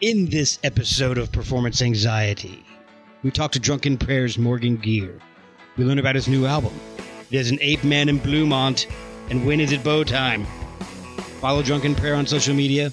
In 0.00 0.30
this 0.30 0.58
episode 0.64 1.18
of 1.18 1.30
Performance 1.30 1.82
Anxiety, 1.82 2.64
we 3.22 3.30
talk 3.30 3.52
to 3.52 3.58
Drunken 3.58 3.98
Prayer's 3.98 4.38
Morgan 4.38 4.76
Geer. 4.76 5.20
We 5.76 5.84
learn 5.84 5.98
about 5.98 6.14
his 6.14 6.26
new 6.26 6.46
album. 6.46 6.72
There's 7.28 7.50
an 7.50 7.58
ape 7.60 7.84
man 7.84 8.08
in 8.08 8.18
Bluemont, 8.18 8.90
and 9.28 9.44
when 9.44 9.60
is 9.60 9.72
it 9.72 9.84
bow 9.84 10.04
time? 10.04 10.46
Follow 11.42 11.62
Drunken 11.62 11.94
Prayer 11.94 12.14
on 12.14 12.26
social 12.26 12.54
media. 12.54 12.88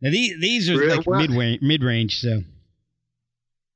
now 0.01 0.09
these 0.11 0.39
these 0.39 0.69
are 0.69 0.77
Really? 0.77 0.97
like 0.97 1.05
What? 1.07 1.29
mid 1.29 1.61
mid 1.61 1.83
range. 1.83 2.19
So 2.19 2.41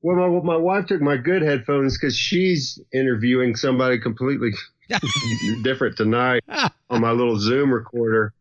Well, 0.01 0.15
my, 0.15 0.41
my 0.43 0.57
wife 0.57 0.87
took 0.87 1.01
my 1.01 1.17
good 1.17 1.41
headphones 1.41 1.97
because 1.97 2.15
she's 2.17 2.79
interviewing 2.93 3.55
somebody 3.55 3.99
completely 3.99 4.51
different 5.63 5.97
tonight 5.97 6.43
on 6.89 7.01
my 7.01 7.11
little 7.11 7.37
Zoom 7.39 7.71
recorder. 7.73 8.33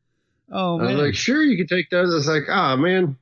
oh 0.53 0.79
man. 0.79 0.87
I 0.89 0.93
was 0.95 1.03
like, 1.07 1.15
sure, 1.15 1.43
you 1.43 1.57
can 1.57 1.67
take 1.67 1.89
those. 1.91 2.13
I 2.13 2.17
was 2.17 2.29
like, 2.29 2.45
ah, 2.49 2.77
man, 2.77 3.17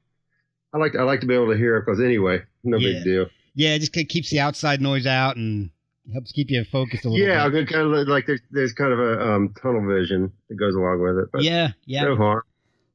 I 0.73 0.79
like 0.79 0.97
I 0.97 1.03
like 1.03 1.21
to 1.21 1.27
be 1.27 1.35
able 1.35 1.51
to 1.53 1.57
hear 1.57 1.77
it 1.77 1.85
because 1.87 2.01
anyway, 2.01 2.43
no 2.65 2.79
Yeah. 2.79 2.95
big 2.95 3.05
deal. 3.05 3.27
yeah, 3.55 3.75
it 3.75 3.81
just 3.81 3.93
keeps 3.93 4.31
the 4.31 4.41
outside 4.41 4.81
noise 4.81 5.07
out 5.07 5.37
and 5.37 5.71
helps 6.13 6.33
keep 6.33 6.51
you 6.51 6.65
focused 6.65 7.05
a 7.05 7.11
little 7.11 7.25
Yeah, 7.25 7.49
bit. 7.49 7.59
I'm 7.61 7.67
kind 7.67 7.95
of 7.95 8.09
like 8.09 8.27
there's, 8.27 8.41
there's 8.51 8.73
kind 8.73 8.93
of 8.93 8.99
a 8.99 9.21
um, 9.35 9.55
tunnel 9.63 9.87
vision 9.87 10.33
that 10.49 10.57
goes 10.57 10.75
along 10.75 11.01
with 11.01 11.19
it, 11.25 11.29
but 11.33 11.43
Yeah, 11.45 11.73
yeah. 11.85 12.05
no 12.05 12.17
harm. 12.17 12.43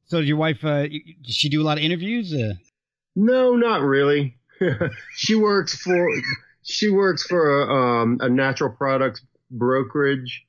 So 0.08 0.18
your 0.18 0.36
wife, 0.38 0.64
uh, 0.64 0.88
does 0.88 1.34
she 1.34 1.48
do 1.48 1.60
a 1.62 1.64
lot 1.64 1.78
of 1.78 1.84
interviews? 1.84 2.32
Uh, 2.32 2.54
No, 3.14 3.54
not 3.54 3.82
really. 3.82 4.36
she 5.16 5.34
works 5.34 5.76
for 5.76 6.08
she 6.62 6.90
works 6.90 7.26
for 7.26 7.62
a, 7.62 7.74
um, 7.74 8.18
a 8.20 8.28
natural 8.28 8.70
products 8.70 9.22
brokerage, 9.50 10.44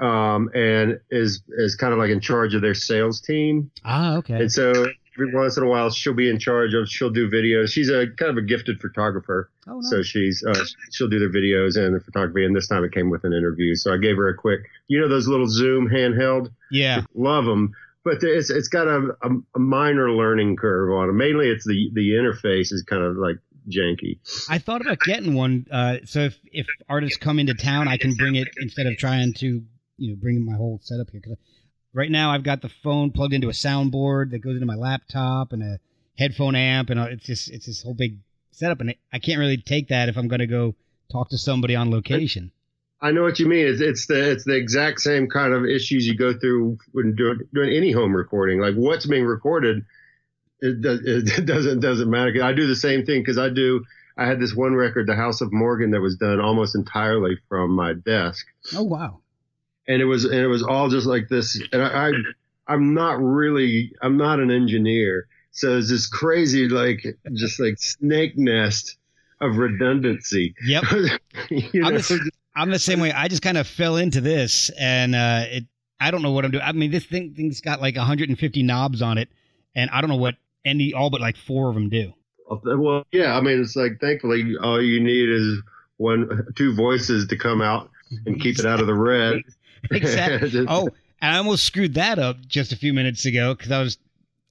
um, 0.00 0.50
and 0.54 1.00
is 1.10 1.42
is 1.50 1.74
kind 1.74 1.92
of 1.92 1.98
like 1.98 2.10
in 2.10 2.20
charge 2.20 2.54
of 2.54 2.62
their 2.62 2.74
sales 2.74 3.20
team. 3.20 3.70
ah, 3.84 4.16
okay. 4.16 4.34
And 4.34 4.52
so 4.52 4.70
every 5.16 5.34
once 5.34 5.56
in 5.56 5.62
a 5.62 5.66
while, 5.66 5.90
she'll 5.90 6.14
be 6.14 6.30
in 6.30 6.38
charge 6.38 6.74
of. 6.74 6.88
She'll 6.88 7.10
do 7.10 7.28
videos. 7.28 7.70
She's 7.70 7.88
a 7.90 8.06
kind 8.18 8.30
of 8.30 8.36
a 8.36 8.42
gifted 8.42 8.80
photographer. 8.80 9.50
oh, 9.66 9.80
nice. 9.80 9.90
So 9.90 10.02
she's 10.02 10.44
uh, 10.46 10.64
she'll 10.92 11.08
do 11.08 11.18
their 11.18 11.30
videos 11.30 11.76
and 11.76 11.94
the 11.94 12.00
photography, 12.00 12.44
and 12.44 12.54
this 12.54 12.68
time 12.68 12.84
it 12.84 12.92
came 12.92 13.10
with 13.10 13.24
an 13.24 13.32
interview. 13.32 13.74
So 13.74 13.92
I 13.92 13.98
gave 13.98 14.16
her 14.16 14.28
a 14.28 14.34
quick, 14.34 14.60
you 14.88 15.00
know, 15.00 15.08
those 15.08 15.26
little 15.28 15.48
Zoom 15.48 15.88
handheld, 15.88 16.50
yeah. 16.70 17.02
love 17.14 17.44
them, 17.44 17.72
but 18.04 18.22
it's 18.22 18.50
it's 18.50 18.68
got 18.68 18.86
a, 18.86 19.08
a, 19.22 19.28
a 19.56 19.58
minor 19.58 20.10
learning 20.12 20.56
curve 20.56 20.90
on 20.92 21.08
it. 21.08 21.12
Mainly, 21.12 21.48
it's 21.48 21.66
the 21.66 21.90
the 21.94 22.10
interface 22.10 22.72
is 22.72 22.84
kind 22.88 23.02
of 23.02 23.16
like 23.16 23.36
janky. 23.68 24.18
I 24.48 24.58
thought 24.58 24.80
about 24.80 25.00
getting 25.00 25.34
one. 25.34 25.66
Uh, 25.70 25.98
so 26.04 26.20
if, 26.20 26.38
if 26.52 26.66
artists 26.88 27.18
come 27.18 27.38
into 27.38 27.54
town, 27.54 27.88
I 27.88 27.96
can 27.98 28.14
bring 28.14 28.34
it 28.36 28.48
instead 28.58 28.86
of 28.86 28.96
trying 28.96 29.32
to, 29.34 29.62
you 29.98 30.10
know, 30.10 30.16
bring 30.20 30.44
my 30.44 30.56
whole 30.56 30.80
setup 30.82 31.10
here. 31.10 31.20
'Cause 31.20 31.36
right 31.92 32.10
now 32.10 32.30
I've 32.30 32.42
got 32.42 32.62
the 32.62 32.68
phone 32.82 33.10
plugged 33.12 33.34
into 33.34 33.48
a 33.48 33.52
soundboard 33.52 34.30
that 34.30 34.38
goes 34.40 34.54
into 34.54 34.66
my 34.66 34.76
laptop 34.76 35.52
and 35.52 35.62
a 35.62 35.78
headphone 36.18 36.54
amp, 36.54 36.90
and 36.90 36.98
uh, 37.00 37.08
it's 37.10 37.24
just 37.26 37.50
it's 37.50 37.66
this 37.66 37.82
whole 37.82 37.94
big 37.94 38.18
setup, 38.50 38.80
and 38.80 38.94
I 39.12 39.18
can't 39.18 39.38
really 39.38 39.56
take 39.58 39.88
that 39.88 40.08
if 40.08 40.16
I'm 40.16 40.28
going 40.28 40.40
to 40.40 40.46
go 40.46 40.74
talk 41.12 41.30
to 41.30 41.38
somebody 41.38 41.74
on 41.76 41.90
location. 41.90 42.52
I 43.02 43.12
know 43.12 43.22
what 43.22 43.38
you 43.38 43.46
mean. 43.46 43.66
It's 43.66 43.80
it's 43.80 44.06
the 44.06 44.30
it's 44.32 44.44
the 44.44 44.56
exact 44.56 45.00
same 45.00 45.28
kind 45.28 45.52
of 45.54 45.64
issues 45.64 46.06
you 46.06 46.16
go 46.16 46.32
through 46.38 46.78
when 46.92 47.14
doing 47.14 47.40
doing 47.54 47.70
any 47.74 47.92
home 47.92 48.14
recording. 48.14 48.60
Like 48.60 48.74
what's 48.74 49.06
being 49.06 49.24
recorded, 49.24 49.84
it, 50.60 50.80
does, 50.82 51.00
it 51.04 51.44
doesn't 51.46 51.80
doesn't 51.80 52.10
matter. 52.10 52.32
I 52.42 52.52
do 52.52 52.66
the 52.66 52.76
same 52.76 53.04
thing 53.06 53.22
because 53.22 53.38
I 53.38 53.48
do. 53.48 53.84
I 54.16 54.26
had 54.26 54.38
this 54.40 54.54
one 54.54 54.74
record, 54.74 55.06
The 55.06 55.14
House 55.16 55.40
of 55.40 55.50
Morgan, 55.52 55.92
that 55.92 56.00
was 56.02 56.16
done 56.16 56.40
almost 56.40 56.74
entirely 56.74 57.38
from 57.48 57.70
my 57.70 57.94
desk. 57.94 58.44
Oh 58.76 58.82
wow. 58.82 59.20
and 59.88 60.02
it 60.02 60.04
was 60.04 60.24
and 60.24 60.34
it 60.34 60.46
was 60.48 60.62
all 60.62 60.88
just 60.90 61.06
like 61.06 61.28
this 61.28 61.58
and 61.72 61.82
I, 61.82 62.08
I 62.08 62.12
i'm 62.68 62.92
not 62.94 63.18
really 63.20 63.92
i'm 64.02 64.16
not 64.18 64.38
an 64.38 64.50
engineer 64.50 65.26
so 65.52 65.78
it's 65.78 65.88
this 65.88 66.06
crazy 66.06 66.68
like 66.68 67.02
just 67.34 67.58
like 67.58 67.78
snake 67.78 68.36
nest 68.36 68.96
of 69.40 69.56
redundancy 69.56 70.54
Yep. 70.66 70.84
you 71.50 71.84
I'm 71.84 71.94
know? 71.94 71.98
the, 71.98 72.30
I'm 72.60 72.70
the 72.70 72.78
same 72.78 73.00
way. 73.00 73.12
I 73.12 73.28
just 73.28 73.42
kind 73.42 73.58
of 73.58 73.66
fell 73.66 73.96
into 73.96 74.20
this, 74.20 74.70
and 74.78 75.14
uh, 75.14 75.44
it. 75.46 75.64
I 76.02 76.10
don't 76.10 76.22
know 76.22 76.32
what 76.32 76.44
I'm 76.46 76.50
doing. 76.50 76.64
I 76.64 76.72
mean, 76.72 76.90
this 76.90 77.04
thing 77.04 77.34
thing's 77.34 77.60
got 77.60 77.80
like 77.80 77.96
150 77.96 78.62
knobs 78.62 79.02
on 79.02 79.18
it, 79.18 79.28
and 79.74 79.90
I 79.90 80.00
don't 80.00 80.10
know 80.10 80.16
what 80.16 80.36
any 80.64 80.92
all 80.92 81.10
but 81.10 81.20
like 81.20 81.36
four 81.36 81.68
of 81.68 81.74
them 81.74 81.88
do. 81.88 82.12
well 82.64 83.06
yeah 83.12 83.36
i 83.36 83.40
mean 83.40 83.60
it's 83.60 83.76
like 83.76 83.98
thankfully 84.00 84.56
all 84.60 84.82
you 84.82 85.00
need 85.00 85.28
is 85.28 85.62
one 85.96 86.46
two 86.56 86.74
voices 86.74 87.28
to 87.28 87.36
come 87.36 87.62
out 87.62 87.90
and 88.26 88.40
keep 88.40 88.58
it 88.58 88.66
out 88.66 88.80
of 88.80 88.86
the 88.86 88.94
red 88.94 89.42
exactly. 89.90 90.64
Oh, 90.68 90.88
and 91.22 91.34
I 91.34 91.38
almost 91.38 91.64
screwed 91.64 91.94
that 91.94 92.18
up 92.18 92.36
just 92.46 92.72
a 92.72 92.76
few 92.76 92.92
minutes 92.92 93.24
ago 93.24 93.54
because 93.54 93.70
I 93.70 93.80
was 93.80 93.98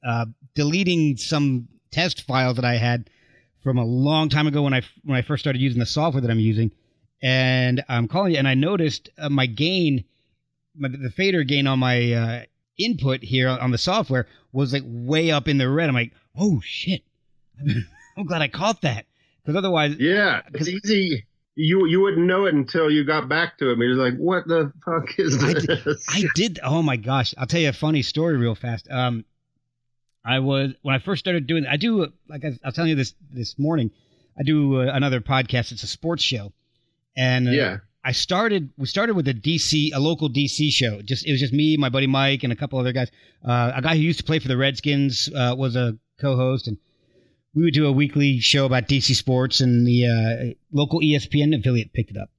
uh, 0.03 0.25
deleting 0.55 1.17
some 1.17 1.67
test 1.91 2.23
files 2.23 2.55
that 2.55 2.65
I 2.65 2.77
had 2.77 3.09
from 3.63 3.77
a 3.77 3.85
long 3.85 4.29
time 4.29 4.47
ago 4.47 4.63
when 4.63 4.73
I 4.73 4.81
when 5.03 5.17
I 5.17 5.21
first 5.21 5.43
started 5.43 5.61
using 5.61 5.79
the 5.79 5.85
software 5.85 6.21
that 6.21 6.31
I'm 6.31 6.39
using, 6.39 6.71
and 7.21 7.83
I'm 7.87 8.07
calling 8.07 8.33
it, 8.33 8.37
and 8.37 8.47
I 8.47 8.53
noticed 8.53 9.09
uh, 9.17 9.29
my 9.29 9.45
gain, 9.45 10.05
my, 10.75 10.89
the 10.89 11.11
fader 11.11 11.43
gain 11.43 11.67
on 11.67 11.79
my 11.79 12.13
uh, 12.13 12.43
input 12.77 13.23
here 13.23 13.49
on 13.49 13.71
the 13.71 13.77
software 13.77 14.27
was 14.51 14.73
like 14.73 14.83
way 14.85 15.31
up 15.31 15.47
in 15.47 15.57
the 15.57 15.69
red. 15.69 15.89
I'm 15.89 15.95
like, 15.95 16.13
oh 16.37 16.61
shit! 16.63 17.03
I'm 18.17 18.25
glad 18.25 18.41
I 18.41 18.47
caught 18.47 18.81
that 18.81 19.05
because 19.43 19.57
otherwise, 19.57 19.95
yeah 19.99 20.41
it's 20.53 20.67
easy 20.67 21.25
you 21.61 21.85
you 21.87 21.99
wouldn't 21.99 22.25
know 22.25 22.45
it 22.45 22.53
until 22.53 22.89
you 22.89 23.03
got 23.03 23.27
back 23.27 23.57
to 23.57 23.69
it. 23.69 23.73
I 23.73 23.75
mean, 23.75 23.91
it's 23.91 23.99
like, 23.99 24.15
what 24.15 24.47
the 24.47 24.71
fuck 24.85 25.19
is 25.19 25.43
I 25.43 25.53
this? 25.53 26.05
I 26.07 26.23
did. 26.33 26.59
Oh 26.63 26.81
my 26.81 26.95
gosh! 26.95 27.35
I'll 27.37 27.47
tell 27.47 27.59
you 27.59 27.67
a 27.67 27.73
funny 27.73 28.01
story 28.01 28.37
real 28.37 28.55
fast. 28.55 28.87
Um, 28.89 29.25
I 30.23 30.39
was 30.39 30.71
when 30.83 30.95
I 30.95 30.99
first 30.99 31.19
started 31.19 31.47
doing. 31.47 31.65
I 31.67 31.75
do 31.75 32.07
like 32.29 32.45
I, 32.45 32.49
I 32.63 32.67
was 32.67 32.75
telling 32.75 32.91
you 32.91 32.95
this 32.95 33.13
this 33.29 33.59
morning. 33.59 33.91
I 34.39 34.43
do 34.43 34.81
uh, 34.81 34.85
another 34.93 35.19
podcast. 35.19 35.73
It's 35.73 35.83
a 35.83 35.87
sports 35.87 36.23
show, 36.23 36.53
and 37.19 37.47
uh, 37.47 37.51
yeah. 37.51 37.77
I 38.03 38.13
started. 38.13 38.69
We 38.77 38.87
started 38.87 39.15
with 39.15 39.27
a 39.27 39.33
DC, 39.33 39.91
a 39.93 39.99
local 39.99 40.29
DC 40.29 40.71
show. 40.71 41.01
Just 41.01 41.27
it 41.27 41.31
was 41.31 41.41
just 41.41 41.53
me, 41.53 41.75
my 41.77 41.89
buddy 41.89 42.07
Mike, 42.07 42.43
and 42.43 42.53
a 42.53 42.55
couple 42.55 42.79
other 42.79 42.93
guys. 42.93 43.09
Uh, 43.47 43.73
a 43.75 43.81
guy 43.81 43.95
who 43.95 44.01
used 44.01 44.19
to 44.19 44.23
play 44.25 44.39
for 44.39 44.47
the 44.47 44.55
Redskins 44.57 45.29
uh, 45.35 45.53
was 45.57 45.75
a 45.75 45.97
co-host, 46.21 46.67
and 46.69 46.77
we 47.53 47.63
would 47.65 47.73
do 47.73 47.85
a 47.87 47.91
weekly 47.91 48.39
show 48.39 48.65
about 48.65 48.87
DC 48.87 49.13
sports, 49.15 49.59
and 49.59 49.85
the 49.85 50.07
uh, 50.07 50.53
local 50.71 51.01
ESPN 51.01 51.57
affiliate 51.59 51.91
picked 51.93 52.11
it 52.11 52.17
up. 52.17 52.29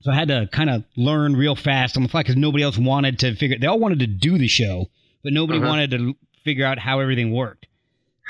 So 0.00 0.10
I 0.10 0.14
had 0.14 0.28
to 0.28 0.48
kind 0.50 0.70
of 0.70 0.84
learn 0.96 1.36
real 1.36 1.54
fast 1.56 1.96
on 1.98 2.02
the 2.02 2.08
fly 2.08 2.22
because 2.22 2.36
nobody 2.36 2.64
else 2.64 2.78
wanted 2.78 3.18
to 3.18 3.34
figure. 3.34 3.58
They 3.60 3.66
all 3.66 3.78
wanted 3.78 3.98
to 3.98 4.06
do 4.06 4.38
the 4.38 4.48
show, 4.48 4.86
but 5.22 5.34
nobody 5.34 5.58
Uh-huh. 5.58 5.68
wanted 5.68 5.90
to 5.90 6.14
figure 6.42 6.64
out 6.64 6.78
how 6.78 7.00
everything 7.00 7.32
worked. 7.32 7.66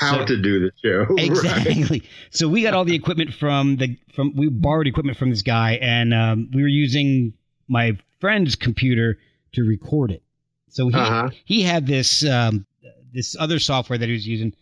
How 0.01 0.19
So- 0.21 0.25
to 0.27 0.37
do 0.43 0.61
the 0.61 0.71
show. 0.83 1.05
right. 1.15 1.27
Exactly. 1.27 2.03
So 2.31 2.49
we 2.49 2.63
got 2.63 2.73
all 2.75 2.85
the 2.85 2.95
equipment 2.95 3.35
from 3.35 3.77
the 3.77 3.97
from 4.15 4.35
we 4.35 4.49
borrowed 4.49 4.87
equipment 4.87 5.19
from 5.19 5.31
this 5.31 5.43
guy, 5.43 5.73
and 5.83 6.13
um, 6.15 6.51
we 6.53 6.63
were 6.63 6.69
using 6.69 7.35
my 7.69 7.99
friend's 8.21 8.57
computer 8.57 9.19
to 9.53 9.63
record 9.63 10.11
it. 10.11 10.23
So 10.69 10.89
he 10.89 10.95
Uh-huh. 10.95 11.31
he 11.45 11.63
had 11.63 11.87
this 11.87 12.25
um, 12.25 12.65
this 13.13 13.37
other 13.39 13.59
software 13.59 13.99
that 13.99 14.07
he 14.07 14.13
was 14.13 14.27
using. 14.27 14.55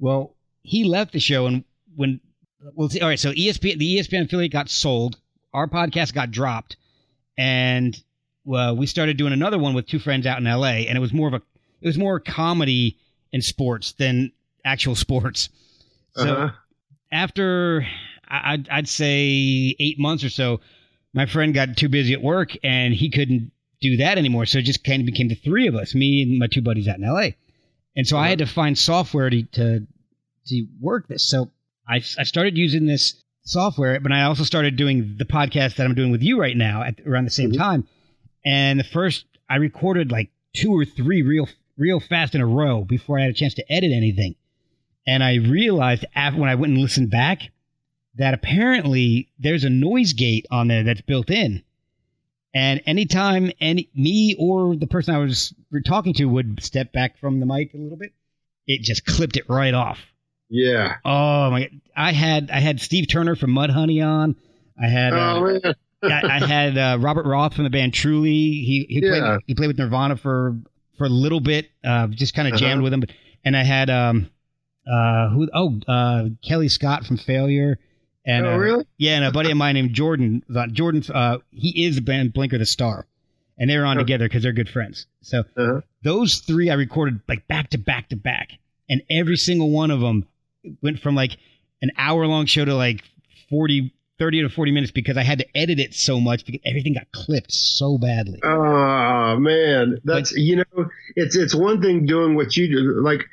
Well, 0.00 0.34
he 0.62 0.84
left 0.84 1.12
the 1.12 1.20
show, 1.20 1.46
and 1.46 1.64
when 1.94 2.20
well, 2.74 2.88
see, 2.88 3.00
all 3.00 3.08
right. 3.08 3.20
So 3.20 3.32
ESPN 3.32 3.78
the 3.78 3.98
ESPN 3.98 4.24
affiliate 4.24 4.52
got 4.52 4.68
sold. 4.68 5.18
Our 5.54 5.68
podcast 5.68 6.12
got 6.14 6.30
dropped, 6.30 6.76
and 7.38 7.96
well, 8.44 8.76
we 8.76 8.86
started 8.86 9.16
doing 9.16 9.32
another 9.32 9.58
one 9.58 9.74
with 9.74 9.86
two 9.86 9.98
friends 10.00 10.26
out 10.26 10.38
in 10.38 10.46
L.A. 10.46 10.88
And 10.88 10.96
it 10.96 11.00
was 11.00 11.12
more 11.12 11.28
of 11.28 11.34
a 11.34 11.42
it 11.80 11.86
was 11.86 11.98
more 11.98 12.18
comedy 12.18 12.98
and 13.32 13.44
sports 13.44 13.92
than 13.92 14.32
actual 14.64 14.94
sports. 14.94 15.48
So 16.16 16.34
Uh-huh. 16.34 16.50
after 17.10 17.86
I'd, 18.28 18.68
I'd 18.68 18.88
say 18.88 19.74
eight 19.78 19.98
months 19.98 20.24
or 20.24 20.30
so, 20.30 20.60
my 21.14 21.26
friend 21.26 21.52
got 21.52 21.76
too 21.76 21.88
busy 21.88 22.12
at 22.14 22.22
work 22.22 22.56
and 22.62 22.94
he 22.94 23.10
couldn't 23.10 23.52
do 23.80 23.98
that 23.98 24.18
anymore. 24.18 24.46
So 24.46 24.58
it 24.58 24.64
just 24.64 24.84
kind 24.84 25.00
of 25.00 25.06
became 25.06 25.28
the 25.28 25.34
three 25.34 25.66
of 25.66 25.74
us, 25.74 25.94
me 25.94 26.22
and 26.22 26.38
my 26.38 26.46
two 26.46 26.62
buddies 26.62 26.88
out 26.88 26.98
in 26.98 27.06
LA. 27.06 27.30
And 27.94 28.06
so 28.06 28.16
I 28.16 28.28
had 28.28 28.38
to 28.38 28.46
find 28.46 28.78
software 28.78 29.28
to, 29.28 29.42
to 29.42 29.86
to 30.46 30.66
work 30.80 31.08
this. 31.08 31.28
So 31.28 31.50
I, 31.88 31.96
I 31.96 32.24
started 32.24 32.56
using 32.56 32.86
this 32.86 33.22
software, 33.44 34.00
but 34.00 34.12
I 34.12 34.22
also 34.22 34.44
started 34.44 34.76
doing 34.76 35.16
the 35.18 35.24
podcast 35.24 35.76
that 35.76 35.84
I'm 35.84 35.94
doing 35.94 36.10
with 36.10 36.22
you 36.22 36.40
right 36.40 36.56
now 36.56 36.82
at 36.82 37.00
around 37.06 37.26
the 37.26 37.30
same 37.30 37.50
mm-hmm. 37.50 37.60
time. 37.60 37.88
And 38.44 38.80
the 38.80 38.84
first 38.84 39.26
I 39.48 39.56
recorded 39.56 40.10
like 40.10 40.30
two 40.54 40.72
or 40.72 40.84
three 40.84 41.22
real 41.22 41.48
real 41.76 42.00
fast 42.00 42.34
in 42.34 42.40
a 42.40 42.46
row 42.46 42.84
before 42.84 43.18
I 43.18 43.22
had 43.22 43.30
a 43.30 43.34
chance 43.34 43.54
to 43.54 43.72
edit 43.72 43.92
anything. 43.92 44.36
And 45.06 45.22
I 45.22 45.36
realized 45.36 46.04
after 46.14 46.40
when 46.40 46.48
I 46.48 46.54
went 46.54 46.72
and 46.72 46.82
listened 46.82 47.10
back 47.10 47.50
that 48.16 48.34
apparently 48.34 49.28
there's 49.38 49.64
a 49.64 49.70
noise 49.70 50.12
gate 50.12 50.46
on 50.50 50.68
there 50.68 50.84
that's 50.84 51.00
built 51.00 51.30
in. 51.30 51.62
And 52.54 52.82
anytime 52.84 53.50
any 53.60 53.88
me 53.94 54.36
or 54.38 54.76
the 54.76 54.86
person 54.86 55.14
I 55.14 55.18
was 55.18 55.54
talking 55.86 56.12
to 56.14 56.26
would 56.26 56.62
step 56.62 56.92
back 56.92 57.18
from 57.18 57.40
the 57.40 57.46
mic 57.46 57.72
a 57.72 57.78
little 57.78 57.96
bit, 57.96 58.12
it 58.66 58.82
just 58.82 59.06
clipped 59.06 59.36
it 59.36 59.48
right 59.48 59.72
off. 59.72 59.98
Yeah. 60.50 60.96
Oh 61.02 61.50
my! 61.50 61.70
I 61.96 62.12
had 62.12 62.50
I 62.50 62.60
had 62.60 62.78
Steve 62.78 63.08
Turner 63.08 63.36
from 63.36 63.52
Mudhoney 63.52 64.06
on. 64.06 64.36
I 64.80 64.86
had. 64.86 65.14
Oh, 65.14 65.60
uh, 65.64 65.72
I, 66.02 66.42
I, 66.42 66.46
had 66.46 66.76
uh, 66.76 66.98
Robert 67.00 67.24
Roth 67.24 67.54
from 67.54 67.64
the 67.64 67.70
band 67.70 67.94
Truly. 67.94 68.30
He 68.30 68.86
he 68.86 69.00
yeah. 69.02 69.08
played 69.08 69.40
he 69.46 69.54
played 69.54 69.68
with 69.68 69.78
Nirvana 69.78 70.18
for 70.18 70.58
for 70.98 71.04
a 71.04 71.10
little 71.10 71.40
bit. 71.40 71.70
Uh, 71.82 72.08
just 72.08 72.34
kind 72.34 72.48
of 72.48 72.52
uh-huh. 72.52 72.60
jammed 72.60 72.82
with 72.82 72.92
him. 72.92 73.04
And 73.46 73.56
I 73.56 73.62
had 73.62 73.88
um 73.88 74.28
uh 74.90 75.28
who 75.30 75.48
oh 75.52 75.80
uh 75.88 76.28
Kellii 76.46 76.70
Scott 76.70 77.04
from 77.04 77.16
Failure. 77.16 77.78
And, 78.24 78.46
oh, 78.46 78.56
really? 78.56 78.80
Uh, 78.82 78.88
yeah, 78.98 79.16
and 79.16 79.24
a 79.24 79.32
buddy 79.32 79.50
of 79.50 79.56
mine 79.56 79.74
named 79.74 79.94
Jordan. 79.94 80.44
Jordan, 80.70 81.02
uh, 81.12 81.38
he 81.50 81.86
is 81.86 81.96
the 81.96 82.02
band 82.02 82.32
Blinker 82.32 82.56
the 82.56 82.66
Star, 82.66 83.04
and 83.58 83.68
they 83.68 83.76
were 83.76 83.84
on 83.84 83.96
oh. 83.96 84.00
together 84.00 84.26
because 84.26 84.44
they're 84.44 84.52
good 84.52 84.68
friends. 84.68 85.06
So 85.22 85.40
uh-huh. 85.56 85.80
those 86.04 86.38
three 86.38 86.70
I 86.70 86.74
recorded 86.74 87.20
like 87.28 87.48
back 87.48 87.70
to 87.70 87.78
back 87.78 88.10
to 88.10 88.16
back, 88.16 88.50
and 88.88 89.02
every 89.10 89.36
single 89.36 89.70
one 89.70 89.90
of 89.90 90.00
them 90.00 90.28
went 90.82 91.00
from 91.00 91.16
like 91.16 91.36
an 91.80 91.90
hour 91.98 92.26
long 92.26 92.46
show 92.46 92.64
to 92.64 92.74
like 92.74 93.02
40, 93.50 93.92
30 94.18 94.42
to 94.42 94.48
40 94.48 94.70
minutes 94.70 94.92
because 94.92 95.16
I 95.16 95.24
had 95.24 95.38
to 95.38 95.56
edit 95.56 95.80
it 95.80 95.94
so 95.94 96.20
much 96.20 96.46
because 96.46 96.60
everything 96.64 96.94
got 96.94 97.10
clipped 97.12 97.52
so 97.52 97.98
badly. 97.98 98.40
Oh 98.44 99.36
man, 99.38 99.98
that's 100.04 100.32
you 100.32 100.56
know, 100.56 100.88
it's 101.16 101.36
it's 101.36 101.54
one 101.54 101.82
thing 101.82 102.06
doing 102.06 102.36
what 102.36 102.56
you 102.56 102.68
do, 102.68 103.00
like 103.02 103.24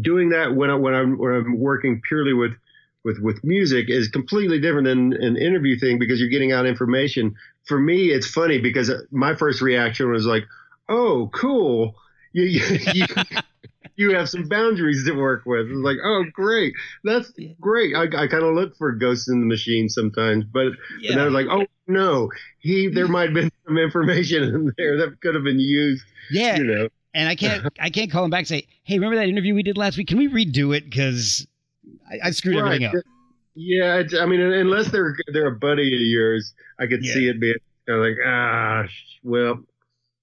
doing 0.00 0.30
that 0.30 0.54
when 0.54 0.70
I 0.70 0.74
when 0.74 0.94
I'm 0.94 1.18
when 1.18 1.32
I'm 1.34 1.58
working 1.58 2.00
purely 2.06 2.32
with 2.32 2.52
with 3.04 3.18
with 3.20 3.42
music 3.44 3.86
is 3.88 4.08
completely 4.08 4.60
different 4.60 4.86
than 4.86 5.12
an 5.12 5.36
interview 5.36 5.78
thing 5.78 5.98
because 5.98 6.20
you're 6.20 6.28
getting 6.28 6.52
out 6.52 6.66
information. 6.66 7.34
For 7.64 7.78
me, 7.78 8.10
it's 8.10 8.28
funny 8.28 8.58
because 8.58 8.90
uh, 8.90 9.00
my 9.10 9.34
first 9.34 9.60
reaction 9.60 10.10
was 10.10 10.26
like, 10.26 10.44
"Oh, 10.88 11.30
cool." 11.32 11.94
You, 12.34 12.44
you, 12.44 12.78
you, 12.92 13.06
you 13.98 14.14
have 14.14 14.28
some 14.28 14.48
boundaries 14.48 15.04
to 15.06 15.12
work 15.12 15.42
with. 15.44 15.66
It's 15.66 15.74
like, 15.74 15.96
oh, 16.04 16.24
great, 16.32 16.72
that's 17.02 17.32
great. 17.60 17.96
I, 17.96 18.02
I 18.02 18.28
kind 18.28 18.44
of 18.44 18.54
look 18.54 18.76
for 18.76 18.92
ghosts 18.92 19.28
in 19.28 19.40
the 19.40 19.46
machine 19.46 19.88
sometimes, 19.88 20.44
but, 20.44 20.72
yeah. 21.00 21.10
then 21.10 21.18
I 21.20 21.24
was 21.24 21.34
like, 21.34 21.46
oh 21.50 21.66
no, 21.86 22.30
he 22.60 22.88
there 22.88 23.08
might 23.08 23.30
have 23.30 23.34
been 23.34 23.50
some 23.66 23.76
information 23.76 24.42
in 24.42 24.72
there 24.78 24.98
that 24.98 25.20
could 25.20 25.34
have 25.34 25.44
been 25.44 25.58
used. 25.58 26.04
Yeah, 26.30 26.58
you 26.58 26.64
know. 26.64 26.88
And 27.14 27.28
I 27.28 27.34
can't 27.34 27.66
I 27.80 27.90
can't 27.90 28.10
call 28.10 28.24
him 28.24 28.30
back 28.30 28.40
and 28.40 28.48
say, 28.48 28.66
hey, 28.84 28.96
remember 28.98 29.16
that 29.16 29.28
interview 29.28 29.54
we 29.54 29.62
did 29.62 29.76
last 29.76 29.96
week? 29.96 30.08
Can 30.08 30.18
we 30.18 30.28
redo 30.28 30.76
it 30.76 30.84
because 30.84 31.46
I, 32.10 32.28
I, 32.28 32.30
screwed 32.30 32.56
right. 32.56 32.66
everything 32.66 32.98
up. 32.98 33.04
Yeah, 33.54 34.02
I 34.20 34.26
mean, 34.26 34.40
unless 34.40 34.90
they're 34.90 35.16
they're 35.32 35.48
a 35.48 35.58
buddy 35.58 35.94
of 35.94 36.00
yours, 36.00 36.54
I 36.78 36.86
could 36.86 37.04
yeah. 37.04 37.14
see 37.14 37.28
it 37.28 37.40
being 37.40 37.56
kind 37.86 37.98
of 37.98 38.06
like 38.06 38.16
ah, 38.24 38.84
well, 39.24 39.60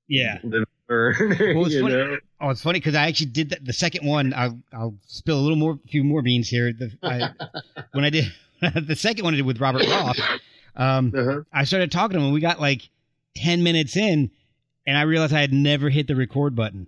yeah. 0.07 0.39
well, 0.89 1.65
it's 1.65 1.79
funny. 1.79 1.95
Know? 1.95 2.17
Oh, 2.39 2.49
it's 2.51 2.61
funny 2.61 2.79
because 2.79 2.93
I 2.93 3.07
actually 3.07 3.27
did 3.27 3.49
that. 3.49 3.65
The 3.65 3.73
second 3.73 4.05
one, 4.05 4.33
I'll 4.35 4.59
I'll 4.71 4.95
spill 5.07 5.39
a 5.39 5.41
little 5.41 5.57
more, 5.57 5.79
a 5.83 5.88
few 5.88 6.03
more 6.03 6.21
beans 6.21 6.47
here. 6.47 6.71
The, 6.71 6.91
I, 7.01 7.31
when 7.91 8.05
I 8.05 8.11
did 8.11 8.31
the 8.61 8.95
second 8.95 9.25
one, 9.25 9.33
I 9.33 9.38
did 9.38 9.45
with 9.45 9.59
Robert 9.59 9.88
Roth. 9.88 10.19
Um, 10.75 11.11
uh-huh. 11.17 11.41
I 11.51 11.63
started 11.63 11.91
talking 11.91 12.13
to 12.13 12.19
him, 12.19 12.25
and 12.25 12.33
we 12.33 12.39
got 12.39 12.61
like 12.61 12.88
ten 13.35 13.63
minutes 13.63 13.97
in, 13.97 14.29
and 14.85 14.97
I 14.97 15.03
realized 15.03 15.33
I 15.33 15.41
had 15.41 15.53
never 15.53 15.89
hit 15.89 16.07
the 16.07 16.15
record 16.15 16.55
button. 16.55 16.87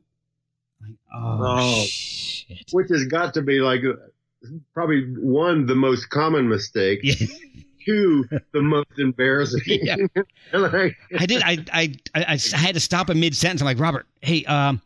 Like, 0.82 0.98
oh, 1.14 1.40
oh 1.42 1.86
shit. 1.86 2.70
which 2.72 2.90
has 2.90 3.06
got 3.06 3.34
to 3.36 3.42
be 3.42 3.60
like 3.60 3.82
probably 4.74 5.02
one 5.16 5.66
the 5.66 5.76
most 5.76 6.10
common 6.10 6.48
mistake. 6.48 7.02
Two, 7.86 8.28
the 8.52 8.62
most 8.62 8.98
embarrassing. 8.98 9.62
Yeah. 9.66 9.96
like, 10.54 10.98
I 11.18 11.26
did. 11.26 11.42
I, 11.42 11.58
I 11.72 11.94
I 12.14 12.26
I 12.34 12.58
had 12.58 12.76
to 12.76 12.82
stop 12.82 13.10
a 13.10 13.16
mid 13.16 13.34
sentence. 13.34 13.62
I'm 13.62 13.66
like, 13.66 13.80
Robert, 13.80 14.06
hey, 14.22 14.44
um, 14.44 14.82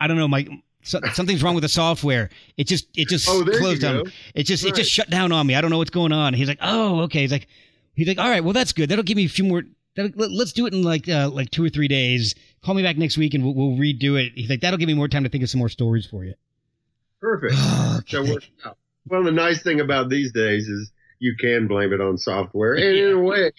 I 0.00 0.08
don't 0.08 0.16
know, 0.16 0.26
my 0.26 0.48
so, 0.84 1.00
something's 1.14 1.42
wrong 1.42 1.54
with 1.54 1.62
the 1.62 1.68
software. 1.68 2.28
It 2.58 2.66
just 2.66 2.86
it 2.94 3.08
just 3.08 3.26
oh, 3.28 3.42
closed 3.42 3.80
down. 3.80 4.12
It 4.34 4.42
just 4.44 4.64
right. 4.64 4.72
it 4.72 4.76
just 4.76 4.90
shut 4.90 5.08
down 5.08 5.32
on 5.32 5.46
me. 5.46 5.54
I 5.54 5.62
don't 5.62 5.70
know 5.70 5.78
what's 5.78 5.90
going 5.90 6.12
on. 6.12 6.34
He's 6.34 6.46
like, 6.46 6.58
oh, 6.60 7.00
okay. 7.02 7.20
He's 7.20 7.32
like, 7.32 7.48
he's 7.94 8.06
like, 8.06 8.18
all 8.18 8.28
right, 8.28 8.44
well 8.44 8.52
that's 8.52 8.72
good. 8.72 8.90
That'll 8.90 9.02
give 9.04 9.16
me 9.16 9.24
a 9.24 9.28
few 9.28 9.44
more. 9.44 9.62
Let's 9.96 10.52
do 10.52 10.66
it 10.66 10.74
in 10.74 10.82
like 10.82 11.08
uh, 11.08 11.30
like 11.30 11.50
two 11.50 11.64
or 11.64 11.68
three 11.68 11.88
days. 11.88 12.34
Call 12.64 12.74
me 12.74 12.82
back 12.82 12.96
next 12.96 13.16
week 13.16 13.34
and 13.34 13.44
we'll, 13.44 13.54
we'll 13.54 13.76
redo 13.76 14.20
it. 14.20 14.32
He's 14.34 14.50
like, 14.50 14.60
that'll 14.60 14.78
give 14.78 14.88
me 14.88 14.94
more 14.94 15.08
time 15.08 15.24
to 15.24 15.28
think 15.28 15.44
of 15.44 15.50
some 15.50 15.58
more 15.58 15.68
stories 15.68 16.06
for 16.06 16.24
you. 16.24 16.34
Perfect. 17.20 17.54
okay. 18.14 18.38
Out. 18.64 18.78
Well, 19.06 19.22
the 19.22 19.32
nice 19.32 19.62
thing 19.62 19.80
about 19.80 20.08
these 20.08 20.32
days 20.32 20.68
is 20.68 20.90
you 21.18 21.36
can 21.38 21.68
blame 21.68 21.92
it 21.92 22.00
on 22.00 22.18
software, 22.18 22.74
and 22.74 22.84
in 22.84 23.12
a 23.12 23.20
way, 23.20 23.52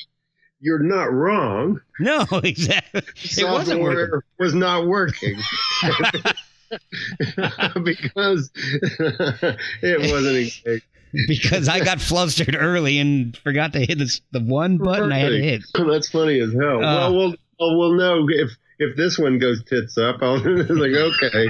you're 0.59 0.79
not 0.79 1.11
wrong. 1.11 1.81
No, 1.99 2.25
exactly. 2.43 3.01
Software 3.15 3.49
it 3.49 3.53
wasn't 3.53 3.81
working. 3.81 4.21
was 4.39 4.55
not 4.55 4.87
working. 4.87 5.37
because 7.83 8.49
it 8.55 10.11
wasn't 10.11 10.83
because 11.27 11.67
I 11.69 11.83
got 11.83 12.01
flustered 12.01 12.55
early 12.57 12.99
and 12.99 13.35
forgot 13.37 13.73
to 13.73 13.79
hit 13.79 13.97
the, 13.97 14.19
the 14.31 14.39
one 14.39 14.77
button 14.77 15.09
Perfect. 15.09 15.13
I 15.13 15.19
had 15.19 15.29
to 15.29 15.41
hit. 15.41 15.61
That's 15.91 16.09
funny 16.09 16.39
as 16.39 16.53
hell. 16.53 16.83
Uh, 16.83 17.11
well, 17.11 17.35
we'll 17.59 17.77
we'll 17.77 17.93
know 17.93 18.25
if 18.29 18.51
if 18.77 18.97
this 18.97 19.17
one 19.17 19.39
goes 19.39 19.63
tits 19.63 19.97
up, 19.97 20.17
I'll 20.21 20.37
like 20.39 20.91
okay. 20.91 21.47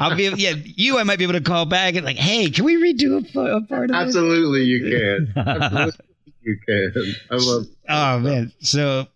I'll 0.00 0.16
be 0.16 0.24
yeah. 0.36 0.54
You, 0.56 0.98
I 0.98 1.02
might 1.02 1.18
be 1.18 1.24
able 1.24 1.34
to 1.34 1.40
call 1.42 1.66
back 1.66 1.94
and 1.94 2.04
like, 2.04 2.16
hey, 2.16 2.50
can 2.50 2.64
we 2.64 2.76
redo 2.76 3.16
a, 3.36 3.56
a 3.56 3.62
part 3.62 3.90
of 3.90 3.96
Absolutely, 3.96 4.60
this? 4.60 4.68
you 4.68 4.80
can. 4.90 5.32
Absolutely, 5.36 6.04
you 6.42 6.58
can. 6.66 7.14
I 7.30 7.34
love. 7.36 7.66
Oh 7.88 8.18
man, 8.20 8.52
so 8.60 9.06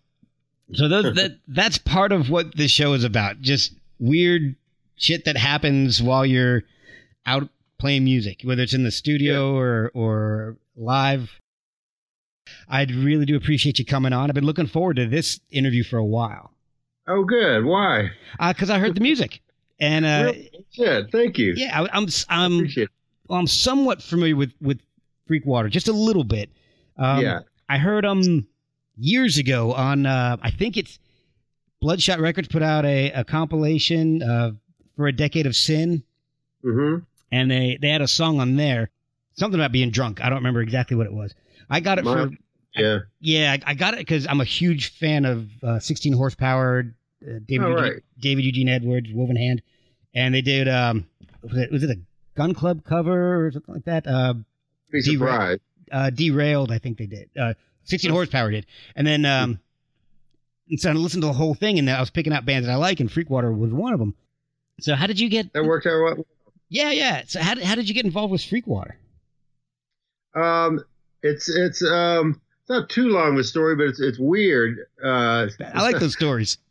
so 0.73 0.87
those, 0.87 1.15
that 1.15 1.39
that's 1.47 1.77
part 1.77 2.11
of 2.11 2.29
what 2.29 2.55
this 2.55 2.71
show 2.71 2.93
is 2.93 3.03
about. 3.03 3.41
Just 3.41 3.73
weird 3.99 4.55
shit 4.95 5.25
that 5.25 5.37
happens 5.37 6.01
while 6.01 6.25
you're 6.25 6.63
out 7.25 7.49
playing 7.81 8.03
music, 8.03 8.41
whether 8.43 8.61
it's 8.61 8.75
in 8.75 8.83
the 8.83 8.91
studio 8.91 9.33
yeah. 9.33 9.59
or 9.59 9.91
or 9.93 10.57
live. 10.77 11.39
I 12.69 12.83
really 12.83 13.25
do 13.25 13.35
appreciate 13.35 13.79
you 13.79 13.85
coming 13.85 14.13
on. 14.13 14.29
I've 14.29 14.35
been 14.35 14.45
looking 14.45 14.67
forward 14.67 14.97
to 14.97 15.07
this 15.07 15.39
interview 15.49 15.83
for 15.83 15.97
a 15.97 16.05
while. 16.05 16.51
Oh, 17.07 17.23
good. 17.23 17.65
Why? 17.65 18.11
Because 18.39 18.69
uh, 18.69 18.75
I 18.75 18.79
heard 18.79 18.95
the 18.95 19.01
music, 19.01 19.41
and 19.79 20.05
uh, 20.05 20.33
yeah, 20.73 21.01
thank 21.11 21.39
you. 21.39 21.53
Yeah, 21.57 21.81
I, 21.81 21.97
am 21.97 22.07
I'm 22.07 22.07
I'm, 22.29 22.69
well, 23.27 23.39
I'm 23.39 23.47
somewhat 23.47 24.01
familiar 24.01 24.35
with 24.35 24.53
with 24.61 24.79
Freakwater, 25.29 25.69
just 25.69 25.87
a 25.87 25.93
little 25.93 26.23
bit. 26.23 26.49
Um, 26.97 27.21
yeah, 27.21 27.39
I 27.67 27.79
heard 27.79 28.03
them 28.03 28.19
um, 28.19 28.47
years 28.95 29.39
ago 29.39 29.73
on. 29.73 30.05
Uh, 30.05 30.37
I 30.41 30.51
think 30.51 30.77
it's 30.77 30.99
Bloodshot 31.81 32.19
Records 32.19 32.47
put 32.47 32.61
out 32.61 32.85
a, 32.85 33.11
a 33.11 33.23
compilation 33.23 34.21
uh, 34.21 34.51
for 34.95 35.07
a 35.07 35.11
decade 35.11 35.47
of 35.47 35.55
sin, 35.55 36.03
mm-hmm. 36.63 37.03
And 37.31 37.49
they 37.49 37.77
they 37.81 37.89
had 37.89 38.01
a 38.01 38.07
song 38.07 38.39
on 38.39 38.55
there, 38.55 38.89
something 39.33 39.59
about 39.59 39.71
being 39.71 39.91
drunk. 39.91 40.23
I 40.23 40.29
don't 40.29 40.39
remember 40.39 40.61
exactly 40.61 40.97
what 40.97 41.05
it 41.05 41.13
was. 41.13 41.33
I 41.69 41.79
got 41.79 41.99
it 41.99 42.03
for 42.03 42.29
yeah 42.75 42.99
yeah 43.19 43.57
I, 43.65 43.71
I 43.71 43.73
got 43.73 43.93
it 43.93 43.99
because 43.99 44.27
I'm 44.27 44.39
a 44.39 44.45
huge 44.45 44.93
fan 44.97 45.25
of 45.25 45.49
uh, 45.61 45.79
16 45.79 46.13
horsepower 46.13 46.85
uh, 47.21 47.39
David 47.45 47.67
Eugene, 47.67 47.73
right. 47.75 48.03
David 48.19 48.45
Eugene 48.45 48.69
Edwards 48.69 49.09
Woven 49.13 49.35
Hand, 49.35 49.61
and 50.13 50.33
they 50.33 50.41
did 50.41 50.67
um 50.67 51.07
was 51.43 51.57
it 51.57 51.71
was 51.71 51.83
it 51.83 51.89
a 51.89 51.99
Gun 52.35 52.53
Club 52.53 52.83
cover 52.83 53.45
or 53.45 53.51
something 53.51 53.75
like 53.75 53.85
that? 53.85 54.07
Uh, 54.07 54.35
Be 54.91 55.01
surprised. 55.01 55.61
Uh, 55.91 56.09
derailed, 56.09 56.71
I 56.71 56.79
think 56.79 56.97
they 56.97 57.05
did. 57.05 57.29
Uh, 57.37 57.53
16 57.83 58.11
horsepower 58.11 58.51
did, 58.51 58.65
and 58.95 59.05
then 59.05 59.25
um, 59.25 59.59
and 60.69 60.79
so 60.79 60.89
I 60.89 60.93
listened 60.93 61.23
to 61.23 61.27
the 61.27 61.33
whole 61.33 61.53
thing, 61.53 61.77
and 61.79 61.89
I 61.89 61.99
was 61.99 62.09
picking 62.09 62.31
out 62.31 62.45
bands 62.45 62.65
that 62.67 62.73
I 62.73 62.77
like, 62.77 62.99
and 62.99 63.09
Freakwater 63.09 63.55
was 63.55 63.71
one 63.73 63.93
of 63.93 63.99
them. 63.99 64.15
So 64.79 64.95
how 64.95 65.05
did 65.05 65.19
you 65.19 65.29
get? 65.29 65.51
That 65.53 65.65
worked 65.65 65.85
out 65.85 66.01
well. 66.01 66.25
Yeah, 66.71 66.91
yeah. 66.91 67.23
So 67.27 67.41
how 67.41 67.53
did, 67.53 67.65
how 67.65 67.75
did 67.75 67.89
you 67.89 67.93
get 67.93 68.05
involved 68.05 68.31
with 68.31 68.39
Freakwater? 68.41 68.93
Um, 70.33 70.79
it's 71.21 71.49
it's 71.49 71.83
um 71.83 72.39
it's 72.61 72.69
not 72.69 72.89
too 72.89 73.09
long 73.09 73.33
of 73.33 73.39
a 73.39 73.43
story, 73.43 73.75
but 73.75 73.87
it's 73.87 73.99
it's 73.99 74.17
weird. 74.17 74.77
Uh, 75.03 75.47
I 75.73 75.81
like 75.81 75.99
those 75.99 76.13
stories. 76.13 76.57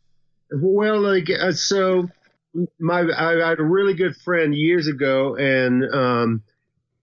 Well, 0.52 1.00
like 1.00 1.30
uh, 1.30 1.52
so, 1.52 2.10
my 2.80 3.02
I, 3.02 3.40
I, 3.40 3.48
had 3.50 3.60
a 3.60 3.62
really 3.62 3.94
good 3.94 4.16
friend 4.16 4.52
years 4.52 4.88
ago, 4.88 5.36
and 5.36 5.84
um, 5.94 6.42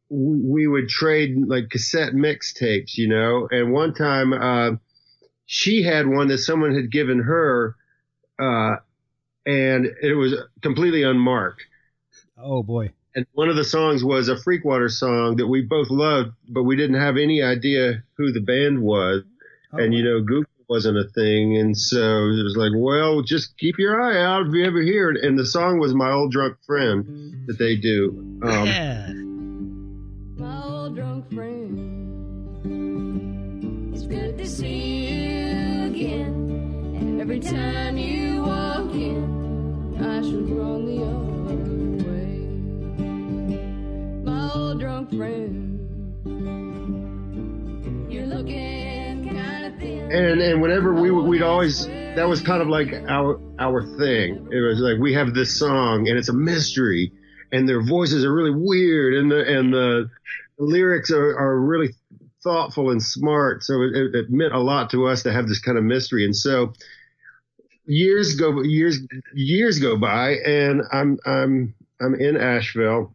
we, 0.09 0.41
we 0.41 0.67
would 0.67 0.89
trade 0.89 1.37
like 1.47 1.69
cassette 1.69 2.11
mixtapes, 2.11 2.97
you 2.97 3.07
know. 3.07 3.47
And 3.49 3.71
one 3.71 3.93
time, 3.93 4.33
uh, 4.33 4.71
she 5.45 5.81
had 5.81 6.07
one 6.07 6.27
that 6.27 6.39
someone 6.39 6.75
had 6.75 6.91
given 6.91 7.19
her, 7.19 7.77
uh, 8.37 8.75
and 9.45 9.85
it 10.01 10.15
was 10.17 10.33
completely 10.61 11.03
unmarked. 11.03 11.63
Oh 12.37 12.61
boy! 12.63 12.91
And 13.15 13.25
one 13.33 13.49
of 13.49 13.55
the 13.55 13.63
songs 13.63 14.03
was 14.03 14.29
a 14.29 14.35
Freakwater 14.35 14.91
song 14.91 15.37
that 15.37 15.47
we 15.47 15.63
both 15.63 15.89
loved, 15.89 16.33
but 16.47 16.63
we 16.63 16.75
didn't 16.75 17.01
have 17.01 17.17
any 17.17 17.41
idea 17.41 18.03
who 18.15 18.31
the 18.31 18.41
band 18.41 18.81
was. 18.83 19.23
Oh, 19.73 19.79
and, 19.79 19.91
you 19.93 20.03
know, 20.03 20.21
Google 20.21 20.45
wasn't 20.69 20.97
a 20.97 21.09
thing. 21.15 21.57
And 21.57 21.75
so 21.75 21.97
it 21.97 22.43
was 22.43 22.55
like, 22.55 22.73
well, 22.75 23.21
just 23.21 23.57
keep 23.57 23.79
your 23.79 23.99
eye 23.99 24.21
out 24.23 24.45
if 24.47 24.53
you 24.53 24.65
ever 24.65 24.81
hear 24.81 25.09
it. 25.09 25.23
And 25.23 25.37
the 25.37 25.45
song 25.45 25.79
was 25.79 25.95
My 25.95 26.11
Old 26.11 26.31
Drunk 26.31 26.57
Friend 26.65 27.47
that 27.47 27.57
they 27.57 27.75
do. 27.75 28.39
Um, 28.43 28.67
yeah. 28.67 29.07
My 30.37 30.63
old 30.63 30.95
drunk 30.95 31.33
friend. 31.33 31.95
It's 33.95 34.05
good 34.05 34.37
to 34.37 34.47
see 34.47 35.07
you 35.07 35.85
again. 35.85 37.17
Every 37.19 37.39
time 37.39 37.97
you 37.97 38.43
walk 38.43 38.93
in, 38.93 39.97
I 39.99 40.21
should 40.21 40.49
run 40.51 40.85
the 40.85 41.03
other 41.03 41.76
drunk 44.77 45.09
friend. 45.09 45.73
You're 48.11 48.25
looking 48.25 48.97
and 50.09 50.41
and 50.41 50.61
whenever 50.61 50.93
we 50.93 51.11
we'd 51.11 51.41
always 51.41 51.85
that 51.85 52.27
was 52.27 52.41
kind 52.41 52.61
of 52.61 52.67
like 52.67 52.93
our 53.07 53.39
our 53.59 53.83
thing. 53.97 54.47
It 54.51 54.59
was 54.59 54.79
like 54.79 54.99
we 54.99 55.13
have 55.13 55.33
this 55.33 55.57
song 55.57 56.07
and 56.07 56.17
it's 56.17 56.29
a 56.29 56.33
mystery, 56.33 57.11
and 57.51 57.67
their 57.67 57.81
voices 57.81 58.23
are 58.23 58.33
really 58.33 58.53
weird, 58.55 59.15
and 59.15 59.31
the 59.31 59.41
and 59.41 59.73
the 59.73 60.09
lyrics 60.57 61.11
are, 61.11 61.37
are 61.37 61.59
really 61.59 61.89
thoughtful 62.43 62.91
and 62.91 63.03
smart. 63.03 63.63
So 63.63 63.81
it, 63.81 64.15
it 64.15 64.29
meant 64.29 64.53
a 64.53 64.59
lot 64.59 64.91
to 64.91 65.07
us 65.07 65.23
to 65.23 65.33
have 65.33 65.47
this 65.47 65.59
kind 65.59 65.77
of 65.77 65.83
mystery, 65.83 66.23
and 66.23 66.35
so 66.35 66.73
years 67.85 68.35
go 68.35 68.61
years 68.61 68.99
years 69.33 69.79
go 69.79 69.97
by, 69.97 70.35
and 70.35 70.83
I'm 70.91 71.19
I'm 71.25 71.75
I'm 71.99 72.15
in 72.15 72.37
Asheville 72.37 73.13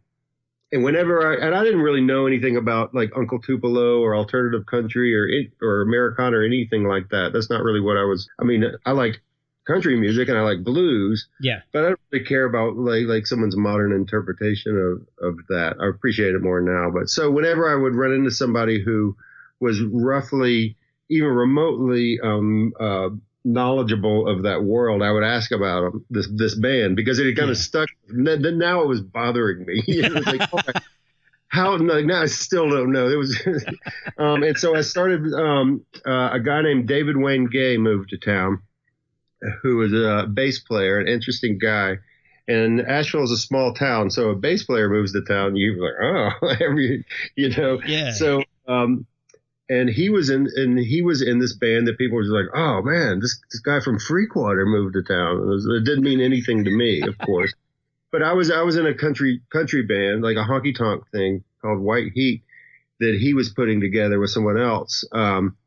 and 0.73 0.83
whenever 0.83 1.25
I 1.25 1.45
and 1.45 1.55
I 1.55 1.63
didn't 1.63 1.81
really 1.81 2.01
know 2.01 2.25
anything 2.25 2.57
about 2.57 2.93
like 2.95 3.11
Uncle 3.15 3.39
Tupelo 3.39 4.01
or 4.01 4.15
alternative 4.15 4.65
country 4.65 5.15
or 5.15 5.27
or 5.65 5.81
Americana 5.81 6.37
or 6.37 6.43
anything 6.43 6.83
like 6.83 7.09
that. 7.09 7.31
That's 7.31 7.49
not 7.49 7.63
really 7.63 7.79
what 7.79 7.95
I 7.95 8.03
was. 8.03 8.27
I 8.39 8.43
mean, 8.43 8.65
I 8.85 8.91
like 8.91 9.21
country 9.65 9.95
music 9.97 10.27
and 10.29 10.37
I 10.37 10.41
like 10.41 10.63
blues. 10.63 11.27
Yeah. 11.39 11.59
But 11.71 11.85
I 11.85 11.87
don't 11.89 11.99
really 12.11 12.25
care 12.25 12.45
about 12.45 12.75
like 12.75 13.05
like 13.05 13.27
someone's 13.27 13.55
modern 13.55 13.93
interpretation 13.93 14.75
of 14.75 15.25
of 15.25 15.37
that. 15.49 15.75
I 15.79 15.87
appreciate 15.87 16.33
it 16.33 16.41
more 16.41 16.59
now. 16.59 16.89
But 16.91 17.07
so 17.07 17.29
whenever 17.29 17.69
I 17.69 17.75
would 17.75 17.93
run 17.95 18.11
into 18.11 18.31
somebody 18.31 18.83
who 18.83 19.15
was 19.59 19.79
roughly 19.81 20.75
even 21.09 21.29
remotely 21.29 22.19
um, 22.23 22.73
uh, 22.79 23.09
knowledgeable 23.45 24.27
of 24.27 24.43
that 24.43 24.63
world, 24.63 25.01
I 25.01 25.11
would 25.11 25.23
ask 25.23 25.51
about 25.51 25.91
them, 25.91 26.05
this 26.09 26.27
this 26.33 26.55
band 26.55 26.95
because 26.95 27.19
it 27.19 27.25
had 27.25 27.35
kind 27.35 27.47
yeah. 27.47 27.51
of 27.51 27.57
stuck. 27.57 27.89
Then 28.07 28.57
now 28.57 28.81
it 28.81 28.87
was 28.87 29.01
bothering 29.01 29.65
me. 29.65 29.83
it 29.87 30.13
was 30.13 30.25
like, 30.25 30.49
oh, 30.53 30.79
how? 31.47 31.77
No, 31.77 32.01
now 32.01 32.21
I 32.21 32.25
still 32.25 32.69
don't 32.69 32.91
know. 32.91 33.09
It 33.09 33.15
was, 33.15 33.39
um, 34.17 34.43
and 34.43 34.57
so 34.57 34.75
I 34.75 34.81
started. 34.81 35.33
Um, 35.33 35.85
uh, 36.05 36.31
a 36.33 36.39
guy 36.39 36.61
named 36.61 36.87
David 36.87 37.17
Wayne 37.17 37.45
Gay 37.45 37.77
moved 37.77 38.09
to 38.09 38.17
town, 38.17 38.61
who 39.61 39.77
was 39.77 39.93
a 39.93 40.27
bass 40.27 40.59
player, 40.59 40.99
an 40.99 41.07
interesting 41.07 41.59
guy. 41.59 41.97
And 42.45 42.81
Asheville 42.81 43.23
is 43.23 43.31
a 43.31 43.37
small 43.37 43.73
town, 43.73 44.09
so 44.09 44.31
a 44.31 44.35
bass 44.35 44.65
player 44.65 44.89
moves 44.89 45.13
to 45.13 45.21
town. 45.21 45.55
You're 45.55 45.77
like, 45.81 45.93
oh, 46.41 46.47
every, 46.59 47.05
you 47.37 47.49
know. 47.55 47.79
Yeah. 47.85 48.11
So 48.11 48.43
um, 48.67 49.05
and 49.73 49.89
he 49.89 50.09
was 50.09 50.29
in 50.29 50.47
and 50.55 50.77
he 50.77 51.01
was 51.01 51.21
in 51.21 51.39
this 51.39 51.53
band 51.53 51.87
that 51.87 51.97
people 51.97 52.17
were 52.17 52.23
just 52.23 52.33
like, 52.33 52.53
oh 52.53 52.81
man, 52.83 53.19
this 53.19 53.39
this 53.51 53.61
guy 53.61 53.79
from 53.79 53.97
Freakwater 53.97 54.65
moved 54.65 54.93
to 54.93 55.03
town. 55.03 55.37
It, 55.37 55.45
was, 55.45 55.65
it 55.65 55.83
didn't 55.83 56.03
mean 56.03 56.21
anything 56.21 56.63
to 56.63 56.71
me, 56.71 57.01
of 57.01 57.17
course, 57.17 57.53
but 58.11 58.21
I 58.21 58.33
was 58.33 58.51
I 58.51 58.61
was 58.61 58.77
in 58.77 58.85
a 58.85 58.93
country 58.93 59.41
country 59.51 59.83
band 59.83 60.21
like 60.21 60.37
a 60.37 60.43
honky 60.43 60.77
tonk 60.77 61.09
thing 61.11 61.43
called 61.61 61.79
White 61.79 62.11
Heat 62.13 62.43
that 62.99 63.17
he 63.19 63.33
was 63.33 63.49
putting 63.49 63.81
together 63.81 64.19
with 64.19 64.29
someone 64.29 64.59
else. 64.59 65.03
Um, 65.11 65.57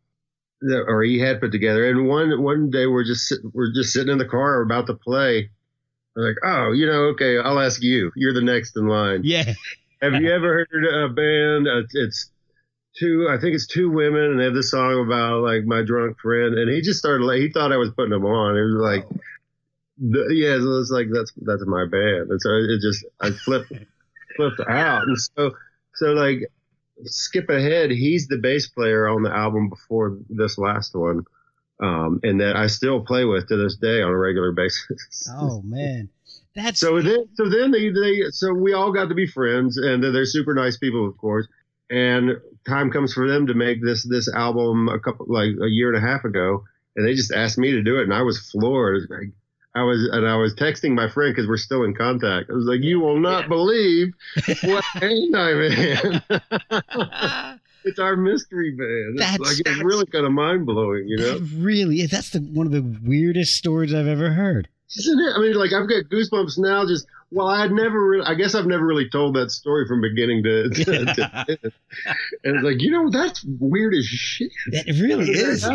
that, 0.60 0.84
or 0.86 1.02
he 1.02 1.18
had 1.18 1.40
put 1.40 1.52
together. 1.52 1.88
And 1.88 2.08
one 2.08 2.42
one 2.42 2.70
day 2.70 2.86
we're 2.86 3.04
just 3.04 3.34
we're 3.52 3.72
just 3.74 3.92
sitting 3.92 4.12
in 4.12 4.18
the 4.18 4.24
car 4.24 4.62
about 4.62 4.86
to 4.86 4.94
play. 4.94 5.50
We're 6.14 6.28
like, 6.28 6.36
oh, 6.44 6.72
you 6.72 6.86
know, 6.86 7.10
okay, 7.12 7.38
I'll 7.38 7.60
ask 7.60 7.82
you. 7.82 8.10
You're 8.16 8.32
the 8.32 8.40
next 8.40 8.76
in 8.76 8.86
line. 8.86 9.20
Yeah. 9.24 9.52
Have 10.00 10.14
you 10.14 10.32
ever 10.32 10.66
heard 10.70 10.84
a 10.84 11.08
band? 11.08 11.68
Uh, 11.68 11.86
it's 11.92 12.30
two, 12.98 13.28
I 13.30 13.38
think 13.38 13.54
it's 13.54 13.66
two 13.66 13.90
women, 13.90 14.22
and 14.22 14.40
they 14.40 14.44
have 14.44 14.54
this 14.54 14.70
song 14.70 15.04
about 15.04 15.42
like 15.42 15.64
my 15.64 15.82
drunk 15.82 16.18
friend, 16.20 16.54
and 16.58 16.70
he 16.70 16.80
just 16.80 16.98
started 16.98 17.24
like 17.24 17.38
he 17.38 17.50
thought 17.50 17.72
I 17.72 17.76
was 17.76 17.90
putting 17.90 18.10
them 18.10 18.24
on. 18.24 18.56
It 18.56 18.62
was 18.62 18.80
like, 18.80 19.04
oh. 19.04 19.20
the, 19.98 20.34
yeah, 20.34 20.58
so 20.58 20.80
it's 20.80 20.90
like 20.90 21.08
that's 21.12 21.32
that's 21.36 21.66
my 21.66 21.84
band, 21.86 22.30
and 22.30 22.40
so 22.40 22.50
it 22.50 22.80
just 22.80 23.04
I 23.20 23.30
flipped 23.30 23.72
flipped 24.36 24.60
out, 24.68 25.02
and 25.02 25.18
so 25.18 25.52
so 25.94 26.06
like 26.12 26.50
skip 27.04 27.48
ahead, 27.50 27.90
he's 27.90 28.26
the 28.28 28.38
bass 28.38 28.68
player 28.68 29.08
on 29.08 29.22
the 29.22 29.34
album 29.34 29.68
before 29.68 30.18
this 30.28 30.58
last 30.58 30.94
one. 30.94 31.24
Um, 31.78 32.20
and 32.22 32.40
that 32.40 32.56
I 32.56 32.68
still 32.68 33.04
play 33.04 33.26
with 33.26 33.48
to 33.48 33.56
this 33.58 33.76
day 33.76 34.00
on 34.00 34.08
a 34.10 34.16
regular 34.16 34.50
basis. 34.52 35.28
Oh 35.38 35.60
man, 35.60 36.08
that's 36.54 36.80
so 36.80 37.02
then 37.02 37.28
so 37.34 37.50
then 37.50 37.70
they, 37.70 37.90
they 37.90 38.22
so 38.30 38.54
we 38.54 38.72
all 38.72 38.92
got 38.92 39.10
to 39.10 39.14
be 39.14 39.26
friends, 39.26 39.76
and 39.76 40.02
they're 40.02 40.24
super 40.24 40.54
nice 40.54 40.78
people, 40.78 41.06
of 41.06 41.18
course 41.18 41.46
and 41.90 42.40
time 42.66 42.90
comes 42.90 43.12
for 43.12 43.28
them 43.28 43.46
to 43.46 43.54
make 43.54 43.82
this 43.82 44.02
this 44.02 44.32
album 44.32 44.88
a 44.88 44.98
couple 44.98 45.26
like 45.28 45.50
a 45.62 45.68
year 45.68 45.92
and 45.92 46.04
a 46.04 46.06
half 46.06 46.24
ago, 46.24 46.64
and 46.94 47.06
they 47.06 47.14
just 47.14 47.32
asked 47.32 47.58
me 47.58 47.72
to 47.72 47.82
do 47.82 47.98
it, 47.98 48.04
and 48.04 48.14
I 48.14 48.22
was 48.22 48.38
floored. 48.38 49.08
I 49.74 49.82
was 49.82 50.08
and 50.10 50.26
I 50.26 50.36
was 50.36 50.54
texting 50.54 50.94
my 50.94 51.08
friend 51.08 51.34
because 51.34 51.48
we're 51.48 51.58
still 51.58 51.84
in 51.84 51.94
contact. 51.94 52.50
I 52.50 52.54
was 52.54 52.64
like, 52.64 52.80
"You 52.82 53.00
will 53.00 53.20
not 53.20 53.42
yeah. 53.42 53.48
believe 53.48 54.14
what 54.62 54.84
pain 54.96 55.34
I'm 55.34 55.60
in." 55.60 56.22
it's 57.84 57.98
our 57.98 58.16
mystery 58.16 58.72
band. 58.72 59.20
It's 59.20 59.38
that's, 59.38 59.38
like 59.38 59.60
it's 59.66 59.84
really 59.84 60.06
kind 60.06 60.24
of 60.26 60.32
mind 60.32 60.66
blowing, 60.66 61.06
you 61.06 61.18
know. 61.18 61.38
really 61.56 62.00
is. 62.00 62.10
That's 62.10 62.30
the 62.30 62.40
one 62.40 62.66
of 62.66 62.72
the 62.72 62.98
weirdest 63.04 63.56
stories 63.56 63.94
I've 63.94 64.08
ever 64.08 64.30
heard. 64.30 64.68
Isn't 64.96 65.20
it? 65.20 65.32
I 65.36 65.40
mean, 65.40 65.54
like 65.54 65.72
I've 65.72 65.88
got 65.88 66.04
goosebumps 66.04 66.58
now 66.58 66.86
just 66.86 67.06
well, 67.30 67.48
I 67.48 67.62
had 67.62 67.72
never 67.72 68.08
really, 68.08 68.24
I 68.24 68.34
guess 68.34 68.54
I've 68.54 68.66
never 68.66 68.84
really 68.86 69.08
told 69.08 69.34
that 69.36 69.50
story 69.50 69.86
from 69.86 70.00
beginning 70.00 70.42
to, 70.44 70.70
to, 70.70 70.84
to 70.84 71.58
and 72.44 72.56
it's 72.56 72.64
like, 72.64 72.80
you 72.80 72.90
know, 72.90 73.10
that's 73.10 73.44
weird 73.44 73.94
as 73.94 74.04
shit. 74.04 74.52
That 74.72 74.86
really 74.86 75.30
is. 75.30 75.68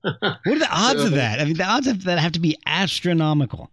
what 0.00 0.16
are 0.22 0.58
the 0.58 0.68
odds 0.70 1.00
so, 1.00 1.06
of 1.06 1.12
that? 1.12 1.40
I 1.40 1.44
mean, 1.44 1.56
the 1.56 1.64
odds 1.64 1.86
of 1.86 2.04
that 2.04 2.18
have 2.18 2.32
to 2.32 2.40
be 2.40 2.58
astronomical. 2.66 3.70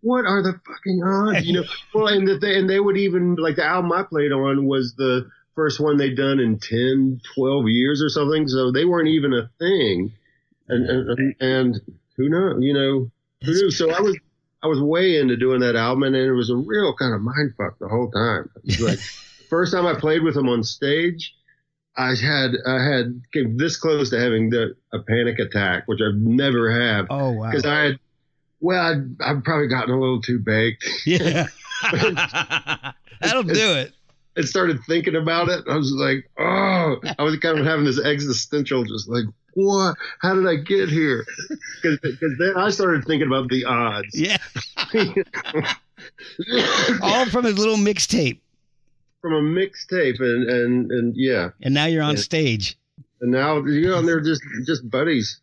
What 0.00 0.24
are 0.24 0.42
the 0.42 0.58
fucking 0.66 1.02
odds? 1.04 1.46
You 1.46 1.60
know, 1.60 1.64
well, 1.94 2.08
and 2.08 2.26
the, 2.26 2.38
and 2.42 2.68
they 2.68 2.80
would 2.80 2.96
even 2.96 3.36
like 3.36 3.56
the 3.56 3.64
album 3.64 3.92
I 3.92 4.02
played 4.02 4.32
on 4.32 4.66
was 4.66 4.94
the 4.96 5.28
first 5.54 5.80
one 5.80 5.96
they'd 5.98 6.16
done 6.16 6.40
in 6.40 6.58
10, 6.58 7.20
12 7.34 7.68
years 7.68 8.02
or 8.02 8.08
something. 8.08 8.48
So 8.48 8.72
they 8.72 8.84
weren't 8.84 9.08
even 9.08 9.32
a 9.32 9.50
thing. 9.58 10.12
And, 10.68 10.88
and, 10.88 11.34
and 11.40 11.80
who 12.16 12.28
knows, 12.28 12.56
you 12.60 12.72
know, 12.72 13.10
who 13.44 13.52
knew? 13.52 13.70
So 13.70 13.90
I 13.90 14.00
was, 14.00 14.16
I 14.62 14.68
was 14.68 14.80
way 14.80 15.18
into 15.18 15.36
doing 15.36 15.60
that 15.60 15.76
album, 15.76 16.04
and 16.04 16.16
it 16.16 16.32
was 16.32 16.50
a 16.50 16.56
real 16.56 16.94
kind 16.94 17.14
of 17.14 17.20
mind 17.20 17.54
fuck 17.56 17.78
the 17.78 17.88
whole 17.88 18.10
time. 18.10 18.48
like 18.80 18.98
first 19.50 19.72
time 19.72 19.86
I 19.86 19.94
played 19.94 20.22
with 20.22 20.36
him 20.36 20.48
on 20.48 20.62
stage, 20.62 21.34
I 21.96 22.14
had 22.14 22.52
I 22.66 22.82
had 22.82 23.22
came 23.32 23.56
this 23.56 23.76
close 23.76 24.10
to 24.10 24.20
having 24.20 24.50
the, 24.50 24.74
a 24.92 25.00
panic 25.00 25.38
attack, 25.38 25.84
which 25.86 26.00
I've 26.00 26.14
never 26.14 26.70
have. 26.70 27.06
Oh 27.10 27.32
wow! 27.32 27.50
Because 27.50 27.66
I 27.66 27.80
had, 27.80 27.98
well, 28.60 28.80
I'd, 28.80 29.20
I'd 29.20 29.44
probably 29.44 29.68
gotten 29.68 29.92
a 29.92 30.00
little 30.00 30.22
too 30.22 30.38
baked. 30.38 30.84
Yeah, 31.04 31.48
that'll 33.20 33.42
do 33.42 33.74
it. 33.74 33.92
And 34.34 34.48
started 34.48 34.78
thinking 34.88 35.14
about 35.14 35.48
it. 35.48 35.64
I 35.68 35.76
was 35.76 35.92
like, 35.92 36.28
oh, 36.38 36.96
I 37.18 37.22
was 37.22 37.38
kind 37.38 37.58
of 37.58 37.66
having 37.66 37.84
this 37.84 38.00
existential, 38.00 38.84
just 38.84 39.08
like, 39.08 39.26
what? 39.54 39.96
How 40.20 40.34
did 40.34 40.46
I 40.46 40.56
get 40.56 40.88
here? 40.88 41.24
Because 41.82 42.36
then 42.38 42.56
I 42.56 42.70
started 42.70 43.04
thinking 43.04 43.26
about 43.26 43.48
the 43.48 43.64
odds. 43.64 44.14
Yeah. 44.14 44.36
All 47.02 47.26
from 47.26 47.44
his 47.44 47.58
little 47.58 47.76
mixtape. 47.76 48.38
From 49.20 49.32
a 49.32 49.42
mixtape, 49.42 50.20
and 50.20 50.48
and 50.48 50.92
and 50.92 51.16
yeah. 51.16 51.50
And 51.60 51.74
now 51.74 51.86
you're 51.86 52.04
on 52.04 52.10
and, 52.10 52.20
stage. 52.20 52.78
And 53.20 53.32
now 53.32 53.64
you 53.64 53.88
know 53.88 54.00
they're 54.00 54.20
just 54.20 54.42
just 54.64 54.88
buddies. 54.88 55.40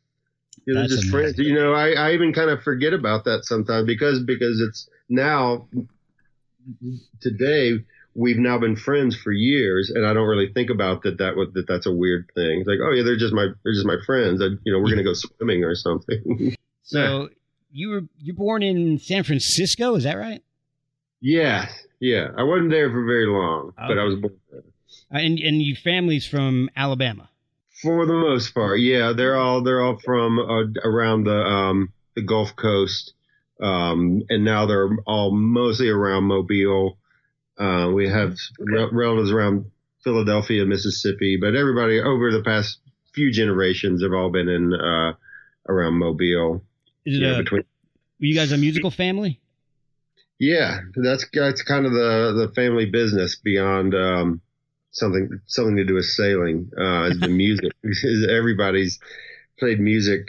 You 0.65 0.75
know, 0.75 0.81
That's 0.81 0.93
just 0.93 1.03
amazing. 1.03 1.34
friends. 1.34 1.39
You 1.39 1.55
know, 1.55 1.74
I, 1.74 1.91
I 1.91 2.13
even 2.13 2.31
kind 2.31 2.50
of 2.50 2.63
forget 2.63 2.93
about 2.93 3.25
that 3.25 3.43
sometimes 3.43 3.86
because 3.86 4.24
because 4.24 4.62
it's 4.62 4.88
now 5.10 5.67
today 7.19 7.79
we've 8.19 8.38
now 8.38 8.59
been 8.59 8.75
friends 8.75 9.15
for 9.15 9.31
years, 9.31 9.89
and 9.93 10.05
I 10.05 10.13
don't 10.13 10.27
really 10.27 10.51
think 10.51 10.69
about 10.69 11.03
that. 11.03 11.17
That 11.17 11.35
that 11.53 11.65
that's 11.67 11.85
a 11.85 11.91
weird 11.91 12.29
thing. 12.35 12.59
It's 12.59 12.67
like, 12.67 12.79
oh 12.83 12.91
yeah, 12.91 13.03
they're 13.03 13.17
just 13.17 13.33
my 13.33 13.47
they're 13.63 13.73
just 13.73 13.85
my 13.85 13.95
friends. 14.05 14.41
And, 14.41 14.59
you 14.63 14.73
know, 14.73 14.79
we're 14.79 14.89
gonna 14.89 15.03
go 15.03 15.13
swimming 15.13 15.63
or 15.63 15.73
something. 15.75 16.55
so 16.83 17.29
you 17.71 17.89
were 17.89 18.01
you're 18.19 18.35
born 18.35 18.61
in 18.61 18.99
San 18.99 19.23
Francisco, 19.23 19.95
is 19.95 20.03
that 20.03 20.15
right? 20.15 20.43
Yeah, 21.21 21.69
yeah. 21.99 22.27
I 22.38 22.43
wasn't 22.43 22.71
there 22.71 22.89
for 22.89 23.05
very 23.05 23.25
long, 23.25 23.69
okay. 23.69 23.88
but 23.88 23.97
I 23.97 24.03
was 24.03 24.15
born 24.15 24.38
there. 24.51 24.63
And 25.11 25.39
and 25.39 25.61
your 25.61 25.77
family's 25.77 26.27
from 26.27 26.69
Alabama. 26.75 27.29
For 27.81 28.05
the 28.05 28.13
most 28.13 28.53
part, 28.53 28.81
yeah. 28.81 29.13
They're 29.15 29.38
all 29.38 29.63
they're 29.63 29.81
all 29.81 29.97
from 29.97 30.39
uh, 30.39 30.79
around 30.83 31.23
the 31.23 31.39
um, 31.39 31.93
the 32.15 32.21
Gulf 32.21 32.53
Coast, 32.57 33.13
um, 33.61 34.23
and 34.29 34.43
now 34.43 34.65
they're 34.65 34.89
all 35.07 35.31
mostly 35.31 35.88
around 35.88 36.25
Mobile 36.25 36.97
Uh, 37.59 37.91
we 37.93 38.07
have 38.07 38.37
rel- 38.59 38.91
relatives 38.91 39.31
around 39.31 39.69
Philadelphia, 40.03 40.65
Mississippi, 40.65 41.37
but 41.39 41.55
everybody 41.55 41.99
over 41.99 42.31
the 42.31 42.43
past 42.43 42.79
few 43.13 43.31
generations 43.31 44.01
have 44.01 44.13
all 44.13 44.31
been 44.31 44.47
in 44.47 44.73
uh, 44.73 45.13
around 45.67 45.95
Mobile. 45.95 46.63
Is 47.05 47.17
it 47.17 47.21
you 47.21 47.27
know, 47.27 47.35
a, 47.35 47.43
between 47.43 47.63
were 48.19 48.25
you 48.25 48.35
guys 48.35 48.51
a 48.51 48.57
musical 48.57 48.91
family? 48.91 49.39
Yeah, 50.39 50.79
that's 50.95 51.25
that's 51.33 51.61
kind 51.61 51.85
of 51.85 51.91
the 51.91 52.47
the 52.47 52.53
family 52.53 52.85
business 52.85 53.35
beyond 53.35 53.93
um, 53.93 54.41
something 54.91 55.41
something 55.47 55.75
to 55.75 55.83
do 55.83 55.95
with 55.95 56.05
sailing. 56.05 56.71
Uh, 56.77 57.09
is 57.09 57.19
the 57.19 57.27
music? 57.29 57.73
Is 57.83 58.27
Everybody's 58.29 58.99
played 59.59 59.79
music 59.81 60.21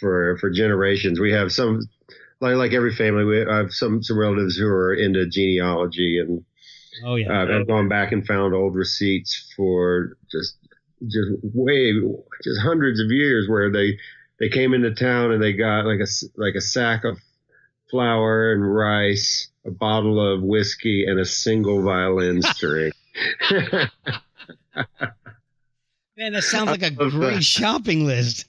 for 0.00 0.36
for 0.38 0.50
generations. 0.50 1.20
We 1.20 1.32
have 1.32 1.52
some 1.52 1.88
like 2.40 2.56
like 2.56 2.72
every 2.72 2.92
family. 2.92 3.24
We 3.24 3.38
have 3.38 3.72
some 3.72 4.02
some 4.02 4.18
relatives 4.18 4.56
who 4.56 4.66
are 4.66 4.94
into 4.94 5.26
genealogy 5.26 6.18
and 6.18 6.44
Oh 7.04 7.16
yeah. 7.16 7.42
uh, 7.42 7.58
I've 7.60 7.66
gone 7.66 7.88
back 7.88 8.12
and 8.12 8.26
found 8.26 8.54
old 8.54 8.74
receipts 8.74 9.52
for 9.56 10.16
just 10.30 10.56
just 11.02 11.28
way 11.54 11.92
just 12.42 12.60
hundreds 12.62 13.00
of 13.00 13.10
years 13.10 13.48
where 13.48 13.70
they 13.70 13.98
they 14.38 14.48
came 14.48 14.74
into 14.74 14.94
town 14.94 15.32
and 15.32 15.42
they 15.42 15.52
got 15.52 15.86
like 15.86 16.00
a 16.00 16.06
like 16.36 16.54
a 16.54 16.60
sack 16.60 17.04
of 17.04 17.18
flour 17.90 18.52
and 18.52 18.74
rice, 18.74 19.48
a 19.64 19.70
bottle 19.70 20.20
of 20.20 20.42
whiskey, 20.42 21.04
and 21.06 21.18
a 21.18 21.24
single 21.24 21.82
violin 21.82 22.42
string. 22.54 22.92
Man, 26.18 26.32
that 26.32 26.44
sounds 26.44 26.70
like 26.70 26.82
a 26.82 26.90
great 26.90 27.34
that. 27.36 27.44
shopping 27.44 28.06
list. 28.06 28.46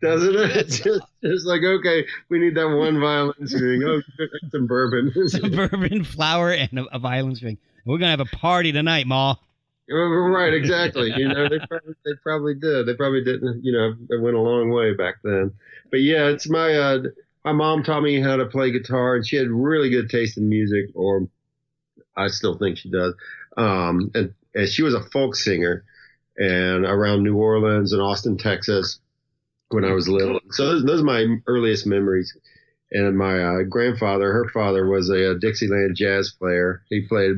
Doesn't 0.00 0.34
it? 0.34 0.56
It's 0.56 0.80
just, 0.84 1.02
it's 1.22 1.44
like 1.44 1.62
okay, 1.62 2.06
we 2.28 2.38
need 2.38 2.54
that 2.54 2.68
one 2.68 3.00
violin 3.00 3.46
string. 3.46 3.82
Oh, 3.84 4.00
some 4.50 4.66
bourbon. 4.66 5.12
some 5.28 5.50
bourbon, 5.50 6.04
flour 6.04 6.52
and 6.52 6.78
a, 6.78 6.96
a 6.96 6.98
violin 6.98 7.34
string. 7.36 7.58
We're 7.84 7.98
gonna 7.98 8.10
have 8.10 8.20
a 8.20 8.36
party 8.36 8.72
tonight, 8.72 9.06
Ma. 9.06 9.36
Right, 9.92 10.54
exactly. 10.54 11.12
You 11.16 11.26
know, 11.26 11.48
they 11.48 11.58
probably 11.68 11.94
they 12.04 12.12
probably 12.22 12.54
did. 12.54 12.86
They 12.86 12.94
probably 12.94 13.24
didn't. 13.24 13.64
You 13.64 13.72
know, 13.72 13.94
it 14.08 14.22
went 14.22 14.36
a 14.36 14.40
long 14.40 14.70
way 14.70 14.94
back 14.94 15.16
then. 15.24 15.52
But 15.90 16.00
yeah, 16.00 16.28
it's 16.28 16.48
my 16.48 16.72
uh, 16.72 16.98
my 17.44 17.50
mom 17.50 17.82
taught 17.82 18.02
me 18.02 18.20
how 18.20 18.36
to 18.36 18.46
play 18.46 18.70
guitar, 18.70 19.16
and 19.16 19.26
she 19.26 19.34
had 19.34 19.48
really 19.48 19.90
good 19.90 20.08
taste 20.08 20.38
in 20.38 20.48
music, 20.48 20.86
or 20.94 21.28
I 22.16 22.28
still 22.28 22.56
think 22.56 22.78
she 22.78 22.90
does. 22.90 23.14
Um, 23.56 24.12
and, 24.14 24.34
and 24.54 24.68
she 24.68 24.82
was 24.82 24.94
a 24.94 25.02
folk 25.02 25.34
singer, 25.34 25.84
and 26.36 26.84
around 26.84 27.24
New 27.24 27.36
Orleans 27.36 27.92
and 27.92 28.00
Austin, 28.02 28.38
Texas, 28.38 29.00
when 29.70 29.84
I 29.84 29.92
was 29.92 30.08
little. 30.08 30.40
So 30.50 30.66
those, 30.66 30.84
those 30.84 31.00
are 31.00 31.04
my 31.04 31.36
earliest 31.46 31.86
memories. 31.86 32.36
And 32.92 33.16
my 33.16 33.42
uh, 33.42 33.62
grandfather, 33.62 34.32
her 34.32 34.48
father, 34.52 34.86
was 34.86 35.10
a, 35.10 35.32
uh 35.32 35.34
Dixieland 35.40 35.96
jazz 35.96 36.32
player. 36.38 36.82
He 36.88 37.02
played 37.02 37.36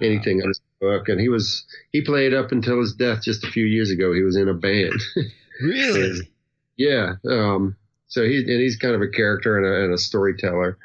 anything 0.00 0.40
on 0.42 0.48
his 0.48 0.60
book, 0.80 1.08
and 1.08 1.20
he 1.20 1.28
was 1.28 1.64
he 1.92 2.02
played 2.02 2.32
up 2.34 2.52
until 2.52 2.80
his 2.80 2.94
death 2.94 3.22
just 3.22 3.44
a 3.44 3.50
few 3.50 3.66
years 3.66 3.90
ago. 3.90 4.12
He 4.12 4.22
was 4.22 4.36
in 4.36 4.48
a 4.48 4.54
band. 4.54 5.00
Really? 5.62 6.20
yeah. 6.78 7.16
Um, 7.28 7.76
so 8.08 8.24
he's 8.24 8.48
and 8.48 8.60
he's 8.60 8.76
kind 8.78 8.94
of 8.94 9.02
a 9.02 9.08
character 9.08 9.58
and 9.58 9.66
a, 9.66 9.84
and 9.84 9.92
a 9.92 9.98
storyteller. 9.98 10.78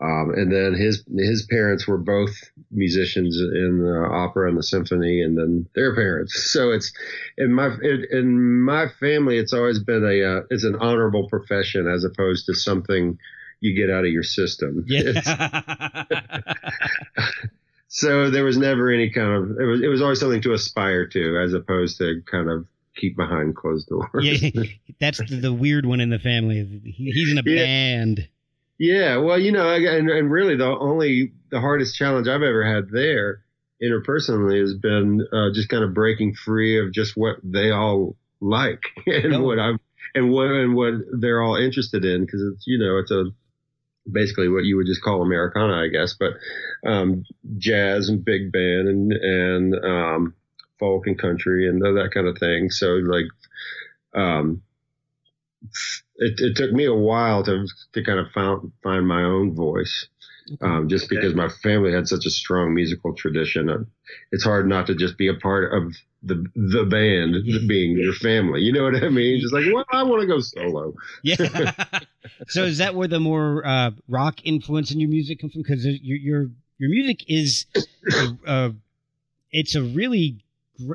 Um, 0.00 0.32
and 0.34 0.50
then 0.50 0.74
his 0.74 1.04
his 1.14 1.46
parents 1.50 1.86
were 1.86 1.98
both 1.98 2.34
musicians 2.70 3.36
in 3.36 3.78
the 3.82 4.08
opera 4.10 4.48
and 4.48 4.58
the 4.58 4.62
symphony, 4.62 5.22
and 5.22 5.36
then 5.38 5.66
their 5.74 5.94
parents. 5.94 6.50
So 6.52 6.70
it's 6.70 6.92
in 7.36 7.52
my 7.52 7.76
it, 7.82 8.10
in 8.10 8.62
my 8.62 8.86
family, 9.00 9.38
it's 9.38 9.52
always 9.52 9.78
been 9.82 10.04
a 10.04 10.38
uh, 10.38 10.40
it's 10.50 10.64
an 10.64 10.76
honorable 10.76 11.28
profession 11.28 11.86
as 11.88 12.04
opposed 12.04 12.46
to 12.46 12.54
something 12.54 13.18
you 13.60 13.74
get 13.74 13.90
out 13.94 14.04
of 14.04 14.12
your 14.12 14.22
system. 14.22 14.84
Yeah. 14.86 15.12
so 17.88 18.30
there 18.30 18.44
was 18.44 18.58
never 18.58 18.90
any 18.92 19.10
kind 19.10 19.32
of 19.32 19.58
it 19.58 19.64
was 19.64 19.82
it 19.82 19.88
was 19.88 20.02
always 20.02 20.20
something 20.20 20.42
to 20.42 20.52
aspire 20.52 21.06
to 21.08 21.40
as 21.44 21.54
opposed 21.54 21.98
to 21.98 22.22
kind 22.30 22.50
of 22.50 22.66
keep 22.96 23.16
behind 23.16 23.56
closed 23.56 23.88
doors. 23.88 24.08
yeah. 24.20 24.50
That's 25.00 25.18
the, 25.18 25.40
the 25.40 25.52
weird 25.52 25.86
one 25.86 26.00
in 26.00 26.10
the 26.10 26.18
family. 26.18 26.64
He, 26.84 27.12
he's 27.12 27.30
in 27.30 27.38
a 27.38 27.42
Yeah. 27.44 27.64
band. 27.64 28.28
Yeah, 28.78 29.16
well, 29.18 29.38
you 29.38 29.52
know, 29.52 29.68
and, 29.74 30.08
and 30.08 30.30
really 30.30 30.56
the 30.56 30.66
only 30.66 31.32
the 31.50 31.60
hardest 31.60 31.96
challenge 31.96 32.28
I've 32.28 32.42
ever 32.42 32.64
had 32.64 32.90
there 32.90 33.42
interpersonally 33.82 34.60
has 34.60 34.74
been 34.74 35.26
uh, 35.32 35.52
just 35.52 35.68
kind 35.68 35.84
of 35.84 35.94
breaking 35.94 36.34
free 36.34 36.84
of 36.84 36.92
just 36.92 37.16
what 37.16 37.36
they 37.42 37.70
all 37.70 38.16
like 38.40 38.82
and 39.06 39.34
Oh. 39.34 39.42
what 39.42 39.58
I'm 39.58 39.78
and 40.14 40.30
what 40.30 40.46
and 40.46 40.74
what 40.74 40.94
they're 41.20 41.42
all 41.42 41.56
interested 41.56 42.04
in 42.04 42.24
because 42.24 42.40
it's 42.54 42.64
you 42.66 42.78
know 42.78 42.98
it's 42.98 43.10
a 43.10 43.26
basically 44.10 44.48
what 44.48 44.64
you 44.64 44.76
would 44.76 44.86
just 44.86 45.02
call 45.02 45.22
Americana, 45.22 45.74
I 45.74 45.88
guess, 45.88 46.14
but 46.14 46.32
um, 46.88 47.24
jazz 47.58 48.08
and 48.08 48.24
big 48.24 48.52
band 48.52 48.88
and 48.88 49.12
and 49.12 49.84
um, 49.84 50.34
folk 50.78 51.06
and 51.06 51.18
country 51.18 51.68
and 51.68 51.82
that 51.82 52.10
kind 52.14 52.26
of 52.26 52.38
thing. 52.38 52.70
So 52.70 52.86
like, 52.94 53.26
um, 54.14 54.62
it, 56.16 56.34
it 56.38 56.56
took 56.56 56.72
me 56.72 56.84
a 56.84 56.94
while 56.94 57.44
to 57.44 57.66
to 57.92 58.04
kind 58.04 58.18
of 58.18 58.26
found, 58.32 58.72
find 58.82 59.06
my 59.06 59.22
own 59.22 59.54
voice, 59.54 60.08
um, 60.60 60.88
just 60.88 61.08
because 61.08 61.34
my 61.34 61.48
family 61.48 61.92
had 61.92 62.08
such 62.08 62.26
a 62.26 62.30
strong 62.30 62.74
musical 62.74 63.14
tradition. 63.14 63.86
It's 64.32 64.44
hard 64.44 64.68
not 64.68 64.86
to 64.88 64.94
just 64.94 65.16
be 65.18 65.28
a 65.28 65.34
part 65.34 65.72
of 65.72 65.94
the 66.22 66.44
the 66.54 66.84
band 66.84 67.36
being 67.68 67.96
your 67.96 68.14
family. 68.14 68.60
You 68.60 68.72
know 68.72 68.84
what 68.84 69.02
I 69.02 69.08
mean? 69.08 69.40
Just 69.40 69.54
like, 69.54 69.64
well, 69.72 69.84
I 69.90 70.02
want 70.02 70.22
to 70.22 70.26
go 70.26 70.40
solo. 70.40 70.94
Yeah. 71.22 71.72
so 72.48 72.64
is 72.64 72.78
that 72.78 72.94
where 72.94 73.08
the 73.08 73.20
more 73.20 73.66
uh, 73.66 73.90
rock 74.08 74.44
influence 74.44 74.90
in 74.90 75.00
your 75.00 75.10
music 75.10 75.40
comes 75.40 75.52
from? 75.52 75.62
Because 75.62 75.84
your 75.84 76.16
your 76.16 76.50
your 76.78 76.90
music 76.90 77.24
is, 77.28 77.66
uh, 78.46 78.70
it's 79.50 79.74
a 79.74 79.82
really 79.82 80.38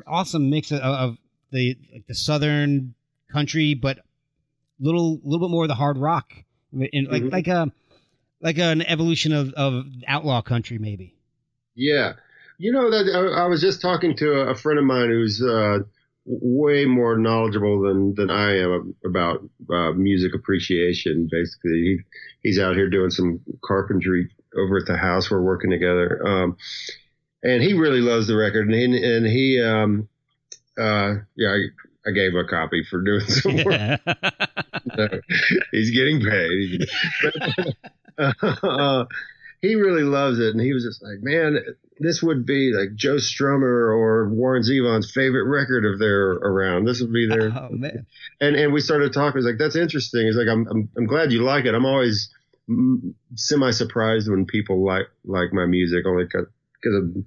awesome 0.06 0.48
mix 0.48 0.70
of, 0.72 0.80
of 0.80 1.18
the 1.50 1.76
like 1.92 2.06
the 2.06 2.14
southern 2.14 2.94
country, 3.30 3.74
but 3.74 3.98
little 4.80 5.20
little 5.24 5.46
bit 5.46 5.52
more 5.52 5.64
of 5.64 5.68
the 5.68 5.74
hard 5.74 5.98
rock, 5.98 6.32
and 6.72 7.08
like 7.08 7.22
Mhm. 7.22 7.32
like 7.32 7.48
a 7.48 7.72
like 8.40 8.58
an 8.58 8.82
evolution 8.82 9.32
of 9.32 9.52
of 9.54 9.84
outlaw 10.06 10.42
country, 10.42 10.78
maybe. 10.78 11.14
Yeah. 11.74 12.14
You 12.58 12.72
know 12.72 12.90
that 12.90 13.10
I, 13.12 13.44
I 13.44 13.46
was 13.48 13.60
just 13.60 13.80
talking 13.80 14.16
to 14.16 14.32
a, 14.40 14.50
a 14.50 14.54
friend 14.54 14.78
of 14.78 14.84
mine 14.84 15.08
who's 15.08 15.42
uh, 15.42 15.78
way 16.24 16.84
more 16.84 17.18
knowledgeable 17.18 17.82
than 17.82 18.14
than 18.14 18.30
I 18.30 18.58
am 18.58 18.94
about 19.04 19.48
uh, 19.70 19.92
music 19.92 20.34
appreciation. 20.34 21.28
Basically, 21.30 21.70
he, 21.72 21.98
he's 22.42 22.58
out 22.58 22.76
here 22.76 22.88
doing 22.88 23.10
some 23.10 23.40
carpentry 23.64 24.30
over 24.56 24.78
at 24.78 24.86
the 24.86 24.96
house. 24.96 25.30
We're 25.30 25.42
working 25.42 25.70
together, 25.70 26.22
um, 26.26 26.56
and 27.42 27.60
he 27.62 27.72
really 27.74 28.00
loves 28.00 28.28
the 28.28 28.36
record. 28.36 28.68
And 28.68 28.94
he, 28.94 29.02
and 29.02 29.26
he 29.26 29.60
um, 29.60 30.08
uh, 30.78 31.14
yeah, 31.36 31.56
I, 32.06 32.10
gave 32.12 32.32
him 32.32 32.38
a 32.38 32.48
copy 32.48 32.84
for 32.88 33.00
doing 33.00 33.26
some 33.26 33.64
work. 33.64 34.00
he's 35.72 35.90
getting 35.90 36.20
paid. 36.20 36.86
uh, 38.62 39.04
he 39.60 39.74
really 39.76 40.02
loves 40.02 40.38
it, 40.38 40.54
and 40.54 40.60
he 40.60 40.74
was 40.74 40.84
just 40.84 41.02
like, 41.02 41.22
"Man, 41.22 41.58
this 41.98 42.22
would 42.22 42.44
be 42.44 42.72
like 42.72 42.94
Joe 42.94 43.16
Strummer 43.16 43.96
or 43.96 44.28
Warren 44.28 44.62
Zevon's 44.62 45.10
favorite 45.10 45.48
record 45.48 45.86
if 45.86 45.98
they're 45.98 46.32
around. 46.32 46.84
This 46.84 47.00
would 47.00 47.12
be 47.12 47.26
their." 47.26 47.48
oh 47.48 47.70
man. 47.70 48.06
and 48.40 48.56
and 48.56 48.72
we 48.72 48.80
started 48.80 49.12
talking. 49.12 49.38
He's 49.38 49.46
like, 49.46 49.58
"That's 49.58 49.76
interesting." 49.76 50.26
He's 50.26 50.36
like, 50.36 50.48
"I'm 50.48 50.66
I'm, 50.68 50.88
I'm 50.98 51.06
glad 51.06 51.32
you 51.32 51.42
like 51.42 51.64
it. 51.64 51.74
I'm 51.74 51.86
always 51.86 52.28
semi 53.34 53.70
surprised 53.70 54.30
when 54.30 54.46
people 54.46 54.84
like 54.84 55.06
like 55.24 55.52
my 55.52 55.66
music, 55.66 56.04
only 56.06 56.24
because 56.24 56.46
I'm, 56.84 57.24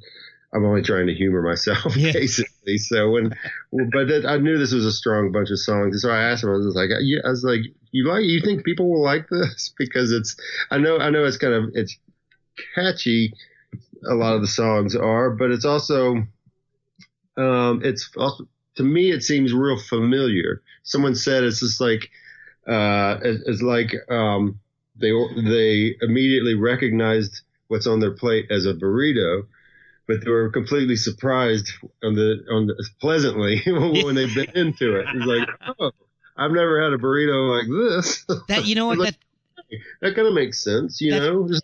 I'm 0.54 0.66
only 0.66 0.82
trying 0.82 1.08
to 1.08 1.14
humor 1.14 1.42
myself, 1.42 1.96
Yeah. 1.96 2.12
basically. 2.14 2.78
So 2.78 3.12
when, 3.12 3.30
but 3.72 4.08
that, 4.08 4.26
I 4.28 4.38
knew 4.38 4.58
this 4.58 4.74
was 4.74 4.86
a 4.86 4.92
strong 4.92 5.32
bunch 5.32 5.52
of 5.52 5.60
songs, 5.60 6.02
so 6.02 6.10
I 6.10 6.24
asked 6.32 6.44
him. 6.44 6.50
I 6.50 6.54
was 6.54 6.76
like, 6.76 6.90
"Yeah," 7.02 7.20
I 7.26 7.30
was 7.30 7.44
like, 7.44 7.62
"You 7.92 8.08
like? 8.08 8.24
You 8.24 8.42
think 8.42 8.64
people 8.66 8.90
will 8.90 9.04
like 9.04 9.28
this? 9.30 9.74
Because 9.78 10.12
it's, 10.12 10.36
I 10.72 10.78
know, 10.78 10.98
I 11.00 11.10
know, 11.10 11.26
it's 11.26 11.38
kind 11.38 11.54
of 11.54 11.72
it's 11.74 11.98
catchy. 12.76 13.34
A 14.10 14.14
lot 14.16 14.36
of 14.36 14.42
the 14.42 14.48
songs 14.48 14.96
are, 14.96 15.32
but 15.32 15.52
it's 15.52 15.66
also, 15.66 16.24
um, 17.38 17.82
it's 17.84 18.10
also 18.18 18.48
to 18.76 18.84
me 18.84 19.12
it 19.12 19.24
seems 19.24 19.54
real 19.54 19.78
familiar. 19.80 20.62
Someone 20.84 21.16
said 21.16 21.44
it's 21.44 21.60
just 21.60 21.82
like, 21.82 22.10
uh, 22.68 23.18
it's, 23.24 23.44
it's 23.48 23.62
like 23.62 23.94
um, 24.10 24.60
they 24.96 25.12
they 25.36 25.96
immediately 26.02 26.56
recognized 26.56 27.42
what's 27.68 27.88
on 27.88 28.00
their 28.00 28.12
plate 28.12 28.48
as 28.52 28.66
a 28.66 28.74
burrito, 28.74 29.46
but 30.08 30.24
they 30.24 30.30
were 30.30 30.50
completely 30.50 30.96
surprised 30.96 31.70
on 32.04 32.16
the 32.16 32.44
on 32.52 32.68
the, 32.68 32.90
pleasantly 33.02 33.62
when 33.68 34.16
they 34.16 34.26
bit 34.34 34.56
into 34.56 34.96
it. 34.96 35.06
It's 35.14 35.26
like, 35.26 35.50
oh, 35.80 35.92
I've 36.38 36.52
never 36.52 36.82
had 36.84 36.94
a 36.94 36.98
burrito 36.98 37.58
like 37.58 37.68
this. 37.68 38.26
That 38.48 38.66
you 38.66 38.76
know 38.76 38.88
what 38.88 38.98
Like- 38.98 39.14
that 39.70 39.80
that 40.02 40.16
kind 40.16 40.28
of 40.28 40.34
makes 40.34 40.64
sense, 40.64 41.02
you 41.02 41.12
know. 41.12 41.48
Just, 41.48 41.64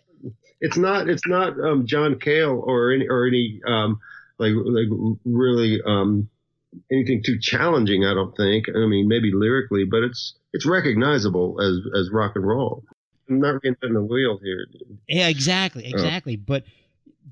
it's 0.60 0.76
not 0.76 1.08
it's 1.08 1.26
not 1.26 1.58
um, 1.60 1.86
John 1.86 2.18
Cale 2.18 2.62
or 2.64 2.92
any 2.92 3.08
or 3.08 3.26
any 3.26 3.60
um, 3.66 3.98
like 4.38 4.52
like 4.54 4.88
really 5.24 5.80
um, 5.86 6.28
anything 6.92 7.22
too 7.24 7.38
challenging. 7.38 8.04
I 8.04 8.12
don't 8.14 8.36
think. 8.36 8.66
I 8.68 8.86
mean, 8.86 9.08
maybe 9.08 9.30
lyrically, 9.32 9.84
but 9.84 10.02
it's 10.02 10.34
it's 10.52 10.66
recognizable 10.66 11.60
as 11.62 11.78
as 11.98 12.10
rock 12.10 12.32
and 12.36 12.46
roll. 12.46 12.84
I'm 13.28 13.40
not 13.40 13.62
reinventing 13.62 13.94
the 13.94 14.02
wheel 14.02 14.38
here. 14.42 14.66
Yeah, 15.08 15.28
exactly, 15.28 15.86
Uh. 15.86 15.96
exactly. 15.96 16.36
But 16.36 16.64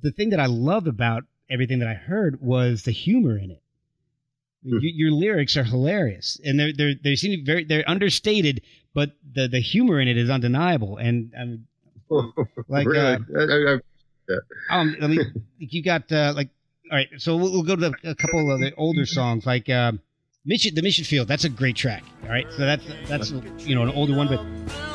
the 0.00 0.12
thing 0.12 0.30
that 0.30 0.40
I 0.40 0.46
love 0.46 0.86
about 0.86 1.24
everything 1.50 1.80
that 1.80 1.88
I 1.88 1.94
heard 1.94 2.40
was 2.40 2.82
the 2.82 2.92
humor 2.92 3.36
in 3.36 3.50
it. 3.50 3.62
Hmm. 4.64 4.78
Your, 4.80 4.80
your 4.82 5.10
lyrics 5.12 5.56
are 5.56 5.64
hilarious, 5.64 6.40
and 6.44 6.58
they're 6.58 6.72
they're 6.72 6.94
they 7.02 7.14
seem 7.16 7.44
very 7.44 7.64
they're 7.64 7.88
understated, 7.88 8.62
but 8.94 9.10
the 9.34 9.48
the 9.48 9.60
humor 9.60 10.00
in 10.00 10.08
it 10.08 10.16
is 10.16 10.30
undeniable. 10.30 10.96
And 10.96 11.32
um, 11.38 11.66
like 12.68 12.86
really? 12.86 13.14
uh, 13.14 13.18
I, 13.38 13.74
I, 13.74 14.80
um, 14.80 14.96
I 15.02 15.06
mean, 15.08 15.46
you 15.58 15.82
got 15.82 16.10
uh, 16.12 16.32
like 16.34 16.48
all 16.90 16.98
right. 16.98 17.08
So 17.18 17.36
we'll, 17.36 17.52
we'll 17.52 17.62
go 17.64 17.76
to 17.76 17.90
the, 17.90 18.10
a 18.10 18.14
couple 18.14 18.50
of 18.50 18.60
the 18.60 18.72
older 18.76 19.06
songs, 19.06 19.46
like 19.46 19.68
uh, 19.68 19.92
Mission, 20.44 20.74
the 20.74 20.82
Mission 20.82 21.04
Field. 21.04 21.28
That's 21.28 21.44
a 21.44 21.48
great 21.48 21.76
track. 21.76 22.04
All 22.22 22.28
right, 22.28 22.46
so 22.52 22.58
that's 22.58 22.84
that's 23.08 23.30
you 23.66 23.74
know 23.74 23.82
an 23.82 23.90
older 23.90 24.16
one, 24.16 24.28
but 24.28 24.91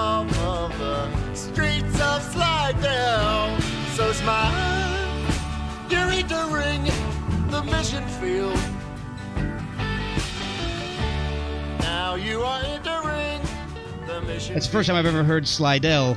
up 0.00 0.38
off 0.38 0.80
of 0.80 1.12
the 1.26 1.34
streets 1.34 2.00
of 2.00 2.22
Slidell. 2.22 3.60
So 3.96 4.12
smile, 4.12 4.50
you're 5.90 6.08
entering 6.08 6.84
the 7.50 7.62
mission 7.64 8.06
field. 8.18 8.58
Now 11.80 12.14
you 12.14 12.40
are 12.40 12.62
entering 12.64 13.42
the 14.06 14.22
mission. 14.22 14.54
that's 14.54 14.66
the 14.66 14.72
first 14.72 14.88
time 14.88 14.96
I've 14.96 15.04
ever 15.04 15.22
heard 15.22 15.46
Slidell 15.46 16.16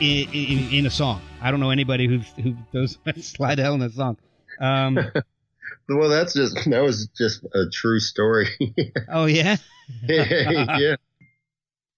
in, 0.00 0.28
in, 0.32 0.70
in 0.78 0.86
a 0.86 0.90
song. 0.90 1.20
I 1.40 1.52
don't 1.52 1.60
know 1.60 1.70
anybody 1.70 2.08
who 2.08 2.18
who 2.42 2.56
does 2.72 2.98
Slidell 3.24 3.74
in 3.74 3.82
a 3.82 3.90
song. 3.90 4.16
Um, 4.60 4.98
well, 5.88 6.08
that's 6.08 6.34
just 6.34 6.68
that 6.68 6.82
was 6.82 7.08
just 7.16 7.44
a 7.54 7.70
true 7.72 8.00
story. 8.00 8.48
oh 9.08 9.26
yeah. 9.26 9.56
yeah. 10.02 10.96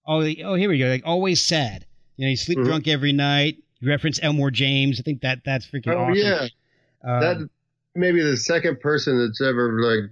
Oh, 0.07 0.21
oh, 0.45 0.55
here 0.55 0.69
we 0.69 0.79
go. 0.79 0.87
Like 0.89 1.03
always 1.05 1.41
sad. 1.43 1.85
You 2.17 2.27
know, 2.27 2.31
you 2.31 2.37
sleep 2.37 2.59
Mhm. 2.59 2.65
drunk 2.65 2.89
every 2.89 3.13
night. 3.13 3.59
You 3.81 3.89
reference 3.89 4.19
Elmore 4.23 4.51
James. 4.51 5.01
I 5.01 5.03
think 5.03 5.23
that 5.23 5.41
that's 5.45 5.67
freaking 5.67 5.95
Oh 5.95 6.11
awesome. 6.11 6.15
yeah. 6.17 6.49
Um, 7.03 7.21
that 7.21 7.49
maybe 7.95 8.23
the 8.23 8.37
second 8.37 8.81
person 8.81 9.19
that's 9.19 9.41
ever 9.41 9.81
like 9.83 10.11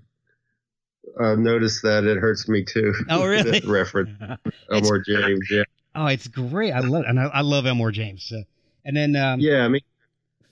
uh, 1.20 1.34
noticed 1.36 1.82
that 1.82 2.04
it 2.04 2.16
hurts 2.18 2.48
me 2.48 2.64
too. 2.64 2.94
Oh, 3.10 3.26
really? 3.28 3.60
reference 3.66 4.10
Elmore 4.72 5.00
James. 5.00 5.48
Yeah. 5.50 5.64
oh, 5.94 6.06
it's 6.06 6.28
great. 6.28 6.72
I 6.72 6.80
love 6.80 7.04
it. 7.04 7.08
and 7.08 7.18
I, 7.20 7.24
I 7.24 7.40
love 7.42 7.66
Elmore 7.66 7.90
James. 7.92 8.22
So. 8.24 8.42
And 8.84 8.96
then 8.96 9.16
um, 9.16 9.40
Yeah. 9.40 9.64
I 9.64 9.68
mean, 9.68 9.82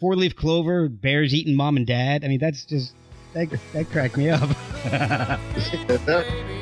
four 0.01 0.15
leaf 0.17 0.35
clover, 0.37 0.89
bears 0.89 1.33
eating 1.35 1.55
mom 1.55 1.77
and 1.77 1.87
dad. 1.87 2.25
I 2.25 2.29
mean, 2.29 2.39
that's 2.41 2.65
just 2.65 2.93
that 3.33 3.49
that 3.73 3.89
cracked 3.91 4.17
me 4.17 4.29
up. 4.31 4.49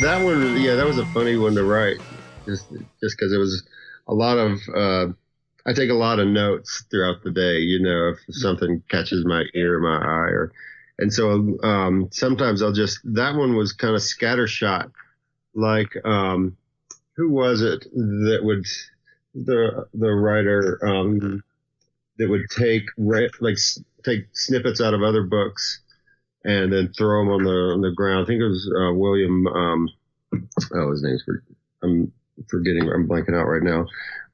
that 0.00 0.24
one, 0.24 0.60
yeah, 0.60 0.74
that 0.76 0.86
was 0.86 0.98
a 0.98 1.06
funny 1.06 1.36
one 1.36 1.54
to 1.54 1.64
write. 1.64 1.98
Just 2.46 2.70
just 3.00 3.16
because 3.18 3.32
it 3.32 3.38
was 3.38 3.66
a 4.08 4.14
lot 4.14 4.38
of. 4.38 4.58
Uh, 4.74 5.12
I 5.66 5.74
take 5.74 5.90
a 5.90 5.94
lot 5.94 6.18
of 6.18 6.26
notes 6.26 6.84
throughout 6.90 7.22
the 7.22 7.30
day. 7.30 7.58
You 7.58 7.80
know, 7.80 8.08
if 8.08 8.34
something 8.34 8.82
catches 8.88 9.24
my 9.26 9.44
ear, 9.54 9.78
my 9.78 9.96
eye, 9.96 10.30
or 10.30 10.52
and 10.98 11.12
so 11.12 11.58
um, 11.62 12.08
sometimes 12.12 12.62
I'll 12.62 12.72
just. 12.72 13.00
That 13.04 13.34
one 13.34 13.56
was 13.56 13.72
kind 13.72 13.94
of 13.94 14.00
scattershot. 14.00 14.90
Like, 15.54 15.94
um, 16.04 16.56
who 17.16 17.30
was 17.30 17.62
it 17.62 17.84
that 17.92 18.40
would 18.42 18.64
the 19.34 19.86
the 19.92 20.08
writer 20.08 20.78
um, 20.82 21.42
that 22.16 22.28
would 22.28 22.48
take 22.50 22.84
like 22.96 23.58
take 24.04 24.28
snippets 24.32 24.80
out 24.80 24.94
of 24.94 25.02
other 25.02 25.22
books 25.22 25.80
and 26.44 26.72
then 26.72 26.92
throw 26.96 27.24
them 27.24 27.32
on 27.32 27.44
the 27.44 27.74
on 27.74 27.80
the 27.80 27.92
ground. 27.94 28.24
I 28.24 28.26
think 28.26 28.40
it 28.40 28.48
was 28.48 28.70
uh, 28.74 28.94
William. 28.94 29.46
Um, 29.46 29.88
oh, 30.74 30.90
his 30.90 31.02
name's 31.02 31.22
for, 31.22 31.42
I'm 31.82 32.12
forgetting. 32.48 32.88
I'm 32.88 33.08
blanking 33.08 33.38
out 33.38 33.46
right 33.46 33.62
now. 33.62 33.86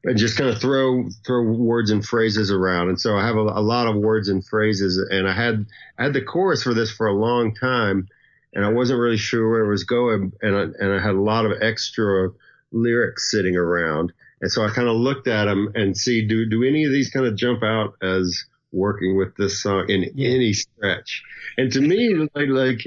And 0.05 0.16
just 0.16 0.38
kind 0.38 0.51
of 0.51 0.61
throw 0.61 1.09
throw 1.27 1.42
words 1.42 1.90
and 1.90 2.05
phrases 2.05 2.53
around. 2.53 2.90
And 2.90 3.01
so 3.01 3.16
I 3.16 3.27
have 3.27 3.37
a, 3.37 3.40
a 3.40 3.61
lot 3.61 3.88
of 3.88 3.97
words 3.97 4.29
and 4.29 4.45
phrases. 4.45 4.99
And 4.99 5.29
I 5.29 5.33
had 5.33 5.66
I 5.99 6.05
had 6.05 6.12
the 6.12 6.23
chorus 6.23 6.62
for 6.62 6.75
this 6.75 6.92
for 6.92 7.09
a 7.09 7.14
long 7.14 7.55
time, 7.55 8.09
and 8.53 8.64
I 8.64 8.69
wasn't 8.69 9.01
really 9.01 9.16
sure 9.16 9.51
where 9.51 9.64
it 9.64 9.69
was 9.69 9.85
going. 9.85 10.33
And 10.42 10.57
I, 10.57 10.62
and 10.62 10.92
I 10.92 11.03
had 11.03 11.16
a 11.16 11.21
lot 11.21 11.45
of 11.45 11.61
extra 11.61 12.31
lyrics 12.71 13.31
sitting 13.31 13.57
around. 13.57 14.12
And 14.40 14.53
so 14.53 14.62
I 14.62 14.71
kind 14.71 14.87
of 14.87 14.97
looked 14.97 15.27
at 15.29 15.47
them 15.47 15.73
and 15.75 15.97
see 15.97 16.27
do 16.29 16.49
do 16.49 16.62
any 16.62 16.85
of 16.85 16.92
these 16.92 17.11
kind 17.11 17.27
of 17.27 17.37
jump 17.37 17.64
out 17.64 17.95
as 18.03 18.45
working 18.77 19.17
with 19.17 19.35
this 19.37 19.62
song 19.62 19.87
in 19.89 20.11
Yeah. 20.15 20.29
any 20.29 20.53
stretch? 20.53 21.23
And 21.59 21.73
to 21.73 21.81
me, 21.81 22.15
like, 22.35 22.49
like 22.49 22.79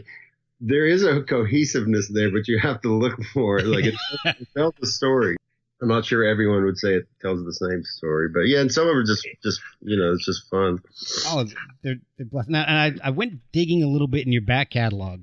there 0.62 0.86
is 0.86 1.04
a 1.04 1.21
cohesiveness 1.23 2.10
there, 2.13 2.32
but 2.32 2.47
you 2.47 2.60
have 2.60 2.82
to 2.82 2.93
look 2.93 3.21
for 3.34 3.60
it. 3.60 3.65
Like 3.65 3.86
it, 3.86 3.95
it 4.25 4.47
tells 4.56 4.73
the 4.80 4.88
story. 4.88 5.36
I'm 5.82 5.88
not 5.88 6.06
sure 6.06 6.25
everyone 6.25 6.65
would 6.65 6.78
say 6.78 6.95
it 6.95 7.08
tells 7.21 7.43
the 7.45 7.54
same 7.54 7.84
story, 7.86 8.28
but 8.34 8.41
yeah, 8.41 8.60
and 8.60 8.69
some 8.71 8.88
of 8.88 8.95
them 8.95 9.06
just, 9.06 9.25
just 9.41 9.62
you 9.82 9.97
know, 9.97 10.12
it's 10.12 10.25
just 10.25 10.49
fun. 10.49 10.80
oh, 11.28 11.45
they're 11.84 11.95
they're 12.17 12.25
blessed. 12.28 12.49
Now, 12.49 12.65
and 12.67 12.99
I 13.02 13.08
I 13.08 13.12
went 13.12 13.39
digging 13.54 13.82
a 13.82 13.88
little 13.88 14.08
bit 14.10 14.25
in 14.25 14.34
your 14.34 14.41
back 14.41 14.71
catalog, 14.71 15.21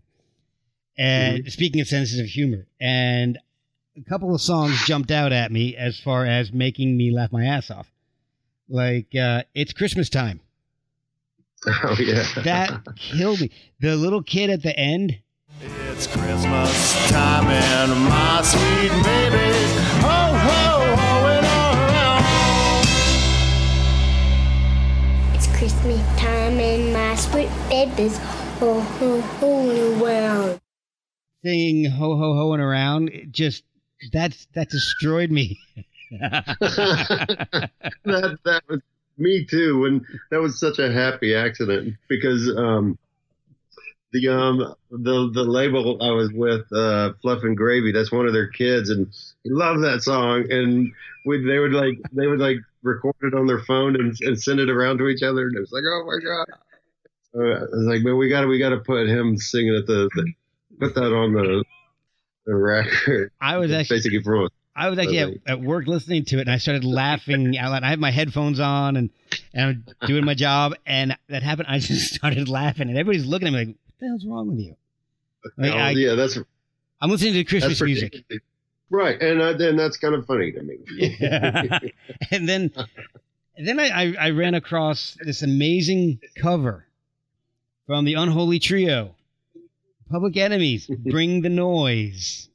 and 0.97 1.41
Mm-hmm. 1.41 1.49
speaking 1.51 1.81
of 1.83 1.89
senses 1.89 2.19
of 2.21 2.25
humor, 2.27 2.67
and 2.81 3.39
a 3.99 4.03
couple 4.09 4.35
of 4.35 4.41
songs 4.41 4.83
jumped 4.87 5.11
out 5.11 5.33
at 5.33 5.53
me 5.53 5.77
as 5.77 6.01
far 6.01 6.25
as 6.25 6.53
making 6.53 6.97
me 6.97 7.11
laugh 7.15 7.33
my 7.33 7.45
ass 7.45 7.71
off. 7.71 7.91
Like 8.69 9.15
uh, 9.15 9.43
it's 9.55 9.75
Christmas 9.75 10.09
time. 10.09 10.41
Oh 11.83 11.97
yeah, 11.99 12.25
That 12.45 12.81
killed 12.97 13.41
me. 13.41 13.51
The 13.81 13.97
little 13.97 14.23
kid 14.23 14.51
at 14.51 14.63
the 14.63 14.79
end. 14.79 15.19
It's 15.61 16.07
Christmas 16.07 17.09
time 17.11 17.47
and 17.47 17.91
my 18.05 18.41
sweet 18.43 18.91
baby. 19.03 19.53
Ho, 20.03 20.33
ho, 20.47 20.97
hoeing 20.97 21.45
around. 21.45 22.23
It's 25.35 25.47
Christmas 25.57 26.01
time 26.19 26.61
and 26.61 26.93
my 26.93 27.15
sweet 27.17 27.51
babies 27.69 28.19
oh 28.63 28.87
oh 29.01 29.39
oh 29.43 30.05
around. 30.05 30.61
singing 31.45 31.91
ho 31.91 32.17
ho 32.17 32.35
hoing 32.35 32.61
around 32.61 33.09
it 33.11 33.31
just 33.33 33.65
that's 34.13 34.47
that 34.55 34.69
destroyed 34.71 35.31
me 35.31 35.59
that 36.21 36.57
that 38.45 38.63
was 38.69 38.81
me 39.19 39.45
too. 39.45 39.85
And 39.87 40.05
that 40.31 40.41
was 40.41 40.59
such 40.59 40.79
a 40.79 40.93
happy 40.93 41.35
accident 41.35 41.95
because 42.09 42.51
um, 42.57 42.99
the 44.13 44.29
um 44.29 44.75
the 44.91 45.31
the 45.33 45.45
label 45.45 45.99
I 46.03 46.11
was 46.11 46.31
with, 46.33 46.71
uh, 46.73 47.13
Fluff 47.23 47.43
and 47.43 47.57
Gravy, 47.57 47.93
that's 47.93 48.13
one 48.13 48.27
of 48.27 48.33
their 48.33 48.49
kids, 48.49 48.91
and 48.91 49.13
he 49.43 49.51
loved 49.51 49.83
that 49.85 50.03
song, 50.03 50.47
and 50.51 50.93
we 51.25 51.45
they 51.45 51.59
would 51.59 51.73
like 51.73 51.99
they 52.13 52.27
would 52.27 52.41
like 52.41 52.59
record 52.83 53.17
it 53.23 53.35
on 53.35 53.47
their 53.47 53.63
phone 53.65 53.97
and, 53.97 54.17
and 54.21 54.41
send 54.41 54.61
it 54.61 54.71
around 54.71 54.99
to 54.99 55.09
each 55.09 55.23
other, 55.23 55.47
and 55.47 55.57
it 55.57 55.61
was 55.61 55.73
like, 55.73 55.83
oh 55.87 56.05
my 56.07 56.19
god. 56.25 56.47
So 57.33 57.41
I 57.41 57.77
was 57.77 57.87
like, 57.87 58.03
man, 58.03 58.17
we 58.17 58.29
got 58.29 58.43
to 58.43 58.47
we 58.47 58.59
got 58.59 58.71
to 58.71 58.79
put 58.79 59.09
him 59.09 59.37
singing 59.37 59.77
at 59.77 59.87
the, 59.87 60.09
the 60.15 60.33
put 60.79 60.95
that 60.95 61.13
on 61.13 61.33
the 61.33 61.65
the 62.47 62.55
record. 62.55 63.33
i 63.41 63.57
was 63.59 63.73
actually 63.73 63.97
basically 63.97 64.23
from 64.23 64.49
i 64.77 64.89
was 64.91 64.99
actually 64.99 65.19
at, 65.19 65.31
at 65.47 65.61
work 65.61 65.87
listening 65.87 66.25
to 66.25 66.37
it 66.39 66.43
and 66.43 66.51
i 66.51 66.59
started 66.59 66.85
laughing 66.85 67.57
out 67.59 67.71
loud 67.73 67.83
i 67.83 67.89
had 67.89 67.99
my 67.99 68.11
headphones 68.11 68.61
on 68.61 68.97
and, 68.97 69.11
and 69.55 69.85
i'm 70.01 70.09
doing 70.09 70.25
my 70.25 70.35
job 70.35 70.75
and 70.87 71.17
that 71.29 71.43
happened 71.43 71.67
i 71.69 71.79
just 71.81 72.15
started 72.15 72.49
laughing 72.49 72.89
and 72.89 72.99
everybody's 72.99 73.27
looking 73.27 73.49
at 73.49 73.53
me 73.55 73.59
like 73.59 73.69
what 73.69 73.77
the 74.01 74.07
hell's 74.09 74.25
wrong 74.27 74.49
with 74.49 74.59
you 74.59 74.77
Like, 75.57 75.73
oh, 75.73 75.77
I- 75.77 75.91
yeah, 75.91 76.15
that's 76.15 76.39
i'm 77.01 77.11
listening 77.11 77.33
to 77.35 77.45
christmas 77.45 77.81
music 77.81 78.15
Right, 78.89 79.21
and 79.21 79.43
uh, 79.43 79.53
then 79.55 79.75
that's 79.75 79.97
kind 79.97 80.15
of 80.15 80.27
funny 80.27 80.53
to 80.53 80.63
me. 80.63 80.77
yeah. 81.21 81.81
and 82.31 82.49
then 82.49 82.71
and 83.57 83.67
then 83.67 83.81
I, 83.81 83.89
I, 84.13 84.15
I 84.21 84.31
ran 84.31 84.55
across 84.55 85.19
this 85.25 85.43
amazing 85.43 86.21
cover 86.41 86.87
from 87.89 88.05
the 88.05 88.15
Unholy 88.15 88.61
Trio. 88.61 89.17
Public 90.09 90.37
Enemies, 90.37 90.87
Bring 90.87 91.41
the 91.43 91.49
Noise. 91.49 92.49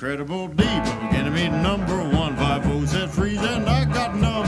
Incredible 0.00 0.46
D. 0.48 0.62
Public 0.62 1.14
enemy 1.14 1.48
number 1.48 1.96
one. 2.14 2.36
Five 2.36 2.66
O 2.70 2.84
said 2.84 3.08
freeze, 3.08 3.40
and 3.40 3.66
I 3.66 3.86
got 3.86 4.14
numb. 4.14 4.44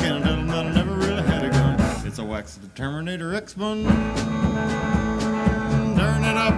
Can't 0.00 0.24
tell 0.24 0.32
'em 0.32 0.48
that 0.48 0.66
I 0.66 0.72
never 0.74 0.92
really 0.96 1.22
had 1.22 1.44
a 1.44 1.50
gun. 1.50 1.76
It's 2.04 2.18
a 2.18 2.24
wax 2.24 2.56
of 2.56 2.62
the 2.62 2.68
Terminator 2.70 3.32
X 3.32 3.56
one. 3.56 3.84
Turn 5.94 6.24
it 6.24 6.36
up, 6.36 6.52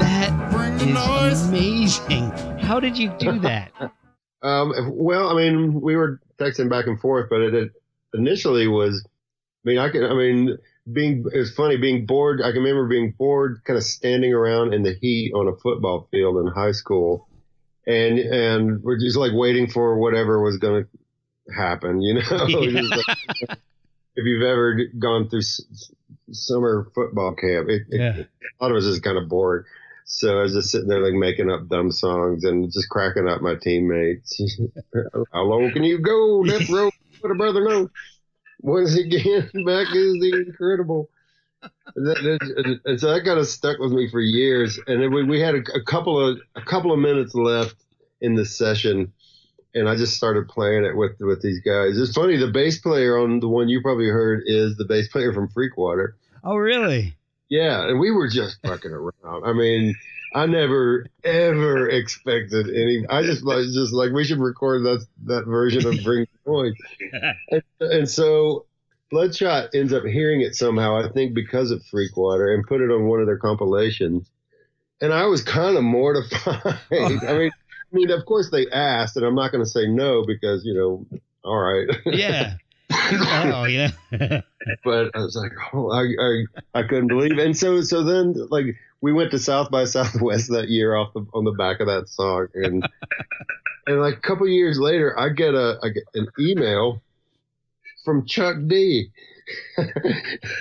That 0.00 0.50
bring 0.52 0.78
the 0.78 0.84
is 0.84 0.94
noise. 0.94 1.48
amazing. 1.48 2.30
How 2.60 2.80
did 2.80 2.96
you 2.96 3.10
do 3.18 3.38
that? 3.40 3.72
Um, 4.42 4.74
well, 4.92 5.30
I 5.30 5.34
mean, 5.36 5.80
we 5.80 5.96
were 5.96 6.20
texting 6.38 6.68
back 6.68 6.86
and 6.86 7.00
forth, 7.00 7.28
but 7.30 7.40
it, 7.40 7.54
it 7.54 7.70
initially 8.12 8.68
was 8.68 9.02
I 9.64 9.70
mean, 9.70 9.78
I 9.78 9.88
can. 9.88 10.04
I 10.04 10.12
mean, 10.12 10.58
being 10.92 11.24
it's 11.32 11.50
funny 11.54 11.78
being 11.78 12.04
bored. 12.04 12.42
I 12.42 12.52
can 12.52 12.62
remember 12.62 12.86
being 12.86 13.14
bored, 13.18 13.62
kind 13.64 13.78
of 13.78 13.84
standing 13.84 14.34
around 14.34 14.74
in 14.74 14.82
the 14.82 14.92
heat 15.00 15.32
on 15.34 15.48
a 15.48 15.56
football 15.56 16.08
field 16.10 16.36
in 16.46 16.48
high 16.48 16.72
school, 16.72 17.26
and 17.86 18.18
and 18.18 18.82
we're 18.82 18.98
just 18.98 19.16
like 19.16 19.32
waiting 19.34 19.68
for 19.68 19.98
whatever 19.98 20.42
was 20.42 20.58
going 20.58 20.84
to 20.84 21.54
happen. 21.54 22.00
You 22.00 22.14
know, 22.20 22.20
Just 22.46 22.90
like- 23.08 23.58
if 24.16 24.24
you've 24.24 24.42
ever 24.42 24.78
gone 24.98 25.28
through 25.28 25.40
s- 25.40 25.60
summer 26.30 26.88
football 26.94 27.34
camp, 27.34 27.68
it, 27.68 27.82
it, 27.90 28.00
Yeah. 28.00 28.22
a 28.22 28.64
lot 28.64 28.70
of 28.70 28.76
us 28.76 28.84
is 28.84 29.00
kind 29.00 29.18
of 29.18 29.28
bored. 29.28 29.66
So 30.06 30.38
I 30.38 30.42
was 30.42 30.52
just 30.52 30.70
sitting 30.70 30.86
there 30.88 31.00
like 31.00 31.14
making 31.14 31.50
up 31.50 31.66
dumb 31.68 31.90
songs 31.90 32.44
and 32.44 32.70
just 32.72 32.88
cracking 32.90 33.26
up 33.28 33.40
my 33.42 33.56
teammates. 33.56 34.40
How 35.32 35.42
long 35.42 35.70
can 35.72 35.82
you 35.82 35.98
go? 35.98 36.44
Death 36.44 36.68
row, 36.70 36.90
let 37.22 37.32
a 37.32 37.34
brother 37.34 37.64
know. 37.64 37.90
Once 38.60 38.96
again, 38.96 39.50
back 39.66 39.88
is 39.94 40.14
the 40.20 40.44
incredible. 40.46 41.08
And, 41.96 42.06
that, 42.06 42.16
that- 42.22 42.80
and 42.84 43.00
so 43.00 43.12
that 43.12 43.24
kind 43.24 43.38
of 43.38 43.46
stuck 43.46 43.78
with 43.78 43.92
me 43.92 44.08
for 44.10 44.20
years. 44.20 44.78
And 44.86 45.02
then 45.02 45.12
we, 45.12 45.24
we 45.24 45.40
had 45.40 45.54
a, 45.54 45.62
a 45.74 45.82
couple 45.84 46.18
of 46.18 46.38
a 46.56 46.62
couple 46.62 46.92
of 46.92 46.98
minutes 46.98 47.34
left 47.34 47.76
in 48.20 48.34
the 48.34 48.44
session, 48.44 49.12
and 49.74 49.88
I 49.88 49.96
just 49.96 50.16
started 50.16 50.48
playing 50.48 50.84
it 50.84 50.96
with 50.96 51.12
with 51.20 51.42
these 51.42 51.60
guys. 51.60 51.98
It's 51.98 52.12
funny. 52.14 52.36
The 52.36 52.50
bass 52.50 52.78
player 52.80 53.18
on 53.18 53.40
the 53.40 53.48
one 53.48 53.68
you 53.68 53.80
probably 53.82 54.08
heard 54.08 54.42
is 54.46 54.76
the 54.76 54.84
bass 54.84 55.08
player 55.08 55.32
from 55.32 55.48
Freakwater. 55.48 56.12
Oh, 56.42 56.56
really? 56.56 57.16
Yeah, 57.48 57.86
and 57.88 58.00
we 58.00 58.10
were 58.10 58.28
just 58.28 58.58
fucking 58.64 58.90
around. 58.90 59.44
I 59.44 59.52
mean, 59.52 59.94
I 60.34 60.46
never 60.46 61.06
ever 61.22 61.88
expected 61.88 62.68
any. 62.68 63.04
I 63.08 63.22
just 63.22 63.44
was 63.44 63.72
just 63.74 63.92
like 63.92 64.12
we 64.12 64.24
should 64.24 64.38
record 64.40 64.82
that 64.84 65.06
that 65.26 65.44
version 65.46 65.86
of 65.86 66.02
Bring 66.02 66.26
the 66.44 66.50
Noise, 66.50 66.74
and, 67.50 67.62
and 67.80 68.10
so 68.10 68.66
Bloodshot 69.14 69.76
ends 69.76 69.92
up 69.92 70.02
hearing 70.02 70.40
it 70.40 70.56
somehow. 70.56 70.96
I 70.96 71.08
think 71.08 71.34
because 71.34 71.70
of 71.70 71.80
Freakwater, 71.84 72.52
and 72.52 72.66
put 72.66 72.80
it 72.80 72.90
on 72.90 73.06
one 73.06 73.20
of 73.20 73.26
their 73.26 73.38
compilations. 73.38 74.28
And 75.00 75.14
I 75.14 75.26
was 75.26 75.40
kind 75.44 75.76
of 75.76 75.84
mortified. 75.84 76.80
I 76.90 77.08
mean, 77.08 77.20
I 77.28 77.50
mean, 77.92 78.10
of 78.10 78.26
course 78.26 78.50
they 78.50 78.66
asked, 78.72 79.16
and 79.16 79.24
I'm 79.24 79.36
not 79.36 79.52
going 79.52 79.62
to 79.62 79.70
say 79.70 79.86
no 79.86 80.24
because 80.26 80.64
you 80.64 80.74
know, 80.74 81.06
all 81.44 81.60
right. 81.60 81.88
Yeah. 82.06 82.54
oh, 82.90 83.64
yeah. 83.68 83.92
but 84.10 85.10
I 85.14 85.18
was 85.18 85.36
like, 85.36 85.52
oh, 85.72 85.92
I, 85.92 86.06
I, 86.20 86.80
I 86.80 86.82
couldn't 86.82 87.06
believe 87.06 87.38
it. 87.38 87.38
And 87.38 87.56
so, 87.56 87.82
so 87.82 88.02
then 88.02 88.34
like 88.50 88.66
we 89.00 89.12
went 89.12 89.30
to 89.30 89.38
South 89.38 89.70
by 89.70 89.84
Southwest 89.84 90.50
that 90.50 90.70
year 90.70 90.96
off 90.96 91.12
the, 91.12 91.24
on 91.34 91.44
the 91.44 91.52
back 91.52 91.78
of 91.78 91.86
that 91.86 92.08
song. 92.08 92.48
And, 92.54 92.84
and 93.86 94.00
like 94.00 94.14
a 94.14 94.20
couple 94.20 94.48
years 94.48 94.80
later, 94.80 95.16
I 95.16 95.28
get 95.28 95.54
a, 95.54 95.78
I 95.84 95.90
get 95.90 96.02
an 96.14 96.26
email 96.40 97.00
from 98.04 98.26
Chuck 98.26 98.56
D. 98.66 99.10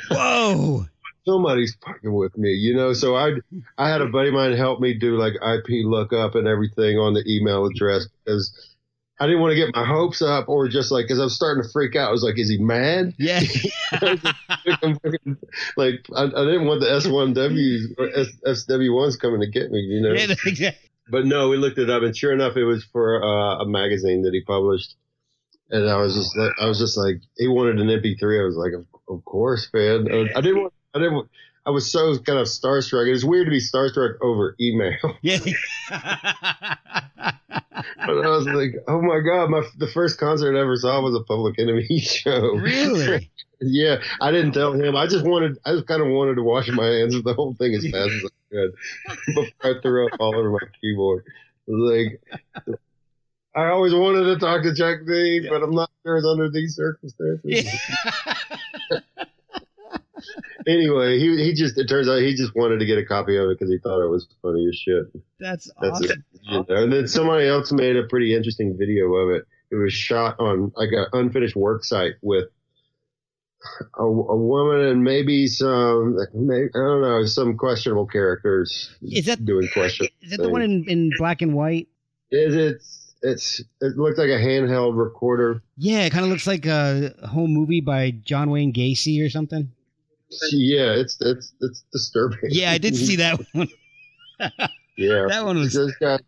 Whoa. 0.10 0.86
Somebody's 1.26 1.78
fucking 1.86 2.14
with 2.14 2.38
me, 2.38 2.50
you 2.50 2.76
know? 2.76 2.92
So 2.92 3.16
I, 3.16 3.32
I 3.78 3.90
had 3.90 4.02
a 4.02 4.08
buddy 4.08 4.28
of 4.28 4.34
mine 4.34 4.58
help 4.58 4.82
me 4.82 4.94
do 4.94 5.16
like 5.16 5.34
IP 5.36 5.86
lookup 5.86 6.36
and 6.36 6.48
everything 6.48 6.98
on 6.98 7.14
the 7.14 7.24
email 7.26 7.66
address 7.66 8.08
because 8.26 8.52
I 9.22 9.28
didn't 9.28 9.40
want 9.40 9.52
to 9.52 9.56
get 9.56 9.74
my 9.74 9.86
hopes 9.86 10.22
up 10.22 10.50
or 10.50 10.68
just 10.68 10.92
like, 10.92 11.08
cause 11.08 11.22
I 11.22 11.24
was 11.24 11.34
starting 11.34 11.64
to 11.64 11.70
freak 11.70 11.96
out. 11.96 12.10
I 12.10 12.12
was 12.12 12.24
like, 12.24 12.38
is 12.38 12.50
he 12.50 12.58
mad? 12.58 13.14
Yeah. 13.18 13.40
like 15.78 16.06
I, 16.14 16.24
I 16.24 16.44
didn't 16.44 16.66
want 16.66 16.82
the 16.82 16.88
S1Ws 16.92 17.94
or 17.98 18.10
S, 18.20 18.66
SW1s 18.66 19.18
coming 19.18 19.40
to 19.40 19.48
get 19.48 19.72
me, 19.72 19.80
you 19.80 20.02
know. 20.02 20.12
yeah, 20.12 20.36
exactly. 20.46 20.90
But 21.10 21.26
no, 21.26 21.50
we 21.50 21.58
looked 21.58 21.78
it 21.78 21.90
up, 21.90 22.02
and 22.04 22.16
sure 22.16 22.32
enough, 22.32 22.56
it 22.56 22.64
was 22.64 22.84
for 22.86 23.22
uh, 23.24 23.64
a 23.64 23.68
magazine 23.68 24.24
that 24.24 24.34
he 24.34 24.42
published. 24.42 24.96
And 25.74 25.90
I 25.90 25.96
was 25.98 26.14
just 26.14 26.38
like, 26.38 26.52
I 26.62 26.68
was 26.68 26.78
just 26.78 26.96
like, 26.98 27.20
he 27.36 27.48
wanted 27.48 27.80
an 27.80 27.88
MP3. 27.88 28.42
I 28.42 28.46
was 28.46 28.56
like, 28.56 28.74
of, 28.74 28.86
of 29.10 29.26
course, 29.26 29.68
man. 29.74 30.08
Uh, 30.10 30.26
I 30.36 30.42
didn't 30.42 30.62
want, 30.62 30.74
I 30.94 31.00
didn't. 31.00 31.16
Want, 31.16 31.30
I 31.66 31.72
was 31.72 31.92
so 31.92 32.16
kind 32.20 32.38
of 32.38 32.46
starstruck. 32.46 33.08
It 33.08 33.12
was 33.12 33.26
weird 33.26 33.48
to 33.48 33.52
be 33.52 33.60
starstruck 33.60 34.16
over 34.22 34.56
email. 34.62 34.98
Yeah. 35.22 35.40
But 38.06 38.26
I 38.26 38.30
was 38.30 38.46
like, 38.46 38.76
oh 38.88 39.02
my 39.02 39.20
god, 39.20 39.50
my 39.50 39.64
the 39.78 39.88
first 39.88 40.20
concert 40.20 40.56
I 40.56 40.62
ever 40.62 40.76
saw 40.76 41.02
was 41.02 41.16
a 41.16 41.24
Public 41.24 41.58
Enemy 41.60 42.00
show. 42.00 42.40
really? 42.56 43.32
Yeah, 43.66 44.02
I 44.20 44.32
didn't 44.32 44.52
tell 44.52 44.74
him. 44.74 44.94
I 44.98 45.08
just 45.08 45.26
wanted, 45.26 45.58
I 45.66 45.72
just 45.72 45.88
kind 45.88 46.02
of 46.02 46.10
wanted 46.10 46.36
to 46.36 46.44
wash 46.44 46.68
my 46.68 46.86
hands 46.86 47.16
of 47.16 47.24
the 47.24 47.34
whole 47.34 47.54
thing 47.54 47.74
as 47.74 47.84
fast 47.90 48.12
as 48.12 48.26
I 48.26 48.30
could 48.52 48.74
before 49.28 49.46
I 49.64 49.82
threw 49.82 50.06
up 50.06 50.20
all 50.20 50.36
over 50.36 50.52
my 50.52 50.60
keyboard. 50.82 51.24
Like, 51.66 52.22
I 53.56 53.68
always 53.70 53.94
wanted 53.94 54.24
to 54.34 54.40
talk 54.40 54.64
to 54.64 54.74
Chuck 54.74 55.00
D, 55.06 55.48
but 55.50 55.62
I'm 55.62 55.76
not 55.76 55.92
sure 56.04 56.18
it's 56.18 56.26
under 56.26 56.50
these 56.50 56.76
circumstances. 56.76 57.42
Yeah. 57.46 59.00
Anyway, 60.68 61.20
he 61.20 61.44
he 61.44 61.54
just 61.54 61.78
it 61.78 61.88
turns 61.88 62.08
out 62.08 62.22
he 62.22 62.36
just 62.36 62.56
wanted 62.56 62.80
to 62.80 62.86
get 62.86 62.98
a 62.98 63.06
copy 63.06 63.36
of 63.36 63.50
it 63.50 63.60
because 63.60 63.70
he 63.70 63.78
thought 63.80 64.04
it 64.04 64.10
was 64.10 64.28
funny 64.42 64.66
as 64.70 64.76
shit. 64.78 65.06
That's 65.40 65.70
That's 65.82 66.02
awesome. 66.02 66.24
And 66.70 66.94
then 66.94 67.08
somebody 67.08 67.48
else 67.48 67.72
made 67.72 67.98
a 67.98 68.04
pretty 68.04 68.34
interesting 68.36 68.78
video 68.78 69.14
of 69.14 69.36
it. 69.36 69.46
It 69.72 69.76
was 69.76 69.94
shot 69.94 70.40
on 70.40 70.72
like 70.76 70.90
an 70.92 71.08
unfinished 71.12 71.56
work 71.56 71.84
site 71.84 72.14
with 72.22 72.46
a, 73.98 74.04
a 74.04 74.38
woman 74.38 74.86
and 74.88 75.04
maybe 75.04 75.48
some, 75.48 76.18
maybe, 76.34 76.70
I 76.76 76.78
don't 76.78 77.02
know, 77.02 77.26
some 77.26 77.58
questionable 77.58 78.06
characters 78.06 78.96
Is 79.02 79.26
that 79.26 79.44
doing 79.44 79.68
question. 79.74 80.08
is 80.22 80.32
that 80.32 80.42
the 80.42 80.50
one 80.50 80.62
in, 80.62 80.86
in 80.88 81.12
black 81.18 81.42
and 81.42 81.54
white? 81.54 81.88
Is 82.32 82.56
it? 82.56 82.84
It's 83.26 83.60
it 83.82 83.98
looked 83.98 84.18
like 84.20 84.28
a 84.30 84.38
handheld 84.38 84.98
recorder. 84.98 85.64
Yeah, 85.78 86.02
it 86.02 86.12
kind 86.12 86.26
of 86.26 86.30
looks 86.32 86.46
like 86.46 86.66
a 86.66 87.14
home 87.28 87.52
movie 87.54 87.82
by 87.82 88.12
John 88.12 88.50
Wayne 88.50 88.74
Gacy 88.74 89.26
or 89.26 89.30
something. 89.30 89.72
Yeah, 90.52 90.92
it's 90.94 91.18
it's 91.22 91.54
it's 91.62 91.84
disturbing. 91.94 92.40
Yeah, 92.50 92.72
I 92.72 92.78
did 92.78 92.96
see 92.96 93.16
that 93.18 93.40
one. 93.54 93.68
yeah, 94.98 95.26
That 95.30 95.46
one 95.46 95.58
was. 95.58 95.74
this 95.74 95.96
guy. 95.98 96.20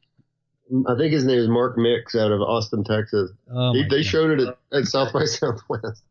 I 0.87 0.95
think 0.97 1.13
his 1.13 1.25
name 1.25 1.37
is 1.37 1.47
Mark 1.47 1.77
Mix 1.77 2.15
out 2.15 2.31
of 2.31 2.41
Austin, 2.41 2.83
Texas. 2.83 3.31
Oh 3.51 3.73
They, 3.73 3.83
they 3.83 3.97
God. 4.01 4.05
showed 4.05 4.39
it 4.39 4.47
at, 4.47 4.57
at 4.79 4.85
South 4.85 5.13
by 5.13 5.25
Southwest. 5.25 6.03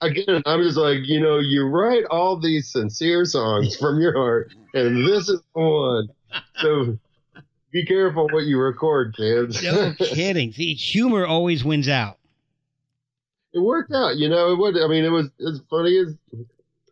Again, 0.00 0.42
I'm 0.46 0.62
just 0.62 0.76
like, 0.76 0.98
you 1.04 1.18
know, 1.20 1.38
you 1.38 1.66
write 1.66 2.04
all 2.10 2.38
these 2.38 2.70
sincere 2.70 3.24
songs 3.24 3.76
from 3.76 4.00
your 4.00 4.12
heart, 4.12 4.52
and 4.74 5.06
this 5.06 5.28
is 5.28 5.40
one. 5.54 6.08
So 6.60 6.98
be 7.72 7.84
careful 7.86 8.28
what 8.28 8.44
you 8.44 8.58
record, 8.58 9.16
kids. 9.16 9.62
No 9.62 9.94
kidding. 9.98 10.52
See, 10.52 10.74
humor 10.74 11.26
always 11.26 11.64
wins 11.64 11.88
out. 11.88 12.18
it 13.52 13.60
worked 13.60 13.92
out, 13.92 14.16
you 14.16 14.28
know. 14.28 14.52
It 14.52 14.58
was. 14.58 14.80
I 14.82 14.86
mean, 14.88 15.04
it 15.04 15.10
was 15.10 15.30
as 15.46 15.60
funny 15.70 15.98
as. 15.98 16.14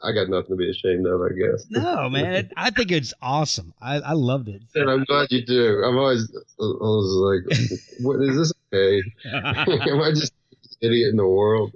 I 0.02 0.12
got 0.12 0.30
nothing 0.30 0.50
to 0.50 0.56
be 0.56 0.70
ashamed 0.70 1.06
of, 1.06 1.20
I 1.20 1.28
guess. 1.28 1.66
No, 1.68 2.08
man, 2.08 2.50
I 2.56 2.70
think 2.70 2.90
it's 2.90 3.12
awesome. 3.20 3.74
I, 3.82 3.96
I 3.96 4.12
loved 4.14 4.48
it. 4.48 4.62
And 4.74 4.88
I'm 4.88 5.04
glad 5.04 5.30
you 5.30 5.44
do. 5.44 5.82
I'm 5.84 5.98
always, 5.98 6.26
I 6.34 6.62
was 6.62 7.44
like, 7.46 7.58
what 8.00 8.18
is 8.22 8.34
this 8.34 8.52
okay? 8.72 9.02
Am 9.90 10.00
I 10.00 10.12
just 10.12 10.32
an 10.62 10.68
idiot 10.80 11.10
in 11.10 11.16
the 11.16 11.26
world? 11.26 11.74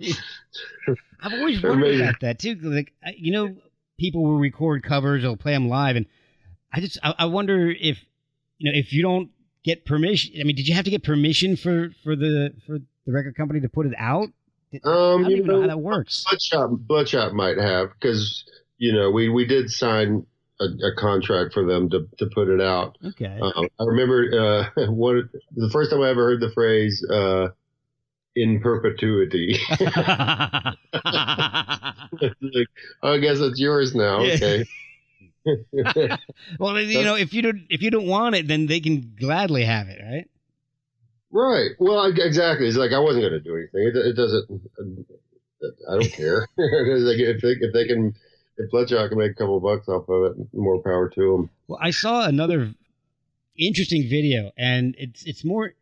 I've 1.20 1.34
always 1.34 1.62
wondered 1.62 2.00
about 2.00 2.20
that 2.20 2.38
too. 2.38 2.54
Like, 2.62 2.94
you 3.14 3.30
know, 3.30 3.56
people 3.98 4.24
will 4.24 4.38
record 4.38 4.82
covers 4.82 5.20
they'll 5.20 5.36
play 5.36 5.52
them 5.52 5.68
live, 5.68 5.96
and 5.96 6.06
I 6.72 6.80
just 6.80 6.98
I, 7.02 7.14
I 7.18 7.24
wonder 7.26 7.70
if 7.70 8.02
you 8.64 8.72
know 8.72 8.78
if 8.78 8.92
you 8.92 9.02
don't 9.02 9.30
get 9.64 9.84
permission. 9.84 10.34
I 10.40 10.44
mean, 10.44 10.56
did 10.56 10.66
you 10.66 10.74
have 10.74 10.84
to 10.84 10.90
get 10.90 11.02
permission 11.02 11.56
for 11.56 11.90
for 12.02 12.16
the 12.16 12.54
for 12.66 12.78
the 13.06 13.12
record 13.12 13.36
company 13.36 13.60
to 13.60 13.68
put 13.68 13.86
it 13.86 13.94
out? 13.98 14.28
Did- 14.72 14.82
I 14.84 14.88
Um, 14.88 15.22
don't 15.22 15.30
you 15.30 15.36
even 15.36 15.46
know 15.48 15.60
how 15.60 15.66
that 15.68 15.80
works. 15.80 16.24
Bloodshot, 16.28 16.70
Bloodshot 16.86 17.34
might 17.34 17.58
have 17.58 17.88
because 18.00 18.44
you 18.78 18.92
know 18.92 19.10
we 19.10 19.28
we 19.28 19.46
did 19.46 19.70
sign 19.70 20.26
a, 20.60 20.64
a 20.64 20.94
contract 20.96 21.52
for 21.52 21.66
them 21.66 21.90
to 21.90 22.08
to 22.18 22.26
put 22.34 22.48
it 22.48 22.60
out. 22.60 22.96
Okay. 23.04 23.38
Um, 23.40 23.68
I 23.78 23.84
remember 23.84 24.70
uh, 24.76 24.86
one 24.90 25.28
the 25.54 25.70
first 25.70 25.90
time 25.90 26.00
I 26.00 26.08
ever 26.08 26.24
heard 26.24 26.40
the 26.40 26.50
phrase 26.52 27.04
uh, 27.10 27.48
"in 28.34 28.60
perpetuity." 28.60 29.58
like, 29.80 30.78
oh, 33.02 33.12
I 33.14 33.18
guess 33.18 33.38
it's 33.40 33.60
yours 33.60 33.94
now. 33.94 34.22
Yeah. 34.22 34.34
Okay. 34.34 34.64
well, 36.58 36.80
you 36.80 37.04
know, 37.04 37.16
if 37.16 37.34
you 37.34 37.42
don't 37.42 37.62
if 37.68 37.82
you 37.82 37.90
don't 37.90 38.06
want 38.06 38.34
it, 38.34 38.48
then 38.48 38.66
they 38.66 38.80
can 38.80 39.14
gladly 39.18 39.64
have 39.64 39.88
it, 39.88 40.00
right? 40.02 40.28
Right. 41.30 41.70
Well, 41.78 41.98
I, 41.98 42.10
exactly. 42.14 42.68
It's 42.68 42.76
like 42.76 42.92
I 42.92 42.98
wasn't 43.00 43.24
going 43.24 43.32
to 43.32 43.40
do 43.40 43.56
anything. 43.56 43.88
It, 43.88 43.96
it 43.96 44.12
doesn't. 44.14 44.48
I 45.90 45.94
don't 45.94 46.12
care. 46.12 46.48
If 46.56 47.42
they 47.42 47.50
if 47.50 47.72
they 47.72 47.86
can 47.86 48.14
if 48.56 48.70
Bloodshot 48.70 49.08
can 49.08 49.18
make 49.18 49.32
a 49.32 49.34
couple 49.34 49.58
bucks 49.60 49.88
off 49.88 50.08
of 50.08 50.32
it, 50.32 50.48
more 50.52 50.80
power 50.82 51.08
to 51.08 51.20
them. 51.20 51.50
Well, 51.66 51.78
I 51.82 51.90
saw 51.90 52.24
another 52.26 52.72
interesting 53.56 54.08
video, 54.08 54.52
and 54.56 54.94
it's 54.98 55.24
it's 55.24 55.44
more. 55.44 55.72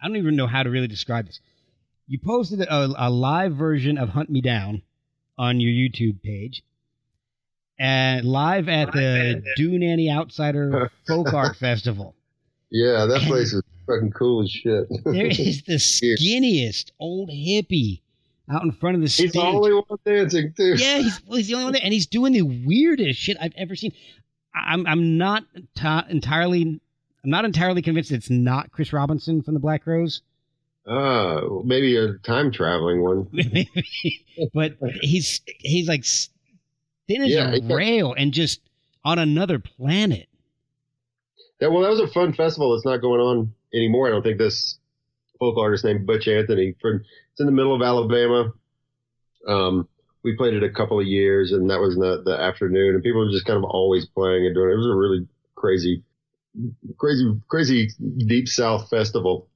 I 0.00 0.06
don't 0.06 0.16
even 0.16 0.36
know 0.36 0.46
how 0.46 0.62
to 0.62 0.70
really 0.70 0.88
describe 0.88 1.26
this. 1.26 1.40
You 2.06 2.18
posted 2.18 2.60
a, 2.60 2.90
a 2.96 3.10
live 3.10 3.54
version 3.54 3.98
of 3.98 4.10
"Hunt 4.10 4.30
Me 4.30 4.40
Down" 4.40 4.82
on 5.36 5.60
your 5.60 5.70
YouTube 5.70 6.22
page, 6.22 6.62
and 7.78 8.24
live 8.26 8.68
at 8.68 8.92
the 8.92 9.42
Doo 9.56 9.78
Nanny 9.78 10.10
Outsider 10.10 10.90
Folk 11.06 11.32
Art 11.32 11.56
Festival. 11.56 12.14
Yeah, 12.70 13.06
that 13.06 13.22
place 13.22 13.52
is 13.52 13.62
fucking 13.86 14.12
cool 14.12 14.42
as 14.42 14.50
shit. 14.50 14.86
There 15.04 15.26
is 15.26 15.62
the 15.64 15.74
skinniest 15.78 16.90
old 16.98 17.30
hippie 17.30 18.00
out 18.50 18.62
in 18.62 18.72
front 18.72 18.96
of 18.96 19.02
the 19.02 19.08
stage. 19.08 19.26
He's 19.26 19.32
the 19.32 19.40
only 19.42 19.72
one 19.74 19.84
dancing 20.04 20.52
too. 20.56 20.74
yeah, 20.76 20.98
he's, 20.98 21.20
well, 21.26 21.36
he's 21.36 21.46
the 21.48 21.54
only 21.54 21.64
one 21.64 21.72
there, 21.74 21.82
and 21.84 21.92
he's 21.92 22.06
doing 22.06 22.32
the 22.32 22.42
weirdest 22.42 23.18
shit 23.20 23.36
I've 23.40 23.54
ever 23.56 23.74
seen. 23.76 23.92
I'm 24.54 24.86
I'm 24.86 25.18
not 25.18 25.44
ta 25.74 26.04
entirely 26.08 26.80
I'm 27.24 27.30
not 27.30 27.44
entirely 27.44 27.80
convinced 27.82 28.12
it's 28.12 28.30
not 28.30 28.70
Chris 28.70 28.92
Robinson 28.92 29.42
from 29.42 29.54
the 29.54 29.60
Black 29.60 29.82
Crowes, 29.84 30.20
Ah, 30.86 31.40
maybe 31.64 31.96
a 31.96 32.14
time 32.18 32.52
traveling 32.52 33.02
one. 33.02 33.28
but 34.54 34.76
he's 35.00 35.40
he's 35.46 35.88
like 35.88 36.00
s- 36.00 36.28
thin 37.08 37.22
as 37.22 37.30
Yeah, 37.30 37.54
a 37.54 37.74
rail 37.74 38.14
and 38.16 38.32
just 38.32 38.60
on 39.04 39.18
another 39.18 39.58
planet. 39.58 40.28
Yeah, 41.60 41.68
well, 41.68 41.82
that 41.82 41.90
was 41.90 42.00
a 42.00 42.08
fun 42.08 42.32
festival. 42.34 42.74
It's 42.74 42.84
not 42.84 42.98
going 43.00 43.20
on 43.20 43.54
anymore. 43.72 44.08
I 44.08 44.10
don't 44.10 44.22
think 44.22 44.38
this 44.38 44.78
folk 45.38 45.56
artist 45.58 45.84
named 45.84 46.06
Butch 46.06 46.28
Anthony 46.28 46.74
from 46.80 47.02
it's 47.32 47.40
in 47.40 47.46
the 47.46 47.52
middle 47.52 47.74
of 47.74 47.82
Alabama. 47.82 48.52
Um, 49.46 49.88
we 50.22 50.36
played 50.36 50.54
it 50.54 50.62
a 50.62 50.70
couple 50.70 50.98
of 50.98 51.06
years, 51.06 51.52
and 51.52 51.68
that 51.70 51.80
was 51.80 51.94
in 51.94 52.00
the, 52.00 52.22
the 52.24 52.38
afternoon, 52.38 52.94
and 52.94 53.02
people 53.02 53.20
were 53.24 53.30
just 53.30 53.44
kind 53.46 53.58
of 53.58 53.64
always 53.64 54.06
playing 54.06 54.46
and 54.46 54.54
doing 54.54 54.70
it. 54.70 54.74
It 54.74 54.76
was 54.76 54.86
a 54.86 54.94
really 54.94 55.28
crazy, 55.54 56.02
crazy, 56.98 57.40
crazy 57.48 57.90
deep 58.26 58.48
South 58.48 58.88
festival 58.88 59.48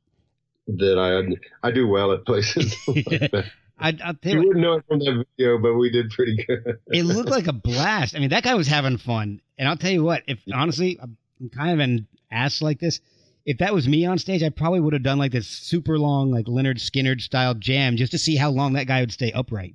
that 0.66 0.98
I 0.98 1.66
I 1.66 1.70
do 1.72 1.88
well 1.88 2.12
at 2.12 2.26
places. 2.26 2.76
like 2.86 3.04
that. 3.06 3.44
I, 3.78 3.96
I'll 4.04 4.14
tell 4.14 4.32
you, 4.32 4.40
you 4.40 4.46
wouldn't 4.48 4.62
know 4.64 4.74
it 4.74 4.84
from 4.88 4.98
that 5.00 5.24
video, 5.36 5.58
but 5.58 5.74
we 5.74 5.90
did 5.90 6.10
pretty 6.10 6.44
good. 6.44 6.78
it 6.88 7.04
looked 7.04 7.30
like 7.30 7.46
a 7.46 7.52
blast. 7.52 8.16
I 8.16 8.18
mean, 8.18 8.30
that 8.30 8.42
guy 8.42 8.54
was 8.54 8.66
having 8.66 8.98
fun, 8.98 9.40
and 9.56 9.68
I'll 9.68 9.76
tell 9.76 9.90
you 9.90 10.02
what. 10.02 10.22
If 10.26 10.40
honestly, 10.52 10.98
I'm 11.00 11.16
kind 11.50 11.72
of 11.72 11.80
an 11.80 12.06
ass 12.30 12.60
like 12.60 12.80
this. 12.80 13.00
If 13.46 13.58
that 13.58 13.72
was 13.72 13.88
me 13.88 14.04
on 14.04 14.18
stage, 14.18 14.42
I 14.42 14.50
probably 14.50 14.80
would 14.80 14.92
have 14.92 15.02
done 15.02 15.18
like 15.18 15.32
this 15.32 15.46
super 15.46 15.98
long, 15.98 16.30
like 16.30 16.46
Lynyrd 16.46 16.78
Skynyrd 16.78 17.20
style 17.20 17.54
jam 17.54 17.96
just 17.96 18.12
to 18.12 18.18
see 18.18 18.36
how 18.36 18.50
long 18.50 18.74
that 18.74 18.86
guy 18.86 19.00
would 19.00 19.12
stay 19.12 19.32
upright. 19.32 19.74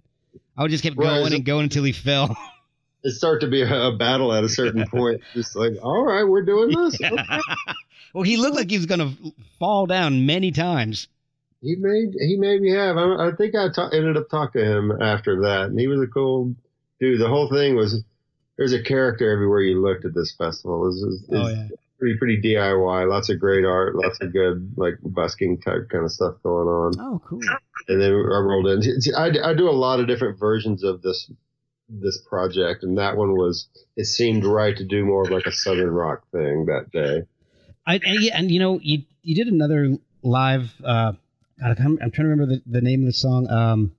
I 0.56 0.62
would 0.62 0.72
just 0.72 0.84
keep 0.84 0.96
going 0.96 1.34
and 1.34 1.46
going 1.46 1.64
until 1.64 1.84
he 1.84 1.92
fell. 1.92 2.36
It 3.06 3.12
started 3.12 3.42
to 3.46 3.52
be 3.52 3.62
a, 3.62 3.88
a 3.88 3.98
battle 3.98 4.32
at 4.32 4.46
a 4.46 4.50
certain 4.50 4.88
point. 4.88 5.20
Just 5.34 5.58
like, 5.58 5.74
all 5.84 6.06
right, 6.06 6.24
we're 6.24 6.44
doing 6.44 6.70
this. 6.70 6.98
Okay. 7.04 7.40
well, 8.14 8.24
he 8.24 8.38
looked 8.38 8.56
like 8.56 8.70
he 8.70 8.78
was 8.78 8.86
going 8.86 9.00
to 9.02 9.34
fall 9.60 9.88
down 9.88 10.26
many 10.26 10.52
times. 10.52 11.10
He 11.64 11.76
made 11.78 12.14
he 12.20 12.36
made 12.38 12.62
me 12.62 12.72
have. 12.72 12.98
I, 12.98 13.30
I 13.30 13.32
think 13.38 13.56
I 13.56 13.70
ta- 13.74 13.90
ended 13.90 14.18
up 14.18 14.30
talking 14.30 14.62
to 14.62 14.78
him 14.78 14.92
after 15.02 15.42
that, 15.44 15.68
and 15.70 15.80
he 15.80 15.88
was 15.88 16.02
a 16.02 16.08
cool 16.08 16.54
dude. 17.00 17.22
The 17.22 17.30
whole 17.30 17.50
thing 17.50 17.76
was 17.78 18.04
there's 18.58 18.74
a 18.74 18.84
character 18.84 19.32
everywhere 19.32 19.62
you 19.62 19.82
looked 19.82 20.04
at 20.06 20.14
this 20.14 20.36
festival. 20.38 20.84
It 20.84 20.88
was, 20.88 21.04
it 21.30 21.32
was 21.32 21.48
Oh 21.48 21.50
yeah. 21.56 21.68
pretty 21.98 22.18
pretty 22.18 22.42
DIY. 22.42 23.10
Lots 23.10 23.30
of 23.30 23.40
great 23.40 23.64
art, 23.64 23.96
lots 23.96 24.20
of 24.22 24.34
good 24.34 24.74
like 24.76 24.96
busking 25.04 25.62
type 25.62 25.88
kind 25.90 26.04
of 26.04 26.12
stuff 26.12 26.36
going 26.44 26.68
on. 26.68 27.00
Oh, 27.00 27.22
cool. 27.26 27.40
And 27.88 28.02
then 28.02 28.12
I 28.12 28.40
rolled 28.40 28.68
in. 28.68 29.02
See, 29.02 29.14
I, 29.14 29.28
I 29.28 29.54
do 29.54 29.70
a 29.70 29.72
lot 29.72 30.02
of 30.02 30.08
different 30.08 30.38
versions 30.38 30.84
of 30.84 31.02
this 31.02 31.32
this 31.90 32.20
project, 32.28 32.84
and 32.84 32.98
that 32.98 33.16
one 33.16 33.34
was 33.34 33.68
it 33.96 34.06
seemed 34.06 34.44
right 34.44 34.76
to 34.76 34.84
do 34.86 35.06
more 35.06 35.24
of 35.24 35.32
like 35.32 35.46
a 35.46 35.52
southern 35.52 35.92
rock 35.92 36.24
thing 36.32 36.66
that 36.66 36.92
day. 36.92 37.24
I, 37.86 37.96
and, 37.96 38.22
yeah, 38.22 38.38
and 38.38 38.52
you 38.52 38.60
know, 38.60 38.80
you 38.82 39.04
you 39.22 39.36
did 39.36 39.48
another 39.48 39.98
live. 40.22 40.74
Uh, 40.84 41.14
God, 41.62 41.78
I'm, 41.80 42.00
I'm 42.02 42.12
trying 42.12 42.26
to 42.26 42.30
remember 42.30 42.56
the, 42.56 42.62
the 42.66 42.82
name 42.82 43.02
of 43.02 43.06
the 43.08 43.14
song. 43.14 43.50
Um, 43.50 43.92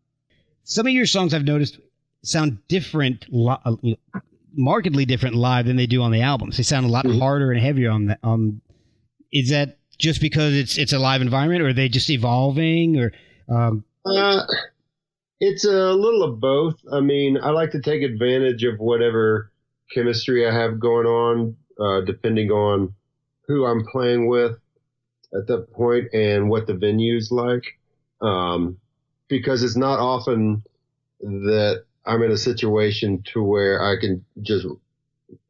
some 0.64 0.87
of 0.87 0.93
your 0.93 1.07
songs 1.07 1.35
I've 1.35 1.45
noticed 1.45 1.79
sound 2.23 2.59
different, 2.69 3.27
li- 3.31 3.57
uh, 3.64 3.77
you 3.83 3.97
know, 4.14 4.21
markedly 4.55 5.05
different 5.05 5.35
live 5.35 5.67
than 5.67 5.77
they 5.77 5.87
do 5.87 6.03
on 6.03 6.11
the 6.11 6.23
albums. 6.23 6.57
They 6.57 6.62
sound 6.62 6.87
a 6.87 6.88
lot 6.88 7.05
Mhm. 7.05 7.19
harder 7.19 7.53
and 7.53 7.61
heavier 7.61 7.90
on 7.90 8.07
the. 8.07 8.19
Um, 8.23 8.61
is 9.33 9.51
that 9.51 9.79
just 9.99 10.21
because 10.21 10.55
it's 10.55 10.79
it's 10.79 10.93
a 10.93 10.99
live 10.99 11.23
environment, 11.23 11.62
or 11.62 11.69
are 11.69 11.73
they 11.73 11.88
just 11.88 12.11
evolving, 12.11 12.99
or 12.99 13.12
um, 13.49 13.85
Uh, 14.05 14.43
it's 15.40 15.64
a 15.64 15.93
little 15.93 16.23
of 16.23 16.40
both. 16.40 16.81
I 16.93 17.01
mean, 17.01 17.38
I 17.43 17.51
like 17.51 17.71
to 17.73 17.81
take 17.81 18.03
advantage 18.03 18.64
of 18.64 18.79
whatever 18.79 19.51
chemistry 19.93 20.47
I 20.47 20.53
have 20.53 20.79
going 20.81 21.07
on, 21.07 21.57
uh, 21.81 22.01
depending 22.05 22.51
on 22.51 22.95
who 23.47 23.64
I'm 23.67 23.85
playing 23.87 24.29
with 24.29 24.59
at 25.35 25.47
that 25.49 25.73
point 25.73 26.12
and 26.12 26.49
what 26.49 26.66
the 26.66 26.75
venue's 26.75 27.31
like. 27.31 27.79
Um, 28.20 28.79
because 29.29 29.62
it's 29.62 29.77
not 29.77 29.99
often 29.99 30.62
that 31.20 31.85
I'm 32.07 32.23
in 32.23 32.31
a 32.31 32.37
situation 32.37 33.23
to 33.33 33.42
where 33.42 33.83
I 33.83 33.99
can 33.99 34.25
just 34.42 34.66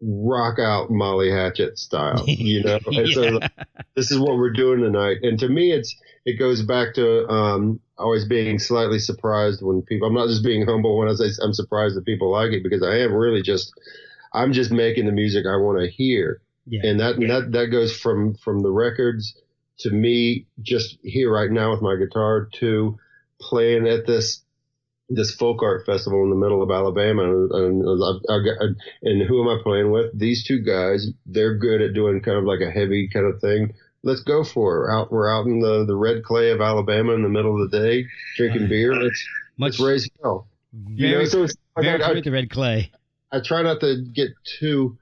rock 0.01 0.59
out 0.59 0.90
Molly 0.90 1.31
Hatchet 1.31 1.79
style, 1.79 2.25
you 2.27 2.62
know? 2.62 2.79
And 2.87 3.09
so 3.09 3.23
yeah. 3.23 3.49
this 3.94 4.11
is 4.11 4.18
what 4.18 4.37
we're 4.37 4.53
doing 4.53 4.81
tonight. 4.81 5.18
And 5.23 5.38
to 5.40 5.49
me, 5.49 5.73
it's 5.73 5.94
it 6.25 6.38
goes 6.38 6.62
back 6.62 6.94
to 6.94 7.29
um, 7.29 7.81
always 7.99 8.25
being 8.25 8.59
slightly 8.59 8.99
surprised 8.99 9.62
when 9.62 9.83
people. 9.83 10.09
I'm 10.09 10.14
not 10.14 10.29
just 10.29 10.44
being 10.44 10.66
humble 10.66 10.99
when 10.99 11.09
I 11.09 11.14
say 11.14 11.31
I'm 11.42 11.53
surprised 11.53 11.97
that 11.97 12.07
people 12.07 12.31
like 12.31 12.53
it 12.53 12.62
because 12.62 12.83
I 12.83 12.99
am 12.99 13.12
really 13.12 13.42
just 13.42 13.73
I'm 14.33 14.53
just 14.53 14.70
making 14.70 15.07
the 15.07 15.12
music 15.12 15.44
I 15.47 15.57
want 15.57 15.81
to 15.81 15.90
hear, 15.90 16.40
yeah. 16.66 16.81
and 16.85 17.01
that 17.01 17.16
that 17.20 17.53
that 17.53 17.66
goes 17.66 17.94
from 17.94 18.35
from 18.37 18.62
the 18.62 18.70
records 18.70 19.37
to 19.79 19.91
me 19.91 20.47
just 20.63 20.99
here 21.03 21.33
right 21.33 21.51
now 21.51 21.73
with 21.73 21.83
my 21.83 21.97
guitar 21.97 22.49
to 22.61 22.99
playing 23.41 23.87
at 23.87 24.07
this 24.07 24.43
this 25.11 25.35
folk 25.35 25.63
art 25.63 25.85
festival 25.85 26.23
in 26.25 26.31
the 26.31 26.37
middle 26.37 26.63
of 26.63 26.71
Alabama, 26.71 27.25
and, 27.25 27.51
and, 27.53 28.03
I've, 28.03 28.23
I've 28.35 28.45
got, 28.45 28.57
and 29.03 29.23
who 29.29 29.43
am 29.43 29.59
I 29.59 29.63
playing 29.63 29.91
with? 29.91 30.19
These 30.19 30.45
two 30.45 30.61
guys. 30.61 31.09
They're 31.27 31.59
good 31.59 31.83
at 31.83 31.93
doing 31.93 32.21
kind 32.23 32.39
of 32.39 32.45
like 32.45 32.61
a 32.61 32.71
heavy 32.71 33.09
kind 33.13 33.27
of 33.27 33.41
thing. 33.41 33.75
Let's 34.03 34.23
go 34.23 34.45
for 34.45 34.87
it. 34.89 34.95
Out, 34.95 35.13
we're 35.13 35.31
out 35.31 35.47
in 35.47 35.61
the, 35.61 35.85
the 35.87 35.97
red 35.97 36.25
clay 36.25 36.51
of 36.51 36.61
Alabama 36.61 37.13
in 37.13 37.23
the 37.23 37.29
middle 37.29 37.63
of 37.63 37.71
the 37.71 37.79
day, 37.79 38.07
drinking 38.37 38.69
beer. 38.69 38.93
Uh, 38.93 39.05
let's 39.05 39.29
Much 39.59 39.79
let's 39.79 39.81
raise 39.81 40.11
hell. 40.23 40.49
You 40.89 41.09
very, 41.09 41.25
know, 41.25 41.29
so 41.29 41.43
it's 41.45 41.57
very 41.79 42.03
I, 42.03 42.13
with 42.13 42.25
the 42.25 42.33
red 42.33 42.51
clay. 42.51 42.91
I, 43.31 43.37
I 43.37 43.41
try 43.41 43.63
not 43.63 43.81
to 43.81 44.03
get 44.13 44.31
too 44.59 44.99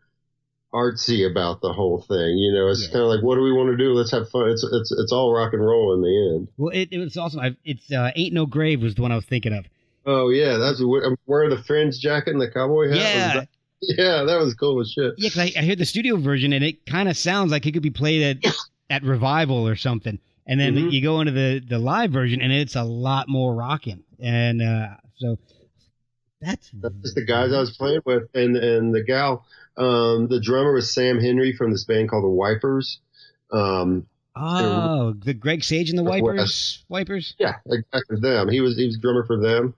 artsy 0.73 1.31
about 1.31 1.61
the 1.61 1.73
whole 1.73 2.01
thing. 2.03 2.39
You 2.39 2.53
know, 2.53 2.69
it's 2.69 2.83
Yeah. 2.87 2.93
kind 2.93 3.03
of 3.03 3.09
like, 3.09 3.23
what 3.23 3.37
do 3.37 3.43
we 3.43 3.53
want 3.53 3.71
to 3.71 3.77
do? 3.77 3.93
Let's 3.93 4.11
have 4.13 4.29
fun. 4.31 4.49
It's 4.51 4.65
it's 4.65 4.91
it's 4.93 5.13
all 5.13 5.33
rock 5.33 5.53
and 5.53 5.65
roll 5.65 5.95
in 5.95 6.01
the 6.03 6.35
end. 6.37 6.49
Well, 6.57 6.73
it, 6.75 6.89
it 6.93 6.99
was 6.99 7.17
awesome. 7.17 7.41
I, 7.41 7.57
it's 7.65 7.91
uh, 7.93 8.11
ain't 8.17 8.33
no 8.35 8.47
grave 8.47 8.83
was 8.83 8.95
the 8.95 9.03
one 9.03 9.13
I 9.13 9.17
was 9.17 9.25
thinking 9.27 9.53
of. 9.53 9.67
Oh 10.07 10.31
yeah, 10.31 10.57
that's 10.57 10.81
I'm 10.81 11.17
wearing 11.27 11.51
the 11.51 11.63
fringe 11.63 11.99
jacket 12.01 12.31
and 12.33 12.41
the 12.41 12.51
cowboy 12.51 12.89
hat. 12.89 12.97
Yeah, 12.99 13.33
that- 13.35 13.49
yeah, 13.83 14.23
that 14.25 14.37
was 14.39 14.55
cool 14.55 14.81
as 14.81 14.91
shit. 14.93 15.15
Yeah, 15.19 15.29
because 15.29 15.39
I, 15.57 15.61
I 15.61 15.65
heard 15.67 15.79
the 15.79 15.85
studio 15.87 16.17
version 16.17 16.53
and 16.53 16.65
it 16.65 16.87
kind 16.87 17.09
of 17.09 17.17
sounds 17.17 17.51
like 17.51 17.67
it 17.67 17.73
could 17.73 17.83
be 17.83 17.91
played 17.91 18.23
at 18.45 18.55
at 18.91 19.03
revival 19.03 19.67
or 19.69 19.77
something. 19.77 20.19
And 20.47 20.59
then 20.59 20.75
Mhm. 20.75 20.91
you 20.93 21.03
go 21.03 21.21
into 21.21 21.33
the 21.33 21.61
the 21.69 21.79
live 21.79 22.11
version 22.13 22.41
and 22.41 22.53
it's 22.53 22.77
a 22.77 22.83
lot 22.83 23.29
more 23.29 23.55
rocking. 23.55 24.03
And 24.21 24.61
uh, 24.63 24.89
so 25.17 25.39
that's 26.41 26.71
That's 26.75 27.15
the 27.15 27.25
guys 27.25 27.53
I 27.53 27.61
was 27.61 27.77
playing 27.77 28.01
with, 28.05 28.25
and 28.35 28.57
and 28.57 28.93
the 28.95 29.03
gal, 29.05 29.45
um, 29.77 30.29
the 30.29 30.41
drummer 30.41 30.73
was 30.73 30.93
Sam 30.93 31.21
Henry 31.21 31.53
from 31.53 31.71
this 31.71 31.85
band 31.85 32.11
called 32.11 32.25
the 32.25 32.29
Wipers. 32.29 33.01
Um, 33.51 34.07
oh 34.37 35.13
the 35.13 35.35
Greg 35.35 35.65
Sage 35.65 35.91
and 35.91 35.99
the. 35.99 36.03
Wipers 36.03 36.85
Wipers. 36.89 37.35
yeah, 37.39 37.57
exactly 37.67 38.19
them. 38.21 38.49
He 38.49 38.61
was 38.61 38.77
he 38.77 38.87
was 38.87 38.99
drummer 38.99 39.25
for 39.27 39.39
them, 39.39 39.75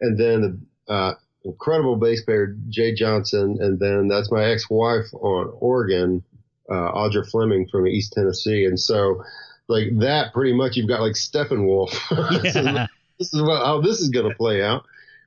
and 0.00 0.18
then 0.18 0.68
the 0.86 0.92
uh, 0.92 1.14
incredible 1.44 1.96
bass 1.96 2.22
player 2.22 2.56
Jay 2.68 2.94
Johnson, 2.94 3.58
and 3.60 3.78
then 3.78 4.08
that's 4.08 4.30
my 4.30 4.44
ex-wife 4.44 5.06
on 5.14 5.52
organ, 5.58 6.22
uh, 6.70 6.92
Audra 6.92 7.28
Fleming 7.28 7.68
from 7.68 7.86
East 7.86 8.12
Tennessee, 8.12 8.64
and 8.64 8.78
so 8.78 9.22
like 9.68 9.98
that, 9.98 10.32
pretty 10.32 10.52
much 10.52 10.76
you've 10.76 10.88
got 10.88 11.00
like 11.00 11.14
Steppenwolf. 11.14 11.92
Yeah. 12.54 12.86
this 13.18 13.32
is 13.32 13.40
what 13.40 13.64
how 13.64 13.80
this 13.80 14.00
is 14.00 14.10
going 14.10 14.28
to 14.28 14.36
play 14.36 14.62
out. 14.62 14.84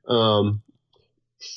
Um, 0.07 0.61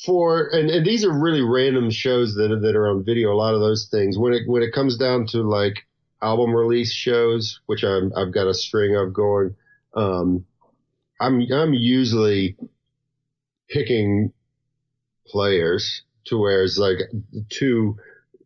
for 0.05 0.47
and, 0.51 0.69
and 0.69 0.85
these 0.85 1.03
are 1.03 1.11
really 1.11 1.41
random 1.41 1.89
shows 1.89 2.35
that 2.35 2.51
are, 2.51 2.59
that 2.59 2.75
are 2.75 2.89
on 2.89 3.03
video. 3.03 3.33
A 3.33 3.35
lot 3.35 3.53
of 3.53 3.59
those 3.59 3.87
things 3.91 4.17
when 4.17 4.33
it 4.33 4.43
when 4.45 4.63
it 4.63 4.73
comes 4.73 4.97
down 4.97 5.27
to 5.27 5.41
like 5.43 5.85
album 6.21 6.53
release 6.53 6.91
shows, 6.91 7.59
which 7.65 7.83
I'm 7.83 8.11
I've 8.15 8.33
got 8.33 8.47
a 8.47 8.53
string 8.53 8.95
of 8.95 9.13
going. 9.13 9.55
Um, 9.93 10.45
I'm 11.19 11.41
I'm 11.51 11.73
usually 11.73 12.55
picking 13.69 14.31
players 15.27 16.03
to 16.25 16.37
where 16.37 16.63
it's 16.63 16.77
like 16.77 16.99
two 17.49 17.97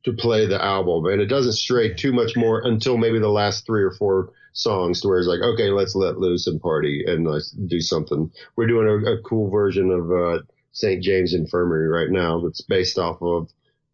to 0.06 0.14
play 0.14 0.48
the 0.48 0.64
album, 0.64 1.06
and 1.06 1.22
it 1.22 1.28
doesn't 1.28 1.54
stray 1.54 1.94
too 1.94 2.14
much 2.14 2.36
more 2.36 2.62
until 2.66 2.98
maybe 2.98 3.20
the 3.20 3.30
last 3.30 3.66
three 3.66 3.84
or 3.84 3.92
four 3.92 4.32
songs 4.54 5.02
to 5.02 5.08
where 5.08 5.20
it's 5.20 5.28
like, 5.28 5.42
okay, 5.42 5.70
let's 5.70 5.96
let 5.96 6.18
loose 6.18 6.48
and 6.48 6.60
party 6.60 7.04
and 7.06 7.28
let's 7.28 7.52
do 7.52 7.80
something. 7.80 8.32
We're 8.56 8.68
doing 8.68 8.88
a, 8.88 9.12
a 9.12 9.22
cool 9.22 9.52
version 9.52 9.92
of 9.92 10.12
uh, 10.12 10.44
St. 10.78 11.02
James 11.02 11.34
Infirmary 11.34 11.88
right 11.88 12.12
now 12.12 12.40
that's 12.40 12.62
based 12.62 13.00
off 13.00 13.20
of 13.22 13.50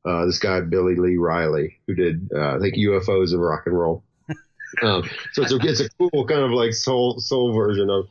uh, 0.06 0.26
this 0.26 0.38
guy 0.38 0.60
Billy 0.60 0.96
Lee 0.96 1.16
Riley 1.16 1.80
who 1.88 1.96
did 1.96 2.30
uh, 2.36 2.58
I 2.58 2.60
think 2.60 2.76
UFOs 2.76 3.34
of 3.34 3.40
rock 3.40 3.64
and 3.66 3.78
roll. 3.78 4.04
um, 4.82 5.10
so 5.32 5.44
it's 5.44 5.54
a, 5.54 5.58
it's 5.62 5.80
a 5.80 5.90
cool 5.98 6.28
kind 6.28 6.42
of 6.42 6.52
like 6.52 6.74
soul 6.74 7.20
soul 7.20 7.54
version 7.54 7.90
of 7.90 8.08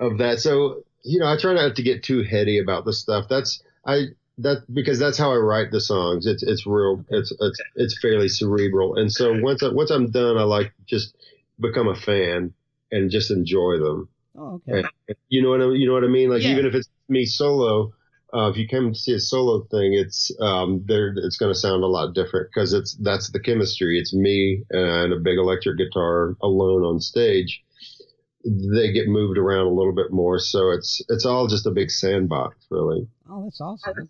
of 0.00 0.18
that. 0.18 0.40
So 0.40 0.82
you 1.04 1.20
know, 1.20 1.26
I 1.26 1.36
try 1.36 1.54
not 1.54 1.76
to 1.76 1.82
get 1.82 2.02
too 2.02 2.24
heady 2.24 2.58
about 2.58 2.84
the 2.84 2.92
stuff. 2.92 3.26
That's 3.30 3.62
I 3.86 4.06
that 4.38 4.64
because 4.72 4.98
that's 4.98 5.16
how 5.16 5.32
I 5.32 5.36
write 5.36 5.70
the 5.70 5.80
songs. 5.80 6.26
It's 6.26 6.42
it's 6.42 6.66
real. 6.66 7.04
It's 7.10 7.32
it's 7.38 7.60
it's 7.76 8.00
fairly 8.00 8.28
cerebral. 8.28 8.96
And 8.96 9.12
so 9.12 9.38
once 9.40 9.62
I, 9.62 9.68
once 9.68 9.90
I'm 9.90 10.10
done, 10.10 10.36
I 10.36 10.42
like 10.42 10.72
just 10.86 11.16
become 11.60 11.86
a 11.86 11.94
fan 11.94 12.52
and 12.90 13.12
just 13.12 13.30
enjoy 13.30 13.78
them. 13.78 14.08
Oh, 14.36 14.60
okay. 14.68 14.88
You 15.28 15.42
know 15.42 15.50
what 15.50 15.60
I, 15.60 15.66
you 15.72 15.86
know 15.86 15.94
what 15.94 16.04
I 16.04 16.08
mean? 16.08 16.30
Like 16.30 16.42
Yeah. 16.42 16.50
even 16.50 16.66
if 16.66 16.74
it's 16.74 16.88
me 17.08 17.26
solo, 17.26 17.92
uh, 18.34 18.50
if 18.50 18.56
you 18.56 18.68
come 18.68 18.92
to 18.92 18.98
see 18.98 19.14
a 19.14 19.20
solo 19.20 19.64
thing, 19.70 19.94
it's 19.94 20.30
um, 20.40 20.84
there. 20.86 21.14
It's 21.16 21.38
going 21.38 21.52
to 21.52 21.58
sound 21.58 21.82
a 21.82 21.86
lot 21.86 22.14
different 22.14 22.48
because 22.52 22.72
it's 22.72 22.94
that's 23.00 23.30
the 23.30 23.40
chemistry. 23.40 23.98
It's 23.98 24.14
me 24.14 24.64
and 24.70 25.12
a 25.12 25.16
big 25.16 25.38
electric 25.38 25.78
guitar 25.78 26.36
alone 26.42 26.82
on 26.82 27.00
stage. 27.00 27.62
They 28.44 28.92
get 28.92 29.08
moved 29.08 29.38
around 29.38 29.66
a 29.66 29.72
little 29.74 29.94
bit 29.94 30.12
more, 30.12 30.38
so 30.38 30.70
it's 30.70 31.02
it's 31.08 31.24
all 31.24 31.46
just 31.46 31.66
a 31.66 31.70
big 31.70 31.90
sandbox, 31.90 32.56
really. 32.70 33.08
Oh, 33.30 33.44
that's 33.44 33.60
awesome. 33.60 34.08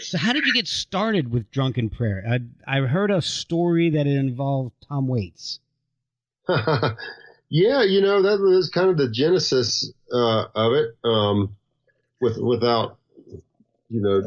So, 0.00 0.18
how 0.18 0.32
did 0.32 0.46
you 0.46 0.54
get 0.54 0.66
started 0.66 1.30
with 1.30 1.50
Drunken 1.50 1.90
Prayer? 1.90 2.24
I 2.28 2.78
I 2.78 2.80
heard 2.86 3.10
a 3.10 3.22
story 3.22 3.90
that 3.90 4.06
it 4.06 4.16
involved 4.16 4.74
Tom 4.88 5.08
Waits. 5.08 5.60
yeah, 6.48 7.82
you 7.82 8.00
know 8.00 8.22
that 8.22 8.40
was 8.40 8.70
kind 8.72 8.90
of 8.90 8.96
the 8.96 9.10
genesis 9.10 9.92
uh, 10.12 10.44
of 10.54 10.72
it. 10.72 10.96
Um, 11.04 11.56
with 12.20 12.38
without, 12.38 12.98
you 13.88 14.00
know, 14.00 14.22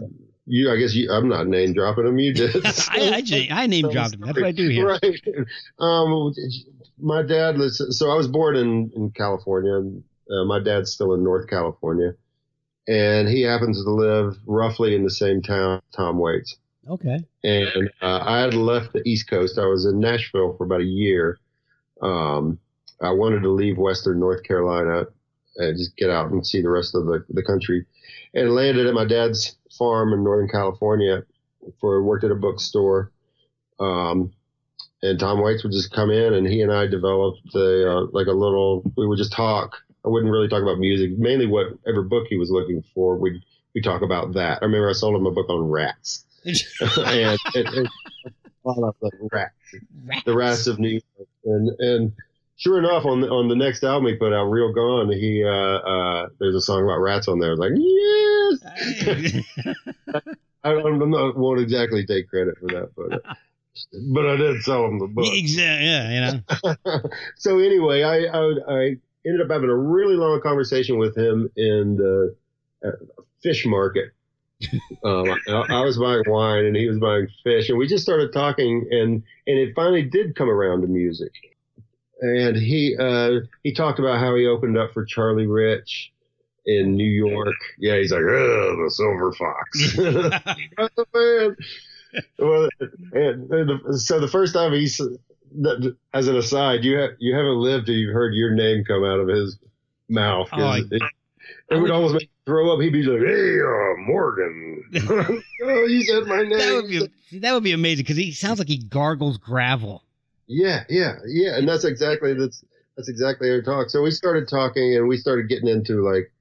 you 0.46 0.72
I 0.72 0.78
guess 0.78 0.94
you, 0.94 1.12
I'm 1.12 1.30
not 1.30 1.48
name 1.48 1.74
dropping 1.74 2.06
them. 2.06 2.20
You 2.20 2.34
did. 2.34 2.66
I 3.52 3.68
name 3.68 3.90
dropped 3.90 4.16
him. 4.16 4.22
That's 4.22 4.38
what 4.38 4.48
I 4.48 4.52
do 4.52 4.68
here. 4.70 4.88
Right. 5.04 5.22
Um, 5.80 6.34
my 7.02 7.22
dad 7.22 7.58
was 7.58 7.98
so 7.98 8.12
I 8.12 8.16
was 8.16 8.28
born 8.28 8.56
in 8.56 8.92
in 8.96 9.12
California. 9.12 9.76
And, 9.76 10.04
uh, 10.32 10.46
my 10.46 10.60
dad's 10.60 10.92
still 10.92 11.14
in 11.14 11.24
North 11.24 11.48
California, 11.48 12.14
and 12.88 13.28
he 13.28 13.42
happens 13.42 13.84
to 13.84 13.90
live 13.90 14.38
roughly 14.46 14.96
in 14.96 15.04
the 15.04 15.10
same 15.10 15.42
town 15.42 15.82
Tom 15.96 16.20
Waits. 16.20 16.56
Okay. 16.88 17.20
And 17.44 17.92
uh, 18.02 18.20
I 18.24 18.40
had 18.40 18.54
left 18.54 18.94
the 18.94 19.02
East 19.08 19.30
Coast. 19.30 19.60
I 19.60 19.66
was 19.66 19.86
in 19.86 20.00
Nashville 20.00 20.56
for 20.58 20.66
about 20.66 20.82
a 20.82 20.86
year. 20.86 21.40
Um, 22.02 22.60
I 23.02 23.12
wanted 23.12 23.44
to 23.44 23.50
leave 23.50 23.78
Western 23.78 24.20
North 24.20 24.44
Carolina 24.44 25.06
and 25.58 25.78
just 25.78 25.96
get 25.98 26.10
out 26.10 26.32
and 26.32 26.46
see 26.46 26.62
the 26.62 26.70
rest 26.70 26.96
of 26.96 27.06
the, 27.06 27.24
the 27.30 27.44
country, 27.44 27.86
and 28.34 28.56
landed 28.56 28.88
at 28.88 28.94
my 28.94 29.06
dad's 29.06 29.56
farm 29.78 30.14
in 30.14 30.24
Northern 30.24 30.50
California. 30.50 31.24
For 31.82 32.02
worked 32.02 32.24
at 32.24 32.32
a 32.32 32.36
bookstore. 32.36 33.12
Um, 33.80 34.34
and 35.02 35.20
Tom 35.20 35.42
Waits 35.42 35.64
would 35.64 35.72
just 35.72 35.94
come 35.94 36.10
in 36.10 36.34
and 36.34 36.48
he 36.48 36.62
and 36.62 36.72
I 36.72 36.88
developed 36.88 37.56
a, 37.56 37.92
uh, 37.92 38.08
like 38.12 38.28
a 38.28 38.32
little, 38.32 38.84
we 38.98 39.08
would 39.08 39.18
just 39.18 39.32
talk. 39.32 39.78
I 40.06 40.10
wouldn't 40.10 40.32
really 40.32 40.48
talk 40.48 40.62
about 40.62 40.80
music, 40.80 41.18
mainly 41.18 41.46
whatever 41.46 42.02
book 42.02 42.28
he 42.30 42.38
was 42.38 42.50
looking 42.50 42.84
for. 42.94 43.18
We'd, 43.18 43.42
we 43.76 43.82
talk 43.82 44.02
about 44.02 44.34
that. 44.34 44.60
I 44.62 44.66
remember 44.66 44.90
I 44.90 44.94
sold 44.94 45.16
him 45.16 45.26
a 45.26 45.32
book 45.32 45.50
on 45.50 45.70
rats 45.70 46.26
and, 46.46 47.40
and, 47.56 47.68
and 47.68 47.90
all 48.64 48.86
of 48.86 48.96
the 49.02 49.12
rats, 49.32 49.54
the 50.26 50.36
rats 50.36 50.68
of 50.68 50.80
New 50.80 50.90
York. 50.90 51.30
And, 51.46 51.70
and 51.80 52.14
sure 52.60 52.78
enough, 52.78 53.06
on 53.06 53.22
the, 53.22 53.30
on 53.30 53.48
the 53.48 53.56
next 53.56 53.84
album 53.84 54.08
he 54.08 54.16
put 54.16 54.34
out, 54.34 54.46
Real 54.46 54.72
Gone, 54.72 55.12
he, 55.12 55.44
uh, 55.44 55.50
uh, 55.50 56.28
there's 56.40 56.56
a 56.56 56.62
song 56.62 56.84
about 56.84 57.00
rats 57.00 57.28
on 57.28 57.40
there. 57.40 57.50
I 57.50 57.56
was 57.56 57.60
like, 57.60 57.72
yes! 57.76 59.44
I 60.64 60.74
don't, 60.74 61.02
I'm 61.02 61.10
not, 61.10 61.38
won't 61.38 61.62
exactly 61.62 62.06
take 62.06 62.30
credit 62.30 62.58
for 62.60 62.68
that, 62.68 62.90
but, 62.96 63.24
but 64.14 64.26
I 64.28 64.36
did 64.36 64.62
sell 64.62 64.86
him 64.86 65.00
the 65.00 65.08
book. 65.08 65.26
exactly. 65.30 65.88
Yeah, 65.88 66.12
you 66.12 66.44
know. 66.86 67.10
so 67.38 67.60
anyway, 67.60 68.04
I, 68.04 68.26
I 68.26 68.54
I 68.68 68.98
ended 69.26 69.42
up 69.42 69.50
having 69.50 69.70
a 69.70 69.76
really 69.76 70.16
long 70.16 70.42
conversation 70.42 70.98
with 70.98 71.18
him 71.18 71.50
in 71.56 71.96
the 71.96 72.36
uh, 72.86 72.92
fish 73.42 73.66
market. 73.66 74.12
um, 75.06 75.30
I, 75.48 75.64
I 75.70 75.86
was 75.86 75.98
buying 75.98 76.24
wine 76.28 76.66
and 76.66 76.76
he 76.76 76.88
was 76.88 77.00
buying 77.00 77.30
fish, 77.42 77.70
and 77.70 77.78
we 77.78 77.88
just 77.88 78.04
started 78.04 78.34
talking, 78.34 78.86
and 78.92 79.24
and 79.48 79.58
it 79.60 79.74
finally 79.74 80.04
did 80.04 80.36
come 80.36 80.50
around 80.50 80.82
to 80.82 80.88
music. 80.88 81.32
And 82.22 82.56
he 82.58 82.96
uh, 83.00 83.42
he 83.64 83.74
talked 83.74 84.00
about 84.00 84.20
how 84.20 84.36
he 84.36 84.46
opened 84.46 84.78
up 84.78 84.92
for 84.94 85.06
Charlie 85.06 85.48
Rich 85.48 86.12
in 86.66 86.96
New 86.96 87.10
York. 87.10 87.56
Yeah, 87.78 87.98
he's 87.98 88.12
like, 88.12 88.22
oh, 88.22 88.76
the 88.84 88.92
Silver 88.92 89.32
Fox. 89.34 89.96
The 89.96 91.00
man. 91.14 91.56
Well, 92.40 92.70
and, 92.80 93.52
and 93.52 93.70
the, 93.70 93.98
so 94.00 94.20
the 94.20 94.28
first 94.28 94.52
time 94.56 94.74
he's 94.74 95.00
as 96.14 96.28
an 96.28 96.36
aside, 96.38 96.84
you 96.84 96.98
have 96.98 97.12
you 97.20 97.36
haven't 97.36 97.58
lived 97.58 97.86
till 97.86 97.94
you've 97.94 98.14
heard 98.16 98.34
your 98.34 98.52
name 98.56 98.84
come 98.84 99.04
out 99.04 99.20
of 99.20 99.28
his 99.28 99.60
mouth. 100.10 100.50
Oh, 100.52 100.64
I- 100.64 100.80
it, 100.90 101.02
it 101.70 101.78
would 101.78 101.92
almost 101.92 102.16
make 102.16 102.32
throw 102.48 102.74
up. 102.74 102.82
He'd 102.82 102.94
be 102.94 103.04
like, 103.04 103.22
"Hey, 103.22 103.60
uh, 103.60 104.02
Morgan, 104.08 104.84
oh, 105.62 105.86
you 105.86 106.02
said 106.04 106.26
my 106.26 106.42
name." 106.42 106.58
that 106.58 106.74
would 106.82 106.90
be 106.90 107.40
that 107.40 107.54
would 107.54 107.64
be 107.64 107.74
amazing 107.74 108.04
because 108.04 108.18
he 108.18 108.32
sounds 108.32 108.58
like 108.58 108.68
he 108.68 108.78
gargles 108.80 109.38
gravel. 109.38 110.04
Yeah, 110.50 110.84
yeah, 110.90 111.18
yeah, 111.28 111.58
and 111.58 111.70
that's 111.70 111.86
exactly 111.86 112.34
that's 112.34 112.66
that's 112.98 113.08
exactly 113.08 113.52
our 113.52 113.62
talk. 113.62 113.92
So 113.92 114.02
we 114.02 114.10
started 114.10 114.48
talking, 114.50 114.96
and 114.96 115.08
we 115.08 115.16
started 115.16 115.48
getting 115.48 115.70
into 115.70 116.04
like 116.04 116.34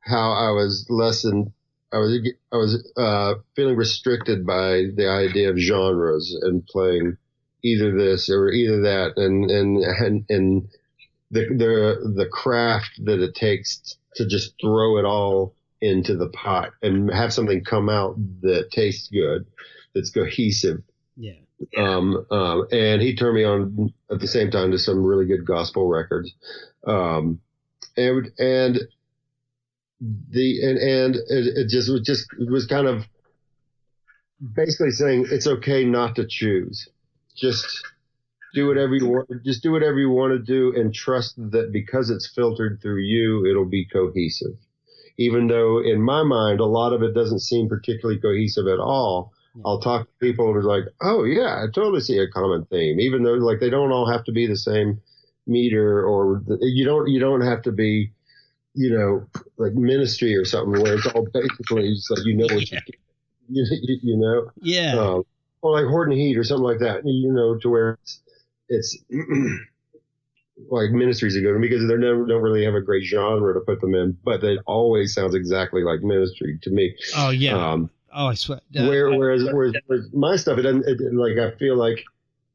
how 0.00 0.32
I 0.32 0.50
was 0.52 0.86
less 0.88 1.22
than 1.22 1.52
I 1.92 1.98
was 1.98 2.18
I 2.50 2.56
was 2.56 2.92
uh, 2.96 3.34
feeling 3.54 3.76
restricted 3.76 4.46
by 4.46 4.86
the 4.96 5.06
idea 5.06 5.50
of 5.50 5.58
genres 5.58 6.34
and 6.40 6.66
playing 6.66 7.18
either 7.62 7.94
this 7.94 8.30
or 8.30 8.48
either 8.48 8.80
that, 8.80 9.18
and 9.18 9.50
and 9.50 9.84
and 9.84 10.24
and 10.30 10.68
the 11.30 11.44
the 11.48 12.14
the 12.16 12.28
craft 12.32 13.04
that 13.04 13.20
it 13.20 13.34
takes 13.34 13.98
to 14.14 14.26
just 14.26 14.54
throw 14.62 14.96
it 14.96 15.04
all 15.04 15.54
into 15.82 16.16
the 16.16 16.28
pot 16.30 16.72
and 16.80 17.12
have 17.12 17.34
something 17.34 17.62
come 17.62 17.90
out 17.90 18.16
that 18.40 18.70
tastes 18.70 19.08
good, 19.08 19.44
that's 19.94 20.10
cohesive 20.10 20.82
Yeah. 21.16 21.34
Um, 21.76 22.26
um, 22.30 22.66
and 22.70 23.02
he 23.02 23.16
turned 23.16 23.36
me 23.36 23.44
on 23.44 23.92
at 24.10 24.20
the 24.20 24.26
same 24.26 24.50
time 24.50 24.70
to 24.70 24.78
some 24.78 25.02
really 25.02 25.26
good 25.26 25.44
gospel 25.46 25.88
records. 25.88 26.32
Um, 26.86 27.40
and, 27.96 28.30
and 28.38 28.80
the, 30.00 30.62
and, 30.62 30.78
and 30.78 31.14
it, 31.16 31.58
it 31.58 31.68
just 31.68 31.90
was 31.90 32.02
just, 32.02 32.26
it 32.38 32.50
was 32.50 32.66
kind 32.66 32.86
of 32.86 33.04
basically 34.54 34.90
saying 34.90 35.26
it's 35.30 35.46
okay 35.46 35.84
not 35.84 36.16
to 36.16 36.26
choose. 36.28 36.88
Just 37.36 37.66
do 38.54 38.66
whatever 38.66 38.94
you 38.94 39.06
want. 39.06 39.28
Just 39.44 39.62
do 39.62 39.72
whatever 39.72 39.98
you 39.98 40.10
want 40.10 40.32
to 40.32 40.38
do 40.38 40.78
and 40.78 40.94
trust 40.94 41.36
that 41.36 41.72
because 41.72 42.10
it's 42.10 42.30
filtered 42.34 42.80
through 42.82 43.00
you, 43.00 43.46
it'll 43.46 43.68
be 43.68 43.86
cohesive. 43.86 44.56
Even 45.18 45.46
though 45.46 45.78
in 45.82 46.02
my 46.02 46.22
mind, 46.22 46.60
a 46.60 46.66
lot 46.66 46.92
of 46.92 47.02
it 47.02 47.14
doesn't 47.14 47.40
seem 47.40 47.68
particularly 47.68 48.20
cohesive 48.20 48.66
at 48.66 48.78
all. 48.78 49.32
I'll 49.64 49.80
talk 49.80 50.06
to 50.06 50.12
people 50.20 50.46
who 50.46 50.58
are 50.58 50.62
like, 50.62 50.84
oh 51.02 51.24
yeah, 51.24 51.62
I 51.62 51.66
totally 51.72 52.00
see 52.00 52.18
a 52.18 52.28
common 52.28 52.64
theme, 52.66 53.00
even 53.00 53.22
though 53.22 53.34
like 53.34 53.60
they 53.60 53.70
don't 53.70 53.92
all 53.92 54.10
have 54.10 54.24
to 54.24 54.32
be 54.32 54.46
the 54.46 54.56
same 54.56 55.00
meter 55.46 56.06
or 56.06 56.42
the, 56.46 56.58
you 56.62 56.84
don't 56.84 57.08
you 57.08 57.20
don't 57.20 57.42
have 57.42 57.62
to 57.62 57.72
be, 57.72 58.12
you 58.74 58.90
know, 58.96 59.26
like 59.58 59.74
ministry 59.74 60.34
or 60.36 60.44
something 60.44 60.80
where 60.82 60.94
it's 60.94 61.06
all 61.06 61.26
basically 61.32 61.92
just 61.94 62.10
like 62.10 62.24
you 62.24 62.36
know 62.36 62.46
what 62.54 62.70
Yeah. 62.72 62.80
you, 63.48 63.66
you 63.82 63.98
you 64.02 64.16
know, 64.16 64.50
Yeah. 64.62 64.98
um, 64.98 65.22
or 65.60 65.72
like 65.72 65.88
Horton 65.90 66.16
Heat 66.16 66.38
or 66.38 66.44
something 66.44 66.64
like 66.64 66.78
that, 66.80 67.02
you 67.04 67.32
know, 67.32 67.58
to 67.58 67.68
where 67.68 67.98
it's, 68.02 68.20
it's 68.68 68.98
like 70.70 70.90
ministries 70.90 71.36
are 71.36 71.40
good 71.40 71.60
because 71.60 71.86
they 71.88 71.96
never 71.96 72.26
don't 72.26 72.42
really 72.42 72.64
have 72.64 72.74
a 72.74 72.80
great 72.80 73.04
genre 73.04 73.52
to 73.54 73.60
put 73.60 73.80
them 73.80 73.94
in, 73.94 74.16
but 74.24 74.42
it 74.44 74.60
always 74.66 75.12
sounds 75.12 75.34
exactly 75.34 75.82
like 75.82 76.02
ministry 76.02 76.58
to 76.62 76.70
me. 76.70 76.94
oh 77.16 77.30
yeah. 77.30 77.72
Um, 77.72 77.90
oh, 78.14 78.26
I 78.26 78.34
swear. 78.34 78.60
Uh, 78.76 78.86
where, 78.86 79.10
whereas, 79.10 79.44
whereas, 79.44 79.74
whereas 79.86 80.08
my 80.12 80.36
stuff, 80.36 80.58
it 80.58 80.62
doesn't, 80.62 80.86
it, 80.86 81.00
like, 81.14 81.38
I 81.38 81.56
feel 81.58 81.76
like 81.76 82.04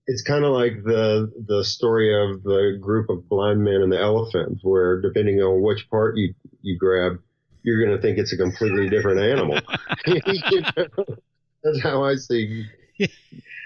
it's 0.08 0.22
kind 0.22 0.46
of 0.46 0.52
like 0.52 0.84
the, 0.84 1.32
the 1.48 1.64
story 1.64 2.14
of 2.14 2.44
the 2.44 2.78
group 2.82 3.10
of 3.10 3.28
blind 3.28 3.64
men 3.64 3.82
and 3.82 3.92
the 3.92 4.00
elephant, 4.00 4.60
where 4.64 5.02
depending 5.02 5.40
on 5.40 5.62
which 5.62 5.90
part 5.90 6.18
you, 6.18 6.34
you 6.62 6.78
grab, 6.78 7.20
you're 7.64 7.84
going 7.84 7.96
to 7.96 8.02
think 8.02 8.18
it's 8.18 8.34
a 8.34 8.38
completely 8.38 8.90
different 8.90 9.20
animal. 9.20 9.60
You 10.06 10.22
know? 10.78 10.88
That's 11.64 11.82
how 11.82 12.04
I 12.04 12.16
see, 12.16 12.66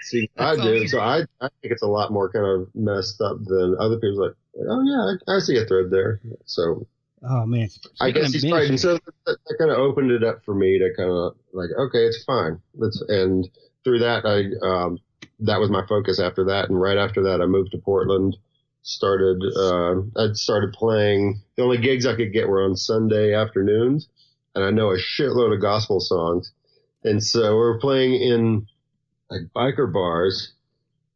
see, 0.02 0.28
I 0.36 0.56
do. 0.56 0.88
So 0.88 0.98
I, 0.98 1.20
I 1.40 1.48
think 1.60 1.72
it's 1.72 1.82
a 1.82 1.86
lot 1.86 2.10
more 2.10 2.32
kind 2.32 2.44
of 2.44 2.68
messed 2.74 3.20
up 3.20 3.36
than 3.44 3.76
other 3.78 3.96
people. 3.96 4.26
like, 4.26 4.34
oh 4.68 4.82
yeah, 4.82 5.34
I, 5.34 5.36
I 5.36 5.38
see 5.38 5.56
a 5.56 5.66
thread 5.66 5.90
there. 5.90 6.20
So 6.46 6.86
oh 7.28 7.46
man. 7.46 7.68
I 8.00 8.10
guess 8.10 8.32
he's 8.32 8.50
right. 8.50 8.68
And 8.68 8.78
so 8.78 8.94
that, 8.94 9.04
that 9.46 9.56
kind 9.58 9.70
of 9.70 9.78
opened 9.78 10.10
it 10.10 10.24
up 10.24 10.44
for 10.44 10.54
me 10.54 10.78
to 10.78 10.90
kind 10.96 11.10
of 11.10 11.36
like, 11.52 11.70
okay, 11.78 12.04
it's 12.04 12.24
fine. 12.24 12.60
Let's, 12.74 13.02
and 13.08 13.48
through 13.84 14.00
that, 14.00 14.24
I, 14.24 14.66
um, 14.66 14.98
that 15.40 15.60
was 15.60 15.70
my 15.70 15.84
focus 15.86 16.20
after 16.20 16.44
that. 16.44 16.68
And 16.68 16.80
right 16.80 16.98
after 16.98 17.22
that, 17.24 17.40
I 17.40 17.46
moved 17.46 17.72
to 17.72 17.78
Portland, 17.78 18.36
started, 18.82 19.42
uh, 19.56 20.00
I 20.16 20.32
started 20.32 20.72
playing. 20.72 21.40
The 21.56 21.62
only 21.62 21.78
gigs 21.78 22.06
I 22.06 22.16
could 22.16 22.32
get 22.32 22.48
were 22.48 22.64
on 22.64 22.76
Sunday 22.76 23.34
afternoons. 23.34 24.08
And 24.54 24.64
I 24.64 24.70
know 24.70 24.90
a 24.90 24.98
shitload 24.98 25.54
of 25.54 25.60
gospel 25.60 26.00
songs. 26.00 26.52
And 27.04 27.22
so 27.22 27.56
we're 27.56 27.78
playing 27.78 28.14
in 28.14 28.66
like 29.30 29.42
biker 29.56 29.92
bars, 29.92 30.52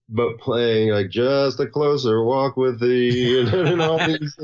but 0.09 0.39
playing 0.39 0.91
like 0.91 1.11
just 1.11 1.61
a 1.61 1.67
closer 1.67 2.25
walk 2.25 2.57
with 2.57 2.81
the 2.81 3.41
and, 3.41 3.69
and 3.69 3.83
all 3.83 3.99
these 4.07 4.37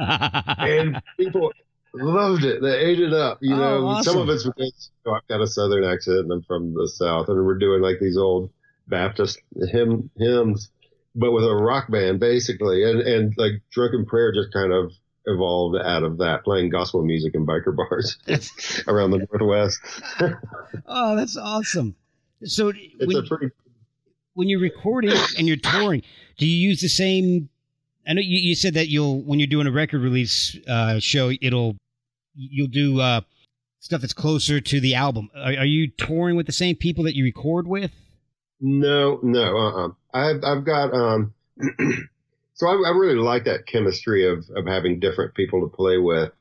and 0.00 1.00
people 1.18 1.52
loved 1.94 2.44
it. 2.44 2.62
They 2.62 2.76
ate 2.78 3.00
it 3.00 3.12
up. 3.12 3.38
You 3.40 3.54
Oh, 3.54 3.58
know, 3.58 3.86
awesome. 3.88 4.12
some 4.12 4.22
of 4.22 4.28
it's 4.28 4.44
because 4.44 4.90
know, 5.04 5.12
I've 5.12 5.26
got 5.28 5.40
a 5.40 5.46
southern 5.46 5.84
accent 5.84 6.18
and 6.18 6.32
I'm 6.32 6.42
from 6.42 6.74
the 6.74 6.88
south, 6.88 7.28
and 7.28 7.44
we're 7.44 7.58
doing 7.58 7.82
like 7.82 7.96
these 8.00 8.16
old 8.16 8.50
Baptist 8.86 9.38
hymn 9.70 10.10
hymns, 10.16 10.70
but 11.14 11.30
with 11.32 11.44
a 11.44 11.54
rock 11.54 11.90
band 11.90 12.20
basically, 12.20 12.82
and 12.84 13.00
and 13.00 13.34
like 13.36 13.52
drunken 13.72 14.04
prayer 14.06 14.32
just 14.32 14.52
kind 14.52 14.72
of 14.72 14.92
evolved 15.26 15.76
out 15.84 16.02
of 16.02 16.18
that, 16.18 16.42
playing 16.44 16.70
gospel 16.70 17.04
music 17.04 17.34
in 17.34 17.46
biker 17.46 17.76
bars 17.76 18.18
around 18.88 19.10
the 19.12 19.26
Northwest. 19.30 19.80
Oh, 20.86 21.14
that's 21.14 21.36
awesome. 21.36 21.94
So 22.44 22.72
It's 22.74 23.06
when, 23.06 23.16
a 23.16 23.22
pretty 23.22 23.48
when 24.34 24.48
you're 24.48 24.60
recording 24.60 25.12
and 25.36 25.46
you're 25.46 25.56
touring, 25.58 26.02
do 26.38 26.46
you 26.46 26.68
use 26.70 26.80
the 26.80 26.88
same? 26.88 27.48
I 28.06 28.14
know 28.14 28.20
you, 28.20 28.38
you 28.38 28.54
said 28.54 28.74
that 28.74 28.88
you'll 28.88 29.22
when 29.22 29.38
you're 29.38 29.46
doing 29.46 29.66
a 29.66 29.72
record 29.72 30.00
release 30.00 30.56
uh, 30.68 30.98
show, 30.98 31.30
it'll 31.40 31.76
you'll 32.34 32.68
do 32.68 33.00
uh, 33.00 33.20
stuff 33.80 34.00
that's 34.00 34.12
closer 34.12 34.60
to 34.60 34.80
the 34.80 34.94
album. 34.94 35.30
Are, 35.34 35.52
are 35.52 35.64
you 35.64 35.90
touring 35.90 36.36
with 36.36 36.46
the 36.46 36.52
same 36.52 36.76
people 36.76 37.04
that 37.04 37.14
you 37.14 37.24
record 37.24 37.66
with? 37.66 37.92
No, 38.60 39.20
no, 39.22 39.56
uh, 39.56 39.86
uh 39.86 39.88
I've 40.12 40.44
I've 40.44 40.64
got 40.64 40.92
um, 40.94 41.34
so 42.54 42.66
I, 42.66 42.72
I 42.72 42.90
really 42.90 43.14
like 43.14 43.44
that 43.44 43.66
chemistry 43.66 44.26
of 44.30 44.44
of 44.54 44.66
having 44.66 45.00
different 45.00 45.34
people 45.34 45.60
to 45.62 45.74
play 45.74 45.98
with, 45.98 46.32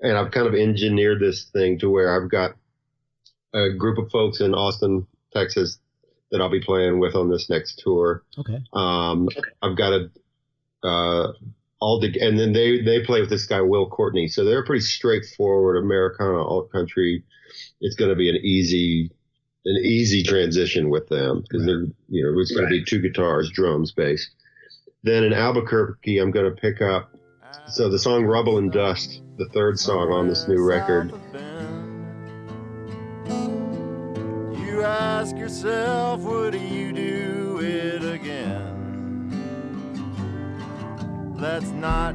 and 0.00 0.16
I've 0.16 0.32
kind 0.32 0.46
of 0.46 0.54
engineered 0.54 1.20
this 1.20 1.44
thing 1.44 1.78
to 1.80 1.90
where 1.90 2.14
I've 2.14 2.30
got 2.30 2.56
a 3.54 3.70
group 3.70 3.98
of 3.98 4.10
folks 4.10 4.40
in 4.40 4.54
Austin, 4.54 5.06
Texas, 5.32 5.78
that 6.30 6.40
I'll 6.40 6.50
be 6.50 6.60
playing 6.60 6.98
with 6.98 7.14
on 7.14 7.30
this 7.30 7.48
next 7.50 7.80
tour. 7.84 8.22
Okay. 8.38 8.58
Um, 8.72 9.28
I've 9.62 9.76
got 9.76 9.92
a 9.92 10.10
uh, 10.82 11.32
all 11.80 12.00
the, 12.00 12.14
and 12.20 12.38
then 12.38 12.52
they 12.52 12.80
they 12.80 13.04
play 13.04 13.20
with 13.20 13.30
this 13.30 13.46
guy 13.46 13.60
Will 13.60 13.88
Courtney, 13.88 14.28
so 14.28 14.44
they're 14.44 14.64
pretty 14.64 14.84
straightforward 14.84 15.82
Americana 15.82 16.42
alt 16.42 16.70
country. 16.70 17.24
It's 17.80 17.96
going 17.96 18.10
to 18.10 18.16
be 18.16 18.28
an 18.28 18.36
easy 18.36 19.10
an 19.64 19.76
easy 19.84 20.22
transition 20.22 20.90
with 20.90 21.08
them 21.08 21.42
because 21.42 21.66
they're 21.66 21.86
you 22.08 22.24
know 22.24 22.38
it's 22.40 22.52
going 22.52 22.66
to 22.66 22.70
be 22.70 22.84
two 22.84 23.00
guitars, 23.00 23.50
drums, 23.50 23.92
bass. 23.92 24.30
Then 25.02 25.24
in 25.24 25.32
Albuquerque, 25.32 26.18
I'm 26.18 26.30
going 26.30 26.54
to 26.54 26.60
pick 26.60 26.80
up 26.80 27.12
so 27.66 27.88
the 27.88 27.98
song 27.98 28.24
Rubble 28.24 28.58
and 28.58 28.70
Dust, 28.72 29.22
the 29.36 29.46
third 29.46 29.78
song 29.78 30.12
on 30.12 30.28
this 30.28 30.46
new 30.48 30.62
record. 30.62 31.12
You 34.58 34.82
ask 34.82 35.36
yourself, 35.36 36.20
would 36.20 36.54
you 36.54 36.92
do 36.92 37.11
Let's 41.42 41.70
not, 41.72 42.14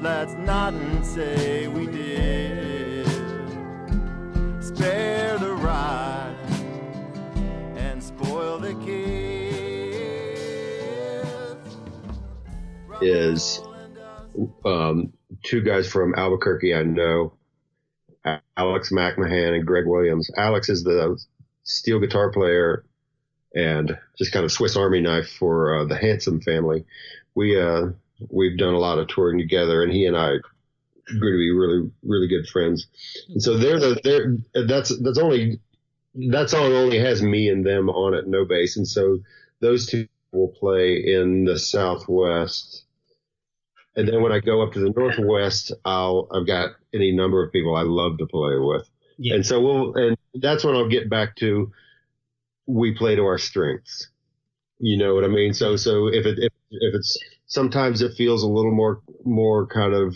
let's 0.00 0.32
not 0.32 0.72
and 0.72 1.04
say 1.04 1.68
we 1.68 1.84
did. 1.84 3.06
Spare 4.58 5.36
the 5.36 5.52
ride 5.52 6.34
and 7.76 8.02
spoil 8.02 8.58
the 8.58 8.72
kiss. 8.86 9.52
Is 13.02 13.60
um, 14.64 15.12
two 15.42 15.60
guys 15.60 15.86
from 15.86 16.14
Albuquerque 16.14 16.74
I 16.74 16.84
know, 16.84 17.34
Alex 18.56 18.90
McMahan 18.90 19.56
and 19.56 19.66
Greg 19.66 19.86
Williams. 19.86 20.30
Alex 20.38 20.70
is 20.70 20.82
the 20.84 21.22
steel 21.64 22.00
guitar 22.00 22.30
player 22.30 22.82
and 23.54 23.98
just 24.16 24.32
kind 24.32 24.46
of 24.46 24.52
Swiss 24.52 24.74
Army 24.74 25.02
knife 25.02 25.28
for 25.28 25.80
uh, 25.80 25.84
the 25.84 25.98
Handsome 25.98 26.40
family. 26.40 26.86
We 27.34 27.60
uh, 27.60 27.90
we've 28.30 28.58
done 28.58 28.74
a 28.74 28.78
lot 28.78 28.98
of 28.98 29.08
touring 29.08 29.38
together, 29.38 29.82
and 29.82 29.92
he 29.92 30.06
and 30.06 30.16
I 30.16 30.36
grew 31.18 31.32
to 31.32 31.38
be 31.38 31.50
really 31.50 31.90
really 32.02 32.28
good 32.28 32.46
friends. 32.48 32.86
And 33.28 33.42
so 33.42 33.56
they're 33.56 33.80
the 33.80 34.00
they're 34.04 34.66
that's 34.66 34.96
that's 35.02 35.18
only 35.18 35.60
that 36.30 36.50
song 36.50 36.72
only 36.72 36.98
has 36.98 37.22
me 37.22 37.48
and 37.48 37.64
them 37.64 37.88
on 37.88 38.14
it, 38.14 38.26
no 38.26 38.44
bass, 38.44 38.76
and 38.76 38.86
so 38.86 39.18
those 39.60 39.86
two 39.86 40.06
will 40.32 40.48
play 40.48 40.96
in 40.96 41.44
the 41.44 41.58
Southwest. 41.58 42.84
And 43.94 44.08
then 44.08 44.22
when 44.22 44.32
I 44.32 44.40
go 44.40 44.62
up 44.62 44.72
to 44.72 44.80
the 44.80 44.90
Northwest, 44.96 45.72
I'll 45.84 46.28
I've 46.32 46.46
got 46.46 46.70
any 46.94 47.12
number 47.12 47.44
of 47.44 47.52
people 47.52 47.76
I 47.76 47.82
love 47.82 48.18
to 48.18 48.26
play 48.26 48.56
with. 48.58 48.88
Yeah. 49.18 49.34
And 49.34 49.46
so 49.46 49.60
we'll, 49.60 49.94
and 49.94 50.16
that's 50.34 50.64
when 50.64 50.74
I'll 50.74 50.88
get 50.88 51.10
back 51.10 51.36
to 51.36 51.70
we 52.66 52.94
play 52.94 53.14
to 53.16 53.22
our 53.22 53.38
strengths. 53.38 54.08
You 54.78 54.96
know 54.96 55.14
what 55.14 55.24
I 55.24 55.28
mean? 55.28 55.54
So, 55.54 55.76
so 55.76 56.08
if 56.08 56.26
it, 56.26 56.38
if, 56.38 56.52
if 56.70 56.94
it's, 56.94 57.18
sometimes 57.52 58.00
it 58.00 58.14
feels 58.14 58.42
a 58.42 58.48
little 58.48 58.72
more, 58.72 59.02
more 59.24 59.66
kind 59.66 59.92
of 59.92 60.14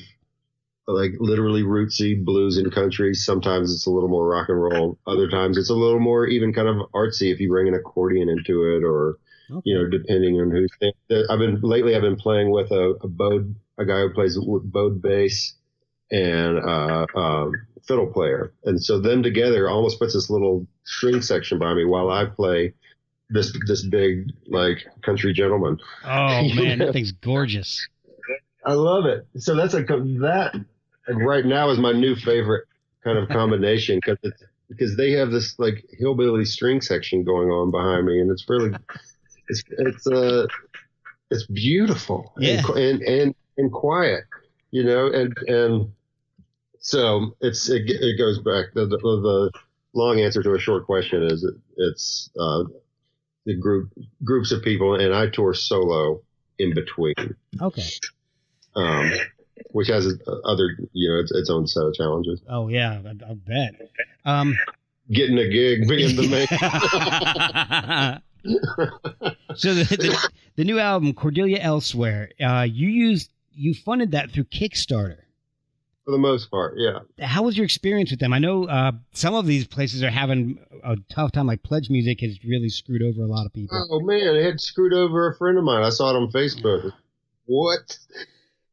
like 0.88 1.10
literally 1.18 1.62
rootsy 1.62 2.24
blues 2.24 2.56
and 2.56 2.72
country. 2.72 3.12
Sometimes 3.12 3.74
it's 3.74 3.86
a 3.86 3.90
little 3.90 4.08
more 4.08 4.26
rock 4.26 4.48
and 4.48 4.62
roll. 4.62 4.98
Other 5.06 5.28
times 5.28 5.58
it's 5.58 5.68
a 5.68 5.74
little 5.74 6.00
more 6.00 6.26
even 6.26 6.54
kind 6.54 6.66
of 6.66 6.90
artsy 6.94 7.30
if 7.30 7.38
you 7.38 7.50
bring 7.50 7.68
an 7.68 7.74
accordion 7.74 8.30
into 8.30 8.62
it 8.74 8.82
or, 8.82 9.18
you 9.64 9.76
know, 9.76 9.86
depending 9.86 10.40
on 10.40 10.50
who. 10.50 10.66
I've 11.28 11.38
been 11.38 11.60
lately. 11.60 11.94
I've 11.94 12.00
been 12.00 12.16
playing 12.16 12.50
with 12.50 12.70
a, 12.70 12.94
a 13.02 13.08
bowed, 13.08 13.54
a 13.76 13.84
guy 13.84 14.00
who 14.00 14.14
plays 14.14 14.38
with 14.40 14.72
bowed 14.72 15.02
bass 15.02 15.56
and 16.10 16.58
uh, 16.58 17.06
um, 17.14 17.52
fiddle 17.86 18.06
player, 18.06 18.54
and 18.64 18.82
so 18.82 18.98
them 18.98 19.22
together 19.22 19.68
almost 19.68 19.98
puts 19.98 20.14
this 20.14 20.30
little 20.30 20.66
string 20.84 21.20
section 21.20 21.58
by 21.58 21.74
me 21.74 21.84
while 21.84 22.10
I 22.10 22.24
play 22.24 22.72
this 23.30 23.52
this 23.66 23.84
big 23.86 24.30
like 24.46 24.78
country 25.02 25.32
gentleman. 25.32 25.78
Oh 26.04 26.48
man, 26.54 26.78
that 26.78 26.92
thing's 26.92 27.12
gorgeous. 27.12 27.86
I 28.64 28.72
love 28.72 29.06
it. 29.06 29.26
So 29.38 29.54
that's 29.54 29.74
a 29.74 29.82
that 29.82 30.64
right 31.08 31.44
now 31.44 31.70
is 31.70 31.78
my 31.78 31.92
new 31.92 32.16
favorite 32.16 32.64
kind 33.04 33.18
of 33.18 33.28
combination 33.40 34.00
because 34.04 34.18
it's 34.22 34.42
because 34.68 34.96
they 34.96 35.12
have 35.12 35.30
this 35.30 35.58
like 35.58 35.84
hillbilly 35.98 36.44
string 36.44 36.80
section 36.80 37.22
going 37.24 37.48
on 37.50 37.70
behind 37.70 38.06
me, 38.06 38.20
and 38.20 38.30
it's 38.30 38.44
really 38.48 38.76
it's 39.48 39.62
it's 39.70 40.06
uh 40.06 40.46
it's 41.30 41.46
beautiful 41.46 42.32
Yeah. 42.38 42.62
and, 42.68 42.78
and 42.78 43.02
and 43.02 43.34
and 43.58 43.72
quiet, 43.72 44.24
you 44.70 44.84
know, 44.84 45.06
and 45.06 45.36
and 45.46 45.92
so 46.80 47.36
it's 47.40 47.68
it, 47.68 47.82
it 47.86 48.18
goes 48.18 48.38
back 48.40 48.66
the, 48.74 48.86
the 48.86 48.98
the 48.98 49.50
long 49.94 50.20
answer 50.20 50.42
to 50.42 50.54
a 50.54 50.58
short 50.58 50.84
question 50.86 51.22
is 51.22 51.42
it, 51.42 51.54
it's 51.76 52.30
uh 52.38 52.64
the 53.46 53.54
group 53.56 53.90
groups 54.22 54.52
of 54.52 54.62
people 54.62 54.94
and 54.96 55.14
I 55.14 55.28
tour 55.28 55.54
solo 55.54 56.20
in 56.58 56.74
between 56.74 57.14
Okay. 57.62 57.82
um, 58.74 59.10
which 59.70 59.88
has 59.88 60.06
uh, 60.06 60.32
other, 60.44 60.76
you 60.92 61.08
know, 61.10 61.20
its, 61.20 61.30
its 61.32 61.48
own 61.48 61.66
set 61.66 61.84
of 61.84 61.94
challenges. 61.94 62.42
Oh 62.48 62.68
yeah, 62.68 63.00
I, 63.04 63.14
I'll 63.26 63.34
bet. 63.36 63.90
Um, 64.24 64.56
Getting 65.10 65.38
a 65.38 65.48
gig, 65.48 65.86
being 65.88 66.16
the 66.16 66.26
main. 66.28 66.46
so 69.56 69.74
the, 69.74 69.84
the 69.84 70.30
the 70.56 70.64
new 70.64 70.78
album 70.78 71.12
Cordelia 71.14 71.58
Elsewhere, 71.58 72.30
uh, 72.44 72.66
you 72.68 72.88
used 72.88 73.30
you 73.52 73.72
funded 73.74 74.10
that 74.12 74.30
through 74.32 74.44
Kickstarter. 74.44 75.18
For 76.06 76.12
the 76.12 76.18
most 76.18 76.50
part, 76.52 76.74
yeah. 76.76 77.00
How 77.20 77.42
was 77.42 77.56
your 77.58 77.64
experience 77.64 78.12
with 78.12 78.20
them? 78.20 78.32
I 78.32 78.38
know 78.38 78.64
uh, 78.66 78.92
some 79.12 79.34
of 79.34 79.44
these 79.44 79.66
places 79.66 80.04
are 80.04 80.10
having 80.10 80.58
a 80.84 80.96
tough 81.10 81.32
time. 81.32 81.48
Like 81.48 81.64
Pledge 81.64 81.90
Music 81.90 82.20
has 82.20 82.38
really 82.44 82.68
screwed 82.68 83.02
over 83.02 83.22
a 83.22 83.26
lot 83.26 83.44
of 83.44 83.52
people. 83.52 83.84
Oh 83.90 83.98
man, 84.00 84.36
it 84.36 84.44
had 84.44 84.60
screwed 84.60 84.92
over 84.92 85.28
a 85.28 85.36
friend 85.36 85.58
of 85.58 85.64
mine. 85.64 85.82
I 85.82 85.88
saw 85.90 86.10
it 86.10 86.16
on 86.16 86.30
Facebook. 86.30 86.92
What? 87.46 87.98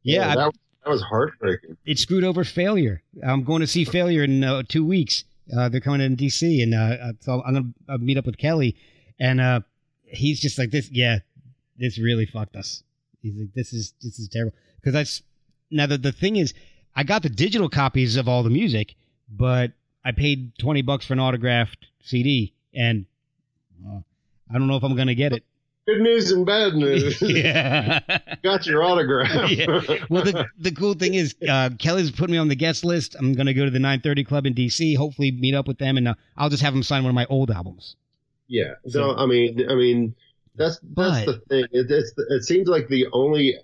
yeah, 0.04 0.30
I- 0.30 0.34
that, 0.36 0.52
that 0.84 0.90
was 0.90 1.02
heartbreaking. 1.02 1.76
it 1.84 1.98
screwed 1.98 2.22
over 2.24 2.44
Failure. 2.44 3.02
I'm 3.26 3.42
going 3.42 3.60
to 3.62 3.66
see 3.66 3.84
Failure 3.84 4.22
in 4.22 4.44
uh, 4.44 4.62
two 4.68 4.84
weeks. 4.86 5.24
Uh, 5.56 5.68
they're 5.68 5.80
coming 5.80 6.00
in 6.00 6.16
DC, 6.16 6.62
and 6.62 6.72
uh, 6.72 6.78
uh, 6.78 7.12
so 7.20 7.42
I'm 7.44 7.54
gonna 7.54 7.66
uh, 7.88 7.98
meet 7.98 8.16
up 8.16 8.24
with 8.26 8.36
Kellii, 8.38 8.76
and 9.20 9.40
uh, 9.40 9.60
he's 10.04 10.40
just 10.40 10.58
like 10.58 10.70
this. 10.70 10.88
Yeah, 10.90 11.18
this 11.76 11.98
really 11.98 12.24
fucked 12.26 12.54
us. 12.56 12.82
He's 13.22 13.36
like, 13.36 13.52
this 13.54 13.72
is 13.74 13.92
this 14.00 14.18
is 14.18 14.28
terrible. 14.28 14.54
Because 14.80 14.94
I 14.94 15.00
s- 15.02 15.22
now 15.70 15.86
the 15.86 15.98
the 15.98 16.12
thing 16.12 16.36
is, 16.36 16.54
I 16.96 17.02
got 17.04 17.22
the 17.22 17.28
digital 17.28 17.68
copies 17.68 18.16
of 18.16 18.28
all 18.28 18.42
the 18.42 18.50
music, 18.50 18.94
but 19.28 19.72
I 20.04 20.12
paid 20.12 20.52
twenty 20.58 20.82
bucks 20.82 21.06
for 21.06 21.12
an 21.14 21.20
autographed 21.20 21.86
CD, 22.02 22.52
and 22.74 23.06
uh, 23.86 23.98
I 24.50 24.54
don't 24.54 24.66
know 24.66 24.76
if 24.76 24.84
I'm 24.84 24.96
gonna 24.96 25.14
get 25.14 25.32
it. 25.32 25.44
Good 25.86 26.00
news 26.00 26.30
and 26.30 26.46
bad 26.46 26.74
news. 26.74 27.20
yeah. 27.22 28.00
Got 28.42 28.64
your 28.66 28.82
autograph. 28.82 29.50
Yeah. 29.50 29.66
Well, 30.08 30.24
the 30.24 30.46
the 30.58 30.72
cool 30.72 30.94
thing 30.94 31.14
is, 31.14 31.34
uh, 31.42 31.70
Kellii's 31.76 32.10
put 32.10 32.30
me 32.30 32.38
on 32.38 32.48
the 32.48 32.54
guest 32.54 32.84
list. 32.84 33.16
I'm 33.18 33.34
gonna 33.34 33.52
go 33.54 33.64
to 33.64 33.70
the 33.70 33.78
930 33.78 34.24
Club 34.24 34.46
in 34.46 34.54
DC. 34.54 34.96
Hopefully, 34.96 35.30
meet 35.30 35.54
up 35.54 35.68
with 35.68 35.78
them, 35.78 35.96
and 35.96 36.08
uh, 36.08 36.14
I'll 36.36 36.48
just 36.48 36.62
have 36.62 36.72
them 36.72 36.82
sign 36.82 37.02
one 37.02 37.10
of 37.10 37.14
my 37.14 37.26
old 37.26 37.50
albums. 37.50 37.96
Yeah. 38.48 38.74
So 38.88 39.14
I 39.16 39.26
mean, 39.26 39.66
I 39.70 39.74
mean, 39.74 40.14
that's 40.54 40.78
that's 40.82 41.24
But- 41.24 41.26
the 41.26 41.38
thing. 41.48 41.64
It, 41.72 41.90
it's 41.90 42.12
it 42.30 42.44
seems 42.44 42.68
like 42.68 42.88
the 42.88 43.06
only 43.12 43.56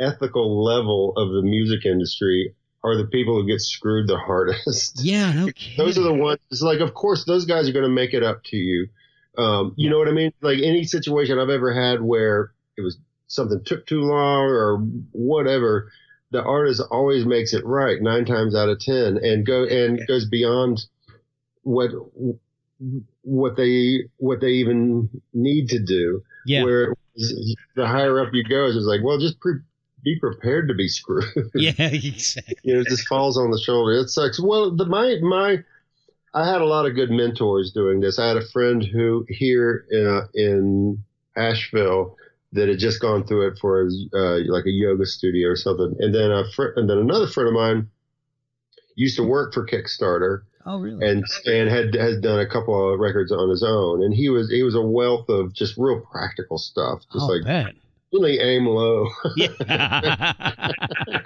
ethical 0.00 0.62
level 0.64 1.12
of 1.16 1.30
the 1.32 1.42
music 1.42 1.84
industry 1.86 2.54
are 2.84 2.96
the 2.96 3.06
people 3.06 3.34
who 3.40 3.46
get 3.46 3.60
screwed 3.60 4.06
the 4.08 4.18
hardest. 4.18 5.00
Yeah, 5.04 5.32
no 5.32 5.46
kidding. 5.52 5.76
Those 5.76 5.98
are 5.98 6.02
the 6.02 6.14
ones. 6.14 6.40
It's 6.50 6.62
like, 6.62 6.80
of 6.80 6.94
course, 6.94 7.24
those 7.24 7.44
guys 7.44 7.68
are 7.68 7.72
going 7.72 7.84
to 7.84 7.88
make 7.90 8.14
it 8.14 8.22
up 8.22 8.44
to 8.44 8.56
you. 8.56 8.88
Um, 9.38 9.74
you 9.76 9.90
know 9.90 9.98
what 9.98 10.08
I 10.08 10.12
mean? 10.12 10.32
Like 10.40 10.58
any 10.62 10.84
situation 10.84 11.38
I've 11.38 11.50
ever 11.50 11.74
had 11.74 12.00
where 12.00 12.52
it 12.78 12.82
was 12.82 12.98
something 13.26 13.62
took 13.64 13.86
too 13.86 14.00
long 14.02 14.44
or 14.44 14.78
whatever, 15.12 15.90
the 16.30 16.42
artist 16.42 16.82
always 16.90 17.26
makes 17.26 17.52
it 17.52 17.64
right 17.66 18.00
nine 18.00 18.24
times 18.24 18.54
out 18.54 18.68
of 18.68 18.80
ten, 18.80 19.18
and 19.22 19.44
go 19.44 19.64
and 19.64 20.00
goes 20.08 20.26
beyond 20.26 20.86
what 21.62 21.90
what 23.22 23.56
they 23.56 24.04
what 24.16 24.40
they 24.40 24.52
even 24.52 25.10
need 25.34 25.68
to 25.70 25.78
do. 25.80 26.22
yeah, 26.46 26.62
Where 26.62 26.94
the 27.74 27.86
higher 27.86 28.20
up 28.20 28.30
you 28.32 28.44
go, 28.44 28.66
it's 28.66 28.76
like, 28.86 29.00
well, 29.02 29.18
just 29.18 29.40
pre- 29.40 29.60
be 30.06 30.18
prepared 30.20 30.68
to 30.68 30.74
be 30.74 30.86
screwed. 30.88 31.24
Yeah, 31.54 31.72
exactly. 31.78 32.54
you 32.62 32.74
know, 32.74 32.80
it 32.80 32.86
just 32.86 33.08
falls 33.08 33.36
on 33.36 33.50
the 33.50 33.58
shoulder. 33.60 33.92
It 33.92 34.08
sucks. 34.08 34.40
Well, 34.40 34.74
the 34.74 34.86
my 34.86 35.16
my, 35.20 35.58
I 36.32 36.48
had 36.50 36.60
a 36.62 36.64
lot 36.64 36.86
of 36.86 36.94
good 36.94 37.10
mentors 37.10 37.72
doing 37.72 38.00
this. 38.00 38.18
I 38.18 38.28
had 38.28 38.36
a 38.36 38.46
friend 38.52 38.82
who 38.84 39.26
here 39.28 39.84
in 39.90 40.06
uh, 40.06 40.26
in 40.32 41.02
Asheville 41.36 42.16
that 42.52 42.68
had 42.68 42.78
just 42.78 43.00
gone 43.00 43.26
through 43.26 43.48
it 43.48 43.58
for 43.58 43.82
uh, 44.14 44.38
like 44.46 44.64
a 44.66 44.70
yoga 44.70 45.04
studio 45.06 45.48
or 45.48 45.56
something, 45.56 45.96
and 45.98 46.14
then 46.14 46.30
a 46.30 46.44
fr- 46.54 46.74
and 46.76 46.88
then 46.88 46.98
another 46.98 47.26
friend 47.26 47.48
of 47.48 47.54
mine 47.54 47.90
used 48.94 49.16
to 49.16 49.24
work 49.24 49.52
for 49.52 49.66
Kickstarter 49.66 50.42
Oh, 50.64 50.78
really? 50.78 51.04
and 51.04 51.24
and 51.46 51.68
had 51.68 51.94
has 51.94 52.20
done 52.20 52.38
a 52.38 52.46
couple 52.48 52.92
of 52.94 53.00
records 53.00 53.32
on 53.32 53.50
his 53.50 53.62
own, 53.64 54.04
and 54.04 54.14
he 54.14 54.28
was 54.28 54.50
he 54.50 54.62
was 54.62 54.76
a 54.76 54.80
wealth 54.80 55.28
of 55.28 55.52
just 55.52 55.74
real 55.76 56.00
practical 56.00 56.58
stuff, 56.58 57.00
just 57.12 57.24
oh, 57.24 57.26
like 57.26 57.44
bet. 57.44 57.74
Really 58.12 58.38
aim 58.38 58.66
low. 58.66 59.08
Yeah. 59.36 59.48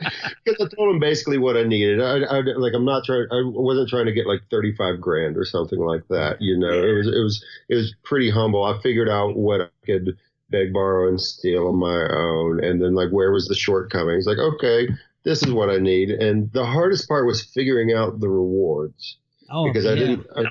Because 0.44 0.66
I 0.72 0.74
told 0.74 0.94
him 0.94 1.00
basically 1.00 1.38
what 1.38 1.56
I 1.56 1.62
needed. 1.62 2.00
I, 2.00 2.18
I 2.20 2.40
like 2.56 2.72
I'm 2.74 2.84
not 2.84 3.04
trying. 3.04 3.26
I 3.30 3.42
wasn't 3.44 3.88
trying 3.88 4.06
to 4.06 4.12
get 4.12 4.26
like 4.26 4.40
35 4.50 5.00
grand 5.00 5.36
or 5.36 5.44
something 5.44 5.78
like 5.78 6.06
that. 6.08 6.40
You 6.40 6.58
know, 6.58 6.72
it 6.72 6.94
was 6.94 7.06
it 7.06 7.20
was 7.22 7.44
it 7.68 7.74
was 7.76 7.94
pretty 8.02 8.30
humble. 8.30 8.64
I 8.64 8.80
figured 8.82 9.08
out 9.08 9.36
what 9.36 9.60
I 9.60 9.68
could 9.84 10.16
beg, 10.50 10.72
borrow, 10.72 11.08
and 11.08 11.20
steal 11.20 11.68
on 11.68 11.76
my 11.76 12.08
own, 12.10 12.64
and 12.64 12.82
then 12.82 12.94
like 12.94 13.10
where 13.10 13.32
was 13.32 13.48
the 13.48 13.54
shortcomings? 13.54 14.26
Like 14.26 14.38
okay, 14.38 14.88
this 15.24 15.42
is 15.42 15.52
what 15.52 15.70
I 15.70 15.78
need. 15.78 16.10
And 16.10 16.52
the 16.52 16.64
hardest 16.64 17.08
part 17.08 17.26
was 17.26 17.42
figuring 17.42 17.92
out 17.92 18.20
the 18.20 18.28
rewards 18.28 19.18
oh, 19.50 19.66
because 19.66 19.86
I 19.86 19.94
didn't. 19.94 20.26
I, 20.36 20.44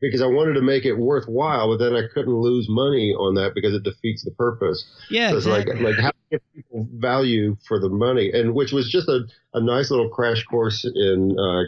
because 0.00 0.22
I 0.22 0.26
wanted 0.26 0.54
to 0.54 0.62
make 0.62 0.84
it 0.84 0.94
worthwhile, 0.94 1.68
but 1.68 1.82
then 1.82 1.94
I 1.96 2.06
couldn't 2.12 2.34
lose 2.34 2.66
money 2.68 3.12
on 3.14 3.34
that 3.34 3.54
because 3.54 3.74
it 3.74 3.82
defeats 3.82 4.24
the 4.24 4.30
purpose. 4.32 4.84
Yeah, 5.10 5.30
So 5.30 5.36
it's 5.38 5.46
exactly. 5.46 5.74
like 5.76 5.96
like 5.96 5.98
how 6.04 6.10
to 6.10 6.16
give 6.30 6.40
people 6.54 6.88
value 6.94 7.56
for 7.66 7.80
the 7.80 7.88
money, 7.88 8.30
and 8.32 8.54
which 8.54 8.72
was 8.72 8.90
just 8.90 9.08
a, 9.08 9.20
a 9.54 9.60
nice 9.60 9.90
little 9.90 10.08
crash 10.08 10.44
course 10.44 10.84
in 10.84 11.36
uh, 11.38 11.62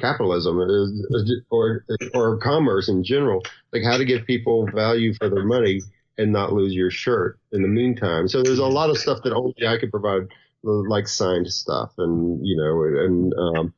capitalism 0.00 0.60
is- 0.60 1.40
or 1.50 1.84
or 2.14 2.38
commerce 2.38 2.88
in 2.88 3.04
general, 3.04 3.42
like 3.72 3.82
how 3.84 3.96
to 3.96 4.04
give 4.04 4.26
people 4.26 4.66
value 4.74 5.14
for 5.14 5.28
their 5.28 5.44
money 5.44 5.80
and 6.18 6.32
not 6.32 6.52
lose 6.52 6.74
your 6.74 6.90
shirt 6.90 7.38
in 7.52 7.62
the 7.62 7.68
meantime. 7.68 8.28
So 8.28 8.42
there's 8.42 8.58
a 8.58 8.66
lot 8.66 8.90
of 8.90 8.98
stuff 8.98 9.22
that 9.24 9.32
only 9.32 9.54
I 9.66 9.78
could 9.78 9.90
provide, 9.90 10.28
like 10.62 11.08
signed 11.08 11.50
stuff, 11.52 11.92
and 11.98 12.44
you 12.46 12.56
know, 12.56 12.82
and 12.82 13.34
um, 13.34 13.74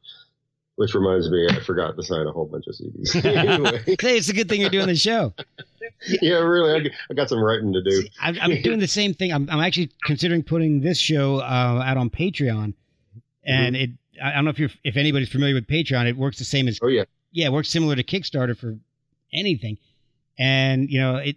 which 0.76 0.94
reminds 0.94 1.30
me, 1.30 1.46
I 1.50 1.60
forgot 1.60 1.96
to 1.96 2.02
sign 2.02 2.26
a 2.26 2.32
whole 2.32 2.46
bunch 2.46 2.64
of 2.66 2.74
CDs. 2.74 3.24
anyway, 3.24 3.82
Hey, 3.86 4.16
it's 4.16 4.28
a 4.28 4.32
good 4.32 4.48
thing 4.48 4.60
you're 4.60 4.70
doing 4.70 4.88
the 4.88 4.96
show. 4.96 5.32
yeah, 6.20 6.36
really, 6.38 6.90
I, 6.90 6.94
I 7.10 7.14
got 7.14 7.28
some 7.28 7.38
writing 7.38 7.72
to 7.74 7.82
do. 7.82 8.02
I'm, 8.20 8.36
I'm 8.40 8.62
doing 8.62 8.80
the 8.80 8.88
same 8.88 9.14
thing. 9.14 9.32
I'm, 9.32 9.48
I'm 9.50 9.60
actually 9.60 9.90
considering 10.04 10.42
putting 10.42 10.80
this 10.80 10.98
show 10.98 11.36
uh, 11.36 11.82
out 11.84 11.96
on 11.96 12.10
Patreon, 12.10 12.74
and 13.44 13.76
it. 13.76 13.90
I 14.22 14.30
I 14.30 14.34
don't 14.34 14.44
know 14.44 14.50
if 14.50 14.58
you're 14.60 14.70
if 14.84 14.96
anybody's 14.96 15.28
familiar 15.28 15.54
with 15.54 15.66
Patreon. 15.66 16.06
It 16.08 16.16
works 16.16 16.38
the 16.38 16.44
same 16.44 16.68
as 16.68 16.78
Oh 16.82 16.88
yeah. 16.88 17.04
yeah, 17.32 17.46
it 17.46 17.52
works 17.52 17.68
similar 17.68 17.96
to 17.96 18.04
Kickstarter 18.04 18.56
for 18.56 18.76
anything, 19.32 19.78
and 20.38 20.88
you 20.88 21.00
know 21.00 21.16
it. 21.16 21.36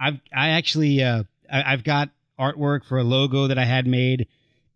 I've 0.00 0.20
I 0.34 0.50
actually 0.50 1.02
uh, 1.02 1.24
I, 1.52 1.72
I've 1.72 1.82
got 1.82 2.10
artwork 2.38 2.84
for 2.84 2.98
a 2.98 3.04
logo 3.04 3.48
that 3.48 3.58
I 3.58 3.64
had 3.64 3.86
made, 3.86 4.28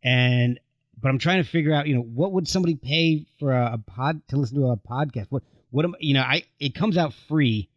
and 0.02 0.58
but 1.02 1.08
I'm 1.10 1.18
trying 1.18 1.42
to 1.42 1.48
figure 1.48 1.74
out 1.74 1.86
you 1.86 1.94
know 1.94 2.02
what 2.02 2.32
would 2.32 2.48
somebody 2.48 2.76
pay 2.76 3.26
for 3.38 3.52
a, 3.52 3.72
a 3.74 3.78
pod 3.78 4.22
to 4.28 4.36
listen 4.36 4.56
to 4.58 4.68
a 4.68 4.76
podcast? 4.76 5.26
What 5.30 5.42
what 5.70 5.84
am 5.84 5.94
you 6.00 6.14
know 6.14 6.22
I 6.22 6.44
it 6.60 6.74
comes 6.74 6.96
out 6.96 7.12
free, 7.28 7.68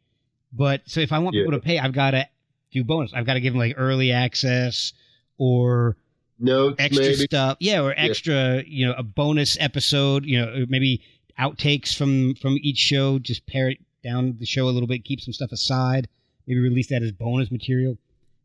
but 0.53 0.81
so 0.85 1.01
if 1.01 1.11
I 1.11 1.19
want 1.19 1.35
Yeah. 1.35 1.41
people 1.43 1.59
to 1.59 1.63
pay, 1.65 1.79
I've 1.79 1.93
got 1.93 2.11
to 2.11 2.27
do 2.71 2.83
bonus. 2.83 3.11
I've 3.13 3.25
got 3.25 3.33
to 3.33 3.41
give 3.41 3.53
them 3.53 3.59
like 3.59 3.73
early 3.77 4.11
access 4.11 4.93
or 5.37 5.97
Notes 6.37 6.75
extra 6.79 7.01
maybe. 7.05 7.15
stuff 7.15 7.57
yeah 7.61 7.81
or 7.81 7.93
extra 7.95 8.61
you 8.67 8.85
know 8.85 8.93
a 8.97 9.03
bonus 9.03 9.57
episode 9.59 10.25
you 10.25 10.37
know 10.37 10.65
maybe 10.67 11.01
outtakes 11.39 11.95
from 11.95 12.35
from 12.35 12.57
each 12.61 12.77
show 12.77 13.19
just 13.19 13.45
pare 13.47 13.69
it 13.69 13.77
down 14.03 14.35
the 14.37 14.45
show 14.45 14.65
a 14.67 14.71
little 14.71 14.87
bit 14.87 15.05
keep 15.05 15.21
some 15.21 15.31
stuff 15.33 15.53
aside 15.53 16.09
maybe 16.45 16.59
release 16.59 16.87
that 16.87 17.01
as 17.01 17.13
bonus 17.13 17.49
material 17.51 17.97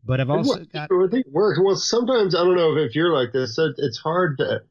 but 0.07 0.21
i've 0.21 0.31
also 0.31 0.65
got 0.73 0.85
I 0.93 1.07
think 1.11 1.27
it 1.27 1.33
works. 1.33 1.59
Well, 1.61 1.75
sometimes 1.75 2.35
I 2.37 2.45
don't 2.45 2.57
know 2.57 2.77
if, 2.77 2.91
if 2.91 2.95
you're 2.95 3.13
like 3.13 3.33
this. 3.33 3.57
so 3.57 3.73
It's 3.77 3.99
hard 3.99 4.39
to. 4.39 4.63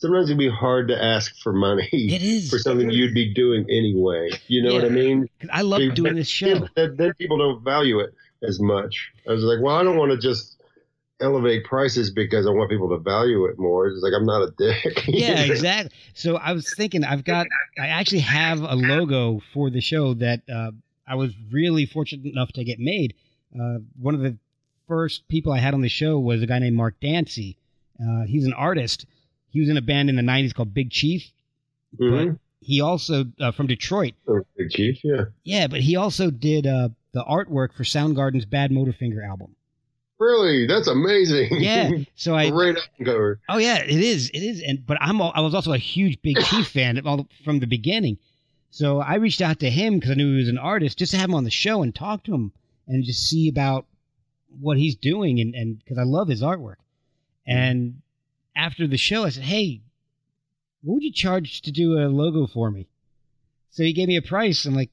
Sometimes 0.00 0.30
it'd 0.30 0.38
be 0.38 0.48
hard 0.50 0.88
to 0.88 1.02
ask 1.02 1.36
for 1.42 1.52
money 1.52 1.88
it 1.92 2.22
is 2.22 2.50
for 2.50 2.58
something 2.58 2.90
you'd 2.90 3.14
be 3.14 3.32
doing 3.34 3.64
anyway. 3.70 4.30
You 4.48 4.62
know 4.62 4.74
what 4.74 4.84
I 4.84 4.88
mean? 4.88 5.28
i 5.52 5.62
love 5.62 5.78
Be- 5.80 5.90
doing 5.90 6.16
this 6.16 6.28
show 6.28 6.66
Then, 6.74 6.96
then 6.96 7.14
people 7.14 7.38
don't 7.38 7.62
value 7.62 8.00
it 8.00 8.14
as 8.42 8.58
much. 8.60 9.12
I 9.28 9.32
was 9.32 9.42
like, 9.44 9.58
well, 9.62 9.76
I 9.76 9.82
don't 9.82 9.96
want 9.98 10.10
to 10.12 10.18
just 10.18 10.56
elevate 11.20 11.64
prices 11.64 12.10
because 12.10 12.46
I 12.46 12.50
want 12.50 12.70
people 12.70 12.88
to 12.88 12.96
value 12.98 13.44
it 13.44 13.58
more. 13.58 13.88
It's 13.88 14.02
like 14.02 14.14
I'm 14.16 14.24
not 14.24 14.40
a 14.40 14.50
dick. 14.58 15.04
yeah 15.06 15.40
exactly 15.42 15.94
so 16.14 16.36
i 16.36 16.52
was 16.52 16.72
thinking 16.74 17.04
i've 17.04 17.24
got 17.24 17.46
i 17.78 17.86
actually 17.88 18.20
have 18.20 18.60
a 18.62 18.74
logo 18.74 19.40
for 19.52 19.68
the 19.70 19.80
show 19.82 20.14
that 20.14 20.40
uh, 20.52 20.70
i 21.06 21.14
was 21.14 21.32
really 21.52 21.84
fortunate 21.84 22.24
enough 22.24 22.50
to 22.52 22.64
get 22.64 22.78
made 22.78 23.14
uh, 23.60 23.78
one 24.00 24.14
of 24.14 24.20
the 24.22 24.36
first 24.88 25.28
people 25.28 25.52
i 25.52 25.58
had 25.58 25.74
on 25.74 25.82
the 25.82 25.88
show 25.88 26.18
was 26.18 26.42
a 26.42 26.46
guy 26.46 26.58
named 26.58 26.76
mark 26.76 26.98
dancey 27.00 27.56
uh, 28.02 28.22
he's 28.24 28.46
an 28.46 28.54
artist 28.54 29.04
he 29.50 29.60
was 29.60 29.68
in 29.68 29.76
a 29.76 29.82
band 29.82 30.08
in 30.08 30.16
the 30.16 30.22
90s 30.22 30.54
called 30.54 30.72
big 30.74 30.90
chief 30.90 31.30
Mhm. 32.00 32.38
he 32.60 32.80
also 32.80 33.24
uh, 33.40 33.50
from 33.52 33.66
detroit 33.66 34.14
Oh, 34.28 34.42
Big 34.56 34.70
Chief, 34.70 34.98
yeah. 35.04 35.24
yeah 35.44 35.66
but 35.66 35.80
he 35.80 35.96
also 35.96 36.30
did 36.30 36.66
uh, 36.66 36.90
the 37.12 37.24
artwork 37.24 37.72
for 37.74 37.82
soundgarden's 37.84 38.44
bad 38.46 38.70
motorfinger 38.70 39.26
album 39.26 39.56
Really, 40.18 40.66
that's 40.66 40.86
amazing. 40.86 41.48
yeah 41.62 41.90
so 42.14 42.36
i 42.36 42.50
Great 42.50 42.76
album 42.76 43.04
cover. 43.06 43.40
Oh 43.48 43.56
yeah, 43.56 43.78
it 43.78 43.88
is. 43.88 44.28
It 44.30 44.40
is. 44.42 44.62
And 44.62 44.84
but 44.86 44.98
I'm 45.00 45.18
al- 45.20 45.32
I 45.34 45.40
was 45.40 45.54
also 45.54 45.72
a 45.72 45.78
huge 45.78 46.20
Big 46.20 46.36
Chief 46.38 46.68
fan 46.74 47.00
all, 47.06 47.26
from 47.42 47.58
the 47.58 47.66
beginning. 47.66 48.18
So 48.70 49.00
I 49.00 49.14
reached 49.14 49.40
out 49.40 49.60
to 49.60 49.70
him 49.70 49.94
because 49.94 50.10
I 50.10 50.14
knew 50.14 50.30
he 50.32 50.36
was 50.40 50.48
an 50.48 50.58
artist, 50.58 50.98
just 50.98 51.12
to 51.12 51.16
have 51.18 51.30
him 51.30 51.34
on 51.34 51.44
the 51.44 51.50
show 51.50 51.82
and 51.82 51.94
talk 51.94 52.22
to 52.24 52.34
him 52.34 52.52
and 52.86 53.02
just 53.02 53.28
see 53.30 53.48
about 53.48 53.86
what 54.60 54.76
he's 54.76 54.94
doing 54.94 55.40
and 55.40 55.54
and 55.54 55.78
because 55.78 55.96
I 55.96 56.02
love 56.02 56.28
his 56.28 56.42
artwork. 56.42 56.76
And 57.46 58.02
after 58.56 58.86
the 58.86 58.96
show, 58.96 59.24
I 59.24 59.30
said, 59.30 59.44
"Hey, 59.44 59.82
what 60.82 60.94
would 60.94 61.02
you 61.02 61.12
charge 61.12 61.62
to 61.62 61.72
do 61.72 61.98
a 61.98 62.08
logo 62.08 62.46
for 62.46 62.70
me?" 62.70 62.88
So 63.70 63.82
he 63.82 63.92
gave 63.92 64.08
me 64.08 64.16
a 64.16 64.22
price. 64.22 64.64
I'm 64.64 64.74
like, 64.74 64.90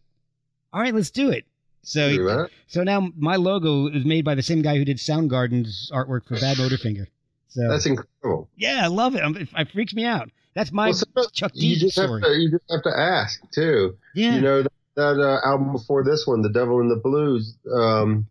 "All 0.74 0.82
right, 0.82 0.94
let's 0.94 1.12
do 1.12 1.30
it." 1.30 1.46
So 1.82 2.10
that. 2.10 2.50
so 2.68 2.84
now 2.84 3.10
my 3.16 3.38
logo 3.38 3.88
is 3.88 4.04
made 4.04 4.26
by 4.26 4.36
the 4.36 4.44
same 4.44 4.62
guy 4.62 4.78
who 4.78 4.84
did 4.86 4.98
Soundgarden's 4.98 5.90
artwork 5.94 6.28
for 6.28 6.40
Bad 6.40 6.58
Motorfinger. 6.58 7.08
So 7.48 7.68
That's 7.70 7.86
incredible. 7.86 8.50
yeah, 8.58 8.82
I 8.84 8.88
love 8.88 9.16
it. 9.16 9.22
I'm, 9.24 9.36
it, 9.38 9.48
it 9.56 9.72
freaks 9.72 9.94
me 9.94 10.04
out. 10.04 10.30
That's 10.54 10.72
my 10.72 10.92
Well, 11.16 11.30
Chuck 11.30 11.52
you 11.54 11.76
D 11.76 11.80
just 11.80 11.96
have 11.98 12.08
story. 12.08 12.22
to 12.22 12.30
you 12.40 12.52
just 12.52 12.64
have 12.70 12.84
to 12.84 13.00
ask 13.00 13.40
too. 13.52 13.96
yeah. 14.14 14.36
You 14.36 14.42
know 14.42 14.64
that, 14.64 14.72
that 14.96 15.20
uh, 15.20 15.48
album 15.48 15.72
before 15.72 16.04
this 16.04 16.28
one, 16.28 16.42
"The 16.42 16.50
Devil 16.52 16.82
in 16.82 16.90
the 16.90 16.98
Blues." 16.98 17.56
Um, 17.72 18.28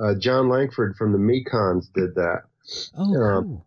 uh, 0.00 0.14
Jon 0.14 0.48
Langford 0.48 0.96
from 0.96 1.12
the 1.12 1.18
Mekons 1.18 1.92
did 1.92 2.14
that, 2.14 2.44
oh, 2.96 3.14
um, 3.22 3.44
cool. 3.44 3.66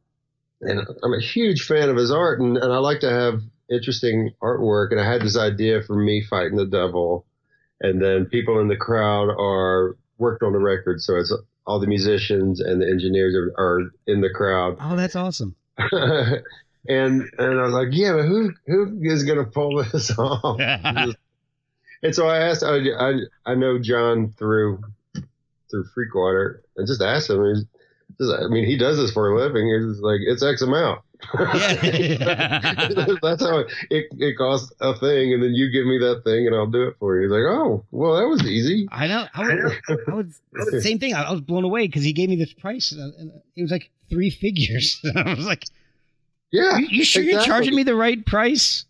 And 0.65 0.81
I'm 1.03 1.13
a 1.13 1.21
huge 1.21 1.65
fan 1.65 1.89
of 1.89 1.97
his 1.97 2.11
art, 2.11 2.39
and, 2.39 2.57
and 2.57 2.71
I 2.71 2.77
like 2.77 3.01
to 3.01 3.09
have 3.09 3.41
interesting 3.69 4.31
artwork. 4.41 4.91
And 4.91 4.99
I 4.99 5.11
had 5.11 5.21
this 5.21 5.37
idea 5.37 5.81
for 5.81 5.95
me 5.95 6.23
fighting 6.29 6.57
the 6.57 6.65
devil, 6.65 7.25
and 7.81 8.01
then 8.01 8.25
people 8.25 8.59
in 8.59 8.67
the 8.67 8.77
crowd 8.77 9.29
are 9.29 9.97
worked 10.17 10.43
on 10.43 10.53
the 10.53 10.59
record, 10.59 11.01
so 11.01 11.15
it's 11.17 11.33
all 11.65 11.79
the 11.79 11.87
musicians 11.87 12.59
and 12.59 12.81
the 12.81 12.87
engineers 12.87 13.35
are, 13.35 13.53
are 13.57 13.81
in 14.07 14.21
the 14.21 14.29
crowd. 14.29 14.77
Oh, 14.79 14.95
that's 14.95 15.15
awesome. 15.15 15.55
and 16.87 17.29
and 17.37 17.59
I 17.59 17.63
was 17.63 17.73
like, 17.73 17.89
yeah, 17.91 18.13
but 18.13 18.25
who 18.25 18.51
who 18.67 18.99
is 19.01 19.23
gonna 19.23 19.45
pull 19.45 19.83
this 19.83 20.11
off? 20.17 20.59
and 22.03 22.15
so 22.15 22.27
I 22.27 22.39
asked, 22.39 22.63
I, 22.63 22.77
I 22.77 23.13
I 23.45 23.55
know 23.55 23.79
Jon 23.79 24.33
through 24.37 24.81
through 25.69 25.85
Freakwater, 25.95 26.59
and 26.77 26.87
just 26.87 27.01
asked 27.01 27.29
him. 27.29 27.67
I 28.21 28.47
mean, 28.47 28.65
he 28.65 28.77
does 28.77 28.97
this 28.97 29.11
for 29.11 29.29
a 29.29 29.35
living. 29.39 29.67
He's 29.67 29.99
like, 30.01 30.19
it's 30.25 30.43
X 30.43 30.61
amount. 30.61 31.01
Yeah. 31.33 32.89
That's 33.21 33.41
how 33.41 33.59
it, 33.59 33.67
it 33.89 34.05
it 34.17 34.37
costs 34.37 34.71
a 34.81 34.95
thing, 34.97 35.33
and 35.33 35.41
then 35.41 35.53
you 35.53 35.71
give 35.71 35.85
me 35.85 35.97
that 35.99 36.23
thing, 36.23 36.47
and 36.47 36.55
I'll 36.55 36.67
do 36.67 36.83
it 36.83 36.95
for 36.99 37.15
you. 37.17 37.23
He's 37.23 37.31
like, 37.31 37.43
oh, 37.47 37.85
well, 37.91 38.15
that 38.17 38.27
was 38.27 38.43
easy. 38.45 38.87
I 38.91 39.07
know. 39.07 39.25
I 39.33 39.43
was, 39.43 39.73
I 40.07 40.13
was 40.13 40.83
same 40.83 40.99
thing. 40.99 41.13
I, 41.13 41.23
I 41.23 41.31
was 41.31 41.41
blown 41.41 41.63
away 41.63 41.87
because 41.87 42.03
he 42.03 42.13
gave 42.13 42.29
me 42.29 42.35
this 42.35 42.53
price. 42.53 42.91
And 42.91 43.31
it 43.55 43.61
was 43.61 43.71
like 43.71 43.89
three 44.09 44.29
figures. 44.29 44.99
I 45.15 45.33
was 45.33 45.45
like, 45.45 45.65
Yeah, 46.51 46.77
"You, 46.77 46.87
you 46.89 47.03
sure 47.05 47.23
you're 47.23 47.41
charging 47.41 47.75
me 47.75 47.83
the 47.83 47.95
right 47.95 48.23
price?" 48.25 48.85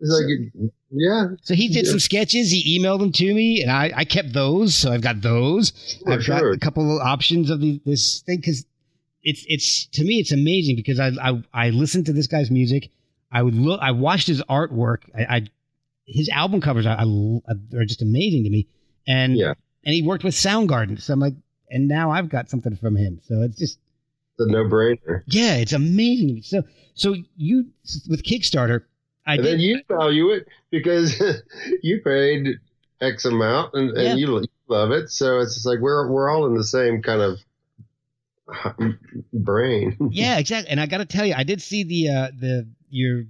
Like, 0.00 0.52
yeah, 0.90 1.28
So 1.42 1.54
he 1.54 1.68
did 1.68 1.84
Yeah. 1.86 1.90
some 1.90 2.00
sketches. 2.00 2.50
He 2.50 2.78
emailed 2.78 3.00
them 3.00 3.12
to 3.12 3.34
me, 3.34 3.62
and 3.62 3.70
I, 3.70 3.92
I 3.96 4.04
kept 4.04 4.32
those. 4.32 4.74
So 4.74 4.92
I've 4.92 5.00
got 5.00 5.22
those. 5.22 5.72
sure, 6.04 6.12
I've 6.12 6.26
got 6.26 6.42
a 6.44 6.58
couple 6.58 6.96
of 6.96 7.00
options 7.06 7.50
of 7.50 7.60
the, 7.60 7.80
this 7.86 8.20
thing 8.20 8.38
because 8.38 8.66
it's 9.22 9.44
it's 9.48 9.86
to 9.86 10.04
me 10.04 10.20
it's 10.20 10.32
amazing 10.32 10.76
because 10.76 11.00
I 11.00 11.10
I 11.20 11.42
I 11.52 11.70
listened 11.70 12.06
to 12.06 12.12
this 12.12 12.26
guy's 12.26 12.50
music. 12.50 12.90
I 13.32 13.42
would 13.42 13.54
look. 13.54 13.80
I 13.82 13.90
watched 13.92 14.26
his 14.28 14.42
artwork. 14.42 14.98
I, 15.16 15.36
I 15.36 15.46
his 16.06 16.28
album 16.28 16.60
covers 16.60 16.86
I, 16.86 17.02
are 17.02 17.84
just 17.84 18.02
amazing 18.02 18.44
to 18.44 18.50
me. 18.50 18.68
And 19.08 19.36
Yeah. 19.36 19.54
and 19.84 19.94
he 19.94 20.02
worked 20.02 20.24
with 20.24 20.34
Soundgarden. 20.34 21.00
So 21.00 21.12
I'm 21.14 21.20
like, 21.20 21.34
and 21.70 21.88
now 21.88 22.10
I've 22.12 22.28
got 22.28 22.48
something 22.50 22.76
from 22.76 22.96
him. 22.96 23.20
So 23.24 23.42
it's 23.42 23.56
just 23.58 23.78
a 24.38 24.46
no 24.52 24.64
brainer. 24.64 25.22
Yeah, 25.26 25.56
it's 25.56 25.72
amazing. 25.72 26.42
So, 26.42 26.62
so 26.94 27.16
you 27.36 27.66
with 28.08 28.22
Kickstarter, 28.22 28.82
I 29.26 29.34
And 29.34 29.42
did. 29.42 29.52
then 29.54 29.60
you 29.60 29.80
value 29.88 30.30
it 30.30 30.46
because 30.70 31.20
you 31.82 32.00
paid 32.02 32.46
X 33.00 33.24
amount 33.24 33.74
and, 33.74 33.90
and 33.90 34.18
Yeah. 34.18 34.26
you 34.26 34.44
love 34.68 34.90
it. 34.92 35.10
So 35.10 35.38
it's 35.40 35.54
just 35.54 35.66
like 35.66 35.80
we're 35.80 36.08
we're 36.10 36.30
all 36.30 36.46
in 36.46 36.54
the 36.54 36.64
same 36.64 37.02
kind 37.02 37.20
of 37.22 37.38
brain. 39.32 39.96
yeah, 40.10 40.38
exactly. 40.38 40.70
And 40.70 40.80
I 40.80 40.86
got 40.86 40.98
to 40.98 41.04
tell 41.06 41.26
you, 41.26 41.34
I 41.36 41.42
did 41.42 41.60
see 41.60 41.82
the 41.82 42.08
uh, 42.08 42.28
the 42.38 42.66
your 42.90 43.24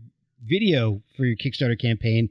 video 0.45 1.03
for 1.17 1.25
your 1.25 1.37
Kickstarter 1.37 1.79
campaign, 1.79 2.29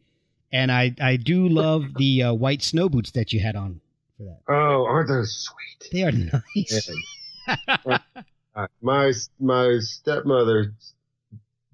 and 0.51 0.72
I 0.72 0.93
I 1.01 1.16
do 1.18 1.47
love 1.47 1.86
the 1.97 2.24
uh, 2.24 2.34
white 2.34 2.61
snow 2.61 2.88
boots 2.89 3.11
that 3.11 3.34
you 3.34 3.39
had 3.39 3.55
on 3.55 3.82
for 4.18 4.24
that. 4.24 4.39
Oh, 4.47 4.86
aren't 4.86 5.07
those 5.09 5.36
sweet? 5.36 5.89
They 5.91 6.03
are 6.03 6.11
nice. 6.55 6.89
Uh, 7.86 8.68
my 8.82 9.11
my 9.39 9.78
stepmother 9.82 10.74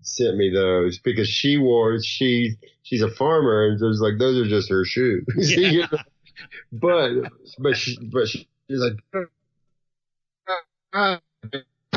sent 0.02 0.38
me 0.38 0.52
those 0.54 1.00
because 1.00 1.28
she 1.30 1.58
wore 1.58 2.02
she 2.02 2.56
she's 2.84 3.02
a 3.02 3.10
farmer 3.10 3.68
and 3.68 3.80
there's 3.80 4.02
like 4.02 4.18
those 4.20 4.38
are 4.46 4.50
just 4.50 4.70
her 4.70 4.86
shoes. 4.86 5.26
Yeah. 5.38 5.88
but 6.72 7.12
but 7.60 7.78
she, 7.78 7.98
but 8.12 8.28
she's 8.28 8.44
like 8.70 8.94
"Ah, 10.94 11.20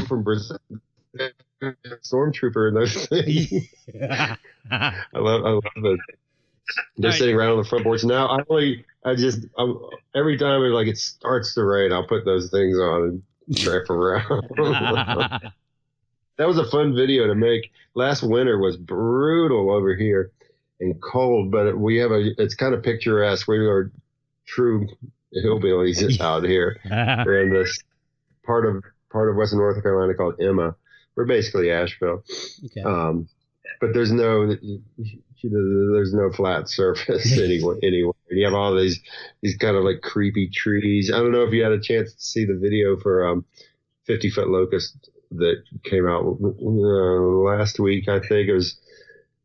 from 0.07 0.23
Brazil. 0.23 0.59
Stormtrooper 1.63 2.69
and 2.69 2.77
those 2.77 3.07
things. 3.07 3.69
I 4.01 4.37
love 5.15 5.45
I 5.45 5.51
love 5.51 5.63
those. 5.83 5.99
They're 6.97 7.11
Right. 7.11 7.19
sitting 7.19 7.37
right 7.37 7.49
on 7.49 7.59
the 7.59 7.65
front 7.65 7.85
porch 7.85 8.05
now. 8.05 8.27
I 8.27 8.43
only 8.49 8.85
I 9.05 9.15
just 9.15 9.47
I'm, 9.59 9.79
every 10.15 10.37
time 10.39 10.63
it 10.63 10.69
like 10.69 10.87
it 10.89 10.99
starts 10.99 11.55
to 11.55 11.65
rain, 11.65 11.93
I'll 11.93 12.07
put 12.07 12.25
those 12.25 12.51
things 12.51 12.79
on 12.79 13.23
and 13.49 13.57
drive 13.57 13.89
around. 13.91 14.43
that 16.37 16.47
was 16.47 16.59
a 16.59 16.69
fun 16.71 16.95
video 16.95 17.27
to 17.27 17.35
make. 17.35 17.71
Last 17.95 18.23
winter 18.23 18.59
was 18.59 18.77
brutal 18.77 19.71
over 19.71 19.95
here 19.95 20.33
and 20.81 21.01
cold, 21.01 21.51
but 21.51 21.79
we 21.79 21.97
have 21.99 22.11
a 22.11 22.31
it's 22.39 22.55
kind 22.55 22.75
of 22.75 22.83
picturesque. 22.83 23.47
We 23.47 23.59
are 23.59 23.91
true 24.47 24.89
hillbillies 25.35 26.21
out 26.21 26.45
here. 26.45 26.79
We're 26.91 27.43
in 27.43 27.53
this 27.53 27.79
part 28.45 28.67
of 28.67 28.83
part 29.11 29.31
of 29.31 29.37
Western 29.37 29.61
North 29.61 29.83
Carolina 29.83 30.15
called 30.15 30.41
Emma. 30.41 30.75
We're 31.17 31.27
basically 31.27 31.71
Asheville. 31.71 32.25
okay. 32.65 32.83
Um, 32.83 33.29
but 33.81 33.93
there's 33.93 34.13
no 34.13 34.57
there's 35.43 36.15
no 36.15 36.31
flat 36.33 36.69
surface 36.69 37.39
anywhere 37.39 37.77
anywhere. 37.83 38.15
You 38.31 38.45
have 38.47 38.55
all 38.55 38.75
these 38.75 39.01
these 39.43 39.57
kind 39.57 39.77
of 39.77 39.85
like 39.85 40.01
creepy 40.01 40.49
trees. 40.49 41.11
I 41.13 41.19
don't 41.19 41.33
know 41.33 41.45
if 41.45 41.53
you 41.53 41.63
had 41.63 41.73
a 41.73 41.81
chance 41.81 42.13
to 42.15 42.21
see 42.21 42.45
the 42.45 42.57
video 42.57 42.97
for 42.97 43.29
um, 43.29 43.45
50 44.07 44.31
foot 44.31 44.49
locust 44.49 45.11
that 45.37 45.63
came 45.85 46.07
out 46.07 46.25
uh, 46.25 47.57
last 47.57 47.79
week. 47.79 48.09
I 48.09 48.21
think 48.21 48.49
it 48.49 48.55
was 48.55 48.79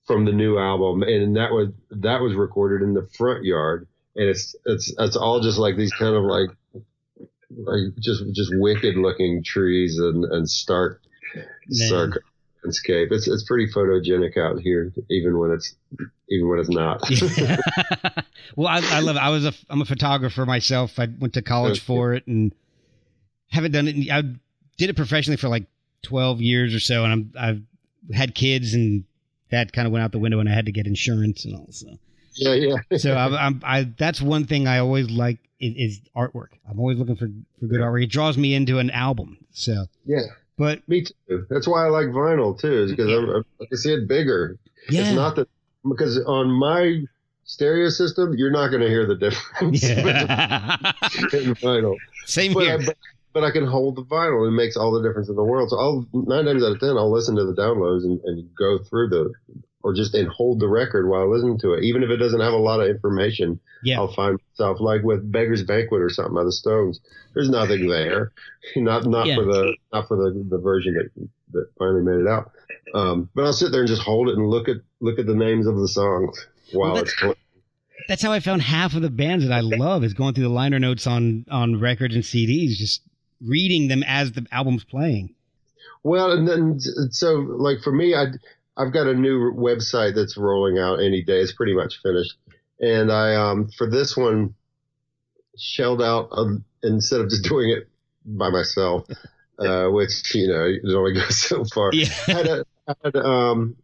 from 0.07 0.25
the 0.25 0.31
new 0.31 0.57
album, 0.57 1.03
and 1.03 1.35
that 1.35 1.51
was 1.51 1.69
that 1.91 2.21
was 2.21 2.35
recorded 2.35 2.83
in 2.83 2.93
the 2.93 3.07
front 3.17 3.45
yard, 3.45 3.87
and 4.15 4.29
it's 4.29 4.55
it's 4.65 4.93
it's 4.97 5.15
all 5.15 5.39
just 5.39 5.57
like 5.57 5.77
these 5.77 5.93
kind 5.93 6.15
of 6.15 6.23
like 6.23 6.49
like 7.51 7.95
just 7.99 8.23
just 8.33 8.51
wicked 8.55 8.95
looking 8.95 9.43
trees 9.43 9.97
and 9.99 10.25
and 10.25 10.49
stark 10.49 11.01
stark 11.69 12.21
landscape. 12.63 13.09
It's 13.11 13.27
it's 13.27 13.43
pretty 13.43 13.71
photogenic 13.71 14.37
out 14.37 14.59
here, 14.61 14.91
even 15.09 15.37
when 15.37 15.51
it's 15.51 15.75
even 16.29 16.47
when 16.47 16.59
it's 16.59 16.69
not. 16.69 17.01
well, 18.55 18.67
I, 18.67 18.81
I 18.97 18.99
love. 19.01 19.15
It. 19.15 19.19
I 19.19 19.29
was 19.29 19.45
a. 19.45 19.53
I'm 19.69 19.81
a 19.81 19.85
photographer 19.85 20.45
myself. 20.45 20.99
I 20.99 21.07
went 21.19 21.33
to 21.35 21.41
college 21.41 21.77
Okay. 21.77 21.85
for 21.85 22.13
it 22.13 22.27
and 22.27 22.53
haven't 23.47 23.71
done 23.71 23.87
it. 23.87 24.11
I 24.11 24.21
did 24.77 24.89
it 24.89 24.95
professionally 24.95 25.37
for 25.37 25.49
like 25.49 25.65
12 26.04 26.41
years 26.41 26.74
or 26.74 26.80
so, 26.80 27.04
and 27.04 27.14
I'm 27.14 27.34
I've 27.39 27.62
had 28.16 28.36
kids, 28.36 28.74
and 28.74 29.04
that 29.52 29.74
kind 29.74 29.86
of 29.86 29.91
went 29.91 30.04
out 30.04 30.12
the 30.12 30.20
window, 30.20 30.39
and 30.39 30.50
I 30.50 30.54
had 30.54 30.66
to 30.66 30.72
get 30.72 30.88
insurance 30.88 31.45
and 31.45 31.56
all. 31.56 31.68
So, 31.72 31.88
yeah, 32.34 32.54
yeah. 32.54 32.76
so 32.97 33.16
I'm, 33.16 33.34
I'm 33.34 33.62
I 33.64 33.84
that's 33.97 34.22
one 34.22 34.45
thing 34.45 34.68
I 34.68 34.80
always 34.80 35.10
like 35.10 35.39
is, 35.60 35.74
is 35.76 36.02
artwork. 36.16 36.50
I'm 36.70 36.80
always 36.80 36.97
looking 36.97 37.16
for 37.16 37.30
for 37.60 37.66
good 37.66 37.82
artwork. 37.82 38.04
It 38.04 38.12
draws 38.12 38.38
me 38.38 38.54
into 38.54 38.80
an 38.80 38.89
album. 38.91 39.38
So, 39.52 39.86
Yeah, 40.06 40.22
but 40.58 40.88
me 40.88 41.06
too. 41.06 41.45
That's 41.50 41.68
why 41.68 41.86
I 41.86 41.89
like 41.89 42.08
vinyl 42.08 42.60
too, 42.60 42.84
is 42.84 42.91
because 42.91 43.10
I, 43.10 43.64
I 43.64 43.68
can 43.68 43.78
see 43.78 43.93
it 43.93 44.08
bigger. 44.08 44.58
yeah, 44.89 45.02
It's 45.02 45.12
not 45.12 45.36
that 45.36 45.47
because 45.88 46.20
on 46.26 46.50
my 46.52 47.04
stereo 47.45 47.89
system, 47.89 48.36
you're 48.38 48.52
not 48.52 48.68
going 48.70 48.82
to 48.82 48.88
hear 48.88 49.08
the 49.08 49.16
difference 49.16 49.84
yeah. 49.84 50.78
vinyl. 51.62 51.95
Same 52.26 52.54
But 52.54 52.64
I, 52.64 52.66
here. 52.66 52.86
but, 52.86 52.97
but 53.34 53.43
I 53.43 53.51
can 53.51 53.65
hold 53.65 53.95
the 53.95 54.03
vinyl. 54.03 54.47
It 54.47 54.51
makes 54.51 54.75
all 54.77 54.91
the 54.91 55.07
difference 55.07 55.30
in 55.30 55.36
the 55.36 55.43
world. 55.43 55.69
So 55.69 55.80
I'll 55.80 56.07
nine 56.13 56.45
times 56.45 56.63
out 56.63 56.71
of 56.73 56.80
ten, 56.80 56.97
I'll 56.97 57.11
listen 57.11 57.36
to 57.36 57.45
the 57.45 57.53
downloads 57.53 58.03
and, 58.03 58.19
and 58.23 58.49
go 58.55 58.80
through 58.84 59.09
the 59.09 59.34
or 59.82 59.93
just 59.93 60.13
and 60.13 60.27
hold 60.27 60.59
the 60.59 60.67
record 60.67 61.07
while 61.07 61.32
listening 61.34 61.57
to 61.59 61.71
it, 61.73 61.86
even 61.86 62.03
if 62.03 62.09
it 62.09 62.17
doesn't 62.17 62.41
have 62.41 62.51
a 62.53 62.57
lot 62.57 62.82
of 62.82 62.89
information. 62.89 63.59
Yeah. 63.82 63.97
I'll 63.99 64.11
find 64.11 64.38
myself 64.51 64.82
like 64.82 65.03
with 65.03 65.32
Beggar's 65.32 65.63
Banquet 65.63 66.01
or 66.01 66.09
something 66.09 66.34
by 66.34 66.43
the 66.43 66.51
Stones. 66.51 66.99
There's 67.34 67.49
nothing 67.49 67.88
there, 67.88 68.34
not 68.75 69.05
not 69.05 69.27
Yeah. 69.27 69.36
for 69.36 69.45
the 69.45 69.75
not 69.93 70.07
for 70.07 70.17
the 70.17 70.45
the 70.49 70.57
version 70.57 70.95
that 70.95 71.27
that 71.53 71.69
finally 71.80 72.01
made 72.03 72.19
it 72.21 72.27
out. 72.27 72.51
Um, 72.93 73.30
but 73.36 73.45
I'll 73.45 73.53
sit 73.53 73.71
there 73.71 73.82
and 73.82 73.88
just 73.88 74.01
hold 74.01 74.30
it 74.30 74.36
and 74.36 74.49
look 74.49 74.67
at 74.67 74.77
look 74.99 75.17
at 75.19 75.27
the 75.27 75.36
names 75.36 75.65
of 75.67 75.77
the 75.77 75.88
songs 75.88 76.45
while 76.73 76.93
Well, 76.93 77.03
it's 77.03 77.15
playing. 77.15 77.36
that's 78.07 78.21
how 78.21 78.32
I 78.32 78.39
found 78.41 78.61
half 78.61 78.95
of 78.95 79.01
the 79.01 79.09
bands 79.09 79.45
that 79.47 79.53
I 79.53 79.61
love 79.61 80.03
is 80.03 80.13
going 80.13 80.34
through 80.34 80.43
the 80.43 80.49
liner 80.49 80.80
notes 80.80 81.07
on 81.07 81.45
on 81.49 81.80
records 81.80 82.15
and 82.15 82.23
CDs, 82.23 82.75
just 82.75 83.01
reading 83.41 83.87
them 83.87 84.03
as 84.03 84.31
the 84.31 84.45
album's 84.51 84.83
playing. 84.83 85.33
Well, 86.03 86.31
and 86.31 86.47
then 86.47 86.79
so 87.11 87.33
like 87.35 87.81
for 87.81 87.91
me, 87.91 88.15
I 88.15 88.25
I've 88.77 88.93
got 88.93 89.07
a 89.07 89.13
new 89.13 89.53
website 89.53 90.15
that's 90.15 90.37
rolling 90.37 90.77
out 90.79 90.99
any 90.99 91.21
day. 91.21 91.39
It's 91.39 91.51
pretty 91.51 91.75
much 91.75 92.01
finished, 92.01 92.35
and 92.79 93.11
I 93.11 93.35
um 93.35 93.69
for 93.77 93.89
this 93.89 94.15
one 94.15 94.55
shelled 95.57 96.01
out 96.01 96.29
instead 96.83 97.21
of 97.21 97.29
just 97.29 97.43
doing 97.49 97.69
it 97.69 97.89
by 98.25 98.49
myself, 98.49 99.07
uh, 99.59 99.87
which 99.87 100.33
you 100.33 100.47
know 100.47 100.65
it 100.65 100.95
only 100.95 101.13
goes 101.19 101.37
so 101.37 101.65
far. 101.65 101.91
Yeah. 101.93 102.07
I 102.27 102.31
had, 102.31 102.47
a, 102.47 102.65
I 102.87 102.93
had 103.03 103.15
um 103.17 103.75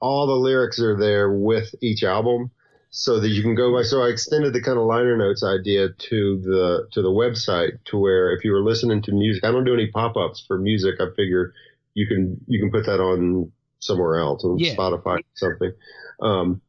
all 0.00 0.26
the 0.26 0.34
lyrics 0.34 0.80
are 0.80 0.96
there 0.96 1.30
with 1.30 1.74
each 1.80 2.02
album. 2.02 2.50
So 2.92 3.20
that 3.20 3.28
you 3.28 3.40
can 3.42 3.54
go 3.54 3.72
by. 3.72 3.82
So 3.84 4.02
I 4.02 4.08
extended 4.08 4.52
the 4.52 4.60
kind 4.60 4.76
of 4.76 4.84
liner 4.84 5.16
notes 5.16 5.44
idea 5.44 5.90
to 5.90 6.40
the 6.42 6.88
to 6.92 7.02
the 7.02 7.08
website 7.08 7.78
to 7.86 7.96
where 7.98 8.32
if 8.32 8.44
you 8.44 8.50
were 8.50 8.62
listening 8.64 9.00
to 9.02 9.12
music, 9.12 9.44
I 9.44 9.52
don't 9.52 9.64
do 9.64 9.72
any 9.74 9.86
pop 9.86 10.16
ups 10.16 10.44
for 10.46 10.58
music. 10.58 10.96
I 11.00 11.06
figure 11.14 11.54
you 11.94 12.08
can 12.08 12.36
you 12.48 12.58
can 12.58 12.72
put 12.72 12.86
that 12.86 12.98
on 13.00 13.52
somewhere 13.78 14.18
else 14.18 14.42
on 14.44 14.58
Yeah. 14.58 14.74
Spotify 14.74 15.18
or 15.18 15.22
something, 15.34 15.72
um, 16.20 16.60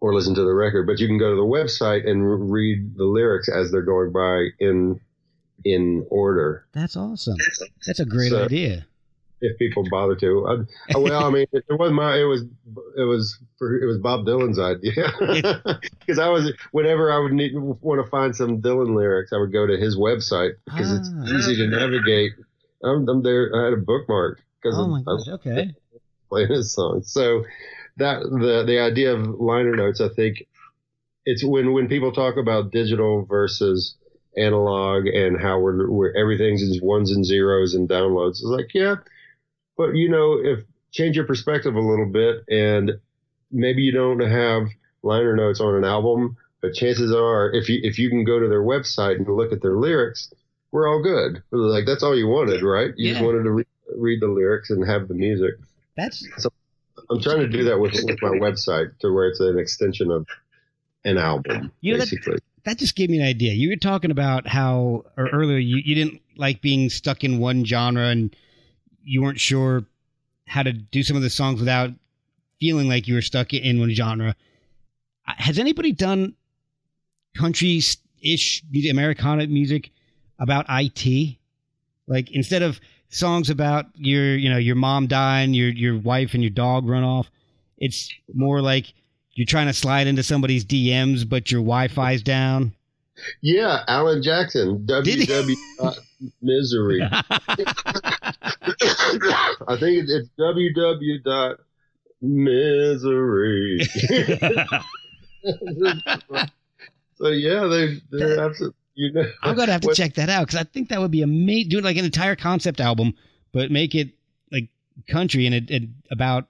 or 0.00 0.12
listen 0.12 0.34
to 0.34 0.42
the 0.42 0.52
record. 0.54 0.88
But 0.88 0.98
you 0.98 1.06
can 1.06 1.18
go 1.18 1.30
to 1.30 1.36
the 1.36 1.42
website 1.42 2.04
and 2.08 2.50
read 2.50 2.96
the 2.96 3.04
lyrics 3.04 3.48
as 3.48 3.70
they're 3.70 3.82
going 3.82 4.10
by 4.10 4.48
in 4.58 4.98
in 5.64 6.04
order. 6.10 6.66
That's 6.72 6.96
awesome. 6.96 7.36
That's 7.86 8.00
a 8.00 8.04
great 8.04 8.30
So- 8.30 8.44
idea. 8.44 8.86
If 9.40 9.56
people 9.58 9.84
bother 9.90 10.16
to, 10.16 10.46
I, 10.48 10.94
I- 10.94 10.98
well, 10.98 11.24
I 11.24 11.30
mean, 11.30 11.46
it 11.52 11.64
wasn't 11.70 11.94
my. 11.96 12.16
It 12.18 12.24
was 12.24 12.42
it 12.96 13.02
was 13.04 13.38
for, 13.58 13.76
it 13.80 13.86
was 13.86 13.98
Bob 13.98 14.26
Dylan's 14.26 14.58
idea 14.58 15.12
because 16.00 16.18
I 16.18 16.28
was 16.28 16.52
whenever 16.72 17.12
I 17.12 17.18
would 17.20 17.32
need 17.32 17.52
want 17.54 18.04
to 18.04 18.10
find 18.10 18.34
some 18.34 18.60
Dylan 18.60 18.96
lyrics, 18.96 19.32
I 19.32 19.38
would 19.38 19.52
go 19.52 19.66
to 19.66 19.76
his 19.76 19.96
website 19.96 20.52
because 20.64 20.90
it's 20.92 21.10
Ah. 21.14 21.36
easy 21.36 21.56
to 21.56 21.66
navigate. 21.68 22.32
I'm, 22.82 23.08
I'm 23.08 23.22
there. 23.22 23.50
I 23.54 23.64
had 23.64 23.72
a 23.74 23.76
bookmark 23.76 24.40
because 24.62 24.76
Oh 24.78 24.86
my 24.88 25.00
I 25.00 25.02
gosh. 25.04 25.28
Okay. 25.28 25.74
playing 26.28 26.48
his 26.48 26.72
song. 26.74 27.02
So 27.04 27.44
that 27.98 28.22
the 28.22 28.64
the 28.66 28.80
idea 28.80 29.14
of 29.14 29.26
liner 29.40 29.76
notes, 29.76 30.00
I 30.00 30.08
think 30.08 30.46
it's 31.26 31.44
when 31.44 31.72
when 31.72 31.86
people 31.88 32.10
talk 32.12 32.36
about 32.36 32.72
digital 32.72 33.24
versus 33.24 33.94
analog 34.36 35.06
and 35.06 35.40
how 35.40 35.58
we're, 35.58 35.90
we're 35.90 36.12
everything's 36.16 36.62
ones 36.80 37.10
and 37.10 37.24
zeros 37.24 37.74
and 37.74 37.88
downloads. 37.88 38.32
It's 38.40 38.42
like 38.44 38.72
yeah, 38.74 38.96
but 39.78 39.94
you 39.94 40.10
know 40.10 40.34
if 40.42 40.64
change 40.92 41.16
your 41.16 41.24
perspective 41.26 41.74
a 41.74 41.80
little 41.80 42.06
bit 42.06 42.44
and 42.50 42.92
maybe 43.50 43.82
you 43.82 43.92
don't 43.92 44.20
have 44.20 44.64
liner 45.02 45.34
notes 45.36 45.60
on 45.60 45.74
an 45.74 45.84
album, 45.84 46.36
but 46.60 46.74
chances 46.74 47.14
are 47.14 47.50
if 47.52 47.68
you 47.68 47.80
if 47.82 47.98
you 47.98 48.10
can 48.10 48.24
go 48.24 48.38
to 48.38 48.48
their 48.48 48.62
website 48.62 49.16
and 49.16 49.26
look 49.28 49.52
at 49.52 49.62
their 49.62 49.76
lyrics, 49.76 50.30
we're 50.72 50.88
all 50.88 51.02
good. 51.02 51.42
Like 51.50 51.86
that's 51.86 52.02
all 52.02 52.16
you 52.16 52.26
wanted, 52.28 52.62
right? 52.62 52.92
You 52.96 53.12
just 53.12 53.24
wanted 53.24 53.44
to 53.44 53.50
re- 53.50 53.64
read 53.96 54.20
the 54.20 54.26
lyrics 54.28 54.68
and 54.70 54.86
have 54.86 55.08
the 55.08 55.14
music. 55.14 55.54
That's 55.96 56.26
I'm 57.10 57.20
trying 57.22 57.38
to 57.40 57.48
do 57.48 57.64
that 57.64 57.78
with, 57.78 57.94
with 58.04 58.20
my 58.20 58.30
website 58.30 58.98
to 58.98 59.10
where 59.12 59.28
it's 59.28 59.40
an 59.40 59.58
extension 59.58 60.10
of 60.10 60.26
an 61.04 61.16
album, 61.16 61.72
You 61.80 61.92
know, 61.92 61.98
that- 62.00 62.10
basically. 62.10 62.38
that 62.64 62.76
just 62.76 62.96
gave 62.96 63.08
me 63.08 63.18
an 63.18 63.24
idea. 63.26 63.54
You 63.54 63.70
were 63.70 63.76
talking 63.76 64.10
about 64.10 64.46
how 64.46 65.04
or 65.16 65.28
earlier 65.30 65.56
you, 65.58 65.80
you 65.82 65.94
didn't 65.94 66.20
like 66.36 66.60
being 66.60 66.90
stuck 66.90 67.24
in 67.24 67.38
one 67.38 67.64
genre 67.64 68.08
and 68.08 68.34
you 69.08 69.22
weren't 69.22 69.40
sure 69.40 69.84
how 70.46 70.62
to 70.62 70.72
do 70.72 71.02
some 71.02 71.16
of 71.16 71.22
the 71.22 71.30
songs 71.30 71.60
without 71.60 71.90
feeling 72.60 72.88
like 72.88 73.08
you 73.08 73.14
were 73.14 73.22
stuck 73.22 73.52
in 73.52 73.80
one 73.80 73.92
genre. 73.94 74.34
Uh, 75.26 75.32
Has 75.36 75.58
anybody 75.58 75.92
done 75.92 76.34
country 77.36 77.80
ish 78.22 78.62
music, 78.70 78.90
Americana 78.90 79.46
music 79.46 79.90
about 80.38 80.66
IT? 80.68 81.36
Like 82.06 82.30
instead 82.30 82.62
of 82.62 82.80
songs 83.10 83.48
about 83.50 83.86
your 83.94 84.36
you 84.36 84.50
know 84.50 84.58
your 84.58 84.76
mom 84.76 85.06
dying, 85.06 85.54
your 85.54 85.70
your 85.70 85.98
wife 85.98 86.34
and 86.34 86.42
your 86.42 86.50
dog 86.50 86.88
run 86.88 87.04
off. 87.04 87.30
It's 87.78 88.12
more 88.34 88.60
like 88.60 88.92
you're 89.32 89.46
trying 89.46 89.68
to 89.68 89.72
slide 89.72 90.06
into 90.06 90.22
somebody's 90.22 90.64
DMs, 90.64 91.28
but 91.28 91.50
your 91.50 91.60
Wi-Fi's 91.60 92.22
down. 92.22 92.74
Yeah, 93.42 93.82
Alan 93.88 94.22
Jackson, 94.22 94.86
he? 95.04 95.26
Misery. 96.42 97.00
I 97.10 97.22
think 99.78 99.98
it- 99.98 100.10
it's 100.10 100.28
www. 100.38 101.24
dot 101.24 101.58
Misery. 102.20 103.78
so 107.16 107.28
yeah, 107.28 107.66
they 107.66 108.00
they're 108.10 108.40
absolutely. 108.40 108.74
You 108.94 109.12
know, 109.12 109.22
I'm 109.42 109.54
gonna 109.54 109.70
have 109.72 109.82
to 109.82 109.88
what- 109.88 109.96
check 109.96 110.14
that 110.14 110.28
out 110.28 110.46
because 110.46 110.58
I 110.60 110.64
think 110.64 110.88
that 110.88 111.00
would 111.00 111.12
be 111.12 111.22
amazing. 111.22 111.68
Do 111.70 111.80
like 111.80 111.96
an 111.96 112.04
entire 112.04 112.34
concept 112.34 112.80
album, 112.80 113.14
but 113.52 113.70
make 113.70 113.94
it 113.94 114.10
like 114.50 114.70
country 115.08 115.46
and 115.46 115.54
it, 115.54 115.70
it 115.70 115.82
about 116.10 116.48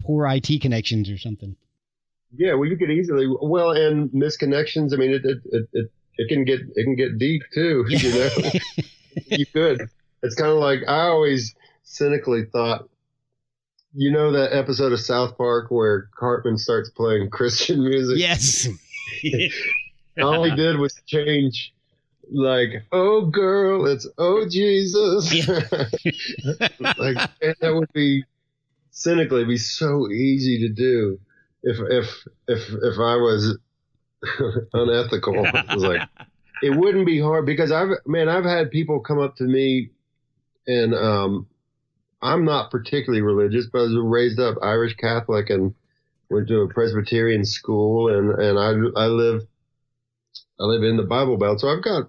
poor 0.00 0.26
IT 0.28 0.62
connections 0.62 1.10
or 1.10 1.18
something. 1.18 1.56
Yeah, 2.38 2.54
well, 2.54 2.68
you 2.68 2.76
could 2.76 2.90
easily 2.90 3.26
well 3.28 3.70
and 3.70 4.10
misconnections. 4.10 4.92
I 4.92 4.96
mean, 4.96 5.12
it 5.12 5.24
it 5.24 5.38
it, 5.46 5.68
it, 5.72 5.90
it 6.18 6.28
can 6.28 6.44
get 6.44 6.60
it 6.74 6.84
can 6.84 6.96
get 6.96 7.18
deep 7.18 7.42
too. 7.52 7.84
You 7.88 8.10
know, 8.12 8.28
you 9.26 9.46
could. 9.46 9.88
It's 10.22 10.34
kind 10.34 10.50
of 10.50 10.58
like 10.58 10.80
I 10.86 11.08
always 11.08 11.54
cynically 11.84 12.44
thought. 12.44 12.88
You 13.94 14.10
know 14.10 14.32
that 14.32 14.52
episode 14.54 14.92
of 14.92 15.00
South 15.00 15.38
Park 15.38 15.70
where 15.70 16.10
Cartman 16.18 16.58
starts 16.58 16.90
playing 16.90 17.30
Christian 17.30 17.82
music? 17.82 18.18
yes. 18.18 18.68
All 20.22 20.44
he 20.44 20.54
did 20.54 20.78
was 20.78 21.00
change, 21.06 21.72
like, 22.30 22.84
"Oh 22.92 23.26
girl, 23.26 23.86
it's 23.86 24.06
oh 24.18 24.46
Jesus." 24.48 25.32
like 26.98 27.16
and 27.40 27.54
that 27.60 27.74
would 27.74 27.92
be 27.92 28.24
cynically 28.90 29.44
be 29.44 29.58
so 29.58 30.10
easy 30.10 30.66
to 30.66 30.72
do 30.72 31.18
if 31.66 31.78
if 31.90 32.26
if 32.46 32.68
if 32.68 32.98
I 32.98 33.16
was 33.16 33.58
unethical. 34.72 35.34
It 35.46 35.74
was 35.74 35.84
like 35.84 36.08
it 36.62 36.70
wouldn't 36.70 37.06
be 37.06 37.20
hard 37.20 37.44
because 37.44 37.72
I've 37.72 37.90
man 38.06 38.28
I've 38.28 38.44
had 38.44 38.70
people 38.70 39.00
come 39.00 39.18
up 39.18 39.36
to 39.36 39.44
me 39.44 39.90
and 40.66 40.94
um 40.94 41.46
I'm 42.22 42.44
not 42.44 42.70
particularly 42.70 43.20
religious, 43.20 43.66
but 43.70 43.80
I 43.80 43.82
was 43.82 43.96
raised 43.98 44.40
up 44.40 44.56
Irish 44.62 44.94
Catholic 44.94 45.50
and 45.50 45.74
went 46.30 46.48
to 46.48 46.62
a 46.62 46.68
Presbyterian 46.68 47.44
school 47.44 48.08
and 48.08 48.30
and 48.40 48.58
I 48.58 49.02
I 49.02 49.06
live 49.06 49.42
I 50.58 50.64
live 50.64 50.84
in 50.84 50.96
the 50.96 51.02
Bible 51.02 51.36
Belt, 51.36 51.60
so 51.60 51.68
I've 51.68 51.84
got 51.84 52.08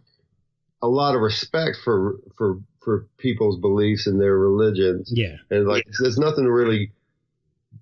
a 0.81 0.87
lot 0.87 1.15
of 1.15 1.21
respect 1.21 1.77
for 1.83 2.17
for 2.37 2.59
for 2.83 3.07
people's 3.17 3.59
beliefs 3.59 4.07
and 4.07 4.21
their 4.21 4.37
religions 4.37 5.11
yeah. 5.13 5.35
and 5.49 5.67
like 5.67 5.85
there's 5.99 6.17
nothing 6.17 6.45
really 6.45 6.93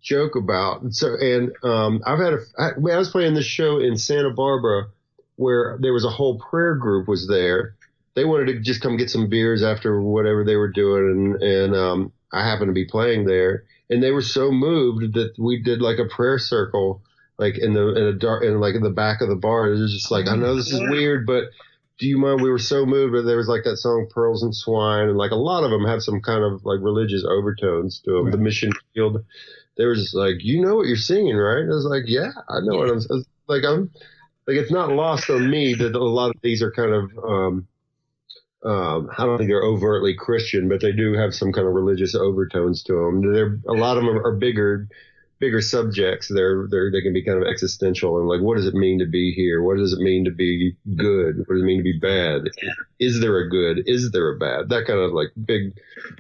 joke 0.05 0.35
about. 0.35 0.81
And 0.81 0.95
so 0.95 1.15
and 1.15 1.51
um, 1.63 2.01
I've 2.05 2.19
had 2.19 2.33
a 2.33 2.39
I, 2.57 2.69
I 2.69 2.97
was 2.97 3.09
playing 3.09 3.33
this 3.33 3.45
show 3.45 3.79
in 3.79 3.97
Santa 3.97 4.29
Barbara 4.29 4.87
where 5.35 5.77
there 5.81 5.93
was 5.93 6.05
a 6.05 6.09
whole 6.09 6.39
prayer 6.39 6.75
group 6.75 7.07
was 7.07 7.27
there. 7.27 7.75
They 8.15 8.23
wanted 8.23 8.45
to 8.45 8.59
just 8.61 8.81
come 8.81 8.95
get 8.95 9.09
some 9.09 9.27
beers 9.27 9.61
after 9.61 10.01
whatever 10.01 10.45
they 10.45 10.55
were 10.55 10.71
doing, 10.71 11.35
and 11.41 11.43
and 11.43 11.75
um, 11.75 12.13
I 12.31 12.47
happened 12.47 12.69
to 12.69 12.73
be 12.73 12.85
playing 12.85 13.25
there, 13.25 13.65
and 13.89 14.01
they 14.01 14.11
were 14.11 14.21
so 14.21 14.51
moved 14.51 15.15
that 15.15 15.33
we 15.37 15.61
did 15.61 15.81
like 15.81 15.97
a 15.97 16.05
prayer 16.05 16.39
circle. 16.39 17.01
Like 17.37 17.57
in 17.57 17.73
the 17.73 17.89
in 17.89 18.03
a 18.03 18.13
dark 18.13 18.45
in 18.45 18.61
like 18.61 18.75
in 18.75 18.83
the 18.83 18.89
back 18.89 19.19
of 19.19 19.27
the 19.27 19.35
bar, 19.35 19.67
it 19.67 19.77
was 19.77 19.91
just 19.91 20.11
like 20.11 20.29
I 20.29 20.37
know 20.37 20.55
this 20.55 20.71
is 20.71 20.79
weird, 20.79 21.25
but 21.25 21.49
do 21.97 22.07
you 22.07 22.17
mind? 22.17 22.41
We 22.41 22.49
were 22.49 22.59
so 22.59 22.85
moved, 22.85 23.13
but 23.13 23.23
there 23.23 23.35
was 23.35 23.49
like 23.49 23.63
that 23.65 23.75
song 23.77 24.07
"Pearls 24.09 24.43
and 24.43 24.55
Swine," 24.55 25.09
and 25.09 25.17
like 25.17 25.31
a 25.31 25.35
lot 25.35 25.65
of 25.65 25.71
them 25.71 25.85
have 25.85 26.01
some 26.01 26.21
kind 26.21 26.43
of 26.43 26.63
like 26.63 26.79
religious 26.81 27.25
overtones 27.29 27.99
to 28.05 28.11
them. 28.11 28.31
The 28.31 28.37
Mission 28.37 28.71
Field, 28.93 29.23
they 29.77 29.85
were 29.85 29.95
just 29.95 30.15
like, 30.15 30.35
"You 30.39 30.61
know 30.61 30.75
what 30.75 30.87
you're 30.87 30.95
singing, 30.95 31.35
right?" 31.35 31.61
And 31.61 31.71
I 31.71 31.75
was 31.75 31.85
like, 31.85 32.03
"Yeah, 32.07 32.31
I 32.49 32.59
know 32.61 32.77
what 32.77 32.89
I'm." 32.89 33.01
Like 33.47 33.63
I'm, 33.63 33.91
like 34.47 34.57
it's 34.57 34.71
not 34.71 34.89
lost 34.89 35.29
on 35.29 35.49
me 35.49 35.75
that 35.75 35.95
a 35.95 36.03
lot 36.03 36.31
of 36.35 36.41
these 36.41 36.61
are 36.61 36.71
kind 36.71 36.93
of. 36.93 37.11
um 37.23 37.67
um, 38.65 39.11
I 39.15 39.25
don't 39.25 39.37
think 39.37 39.47
they're 39.49 39.61
overtly 39.61 40.15
Christian, 40.15 40.67
but 40.67 40.81
they 40.81 40.91
do 40.91 41.13
have 41.13 41.35
some 41.35 41.51
kind 41.51 41.67
of 41.67 41.73
religious 41.75 42.15
overtones 42.15 42.81
to 42.83 42.93
them. 42.93 43.31
They're 43.31 43.59
a 43.67 43.77
lot 43.77 43.97
of 43.97 44.03
them 44.03 44.17
are 44.17 44.35
bigger, 44.35 44.87
bigger 45.39 45.61
subjects. 45.61 46.27
They're 46.33 46.67
they're 46.69 46.91
they 46.91 47.01
can 47.01 47.13
be 47.13 47.23
kind 47.23 47.41
of 47.41 47.47
existential 47.47 48.17
and 48.19 48.27
like, 48.27 48.41
what 48.41 48.57
does 48.57 48.67
it 48.67 48.73
mean 48.73 48.99
to 48.99 49.05
be 49.05 49.31
here? 49.33 49.61
What 49.61 49.77
does 49.77 49.93
it 49.93 49.99
mean 49.99 50.25
to 50.25 50.31
be 50.31 50.75
good? 50.95 51.39
What 51.39 51.55
does 51.55 51.61
it 51.61 51.65
mean 51.65 51.79
to 51.79 51.83
be 51.83 51.99
bad? 51.99 52.49
Is 52.99 53.19
there 53.21 53.37
a 53.39 53.49
good? 53.49 53.83
Is 53.85 54.11
there 54.11 54.29
a 54.29 54.37
bad? 54.37 54.69
That 54.69 54.85
kind 54.87 54.99
of 54.99 55.11
like 55.11 55.29
big 55.45 55.77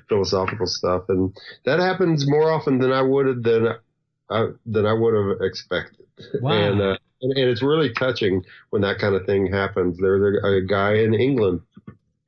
philosophical 0.09 0.67
stuff, 0.67 1.03
and 1.09 1.35
that 1.65 1.79
happens 1.79 2.29
more 2.29 2.51
often 2.51 2.79
than 2.79 2.91
I 2.91 3.01
would 3.01 3.27
have 3.27 3.43
than 3.43 3.67
I, 4.29 4.47
than 4.65 4.85
I 4.85 4.93
would 4.93 5.13
have 5.13 5.41
expected. 5.41 6.05
Wow. 6.41 6.51
And, 6.51 6.81
uh, 6.81 6.97
and 7.21 7.31
and 7.37 7.49
it's 7.49 7.61
really 7.63 7.93
touching 7.93 8.43
when 8.69 8.81
that 8.81 8.99
kind 8.99 9.15
of 9.15 9.25
thing 9.25 9.51
happens. 9.51 9.97
There 9.97 10.17
was 10.17 10.39
a, 10.43 10.47
a 10.47 10.61
guy 10.61 10.95
in 10.95 11.13
England 11.13 11.61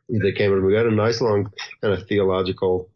that 0.10 0.36
came 0.38 0.54
and 0.54 0.66
we 0.66 0.74
got 0.74 0.86
a 0.86 0.92
nice 0.92 1.22
long 1.22 1.52
kind 1.82 1.94
of 1.94 2.08
theological 2.08 2.90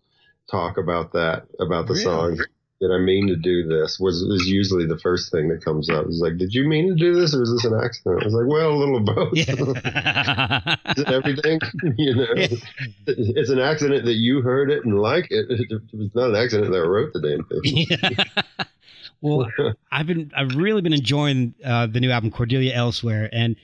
talk 0.50 0.78
about 0.78 1.14
that 1.14 1.46
about 1.60 1.88
the 1.88 1.94
Really? 1.94 2.04
song. 2.04 2.39
Did 2.82 2.92
I 2.92 2.98
mean 2.98 3.28
to 3.28 3.36
do 3.36 3.68
this? 3.68 4.00
Was 4.00 4.24
is 4.24 4.48
usually 4.48 4.88
the 4.88 4.98
first 4.98 5.32
thing 5.32 5.50
that 5.50 5.64
comes 5.64 5.88
up. 5.88 6.06
It's 6.08 6.20
like, 6.20 6.38
did 6.40 6.52
you 6.52 6.68
mean 6.68 6.88
to 6.90 6.96
do 6.96 7.14
this, 7.14 7.36
or 7.36 7.44
is 7.44 7.52
this 7.54 7.64
an 7.66 7.80
accident? 7.80 8.24
I 8.24 8.26
was 8.26 8.34
like, 8.34 8.48
well, 8.48 8.72
a 8.72 8.76
little 8.76 8.98
of 8.98 9.06
both. 9.06 9.34
yeah. 9.34 10.76
Everything? 11.08 11.60
you 11.98 12.16
know, 12.16 12.26
Yeah. 12.36 12.48
it's 13.06 13.52
an 13.52 13.60
accident 13.60 14.06
that 14.06 14.16
you 14.16 14.42
heard 14.42 14.72
it 14.72 14.84
and 14.84 15.00
like 15.00 15.28
it. 15.30 15.46
It 15.70 15.82
was 15.98 16.10
not 16.16 16.32
an 16.32 16.36
accident 16.36 16.72
that 16.72 16.78
I 16.80 16.88
wrote 16.88 17.14
the 17.14 17.22
damn 17.22 17.46
thing. 17.46 17.86
Yeah. 17.88 18.64
well, 19.22 19.48
I've 19.92 20.08
been 20.08 20.32
I've 20.36 20.56
really 20.56 20.82
been 20.82 20.94
enjoying 20.94 21.54
uh, 21.64 21.86
the 21.88 22.00
new 22.00 22.10
album 22.10 22.32
Cordelia 22.32 22.74
Elsewhere, 22.74 23.30
and 23.32 23.56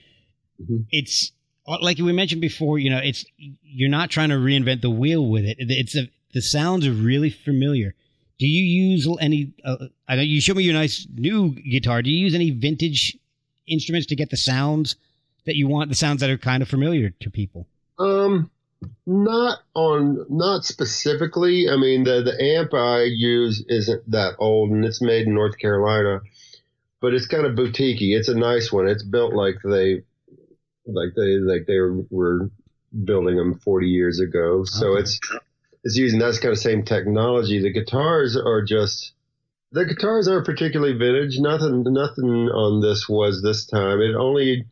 Mhm. 0.62 0.86
it's 0.90 1.32
uh, 1.66 1.78
like 1.80 1.98
we 1.98 2.12
mentioned 2.12 2.40
before. 2.40 2.78
You 2.78 2.90
know, 2.90 3.00
it's 3.02 3.24
you're 3.36 3.88
not 3.90 4.10
trying 4.10 4.28
to 4.28 4.36
reinvent 4.36 4.80
the 4.82 4.90
wheel 4.90 5.26
with 5.28 5.44
it. 5.44 5.56
It's 5.58 5.96
a 5.96 6.08
the 6.34 6.40
sounds 6.42 6.86
are 6.86 6.92
really 6.92 7.30
familiar. 7.30 7.94
Do 8.38 8.46
you 8.46 8.62
use 8.62 9.08
any? 9.20 9.52
Uh, 9.64 9.86
I 10.06 10.16
know 10.16 10.22
you 10.22 10.40
showed 10.40 10.56
me 10.56 10.62
your 10.64 10.74
nice 10.74 11.06
new 11.12 11.50
guitar. 11.54 12.02
Do 12.02 12.10
you 12.10 12.18
use 12.18 12.34
any 12.34 12.50
vintage 12.50 13.16
instruments 13.66 14.06
to 14.08 14.16
get 14.16 14.30
the 14.30 14.36
sounds 14.36 14.96
that 15.44 15.56
you 15.56 15.66
want? 15.66 15.90
The 15.90 15.96
sounds 15.96 16.20
that 16.20 16.30
are 16.30 16.38
kind 16.38 16.62
of 16.62 16.68
familiar 16.68 17.10
to 17.10 17.30
people. 17.30 17.66
Um, 17.98 18.50
not 19.06 19.58
on, 19.74 20.24
not 20.28 20.64
specifically. 20.64 21.68
I 21.68 21.76
mean, 21.76 22.04
the 22.04 22.22
the 22.22 22.40
amp 22.58 22.74
I 22.74 23.02
use 23.04 23.64
isn't 23.68 24.08
that 24.10 24.34
old, 24.38 24.70
and 24.70 24.84
it's 24.84 25.02
made 25.02 25.26
in 25.26 25.34
North 25.34 25.58
Carolina, 25.58 26.20
but 27.00 27.14
it's 27.14 27.26
kind 27.26 27.44
of 27.44 27.56
boutiquey. 27.56 28.16
It's 28.16 28.28
a 28.28 28.34
nice 28.38 28.70
one. 28.70 28.86
It's 28.88 29.02
built 29.02 29.34
like 29.34 29.56
they, 29.64 30.02
like 30.86 31.10
they 31.16 31.38
like 31.38 31.66
they 31.66 31.78
were 32.10 32.50
building 33.04 33.36
them 33.36 33.58
40 33.58 33.88
years 33.88 34.20
ago. 34.20 34.62
So 34.64 34.92
Okay. 34.92 35.00
it's 35.02 35.20
it's 35.84 35.96
using 35.96 36.18
that 36.20 36.38
kind 36.40 36.52
of 36.52 36.58
same 36.58 36.84
technology. 36.84 37.60
The 37.60 37.72
guitars 37.72 38.36
are 38.36 38.62
just. 38.62 39.12
The 39.70 39.84
guitars 39.84 40.28
aren't 40.28 40.46
particularly 40.46 40.96
vintage. 40.96 41.38
Nothing, 41.38 41.84
nothing 41.84 42.48
on 42.48 42.80
this 42.80 43.06
was 43.06 43.42
this 43.42 43.66
time. 43.66 44.00
It 44.00 44.14
only 44.14 44.64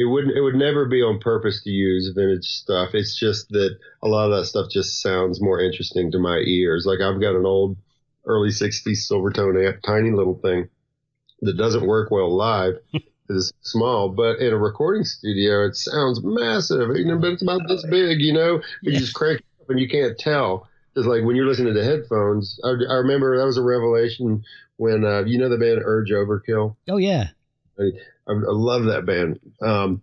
it 0.00 0.04
wouldn't 0.04 0.36
it 0.36 0.40
would 0.40 0.54
never 0.54 0.86
be 0.86 1.02
on 1.02 1.18
purpose 1.18 1.62
to 1.62 1.70
use 1.70 2.12
vintage 2.14 2.46
stuff 2.46 2.94
it's 2.94 3.18
just 3.18 3.48
that 3.50 3.76
a 4.02 4.08
lot 4.08 4.30
of 4.30 4.38
that 4.38 4.46
stuff 4.46 4.70
just 4.70 5.02
sounds 5.02 5.42
more 5.42 5.60
interesting 5.60 6.10
to 6.10 6.18
my 6.18 6.38
ears 6.38 6.86
like 6.86 7.00
i've 7.00 7.20
got 7.20 7.36
an 7.36 7.44
old 7.44 7.76
early 8.24 8.48
60s 8.48 9.10
silvertone 9.10 9.66
amp 9.66 9.82
tiny 9.82 10.10
little 10.10 10.38
thing 10.38 10.68
that 11.42 11.56
doesn't 11.56 11.86
work 11.86 12.10
well 12.10 12.34
live. 12.34 12.74
it's 13.28 13.52
small 13.60 14.08
but 14.08 14.38
in 14.38 14.52
a 14.52 14.58
recording 14.58 15.04
studio 15.04 15.66
it 15.66 15.76
sounds 15.76 16.20
massive 16.22 16.96
you 16.96 17.04
know, 17.04 17.18
but 17.18 17.32
it's 17.32 17.42
about 17.42 17.60
this 17.68 17.84
oh, 17.86 17.90
big 17.90 18.20
you 18.20 18.32
know 18.32 18.60
you 18.82 18.98
just 18.98 19.14
crank 19.14 19.40
and 19.70 19.80
you 19.80 19.88
can't 19.88 20.18
tell 20.18 20.68
it's 20.96 21.06
like 21.06 21.22
when 21.24 21.36
you're 21.36 21.46
listening 21.46 21.74
to 21.74 21.84
headphones 21.84 22.60
i, 22.64 22.68
I 22.68 22.94
remember 22.96 23.38
that 23.38 23.46
was 23.46 23.58
a 23.58 23.62
revelation 23.62 24.44
when 24.76 25.04
uh, 25.04 25.24
you 25.24 25.38
know 25.38 25.48
the 25.48 25.58
band 25.58 25.80
urge 25.84 26.10
overkill 26.10 26.76
Oh 26.88 26.96
yeah, 26.96 27.28
I, 27.78 28.32
I 28.32 28.52
love 28.52 28.84
that 28.84 29.06
band. 29.06 29.40
Um, 29.62 30.02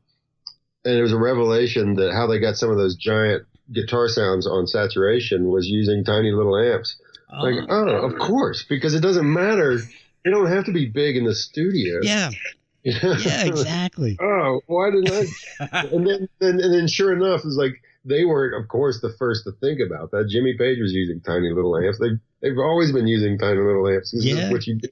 and 0.86 0.98
it 0.98 1.02
was 1.02 1.14
a 1.14 1.18
revelation 1.18 1.96
that 1.96 2.14
how 2.14 2.28
they 2.28 2.40
got 2.40 2.56
some 2.56 2.70
of 2.70 2.78
those 2.78 2.96
giant 2.96 3.44
guitar 3.72 4.08
sounds 4.08 4.48
on 4.48 4.68
saturation 4.68 5.50
was 5.50 5.68
using 5.68 6.04
tiny 6.04 6.32
little 6.32 6.58
amps. 6.58 6.96
Like, 7.30 7.56
oh, 7.70 8.08
of 8.08 8.18
course, 8.20 8.64
because 8.70 8.96
it 8.96 9.02
doesn't 9.02 9.32
matter. 9.32 9.80
They 10.24 10.32
don't 10.32 10.48
have 10.48 10.66
to 10.66 10.72
be 10.72 10.86
big 10.86 11.18
in 11.18 11.26
the 11.26 11.36
studio. 11.36 12.00
yeah, 12.02 12.30
yeah, 12.84 13.46
exactly. 13.46 14.18
oh, 14.22 14.62
why 14.68 14.92
didn't 14.92 15.12
I? 15.60 15.82
and 15.92 16.08
then, 16.08 16.30
and, 16.40 16.62
and 16.62 16.74
then, 16.74 16.88
sure 16.88 17.14
enough, 17.14 17.42
it's 17.44 17.58
like 17.58 17.82
they 18.08 18.26
weren't, 18.26 18.56
of 18.62 18.68
course, 18.70 19.02
the 19.02 19.12
first 19.20 19.44
to 19.44 19.52
think 19.62 19.80
about 19.86 20.12
that. 20.12 20.28
Jimmy 20.30 20.56
Page 20.58 20.80
was 20.80 20.94
using 20.94 21.20
tiny 21.22 21.52
little 21.52 21.76
amps. 21.78 22.00
They 22.00 22.10
they've 22.42 22.58
always 22.58 22.92
been 22.92 23.08
using 23.08 23.38
tiny 23.38 23.60
little 23.60 23.88
amps. 23.88 24.12
This 24.12 24.26
Yeah. 24.26 24.52
what 24.52 24.66
you 24.66 24.76
do. 24.76 24.88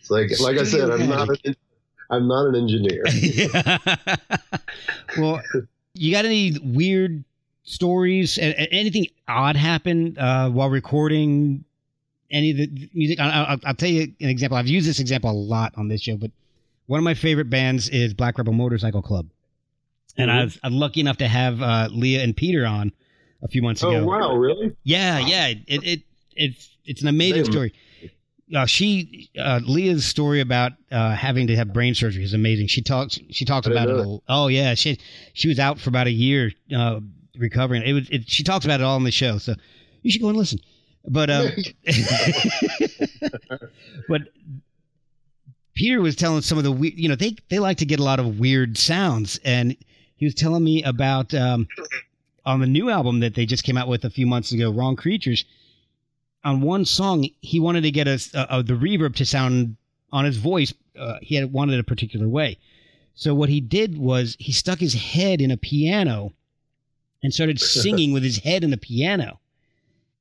It's 0.00 0.10
like, 0.10 0.30
like 0.40 0.56
I 0.58 0.64
said, 0.64 0.88
I'm 0.90 1.08
not, 1.08 1.28
an, 1.44 1.56
I'm 2.10 2.28
not 2.28 2.46
an 2.46 2.54
engineer. 2.54 3.04
well, 5.18 5.42
you 5.94 6.12
got 6.12 6.24
any 6.24 6.56
weird 6.62 7.24
stories, 7.64 8.38
a- 8.38 8.42
a- 8.62 8.68
anything 8.72 9.06
odd 9.28 9.56
happen 9.56 10.16
uh, 10.18 10.48
while 10.50 10.70
recording 10.70 11.64
any 12.30 12.50
of 12.52 12.56
the 12.56 12.90
music? 12.94 13.20
I, 13.20 13.28
I, 13.28 13.56
I'll 13.64 13.74
tell 13.74 13.88
you 13.88 14.02
an 14.20 14.28
example. 14.28 14.56
I've 14.58 14.66
used 14.68 14.88
this 14.88 15.00
example 15.00 15.30
a 15.30 15.32
lot 15.32 15.72
on 15.76 15.88
this 15.88 16.00
show, 16.02 16.16
but 16.16 16.30
one 16.86 16.98
of 16.98 17.04
my 17.04 17.14
favorite 17.14 17.50
bands 17.50 17.88
is 17.88 18.14
Black 18.14 18.38
Rebel 18.38 18.52
Motorcycle 18.52 19.02
Club, 19.02 19.26
and 20.18 20.30
I 20.30 20.44
was 20.44 20.58
I'm 20.62 20.74
lucky 20.74 21.00
enough 21.00 21.18
to 21.18 21.28
have 21.28 21.60
uh, 21.62 21.88
Leah 21.90 22.22
and 22.22 22.36
Peter 22.36 22.66
on 22.66 22.92
a 23.42 23.48
few 23.48 23.62
months 23.62 23.82
Oh 23.84 23.90
ago. 23.90 24.00
Oh 24.00 24.04
wow, 24.06 24.34
really? 24.36 24.74
Yeah, 24.84 25.18
yeah. 25.18 25.48
It 25.48 25.82
it 25.84 26.00
it's 26.34 26.76
it's 26.84 27.02
an 27.02 27.08
amazing 27.08 27.44
story. 27.44 27.72
Uh, 28.54 28.64
she 28.64 29.28
uh, 29.38 29.60
Leah's 29.64 30.04
story 30.04 30.40
about 30.40 30.72
uh, 30.92 31.14
having 31.16 31.48
to 31.48 31.56
have 31.56 31.72
brain 31.72 31.94
surgery 31.94 32.22
is 32.22 32.32
amazing. 32.32 32.68
She 32.68 32.80
talks 32.80 33.18
she 33.30 33.44
talks 33.44 33.66
about 33.66 33.88
it. 33.88 33.96
all- 33.96 34.22
Oh 34.28 34.46
yeah, 34.48 34.74
she 34.74 34.98
she 35.32 35.48
was 35.48 35.58
out 35.58 35.80
for 35.80 35.88
about 35.90 36.06
a 36.06 36.12
year 36.12 36.52
uh, 36.74 37.00
recovering. 37.36 37.82
It 37.82 37.92
was 37.92 38.08
it, 38.10 38.30
she 38.30 38.44
talks 38.44 38.64
about 38.64 38.80
it 38.80 38.84
all 38.84 38.94
on 38.96 39.04
the 39.04 39.10
show, 39.10 39.38
so 39.38 39.54
you 40.02 40.10
should 40.12 40.22
go 40.22 40.28
and 40.28 40.38
listen. 40.38 40.60
But 41.08 41.28
um, 41.30 41.48
but 44.08 44.22
Peter 45.74 46.00
was 46.00 46.16
telling 46.16 46.42
some 46.42 46.58
of 46.58 46.64
the 46.64 46.72
we- 46.72 46.94
you 46.96 47.08
know 47.08 47.16
they 47.16 47.34
they 47.50 47.58
like 47.58 47.78
to 47.78 47.84
get 47.86 48.00
a 48.00 48.04
lot 48.04 48.18
of 48.20 48.38
weird 48.38 48.78
sounds, 48.78 49.38
and 49.44 49.76
he 50.16 50.24
was 50.26 50.34
telling 50.34 50.64
me 50.64 50.82
about 50.82 51.32
um, 51.34 51.68
on 52.44 52.60
the 52.60 52.66
new 52.66 52.90
album 52.90 53.20
that 53.20 53.34
they 53.34 53.46
just 53.46 53.64
came 53.64 53.76
out 53.76 53.88
with 53.88 54.04
a 54.04 54.10
few 54.10 54.26
months 54.26 54.52
ago, 54.52 54.70
Wrong 54.70 54.96
Creatures. 54.96 55.44
On 56.44 56.60
one 56.60 56.84
song, 56.84 57.28
he 57.40 57.58
wanted 57.60 57.82
to 57.82 57.90
get 57.90 58.06
us 58.08 58.32
uh, 58.34 58.46
uh, 58.48 58.62
the 58.62 58.74
reverb 58.74 59.16
to 59.16 59.26
sound 59.26 59.76
on 60.12 60.24
his 60.24 60.36
voice. 60.36 60.72
Uh, 60.98 61.16
he 61.20 61.34
had 61.34 61.52
wanted 61.52 61.78
a 61.80 61.84
particular 61.84 62.28
way, 62.28 62.56
so 63.14 63.34
what 63.34 63.48
he 63.48 63.60
did 63.60 63.98
was 63.98 64.36
he 64.38 64.52
stuck 64.52 64.78
his 64.78 64.94
head 64.94 65.40
in 65.40 65.50
a 65.50 65.56
piano 65.56 66.32
and 67.22 67.34
started 67.34 67.58
singing 67.82 68.12
with 68.12 68.22
his 68.22 68.38
head 68.38 68.62
in 68.64 68.70
the 68.70 68.76
piano, 68.76 69.40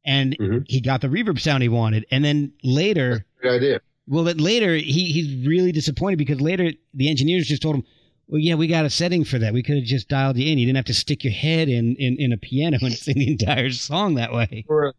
and 0.03 0.35
Mhm. 0.37 0.65
he 0.67 0.81
got 0.81 1.01
the 1.01 1.07
reverb 1.07 1.39
sound 1.39 1.61
he 1.63 1.69
wanted. 1.69 2.05
And 2.11 2.25
then 2.25 2.51
later, 2.63 3.23
Good 3.41 3.51
idea. 3.53 3.81
well, 4.07 4.23
that 4.25 4.41
later 4.41 4.75
he 4.75 5.11
he's 5.11 5.45
really 5.47 5.71
disappointed 5.71 6.17
because 6.17 6.41
later 6.41 6.73
the 6.93 7.07
engineers 7.09 7.47
just 7.47 7.61
told 7.61 7.75
him, 7.75 7.83
"Well, 8.27 8.39
yeah, 8.39 8.55
we 8.55 8.67
got 8.67 8.85
a 8.85 8.89
setting 8.89 9.23
for 9.23 9.37
that. 9.39 9.53
We 9.53 9.63
could 9.63 9.75
have 9.75 9.85
just 9.85 10.07
dialed 10.09 10.37
you 10.37 10.51
in. 10.51 10.57
You 10.57 10.65
didn't 10.65 10.77
have 10.77 10.85
to 10.85 10.93
stick 10.93 11.23
your 11.23 11.33
head 11.33 11.69
in 11.69 11.95
in, 11.97 12.17
in 12.17 12.33
a 12.33 12.37
piano 12.37 12.77
and 12.81 12.93
sing 12.93 13.15
the 13.15 13.31
entire 13.31 13.69
song 13.71 14.15
that 14.15 14.33
way." 14.33 14.65
Right. 14.67 14.93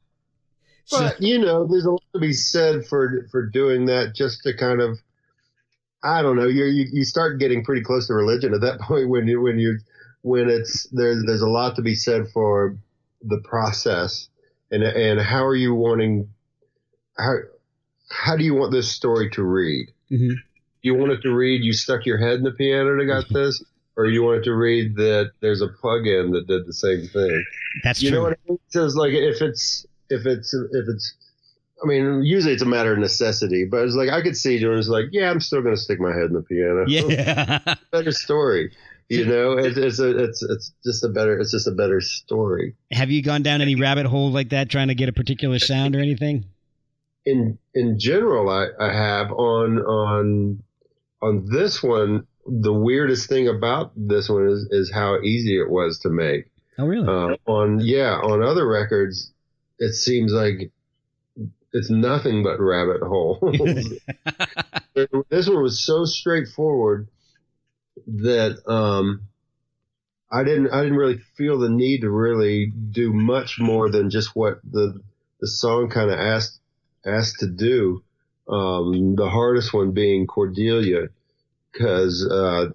So- 0.85 1.01
But 1.01 1.21
you 1.21 1.39
know, 1.39 1.67
there's 1.67 1.85
a 1.85 1.91
lot 1.91 2.03
to 2.15 2.21
be 2.21 2.33
said 2.33 2.87
for 2.87 3.27
for 3.31 3.45
doing 3.47 3.87
that, 3.87 4.15
just 4.15 4.43
to 4.45 4.57
kind 4.57 4.81
of, 4.81 4.99
I 6.03 6.23
don't 6.23 6.37
know, 6.37 6.47
you 6.47 6.65
you 6.67 6.87
you 6.93 7.05
start 7.05 7.39
getting 7.41 7.65
pretty 7.65 7.83
close 7.83 8.07
to 8.07 8.15
religion 8.15 8.55
at 8.55 8.61
that 8.61 8.81
point 8.83 9.09
when 9.09 9.27
you 9.27 9.41
when 9.41 9.59
you 9.59 9.79
when 10.23 10.49
it's 10.49 10.85
there's 10.91 11.25
there's 11.27 11.43
a 11.43 11.49
lot 11.49 11.77
to 11.77 11.83
be 11.83 11.95
said 11.95 12.29
for 12.33 12.77
the 13.23 13.39
process 13.39 14.29
and 14.71 14.83
and 14.83 15.21
how 15.21 15.45
are 15.45 15.55
you 15.57 15.75
wanting 15.75 16.29
how 17.17 17.35
how 18.09 18.37
do 18.37 18.45
you 18.45 18.55
want 18.55 18.71
this 18.73 18.89
story 18.91 19.31
to 19.31 19.43
read? 19.43 19.89
Mhm. 20.13 20.35
You 20.87 20.95
wanted 20.95 21.21
to 21.23 21.35
read 21.35 21.65
you 21.65 21.73
stuck 21.73 22.07
your 22.07 22.17
head 22.19 22.35
in 22.35 22.45
the 22.45 22.53
piano 22.53 22.97
to 22.97 23.05
got 23.07 23.25
this, 23.29 23.61
or 23.97 24.07
you 24.07 24.23
wanted 24.23 24.45
to 24.45 24.55
read 24.55 24.95
that 24.97 25.33
there's 25.41 25.61
a 25.61 25.67
plug-in 25.67 26.31
that 26.31 26.47
did 26.47 26.65
the 26.65 26.73
same 26.73 27.09
thing. 27.09 27.45
That's 27.83 28.01
You 28.01 28.11
true. 28.11 28.19
know 28.19 28.23
what 28.25 28.33
I 28.35 28.51
mean? 28.51 28.59
So 28.69 28.85
it's 28.87 28.95
like 28.95 29.13
if 29.13 29.43
it's 29.43 29.85
if 30.11 30.27
it's 30.27 30.55
if 30.55 30.85
it's 30.89 31.15
I 31.83 31.87
mean, 31.89 32.23
usually 32.23 32.53
it's 32.55 32.63
a 32.63 32.67
matter 32.67 32.93
of 32.93 33.01
necessity, 33.01 33.65
but 33.65 33.83
it's 33.85 33.97
like 33.97 34.11
I 34.11 34.23
could 34.23 34.37
see 34.37 34.61
doing 34.61 34.79
it's 34.79 34.87
like, 34.89 35.07
yeah, 35.11 35.29
I'm 35.29 35.41
still 35.41 35.61
gonna 35.61 35.77
stick 35.77 35.99
my 35.99 36.13
head 36.13 36.27
in 36.27 36.35
the 36.35 36.43
piano. 36.43 36.85
yeah. 36.87 37.75
better 37.91 38.13
story. 38.13 38.71
You 39.09 39.25
know, 39.33 39.59
it, 39.59 39.77
it's 39.77 39.99
a 39.99 40.17
it's 40.25 40.41
it's 40.43 40.73
just 40.85 41.03
a 41.05 41.09
better 41.09 41.37
it's 41.39 41.51
just 41.51 41.67
a 41.67 41.73
better 41.73 42.01
story. 42.01 42.77
Have 42.93 43.11
you 43.11 43.23
gone 43.23 43.43
down 43.43 43.61
any 43.61 43.75
rabbit 43.75 44.07
holes 44.07 44.35
like 44.35 44.51
that 44.51 44.69
trying 44.71 44.89
to 44.89 44.95
get 44.95 45.09
a 45.09 45.13
particular 45.13 45.59
sound 45.59 45.97
or 45.97 45.99
anything? 46.01 46.45
In 47.25 47.59
in 47.75 47.99
general, 47.99 48.49
I, 48.49 48.69
I 48.79 48.93
have 48.93 49.33
on 49.33 49.81
on 49.81 50.63
on 51.23 51.47
this 51.51 51.83
one. 51.83 52.27
The 52.49 52.73
weirdest 52.73 53.29
thing 53.29 53.49
about 53.49 53.91
this 53.97 54.29
one 54.29 54.49
is 54.49 54.69
is 54.71 54.93
how 54.93 55.21
easy 55.21 55.59
it 55.59 55.69
was 55.69 55.99
to 56.01 56.09
make. 56.09 56.51
Oh, 56.79 56.87
really? 56.87 57.09
Uh, 57.09 57.37
on 57.47 57.81
yeah, 57.81 58.13
on 58.13 58.43
other 58.43 58.67
records, 58.67 59.33
it 59.79 59.95
seems 59.95 60.33
like 60.33 60.71
it's 61.73 61.91
nothing 61.91 62.43
but 62.43 62.61
rabbit 62.61 63.03
holes. 63.03 63.41
this 64.95 65.49
one 65.49 65.63
was 65.63 65.85
so 65.85 66.05
straightforward 66.05 67.09
that 68.07 68.59
um, 68.67 69.23
I 70.31 70.45
didn't 70.45 70.71
I 70.71 70.83
didn't 70.83 70.99
really 70.99 71.19
feel 71.37 71.59
the 71.59 71.69
need 71.69 72.01
to 72.01 72.11
really 72.11 72.67
do 72.67 73.13
much 73.13 73.59
more 73.59 73.91
than 73.91 74.11
just 74.11 74.35
what 74.35 74.61
the 74.69 75.01
the 75.41 75.49
song 75.49 75.91
kind 75.91 76.11
of 76.11 76.19
asked 76.19 76.61
asked 77.05 77.41
to 77.41 77.47
do. 77.47 78.03
Um, 78.49 79.17
the 79.17 79.29
hardest 79.29 79.73
one 79.73 79.93
being 79.93 80.27
Cordelia, 80.27 81.09
because 81.73 82.27
uh, 82.31 82.71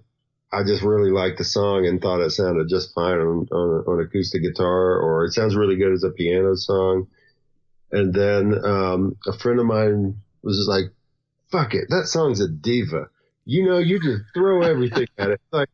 I 0.51 0.63
just 0.63 0.83
really 0.83 1.11
liked 1.11 1.37
the 1.37 1.45
song 1.45 1.85
and 1.85 2.01
thought 2.01 2.21
it 2.21 2.31
sounded 2.31 2.67
just 2.67 2.93
fine 2.93 3.19
on, 3.19 3.47
on, 3.51 3.83
on 3.87 4.01
acoustic 4.01 4.41
guitar, 4.41 4.99
or 4.99 5.25
it 5.25 5.31
sounds 5.31 5.55
really 5.55 5.77
good 5.77 5.93
as 5.93 6.03
a 6.03 6.09
piano 6.09 6.55
song. 6.55 7.07
And 7.91 8.13
then 8.13 8.53
um, 8.65 9.15
a 9.25 9.37
friend 9.37 9.59
of 9.59 9.65
mine 9.65 10.21
was 10.41 10.57
just 10.57 10.69
like, 10.69 10.91
"Fuck 11.51 11.73
it, 11.73 11.85
that 11.89 12.07
song's 12.07 12.41
a 12.41 12.49
diva." 12.49 13.07
You 13.45 13.65
know, 13.65 13.79
you 13.79 13.99
just 13.99 14.23
throw 14.33 14.61
everything 14.61 15.07
at 15.17 15.31
it. 15.31 15.41
Like, 15.51 15.69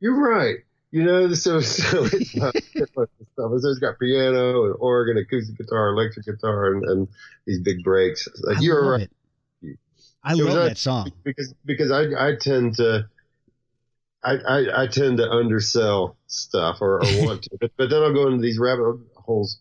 you're 0.00 0.18
right. 0.18 0.56
You 0.90 1.02
know, 1.02 1.32
so 1.34 1.60
so 1.60 2.04
it's 2.12 2.36
not 2.36 2.54
it's 2.54 2.96
not 2.96 3.08
the 3.18 3.24
stuff. 3.32 3.52
So 3.58 3.68
it's 3.68 3.78
got 3.78 3.98
piano 3.98 4.64
and 4.64 4.74
organ, 4.78 5.18
acoustic 5.18 5.58
guitar, 5.58 5.88
electric 5.88 6.26
guitar, 6.26 6.72
and, 6.72 6.84
and 6.84 7.08
these 7.46 7.60
big 7.60 7.82
breaks. 7.82 8.28
Like 8.42 8.58
I 8.58 8.60
you're 8.60 8.90
right 8.90 9.02
it. 9.02 9.10
I 10.24 10.32
love 10.32 10.54
that 10.54 10.78
song. 10.78 11.12
because 11.22 11.54
because 11.64 11.90
I 11.90 12.04
I 12.18 12.34
tend 12.40 12.76
to 12.76 13.06
I 14.24 14.32
I, 14.36 14.82
I 14.82 14.86
tend 14.86 15.18
to 15.18 15.30
undersell 15.30 16.16
stuff 16.26 16.78
or, 16.80 17.00
or 17.00 17.26
want 17.26 17.42
to, 17.42 17.50
but, 17.60 17.70
but 17.76 17.90
then 17.90 18.02
I'll 18.02 18.14
go 18.14 18.26
into 18.28 18.42
these 18.42 18.58
rabbit 18.58 18.96
holes. 19.16 19.58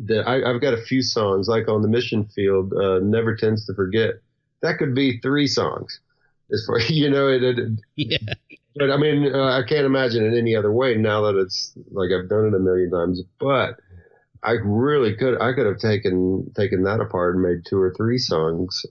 That 0.00 0.26
I, 0.26 0.50
I've 0.50 0.62
got 0.62 0.74
a 0.74 0.82
few 0.82 1.02
songs 1.02 1.46
like 1.46 1.68
on 1.68 1.82
the 1.82 1.88
mission 1.88 2.24
field. 2.34 2.72
Uh, 2.72 3.00
Never 3.00 3.36
tends 3.36 3.66
to 3.66 3.74
forget. 3.74 4.14
That 4.62 4.78
could 4.78 4.94
be 4.94 5.20
three 5.20 5.46
songs. 5.46 6.00
As 6.52 6.64
far 6.66 6.80
you 6.88 7.10
know, 7.10 7.28
it, 7.28 7.42
it 7.42 7.58
Yeah. 7.96 8.18
but 8.74 8.90
I 8.90 8.96
mean, 8.96 9.32
uh, 9.32 9.58
I 9.58 9.62
can't 9.68 9.86
imagine 9.86 10.24
it 10.24 10.36
any 10.36 10.56
other 10.56 10.72
way 10.72 10.96
now 10.96 11.22
that 11.22 11.38
it's 11.38 11.72
like 11.90 12.10
I've 12.10 12.28
done 12.28 12.46
it 12.46 12.54
a 12.54 12.58
million 12.58 12.90
times. 12.90 13.22
But 13.38 13.76
I 14.42 14.52
really 14.64 15.16
could, 15.16 15.40
I 15.40 15.52
could 15.52 15.66
have 15.66 15.78
taken 15.78 16.50
taken 16.56 16.82
that 16.84 17.00
apart 17.00 17.34
and 17.34 17.44
made 17.44 17.66
two 17.68 17.78
or 17.78 17.94
three 17.94 18.18
songs 18.18 18.84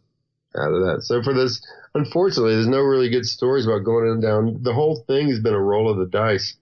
out 0.55 0.73
of 0.73 0.81
that. 0.85 1.03
So 1.03 1.21
for 1.21 1.33
this, 1.33 1.61
unfortunately, 1.93 2.55
there's 2.55 2.67
no 2.67 2.81
really 2.81 3.09
good 3.09 3.25
stories 3.25 3.65
about 3.65 3.85
going 3.85 4.09
in 4.11 4.19
down. 4.21 4.63
The 4.63 4.73
whole 4.73 5.03
thing 5.07 5.29
has 5.29 5.39
been 5.39 5.53
a 5.53 5.61
roll 5.61 5.89
of 5.89 5.97
the 5.97 6.05
dice. 6.05 6.55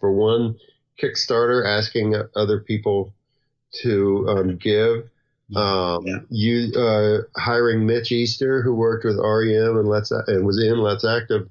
For 0.00 0.12
one, 0.12 0.56
Kickstarter 1.00 1.66
asking 1.66 2.14
other 2.36 2.60
people 2.60 3.14
to 3.82 4.26
um, 4.28 4.56
give. 4.56 5.08
Um, 5.56 6.26
you 6.28 6.72
uh, 6.78 7.20
hiring 7.40 7.86
Mitch 7.86 8.12
Easter, 8.12 8.60
who 8.62 8.74
worked 8.74 9.04
with 9.06 9.16
REM 9.16 9.78
and 9.78 9.88
Let's 9.88 10.10
and 10.10 10.44
was 10.44 10.62
in 10.62 10.78
Let's 10.78 11.06
Active, 11.06 11.48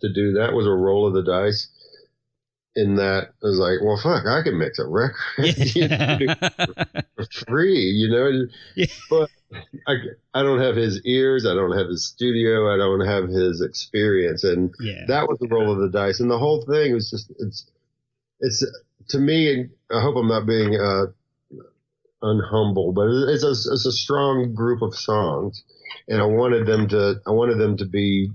to 0.00 0.12
do 0.12 0.32
that 0.32 0.54
was 0.54 0.66
a 0.66 0.70
roll 0.70 1.06
of 1.06 1.12
the 1.12 1.22
dice. 1.22 1.68
In 2.76 2.94
that, 2.96 3.32
I 3.42 3.46
was 3.46 3.58
like, 3.58 3.80
well, 3.82 3.98
fuck, 4.02 4.26
I 4.26 4.42
can 4.42 4.56
mix 4.56 4.78
a 4.78 4.86
record 4.86 5.16
you 5.74 5.88
know, 5.88 6.18
for 7.16 7.26
free, 7.48 7.80
you 7.80 8.08
know. 8.08 8.46
Yeah. 8.76 8.86
But 9.10 9.28
I, 9.86 9.94
I 10.34 10.42
don't 10.42 10.60
have 10.60 10.76
his 10.76 11.00
ears, 11.04 11.44
I 11.46 11.54
don't 11.54 11.76
have 11.76 11.88
his 11.88 12.06
studio, 12.06 12.72
I 12.72 12.76
don't 12.76 13.06
have 13.06 13.28
his 13.28 13.60
experience, 13.60 14.44
and 14.44 14.72
yeah. 14.80 15.04
that 15.08 15.28
was 15.28 15.38
the 15.40 15.48
roll 15.48 15.72
of 15.72 15.78
the 15.78 15.88
dice. 15.88 16.20
And 16.20 16.30
the 16.30 16.38
whole 16.38 16.64
thing 16.64 16.94
was 16.94 17.10
just 17.10 17.32
it's 17.38 17.66
it's 18.40 18.64
to 19.08 19.18
me. 19.18 19.52
and 19.52 19.70
I 19.90 20.00
hope 20.00 20.16
I'm 20.16 20.28
not 20.28 20.46
being 20.46 20.76
uh, 20.76 21.06
unhumble, 22.22 22.94
but 22.94 23.08
it's 23.32 23.44
a 23.44 23.50
it's 23.50 23.86
a 23.86 23.92
strong 23.92 24.54
group 24.54 24.82
of 24.82 24.94
songs, 24.94 25.62
and 26.08 26.20
I 26.20 26.26
wanted 26.26 26.66
them 26.66 26.88
to 26.88 27.20
I 27.26 27.30
wanted 27.30 27.58
them 27.58 27.76
to 27.78 27.86
be 27.86 28.30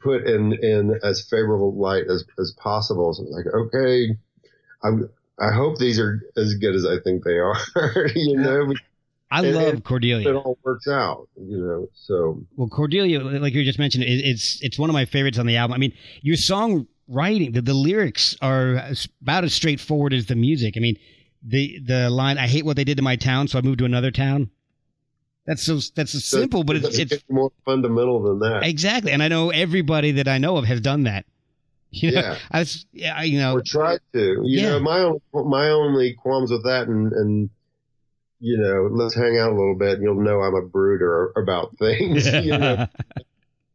put 0.00 0.26
in 0.26 0.52
in 0.52 0.98
as 1.02 1.26
favorable 1.28 1.74
light 1.74 2.04
as 2.08 2.24
as 2.38 2.54
possible. 2.56 3.12
So 3.14 3.24
it's 3.24 3.32
like 3.32 3.46
okay, 3.46 4.16
I'm. 4.82 5.10
I 5.42 5.54
hope 5.54 5.78
these 5.78 5.98
are 5.98 6.20
as 6.36 6.52
good 6.56 6.74
as 6.74 6.84
I 6.84 7.00
think 7.02 7.24
they 7.24 7.38
are. 7.38 7.56
you 8.14 8.36
know, 8.36 8.74
I 9.32 9.44
and- 9.44 9.54
love 9.54 9.68
and 9.74 9.84
Cordelia. 9.84 10.28
it 10.28 10.34
all 10.34 10.58
works 10.64 10.88
out. 10.88 11.28
You 11.40 11.58
know, 11.58 11.88
so 11.94 12.44
Well, 12.56 12.68
Cordelia, 12.68 13.20
like 13.20 13.54
you 13.54 13.64
just 13.64 13.78
mentioned, 13.78 14.04
it, 14.04 14.08
it's 14.24 14.58
it's 14.62 14.78
one 14.78 14.90
of 14.90 14.94
my 14.94 15.04
favorites 15.04 15.38
on 15.38 15.46
the 15.46 15.56
album. 15.56 15.74
I 15.74 15.78
mean, 15.78 15.92
your 16.22 16.36
songwriting, 16.36 17.54
the, 17.54 17.62
the 17.62 17.74
lyrics 17.74 18.36
are 18.42 18.82
about 19.22 19.44
as 19.44 19.54
straightforward 19.54 20.12
as 20.12 20.26
the 20.26 20.34
music. 20.36 20.74
I 20.76 20.80
mean, 20.80 20.96
the 21.42 21.78
the 21.84 22.10
line, 22.10 22.38
"I 22.38 22.46
hate 22.48 22.64
what 22.64 22.76
they 22.76 22.84
did 22.84 22.96
to 22.96 23.02
my 23.02 23.16
town, 23.16 23.48
so 23.48 23.58
I 23.58 23.62
moved 23.62 23.78
to 23.78 23.84
another 23.84 24.10
town." 24.10 24.50
That's 25.46 25.62
so 25.62 25.78
that's 25.94 26.12
so 26.12 26.18
simple, 26.18 26.64
but 26.64 26.76
it's 26.76 26.86
doesn't 26.86 27.12
it's 27.12 27.24
more 27.30 27.50
fundamental 27.64 28.22
than 28.22 28.40
that. 28.40 28.62
exactly. 28.64 29.10
And 29.12 29.22
I 29.22 29.28
know 29.28 29.50
everybody 29.50 30.12
that 30.12 30.28
I 30.28 30.38
know 30.38 30.56
of 30.58 30.64
has 30.66 30.80
done 30.80 31.04
that. 31.04 31.24
You 31.92 32.12
know, 32.12 32.20
Yeah. 32.20 32.38
I 32.52 32.58
was, 32.60 32.86
I- 33.04 33.24
you 33.24 33.38
know, 33.40 33.54
or 33.54 33.62
try 33.62 33.96
to. 34.12 34.20
You 34.20 34.42
Yeah. 34.44 34.68
know, 34.70 34.80
my 34.80 34.98
own 35.00 35.20
my 35.32 35.70
only 35.70 36.14
qualms 36.14 36.50
with 36.52 36.62
that, 36.64 36.86
and 36.88 37.10
and 37.12 37.50
you 38.40 38.56
know, 38.58 38.88
let's 38.90 39.14
hang 39.14 39.38
out 39.38 39.50
a 39.52 39.54
little 39.54 39.76
bit, 39.76 39.94
and 39.94 40.02
you'll 40.02 40.20
know 40.22 40.40
I'm 40.40 40.54
a 40.54 40.62
brooder 40.66 41.32
about 41.36 41.76
things. 41.78 42.26
you 42.32 42.56
know, 42.58 42.86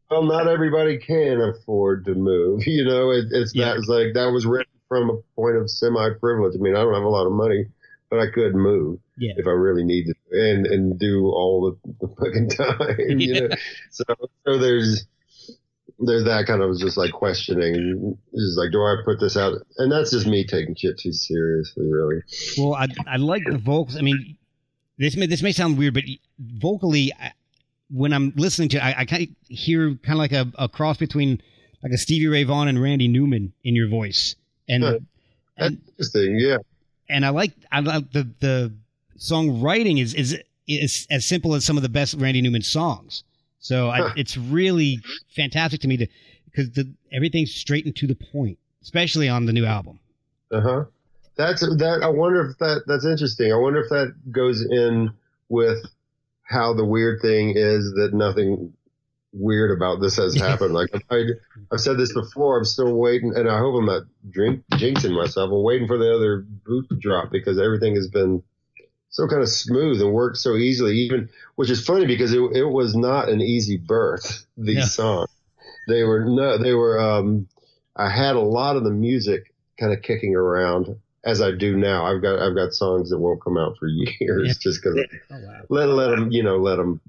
well, 0.09 0.23
not 0.23 0.47
everybody 0.47 0.97
can 0.97 1.39
afford 1.41 2.05
to 2.05 2.15
move. 2.15 2.65
You 2.67 2.85
know, 2.85 3.11
it, 3.11 3.25
it's 3.31 3.53
Yeah. 3.55 3.65
that 3.69 3.77
it's 3.77 3.87
like 3.87 4.13
that 4.15 4.31
was 4.31 4.45
written 4.45 4.71
from 4.87 5.09
a 5.09 5.17
point 5.35 5.55
of 5.57 5.69
semi 5.69 6.09
privilege. 6.19 6.55
I 6.55 6.61
mean, 6.61 6.75
I 6.75 6.79
don't 6.83 6.93
have 6.93 7.03
a 7.03 7.09
lot 7.09 7.25
of 7.25 7.31
money, 7.33 7.65
but 8.09 8.19
I 8.19 8.27
could 8.31 8.53
move 8.55 8.99
yeah, 9.17 9.33
if 9.37 9.47
I 9.47 9.51
really 9.51 9.83
needed 9.83 10.15
to, 10.31 10.39
and 10.39 10.65
and 10.67 10.99
do 10.99 11.27
all 11.27 11.77
the, 11.83 12.07
the 12.07 12.15
fucking 12.15 12.49
time. 12.49 13.19
You 13.19 13.41
know, 13.49 13.55
so 13.91 14.03
so 14.45 14.57
there's 14.57 15.05
there's 15.99 16.25
that 16.25 16.45
kind 16.45 16.61
of 16.61 16.77
just 16.77 16.97
like 16.97 17.11
questioning, 17.13 18.17
just 18.35 18.57
like, 18.57 18.71
do 18.71 18.79
I 18.81 18.97
put 19.05 19.19
this 19.19 19.37
out? 19.37 19.53
And 19.77 19.91
that's 19.91 20.11
just 20.11 20.27
me 20.27 20.45
taking 20.45 20.75
shit 20.75 20.99
too 20.99 21.13
seriously, 21.13 21.87
really. 21.89 22.21
Well, 22.57 22.73
I 22.73 22.87
I 23.07 23.15
like 23.17 23.43
the 23.49 23.57
vocals. 23.57 23.95
I 23.97 24.01
mean, 24.01 24.37
this 24.97 25.15
may 25.15 25.25
this 25.25 25.41
may 25.41 25.51
sound 25.51 25.77
weird, 25.77 25.93
but 25.93 26.03
vocally, 26.39 27.11
I, 27.19 27.31
when 27.89 28.13
I'm 28.13 28.33
listening 28.35 28.69
to, 28.69 28.77
it, 28.77 28.83
I, 28.83 28.95
I 28.99 29.05
kind 29.05 29.23
of 29.23 29.29
hear 29.47 29.89
kind 30.03 30.13
of 30.13 30.17
like 30.17 30.31
a, 30.31 30.51
a 30.57 30.67
cross 30.69 30.97
between 30.97 31.41
like 31.83 31.91
a 31.91 31.97
Stevie 31.97 32.27
Ray 32.27 32.43
Vaughan 32.43 32.67
and 32.67 32.81
Randy 32.81 33.07
Newman 33.07 33.53
in 33.63 33.75
your 33.75 33.87
voice, 33.89 34.35
and 34.67 34.83
Huh. 34.83 34.99
And, 35.57 35.81
interesting, 35.87 36.37
yeah. 36.37 36.57
and 37.07 37.25
I 37.25 37.29
like 37.29 37.53
I 37.71 37.79
like 37.79 38.11
the 38.11 38.27
the 38.39 38.73
songwriting 39.17 40.01
is 40.01 40.13
is 40.13 40.37
is 40.67 41.07
as 41.09 41.25
simple 41.25 41.55
as 41.55 41.63
some 41.63 41.77
of 41.77 41.83
the 41.83 41.89
best 41.89 42.15
Randy 42.15 42.41
Newman 42.41 42.61
songs. 42.61 43.23
So 43.59 43.89
I, 43.89 43.99
Huh. 43.99 44.13
it's 44.17 44.35
really 44.37 44.99
fantastic 45.35 45.79
to 45.81 45.87
me 45.87 45.97
to 45.97 46.07
because 46.45 46.71
the 46.71 46.91
everything's 47.11 47.53
straight 47.53 47.85
and 47.85 47.95
to 47.95 48.07
the 48.07 48.15
point, 48.15 48.57
especially 48.81 49.29
on 49.29 49.45
the 49.45 49.53
new 49.53 49.65
album. 49.65 49.99
Uh 50.51 50.61
huh. 50.61 50.83
That's 51.37 51.61
that. 51.61 51.99
I 52.03 52.07
wonder 52.09 52.49
if 52.49 52.57
that 52.59 52.83
that's 52.87 53.05
interesting. 53.05 53.51
I 53.51 53.57
wonder 53.57 53.81
if 53.81 53.89
that 53.89 54.13
goes 54.31 54.61
in 54.61 55.11
with 55.49 55.85
how 56.43 56.73
the 56.73 56.85
weird 56.85 57.21
thing 57.21 57.53
is 57.55 57.91
that 57.95 58.11
nothing 58.13 58.73
weird 59.33 59.75
about 59.75 59.99
this 59.99 60.15
has 60.17 60.35
happened. 60.39 60.73
like 60.73 60.89
I, 61.11 61.23
I've 61.71 61.81
said 61.81 61.97
this 61.97 62.13
before. 62.13 62.57
I'm 62.57 62.65
still 62.65 62.93
waiting, 62.95 63.33
and 63.35 63.49
I 63.49 63.57
hope 63.57 63.75
I'm 63.75 63.85
not 63.85 64.03
drink 64.29 64.63
jinxing 64.73 65.13
myself. 65.15 65.51
I'm 65.51 65.63
waiting 65.63 65.87
for 65.87 65.97
the 65.97 66.13
other 66.13 66.45
boot 66.65 66.87
to 66.89 66.95
drop 66.95 67.31
because 67.31 67.59
everything 67.59 67.95
has 67.95 68.07
been 68.07 68.41
so 69.09 69.27
kind 69.27 69.41
of 69.41 69.49
smooth 69.49 70.01
and 70.01 70.13
worked 70.13 70.37
so 70.37 70.55
easily. 70.55 70.97
Even 70.99 71.29
which 71.55 71.69
is 71.69 71.85
funny 71.85 72.05
because 72.05 72.33
it 72.33 72.39
it 72.53 72.65
was 72.65 72.95
not 72.95 73.29
an 73.29 73.41
easy 73.41 73.77
birth. 73.77 74.45
These 74.57 74.75
Yeah. 74.77 74.83
songs, 74.85 75.29
they 75.87 76.03
were 76.03 76.23
no, 76.25 76.57
they 76.57 76.73
were. 76.73 76.99
Um, 76.99 77.47
I 77.95 78.09
had 78.09 78.35
a 78.35 78.41
lot 78.41 78.75
of 78.75 78.83
the 78.83 78.91
music 78.91 79.53
kind 79.79 79.93
of 79.93 80.01
kicking 80.01 80.35
around 80.35 80.95
as 81.25 81.41
I 81.41 81.51
do 81.51 81.75
now. 81.77 82.05
I've 82.05 82.21
got 82.21 82.39
I've 82.39 82.55
got 82.55 82.73
songs 82.73 83.09
that 83.09 83.19
won't 83.19 83.43
come 83.43 83.57
out 83.57 83.77
for 83.79 83.87
years 84.21 84.47
Yeah. 84.47 84.53
just 84.61 84.81
because 84.83 84.97
Oh 85.31 85.39
wow! 85.39 85.61
let 85.69 85.89
let 85.89 86.09
them 86.11 86.31
you 86.31 86.43
know 86.43 86.57
let 86.57 86.77
them 86.77 87.01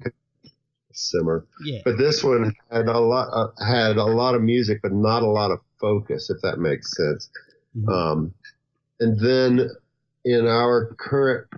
simmer. 0.92 1.46
Yeah, 1.64 1.80
But 1.84 1.98
this 1.98 2.24
one 2.24 2.54
had 2.70 2.86
a 2.88 2.98
lot 2.98 3.28
uh, 3.32 3.64
had 3.64 3.96
a 3.96 4.04
lot 4.04 4.34
of 4.34 4.42
music, 4.42 4.80
but 4.82 4.92
not 4.92 5.22
a 5.22 5.26
lot 5.26 5.50
of 5.50 5.60
focus, 5.80 6.30
if 6.30 6.38
that 6.42 6.58
makes 6.58 6.96
sense. 6.96 7.30
Mhm. 7.76 7.92
Um, 7.92 8.34
and 9.00 9.18
then 9.20 9.70
in 10.24 10.46
our 10.46 10.94
current 10.98 11.48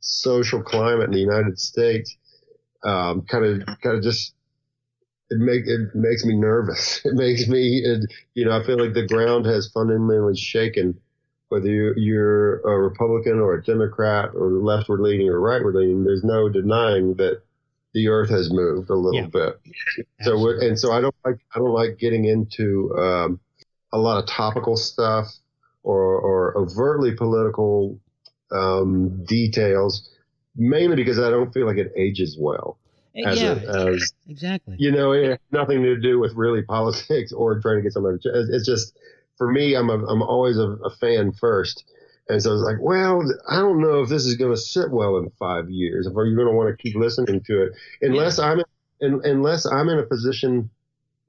social 0.00 0.62
climate 0.62 1.06
in 1.06 1.12
the 1.12 1.20
United 1.20 1.58
States, 1.58 2.16
um, 2.84 3.22
kind 3.22 3.44
of 3.44 3.66
kind 3.82 3.96
of 3.96 4.02
just 4.02 4.34
it 5.30 5.38
make 5.38 5.62
it 5.66 5.94
makes 5.94 6.24
me 6.24 6.36
nervous. 6.36 7.00
It 7.06 7.14
makes 7.14 7.48
me 7.48 7.82
it, 7.84 8.12
you 8.34 8.44
know 8.44 8.52
I 8.58 8.64
feel 8.64 8.78
like 8.78 8.94
the 8.94 9.06
ground 9.06 9.46
has 9.46 9.70
fundamentally 9.72 10.36
shaken. 10.36 11.00
Whether 11.52 11.68
you- 11.68 11.94
you're 11.98 12.60
a 12.60 12.80
Republican 12.80 13.38
or 13.38 13.52
a 13.52 13.62
Democrat 13.62 14.30
or 14.34 14.48
leftward 14.52 15.00
leaning 15.00 15.28
or 15.28 15.38
rightward 15.38 15.74
leaning, 15.74 16.02
there's 16.04 16.24
no 16.24 16.48
denying 16.48 17.14
that 17.16 17.42
the 17.92 18.08
Earth 18.08 18.30
has 18.30 18.50
moved 18.50 18.88
a 18.88 18.94
little 18.94 19.20
Yeah. 19.20 19.26
bit. 19.26 19.60
So 20.22 20.48
and 20.48 20.78
so 20.78 20.92
I 20.92 21.02
don't 21.02 21.14
like 21.26 21.40
I 21.54 21.58
don't 21.58 21.74
like 21.74 21.98
getting 21.98 22.24
into 22.24 22.96
um, 22.96 23.38
a 23.92 23.98
lot 23.98 24.16
of 24.18 24.26
topical 24.26 24.76
stuff 24.78 25.26
or 25.82 26.18
or 26.18 26.56
overtly 26.56 27.12
political 27.14 28.00
um, 28.50 29.24
details, 29.24 30.08
mainly 30.56 30.96
because 30.96 31.18
I 31.18 31.28
don't 31.28 31.52
feel 31.52 31.66
like 31.66 31.76
it 31.76 31.92
ages 31.96 32.38
well. 32.40 32.78
As 33.14 33.42
yeah, 33.42 33.60
a, 33.60 33.92
as 33.92 34.12
exactly. 34.26 34.76
you 34.78 34.90
know, 34.90 35.12
it 35.12 35.28
has 35.28 35.38
nothing 35.50 35.82
to 35.82 36.00
do 36.00 36.18
with 36.18 36.32
really 36.34 36.62
politics 36.76 37.30
or 37.30 37.60
trying 37.60 37.76
to 37.76 37.82
get 37.82 37.92
somebody. 37.92 38.18
It's 38.24 38.64
just 38.66 38.96
for 39.38 39.50
me, 39.50 39.74
I'm 39.74 39.90
a, 39.90 40.04
I'm 40.06 40.22
always 40.22 40.58
a, 40.58 40.76
a 40.84 40.90
fan 41.00 41.32
first. 41.32 41.84
And 42.28 42.42
so 42.42 42.54
it's 42.54 42.62
like, 42.62 42.76
well, 42.80 43.22
I 43.48 43.56
don't 43.56 43.80
know 43.80 44.02
if 44.02 44.08
this 44.08 44.24
is 44.24 44.36
going 44.36 44.52
to 44.52 44.60
sit 44.60 44.90
well 44.90 45.18
in 45.18 45.30
five 45.38 45.68
years. 45.68 46.06
If 46.06 46.14
you're 46.14 46.34
going 46.34 46.46
to 46.46 46.54
want 46.54 46.76
to 46.76 46.82
keep 46.82 46.96
listening 46.96 47.42
to 47.46 47.64
it, 47.64 47.72
unless 48.00 48.38
I'm 48.38 48.62
in, 49.00 49.20
unless 49.24 49.66
I'm 49.66 49.88
in 49.88 49.98
a 49.98 50.04
position 50.04 50.70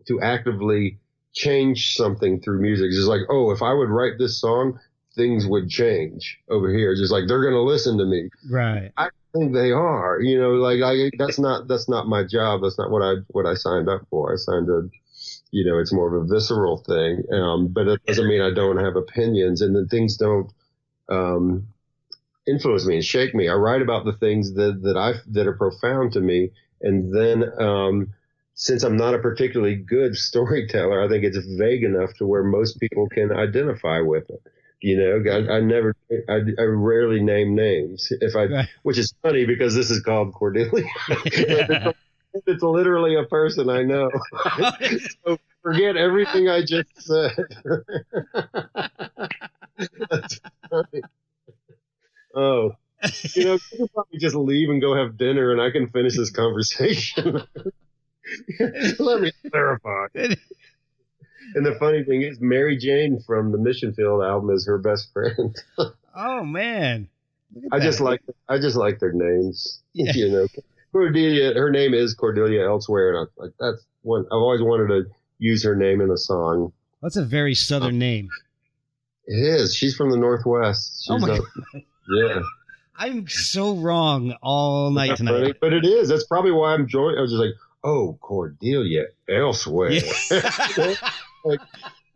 to 0.08 0.22
actively 0.22 1.00
change 1.34 1.96
something 1.96 2.40
through 2.42 2.62
music. 2.62 2.88
It's 2.88 2.98
just 2.98 3.08
like, 3.08 3.22
oh, 3.30 3.52
if 3.52 3.62
I 3.62 3.74
would 3.74 3.90
write 3.90 4.20
this 4.20 4.40
song, 4.40 4.80
things 5.16 5.48
would 5.48 5.70
change 5.70 6.40
over 6.50 6.72
here. 6.72 6.92
It's 6.92 7.02
just 7.02 7.12
like 7.12 7.24
they're 7.28 7.42
going 7.42 7.54
to 7.54 7.62
listen 7.62 7.98
to 7.98 8.06
me. 8.06 8.30
Right. 8.50 8.92
I 8.98 9.10
think 9.34 9.54
they 9.54 9.72
are. 9.72 10.20
You 10.22 10.40
know, 10.40 10.52
like 10.52 10.82
I 10.84 11.10
that's 11.18 11.40
not 11.40 11.68
that's 11.68 11.90
not 11.90 12.08
my 12.08 12.24
job. 12.24 12.62
That's 12.62 12.78
not 12.78 12.92
what 12.92 13.02
I 13.02 13.16
what 13.30 13.46
I 13.46 13.56
signed 13.56 13.90
up 13.90 14.02
for. 14.10 14.34
I 14.34 14.38
signed 14.38 14.70
a 14.70 14.90
you 15.54 15.64
know, 15.64 15.78
it's 15.78 15.94
more 15.94 16.14
of 16.14 16.24
a 16.24 16.34
visceral 16.34 16.78
thing. 16.78 17.24
Um, 17.32 17.68
but 17.68 17.88
it 17.88 18.04
doesn't 18.08 18.28
mean 18.28 18.42
I 18.42 18.52
don't 18.52 18.78
have 18.78 18.96
opinions 18.96 19.62
and 19.62 19.76
then 19.76 19.88
things 19.88 20.18
don't 20.18 20.52
um 21.10 21.68
influence 22.48 22.88
me 22.88 22.96
and 22.96 23.06
shake 23.06 23.36
me. 23.36 23.48
I 23.48 23.54
write 23.54 23.84
about 23.84 24.04
the 24.04 24.14
things 24.14 24.56
that 24.56 24.82
that 24.82 24.98
I 24.98 25.14
that 25.32 25.46
are 25.46 25.54
profound 25.54 26.14
to 26.14 26.22
me 26.22 26.50
and 26.82 27.16
then 27.16 27.44
um 27.62 28.14
since 28.56 28.84
I'm 28.84 28.98
not 28.98 29.14
a 29.14 29.20
particularly 29.20 29.76
good 29.76 30.16
storyteller, 30.30 31.04
I 31.04 31.08
think 31.08 31.24
it's 31.24 31.38
vague 31.38 31.84
enough 31.84 32.16
to 32.16 32.26
where 32.26 32.44
most 32.44 32.80
people 32.80 33.08
can 33.10 33.32
identify 33.32 34.00
with 34.02 34.30
it. 34.32 34.42
You 34.82 34.98
know, 34.98 35.32
I, 35.32 35.58
I 35.58 35.60
never, 35.62 35.96
I, 36.28 36.40
I 36.60 36.64
rarely 36.64 37.22
name 37.22 37.56
names. 37.56 38.10
If 38.20 38.36
I, 38.36 38.68
which 38.82 38.98
is 38.98 39.14
funny 39.22 39.46
because 39.46 39.74
this 39.76 39.90
is 39.90 40.02
called 40.02 40.34
Cordelia. 40.34 40.84
it's, 42.48 42.64
literally 42.64 43.16
a 43.16 43.24
person 43.24 43.70
I 43.70 43.84
know. 43.84 44.10
so 45.26 45.38
forget 45.62 45.98
everything 45.98 46.50
I 46.50 46.66
just 46.66 46.90
said. 47.00 47.32
That's 50.10 50.42
funny. 50.70 51.02
Oh, 52.36 52.72
you 53.36 53.46
know, 53.46 53.54
you 53.54 53.78
could 53.78 53.94
probably 53.94 54.20
just 54.20 54.36
leave 54.36 54.70
and 54.70 54.82
go 54.82 54.96
have 54.96 55.18
dinner, 55.18 55.52
and 55.52 55.62
I 55.62 55.72
can 55.72 55.90
finish 55.90 56.18
this 56.18 56.32
conversation. 56.32 57.44
Let 59.00 59.22
me 59.22 59.32
clarify. 59.52 60.08
And 61.56 61.66
the 61.66 61.76
funny 61.76 62.04
thing 62.04 62.24
is, 62.24 62.40
Mary 62.40 62.78
Jane 62.78 63.22
from 63.26 63.52
the 63.52 63.58
Mission 63.58 63.94
Field 63.94 64.24
album 64.24 64.50
is 64.50 64.66
her 64.66 64.78
best 64.78 65.12
friend. 65.14 65.56
oh 66.16 66.44
man. 66.44 67.08
I 67.72 67.80
just 67.80 68.00
like 68.00 68.22
I 68.50 68.58
just 68.58 68.76
like 68.76 69.00
their 69.00 69.14
names. 69.14 69.82
Yeah. 69.94 70.14
You 70.16 70.30
know, 70.30 70.48
Cordelia. 70.94 71.54
Her 71.56 71.70
name 71.72 71.94
is 71.94 72.14
Cordelia 72.14 72.66
Elsewhere, 72.66 73.10
and 73.10 73.18
I'm 73.20 73.28
like 73.38 73.52
that's 73.60 73.86
one. 74.04 74.22
I've 74.28 74.38
always 74.38 74.62
wanted 74.62 74.88
to 74.88 75.04
use 75.40 75.64
her 75.66 75.76
name 75.76 76.00
in 76.00 76.10
a 76.10 76.18
song. 76.18 76.72
That's 77.02 77.18
a 77.18 77.26
very 77.26 77.54
southern 77.56 77.96
uh, 77.96 78.00
name. 78.00 78.30
It 79.26 79.36
is. 79.36 79.76
She's 79.76 79.96
from 79.96 80.10
the 80.12 80.18
Northwest. 80.18 81.06
Oh 81.10 81.18
She's 81.20 81.28
Oh 81.28 81.28
my 81.28 81.38
a- 81.38 81.82
yeah. 82.36 82.42
I'm 82.96 83.28
so 83.28 83.76
wrong 83.76 84.36
all 84.44 84.92
night 84.92 85.08
That's 85.10 85.18
tonight. 85.20 85.32
funny, 85.40 85.54
but 85.60 85.74
it 85.74 85.84
is. 85.86 86.08
That's 86.10 86.26
probably 86.26 86.52
why 86.52 86.74
I'm 86.74 86.88
joined. 86.88 87.18
I 87.18 87.22
was 87.22 87.32
just 87.32 87.42
like, 87.42 87.54
oh, 87.84 88.18
Cordelia 88.22 89.06
Elsewhere. 89.28 89.92
Yeah. 89.92 90.94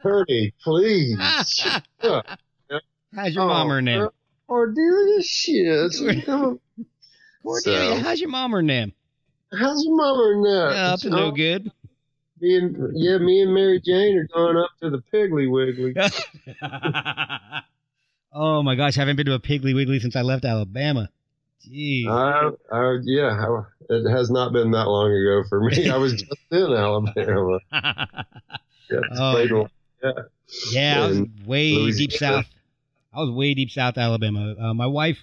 Ernie, 0.03 0.53
please. 0.63 1.17
Yeah. 2.03 2.21
How's 3.15 3.33
your 3.33 3.45
Oh, 3.45 3.47
mom 3.47 3.69
her 3.69 3.81
name? 3.81 4.09
Cordelia 4.47 5.23
shit. 5.23 5.93
Come 7.47 7.53
on. 7.55 7.61
Cordelia, 7.63 7.97
so- 7.97 8.03
how's 8.03 8.19
your 8.19 8.29
mom 8.29 8.51
her 8.51 8.61
name? 8.61 8.93
How's 9.57 9.83
your 9.85 9.95
mama 9.95 10.41
now? 10.43 10.69
Yeah, 10.71 10.93
up 10.93 10.99
to 11.01 11.09
no 11.09 11.31
good. 11.31 11.71
Me 12.41 12.57
and, 12.57 12.91
yeah, 12.95 13.17
me 13.17 13.41
and 13.41 13.53
Mary 13.53 13.79
Jane 13.83 14.17
are 14.17 14.27
going 14.33 14.57
up 14.57 14.69
to 14.81 14.89
the 14.89 15.01
Piggly 15.11 15.49
Wiggly. 15.49 15.95
oh 18.33 18.61
my 18.63 18.75
gosh, 18.75 18.97
I 18.97 19.01
haven't 19.01 19.15
been 19.15 19.25
to 19.27 19.33
a 19.33 19.39
Piggly 19.39 19.73
Wiggly 19.73 19.99
since 19.99 20.15
I 20.15 20.21
left 20.21 20.45
Alabama. 20.45 21.09
Jeez. 21.67 22.07
I, 22.07 22.49
I, 22.75 22.97
yeah, 23.03 23.61
it 23.89 24.09
has 24.09 24.29
not 24.29 24.53
been 24.53 24.71
that 24.71 24.85
long 24.87 25.11
ago 25.11 25.43
for 25.49 25.61
me. 25.61 25.89
I 25.89 25.97
was 25.97 26.13
just 26.13 26.31
in 26.51 26.73
Alabama. 26.73 27.59
Yeah, 28.89 28.99
Oh, 29.19 29.33
one. 29.33 29.69
yeah, 30.71 31.03
I 31.03 31.07
was 31.07 31.21
way 31.45 31.91
deep 31.91 32.13
south. 32.13 32.45
I 33.13 33.19
was 33.19 33.31
way 33.31 33.53
deep 33.53 33.69
south 33.69 33.97
Alabama. 33.97 34.55
Uh, 34.57 34.73
my 34.73 34.85
wife, 34.85 35.17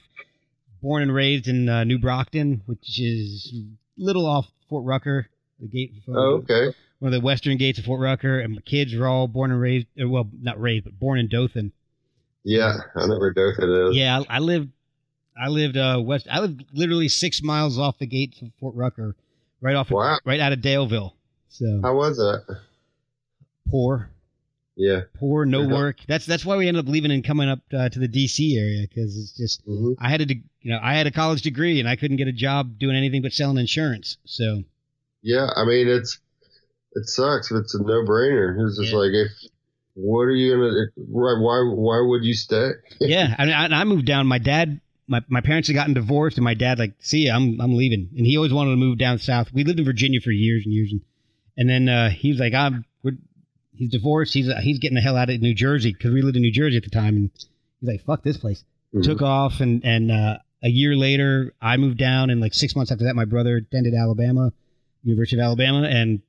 born 0.85 1.03
and 1.03 1.15
raised 1.15 1.49
in 1.49 1.67
uh, 1.67 1.83
New 1.85 1.99
Brockton, 1.99 2.61
which 2.67 3.01
is 3.01 3.53
a 3.55 3.65
little 3.97 4.27
off 4.27 4.47
Fort 4.69 4.85
Rucker, 4.85 5.27
the 5.59 5.67
gate. 5.67 5.93
Oh, 6.09 6.43
okay. 6.45 6.75
One 6.99 7.13
of 7.15 7.19
the 7.21 7.25
western 7.25 7.57
gates 7.57 7.79
of 7.79 7.87
Fort 7.87 8.01
Rucker, 8.01 8.39
and 8.39 8.55
my 8.55 8.61
kids 8.61 8.95
were 8.95 9.07
all 9.07 9.27
born 9.27 9.51
and 9.51 9.59
raised. 9.61 9.87
uh, 10.01 10.07
Well, 10.07 10.29
not 10.43 10.61
raised, 10.61 10.85
but 10.85 10.99
born 11.01 11.19
in 11.19 11.29
Dothan. 11.29 11.73
Yeah, 12.45 12.75
I 12.95 13.07
know 13.07 13.19
where 13.19 13.33
Dothan 13.33 13.71
is. 13.89 13.97
Yeah, 13.97 14.21
I, 14.29 14.37
I 14.37 14.39
lived. 14.41 14.69
I 15.43 15.49
lived 15.49 15.77
uh, 15.79 16.01
west. 16.05 16.29
I 16.31 16.41
lived 16.41 16.65
literally 16.73 17.09
six 17.09 17.43
miles 17.43 17.79
off 17.79 17.99
the 17.99 18.07
gates 18.07 18.41
of 18.43 18.49
Fort 18.61 18.75
Rucker, 18.77 19.17
right 19.63 19.75
off, 19.75 19.91
Wow. 19.91 20.19
right 20.27 20.39
out 20.39 20.53
of 20.53 20.61
Daleville. 20.61 21.13
So 21.49 21.81
How 21.83 21.97
was 21.97 22.19
that? 22.19 22.59
poor, 23.71 24.11
Yeah. 24.77 25.03
poor, 25.15 25.45
no 25.47 25.65
work. 25.67 25.99
That's 26.09 26.27
that's 26.27 26.45
why 26.45 26.57
we 26.57 26.67
ended 26.69 26.85
up 26.85 26.91
leaving 26.91 27.11
and 27.13 27.23
coming 27.25 27.49
up 27.49 27.61
uh, 27.73 27.89
to 27.91 27.99
the 27.99 28.09
D.C. 28.09 28.59
area 28.59 28.87
because 28.89 29.17
it's 29.17 29.37
just 29.37 29.63
hmm 29.65 29.93
I 30.01 30.09
had 30.09 30.21
a 30.21 30.27
de- 30.27 30.43
you 30.63 30.71
know 30.73 30.81
I 30.83 30.95
had 30.95 31.07
a 31.07 31.13
college 31.13 31.43
degree 31.43 31.79
and 31.81 31.89
I 31.89 31.97
couldn't 31.97 32.17
get 32.17 32.29
a 32.29 32.33
job 32.33 32.79
doing 32.79 32.97
anything 32.97 33.23
but 33.23 33.33
selling 33.33 33.59
insurance. 33.59 34.17
So 34.25 34.65
Yeah, 35.23 35.49
I 35.57 35.65
mean 35.65 35.89
it's 35.89 36.19
it 36.93 37.07
sucks. 37.09 37.51
but 37.51 37.59
It's 37.59 37.75
a 37.75 37.83
no 37.83 38.05
brainer. 38.05 38.57
It's 38.67 38.79
just 38.79 38.93
Yeah. 38.93 38.99
like 38.99 39.13
if 39.13 39.31
what 39.95 40.23
are 40.23 40.33
you 40.33 40.57
gonna 40.57 40.87
why 40.97 41.35
why 41.39 41.61
why 41.73 42.01
would 42.01 42.25
you 42.25 42.35
stay? 42.35 42.71
yeah, 43.01 43.35
I 43.39 43.45
mean, 43.45 43.55
I, 43.55 43.81
I 43.81 43.85
moved 43.85 44.07
down. 44.07 44.27
My 44.27 44.39
dad, 44.39 44.81
my, 45.07 45.23
my 45.29 45.41
parents 45.41 45.69
had 45.69 45.75
gotten 45.75 45.95
divorced, 45.95 46.37
and 46.37 46.45
my 46.45 46.55
dad 46.55 46.81
like, 46.81 46.95
see, 46.99 47.27
ya, 47.27 47.37
I'm 47.37 47.61
I'm 47.61 47.77
leaving, 47.77 48.09
and 48.17 48.27
he 48.27 48.37
always 48.37 48.53
wanted 48.53 48.71
to 48.73 48.77
move 48.77 48.99
down 48.99 49.19
south. 49.19 49.53
We 49.53 49.63
lived 49.63 49.79
in 49.79 49.85
Virginia 49.85 50.21
for 50.21 50.33
years 50.33 50.65
and 50.65 50.75
years, 50.75 50.91
and 50.91 51.03
and 51.57 51.69
then 51.69 51.89
uh, 51.89 52.11
he 52.11 52.31
was 52.31 52.41
like, 52.41 52.55
I'm 52.55 52.85
he's 53.77 53.91
divorced. 53.91 54.35
He's 54.35 54.53
he's 54.63 54.79
getting 54.79 54.95
the 54.97 55.01
hell 55.01 55.17
out 55.17 55.31
of 55.31 55.41
New 55.41 55.55
Jersey 55.55 55.93
because 55.93 56.13
we 56.13 56.23
lived 56.23 56.37
in 56.37 56.43
New 56.43 56.53
Jersey 56.53 56.77
at 56.77 56.85
the 56.85 56.91
time, 56.91 57.17
and 57.17 57.31
he's 57.81 57.89
like, 57.89 58.05
fuck 58.05 58.23
this 58.23 58.37
place. 58.37 58.65
Mhm. 58.95 59.03
Took 59.05 59.23
off, 59.23 59.61
and 59.61 59.85
and 59.85 60.11
uh, 60.11 60.39
a 60.63 60.69
year 60.69 60.97
later, 60.97 61.53
I 61.61 61.77
moved 61.77 61.99
down, 61.99 62.31
and 62.31 62.41
like 62.41 62.55
six 62.55 62.75
months 62.77 62.91
after 62.93 63.05
that, 63.05 63.15
my 63.17 63.25
brother 63.25 63.57
attended 63.57 63.95
Alabama, 63.95 64.53
University 65.03 65.41
of 65.41 65.45
Alabama, 65.45 65.83
and 65.83 66.23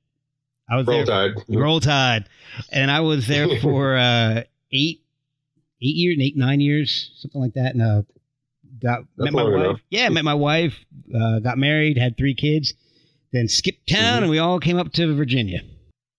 I 0.70 0.78
was 0.78 0.88
Roll 0.88 1.06
there. 1.06 1.34
Tide. 1.34 1.44
Roll 1.50 1.80
Tide, 1.80 2.28
and 2.72 2.90
I 2.90 3.02
was 3.02 3.28
there 3.28 3.60
for 3.62 3.96
uh, 3.96 4.42
eight, 4.72 5.02
eight 5.82 5.96
years, 5.96 6.18
eight 6.20 6.36
nine 6.36 6.60
years, 6.60 7.12
something 7.20 7.40
like 7.42 7.54
that. 7.54 7.76
And 7.76 7.82
uh, 7.84 8.02
got 8.82 9.02
That's 9.18 9.32
met 9.32 9.34
my 9.34 9.44
wife. 9.44 9.54
enough. 9.66 9.80
Yeah, 9.90 10.10
met 10.10 10.26
my 10.26 10.34
wife. 10.34 10.74
Uh, 11.16 11.40
got 11.40 11.58
married, 11.60 11.98
had 11.98 12.18
three 12.18 12.34
kids. 12.34 12.74
Then 13.32 13.48
skipped 13.50 13.88
town, 13.90 14.20
Mhm. 14.20 14.22
and 14.24 14.30
we 14.32 14.40
all 14.40 14.60
came 14.60 14.78
up 14.78 14.92
to 14.94 15.14
Virginia. 15.14 15.62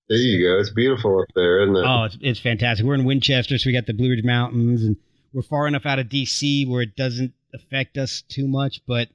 There 0.08 0.18
you 0.18 0.46
go. 0.46 0.60
It's 0.60 0.70
beautiful 0.70 1.20
up 1.20 1.28
there, 1.34 1.62
isn't 1.62 1.76
it? 1.76 1.84
Oh, 1.84 2.04
it's, 2.04 2.18
it's 2.20 2.40
fantastic. 2.40 2.86
We're 2.86 2.94
in 2.94 3.04
Winchester, 3.04 3.58
so 3.58 3.68
we 3.68 3.72
got 3.72 3.86
the 3.86 3.94
Blue 3.94 4.10
Ridge 4.10 4.24
Mountains, 4.24 4.84
and 4.84 4.96
we're 5.32 5.42
far 5.42 5.66
enough 5.66 5.84
out 5.84 5.98
of 5.98 6.06
DC 6.06 6.68
where 6.68 6.82
it 6.82 6.94
doesn't 6.96 7.32
affect 7.54 7.98
us 7.98 8.22
too 8.28 8.46
much, 8.46 8.80
but 8.86 9.08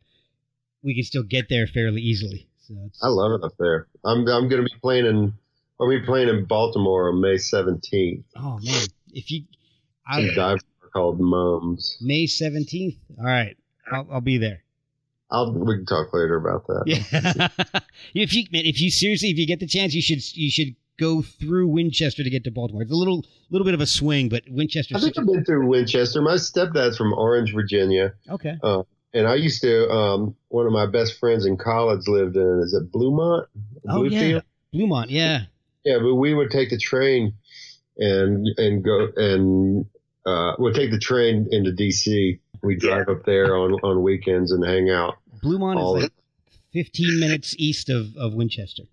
we 0.83 0.93
can 0.95 1.03
still 1.03 1.23
get 1.23 1.47
there 1.49 1.67
fairly 1.67 2.01
easily. 2.01 2.47
So 2.67 2.75
it's, 2.85 3.03
I 3.03 3.07
love 3.07 3.39
it 3.39 3.45
up 3.45 3.53
there. 3.57 3.87
I'm 4.03 4.27
I'm 4.27 4.49
gonna 4.49 4.63
be 4.63 4.75
playing 4.81 5.05
in 5.05 5.33
I'll 5.79 5.89
be 5.89 6.01
playing 6.01 6.29
in 6.29 6.45
Baltimore 6.45 7.09
on 7.09 7.21
May 7.21 7.37
seventeenth. 7.37 8.25
oh 8.35 8.59
man, 8.61 8.87
if 9.13 9.31
you, 9.31 9.43
I, 10.07 10.29
dive 10.35 10.59
called 10.93 11.19
Mums. 11.19 11.97
May 12.01 12.27
seventeenth. 12.27 12.95
All 13.17 13.25
right, 13.25 13.57
I'll, 13.91 14.07
I'll 14.11 14.21
be 14.21 14.37
there. 14.37 14.63
I'll 15.31 15.53
we 15.53 15.77
can 15.77 15.85
talk 15.85 16.13
later 16.13 16.35
about 16.35 16.67
that. 16.67 16.83
Yeah. 16.85 17.79
if 18.13 18.33
you 18.33 18.43
man, 18.51 18.65
if 18.65 18.79
you 18.79 18.91
seriously, 18.91 19.29
if 19.29 19.37
you 19.37 19.47
get 19.47 19.59
the 19.59 19.67
chance, 19.67 19.93
you 19.93 20.01
should 20.01 20.21
you 20.35 20.51
should 20.51 20.75
go 21.01 21.21
through 21.21 21.67
Winchester 21.67 22.23
to 22.23 22.29
get 22.29 22.43
to 22.43 22.51
Baltimore. 22.51 22.83
It's 22.83 22.91
a 22.91 22.95
little 22.95 23.25
little 23.49 23.65
bit 23.65 23.73
of 23.73 23.81
a 23.81 23.87
swing, 23.87 24.29
but 24.29 24.43
Winchester. 24.47 24.95
I 24.95 24.99
think 24.99 25.17
I've 25.17 25.25
been 25.25 25.43
through 25.43 25.67
Winchester. 25.67 26.21
My 26.21 26.35
stepdad's 26.35 26.95
from 26.95 27.11
Orange, 27.13 27.53
Virginia. 27.53 28.13
okay. 28.29 28.57
And 29.13 29.27
I 29.27 29.35
used 29.35 29.61
to, 29.63 29.89
um, 29.89 30.35
one 30.47 30.65
of 30.65 30.71
my 30.71 30.85
best 30.85 31.19
friends 31.19 31.45
in 31.45 31.57
college 31.57 32.07
lived 32.07 32.37
in, 32.37 32.61
is 32.63 32.73
it 32.73 32.93
Bluemont? 32.93 33.45
Oh 33.89 34.03
yeah, 34.03 34.21
Bluefield? 34.21 34.43
Bluemont. 34.73 35.05
Yeah. 35.09 35.41
Yeah, 35.83 35.97
but 35.97 36.15
we 36.15 36.33
would 36.33 36.49
take 36.49 36.69
the 36.69 36.77
train 36.77 37.33
and 37.97 38.47
and 38.57 38.83
go 38.83 39.09
and 39.17 39.85
uh, 40.25 40.53
we'd 40.59 40.75
take 40.75 40.91
the 40.91 40.99
train 40.99 41.47
into 41.51 41.71
DC. 41.71 42.39
We 42.63 42.75
drive 42.75 43.09
up 43.09 43.25
there 43.25 43.57
on 43.57 43.73
on 43.83 44.01
weekends 44.03 44.51
and 44.51 44.65
hang 44.65 44.89
out. 44.89 45.15
Bluemont 45.43 45.97
is 45.97 46.03
like 46.03 46.13
15 46.73 47.19
minutes 47.19 47.55
east 47.57 47.89
of, 47.89 48.15
of 48.15 48.33
Winchester. 48.33 48.83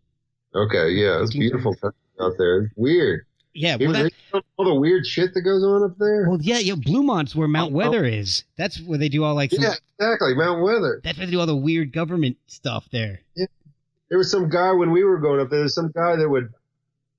Okay, 0.54 0.90
yeah, 0.90 1.22
it's 1.22 1.34
beautiful 1.34 1.76
out 2.20 2.32
there. 2.38 2.64
It's 2.64 2.74
weird. 2.76 3.26
Yeah, 3.54 3.76
well, 3.80 3.92
that, 3.92 4.12
all 4.56 4.64
the 4.64 4.74
weird 4.74 5.04
shit 5.06 5.34
that 5.34 5.42
goes 5.42 5.64
on 5.64 5.82
up 5.82 5.98
there? 5.98 6.28
well, 6.28 6.38
yeah, 6.40 6.58
yeah. 6.58 6.74
Bluemont's 6.76 7.34
where 7.34 7.48
Mount 7.48 7.72
Oh, 7.72 7.74
oh. 7.74 7.78
Weather 7.78 8.04
is. 8.04 8.44
That's 8.56 8.80
where 8.80 8.98
they 8.98 9.08
do 9.08 9.24
all 9.24 9.34
like. 9.34 9.50
Some, 9.50 9.64
yeah, 9.64 9.74
exactly. 9.98 10.34
Mount 10.34 10.62
Weather. 10.62 11.00
That's 11.02 11.18
where 11.18 11.26
they 11.26 11.32
do 11.32 11.40
all 11.40 11.46
the 11.46 11.56
weird 11.56 11.92
government 11.92 12.36
stuff 12.46 12.88
there. 12.92 13.20
There 13.36 14.18
was 14.18 14.30
some 14.30 14.48
guy 14.48 14.72
when 14.72 14.90
we 14.90 15.02
were 15.02 15.18
going 15.18 15.40
up 15.40 15.50
there. 15.50 15.58
There 15.58 15.64
was 15.64 15.74
some 15.74 15.90
guy 15.90 16.16
that 16.16 16.28
would 16.28 16.52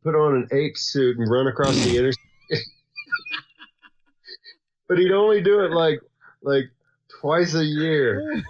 put 0.03 0.15
on 0.15 0.35
an 0.35 0.47
ape 0.51 0.77
suit 0.77 1.17
and 1.17 1.29
run 1.29 1.47
across 1.47 1.75
the 1.83 1.97
interstate. 1.97 2.25
but 4.87 4.97
he'd 4.97 5.11
only 5.11 5.41
do 5.41 5.59
it 5.65 5.71
like 5.71 5.99
like 6.41 6.65
twice 7.19 7.53
a 7.53 7.65
year. 7.65 8.41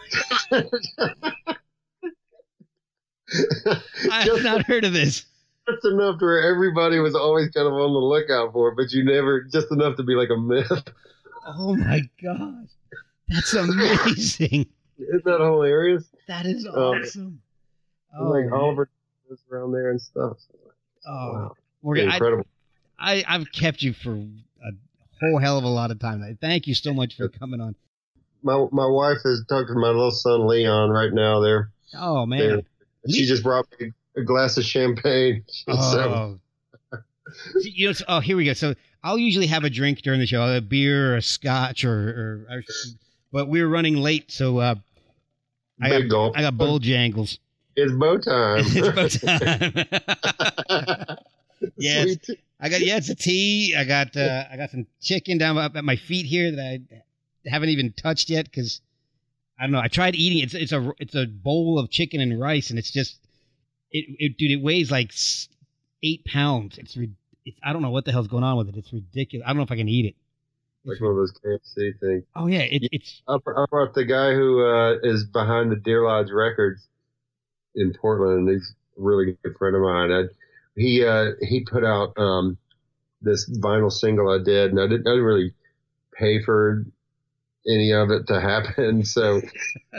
I 4.12 4.22
have 4.24 4.44
not 4.44 4.64
heard 4.66 4.84
of 4.86 4.94
this. 4.94 5.26
just 5.70 5.86
enough 5.86 6.20
to 6.20 6.26
where 6.26 6.52
everybody 6.52 7.00
was 7.00 7.16
always 7.16 7.50
kind 7.52 7.68
of 7.68 7.74
on 7.74 7.94
the 7.94 8.00
lookout 8.00 8.54
for 8.54 8.70
it, 8.70 8.76
but 8.76 8.92
you 8.92 9.04
never 9.04 9.42
just 9.44 9.72
enough 9.72 9.96
to 9.98 10.04
be 10.04 10.16
like 10.16 10.30
a 10.30 10.38
myth. 10.40 10.72
Oh 11.46 11.76
my 11.76 12.02
gosh, 12.22 12.70
that's 13.28 13.54
amazing. 13.54 14.66
Isn't 15.00 15.24
that 15.26 15.40
hilarious? 15.40 16.04
That 16.28 16.46
is 16.46 16.66
Um, 16.68 16.74
awesome. 16.76 17.42
Oh, 18.20 18.26
like 18.30 18.52
Oliver 18.52 18.90
was 19.30 19.40
around 19.52 19.72
there 19.72 19.92
and 19.92 20.02
stuff. 20.02 20.38
oh. 21.08 21.34
Wow. 21.34 21.56
Morgan, 21.82 22.10
I, 22.10 22.16
Incredible. 22.16 22.46
I, 23.00 23.24
I've 23.28 23.52
kept 23.54 23.82
you 23.82 23.94
for 23.94 24.12
a 24.14 24.72
whole 25.22 25.40
hell 25.40 25.58
of 25.58 25.64
a 25.64 25.68
lot 25.70 25.92
of 25.92 26.00
time. 26.00 26.38
Thank 26.42 26.68
you 26.68 26.74
so 26.76 26.94
much 26.94 27.16
for 27.16 27.30
coming 27.30 27.62
on. 27.62 27.76
my 28.44 28.66
my 28.72 28.86
wife 28.86 29.20
is 29.24 29.46
talking 29.48 29.74
to 29.76 29.80
my 29.80 29.88
little 29.90 30.12
son 30.12 30.46
Leon 30.48 30.90
right 30.90 31.14
now. 31.14 31.40
There, 31.40 31.72
Oh 31.98 32.26
man. 32.26 32.40
there. 32.40 32.62
She 33.08 33.26
just 33.26 33.44
brought 33.44 33.68
me 33.80 33.92
a 34.18 34.22
glass 34.24 34.58
of 34.58 34.66
champagne. 34.66 35.44
So 35.76 36.40
Oh. 36.94 37.00
See, 37.62 37.70
you 37.76 37.88
know, 37.88 37.94
so- 37.94 38.06
oh, 38.08 38.20
here 38.20 38.36
we 38.36 38.46
go. 38.46 38.54
So 38.54 38.74
I'll 39.04 39.20
usually 39.20 39.46
have 39.48 39.64
a 39.64 39.70
drink 39.70 40.02
during 40.02 40.20
the 40.20 40.26
show, 40.26 40.44
a 40.56 40.62
beer 40.62 41.14
or 41.14 41.18
a 41.18 41.22
scotch 41.22 41.86
or, 41.86 41.92
or, 42.50 42.56
or 42.58 42.64
but 43.32 43.48
we 43.48 43.62
were 43.62 43.70
running 43.70 43.96
late, 43.98 44.32
so 44.32 44.58
uh, 44.58 44.76
I 45.82 45.90
big 45.90 46.04
got 46.04 46.10
gulp. 46.10 46.38
I 46.38 46.42
got 46.42 46.56
Bojangles. 46.56 47.38
It's 47.76 47.94
Bo 47.94 48.18
time. 48.18 48.64
it's 48.66 49.24
about 49.24 49.88
time. 50.72 51.18
yes, 51.78 52.18
I 52.60 52.70
got 52.70 52.82
yeah, 52.82 52.98
it's 52.98 53.10
a 53.10 53.16
tea. 53.16 53.76
I 53.78 53.84
got 53.86 54.18
uh, 54.18 54.46
I 54.52 54.58
got 54.58 54.72
some 54.72 54.88
chicken 55.02 55.38
down 55.38 55.58
up 55.58 55.76
at 55.76 55.84
my 55.84 55.96
feet 55.96 56.26
here 56.26 56.52
that 56.52 56.82
I 56.92 57.50
haven't 57.50 57.70
even 57.70 57.94
touched 57.94 58.30
yet 58.30 58.46
because 58.46 58.82
I 59.60 59.64
don't 59.64 59.72
know. 59.72 59.80
I 59.80 59.88
tried 59.88 60.16
eating 60.16 60.44
it's 60.44 60.54
it's 60.54 60.72
a 60.72 60.92
it's 61.00 61.16
a 61.16 61.26
bowl 61.26 61.78
of 61.80 61.90
chicken 61.90 62.22
and 62.22 62.40
rice 62.40 62.70
and 62.70 62.80
it's 62.80 62.92
just 62.92 63.18
it, 63.92 64.06
it 64.18 64.38
dude 64.38 64.52
it 64.52 64.62
weighs 64.62 64.90
like 64.92 65.12
eight 66.04 66.24
pounds. 66.26 66.78
It's, 66.78 66.98
it's 67.46 67.60
I 67.64 67.74
don't 67.74 67.82
know 67.82 67.90
what 67.90 68.06
the 68.06 68.12
hell's 68.12 68.28
going 68.28 68.44
on 68.44 68.58
with 68.58 68.70
it. 68.70 68.78
It's 68.78 68.94
ridiculous. 68.94 69.46
I 69.46 69.50
don't 69.50 69.58
know 69.58 69.64
if 69.64 69.72
I 69.72 69.76
can 69.76 69.90
eat 69.90 70.06
it. 70.06 70.16
like 70.86 71.02
one 71.02 71.12
of 71.12 71.18
those 71.18 71.34
KFC 71.34 72.00
things. 72.00 72.24
Oh 72.36 72.48
yeah, 72.48 72.60
it, 72.60 72.88
it's 72.92 73.22
I 73.28 73.38
br- 73.38 73.58
I 73.58 73.66
brought 73.70 73.94
the 73.94 74.06
guy 74.06 74.34
who 74.34 74.64
uh, 74.66 74.96
is 75.04 75.26
behind 75.26 75.72
the 75.72 75.76
Deer 75.76 76.04
Lodge 76.06 76.32
Records 76.32 76.88
in 77.76 77.94
Portland. 77.94 78.50
He's 78.50 78.74
a 78.98 79.02
really 79.02 79.38
good 79.44 79.56
friend 79.58 79.76
of 79.76 79.82
mine. 79.82 80.12
I, 80.12 80.24
he 80.76 81.06
uh, 81.06 81.32
he 81.42 81.66
put 81.70 81.84
out 81.84 82.18
um, 82.18 82.58
this 83.22 83.50
vinyl 83.50 83.92
single 83.92 84.30
I 84.30 84.42
did, 84.44 84.72
and 84.72 84.80
I 84.80 84.88
didn't, 84.88 85.08
I 85.08 85.12
didn't 85.12 85.26
really 85.26 85.54
pay 86.14 86.42
for 86.42 86.86
any 87.68 87.92
of 87.94 88.12
it 88.12 88.28
to 88.28 88.40
happen. 88.40 89.04
So 89.10 89.42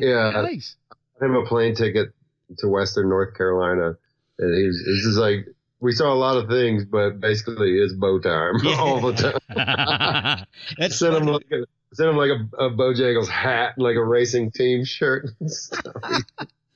yeah, 0.01 0.31
nice. 0.31 0.77
I 1.21 1.25
him 1.25 1.35
a 1.35 1.45
plane 1.45 1.75
ticket 1.75 2.13
to 2.59 2.69
Western 2.69 3.09
North 3.09 3.35
Carolina, 3.37 3.97
and 4.39 4.57
he 4.57 4.67
was, 4.67 5.19
like 5.19 5.47
we 5.81 5.93
saw 5.93 6.13
a 6.13 6.15
lot 6.15 6.37
of 6.37 6.49
things, 6.49 6.85
but 6.85 7.21
basically 7.21 7.79
it's 7.79 7.95
Bo 7.95 8.21
time 8.21 8.67
all 8.79 9.01
the 9.01 9.13
time. 9.13 10.47
That's 10.79 10.99
sent 10.99 11.17
him 11.17 11.27
like 11.27 11.47
a 11.51 11.65
sent 11.95 12.11
him 12.11 12.17
like 12.17 12.31
a, 12.31 12.65
a 12.65 12.71
Bojangles 12.71 13.29
hat 13.29 13.75
and 13.77 13.85
like 13.85 13.97
a 13.97 14.05
racing 14.05 14.53
team 14.53 14.85
shirt 14.85 15.27
and 15.41 15.51
stuff. 15.51 15.97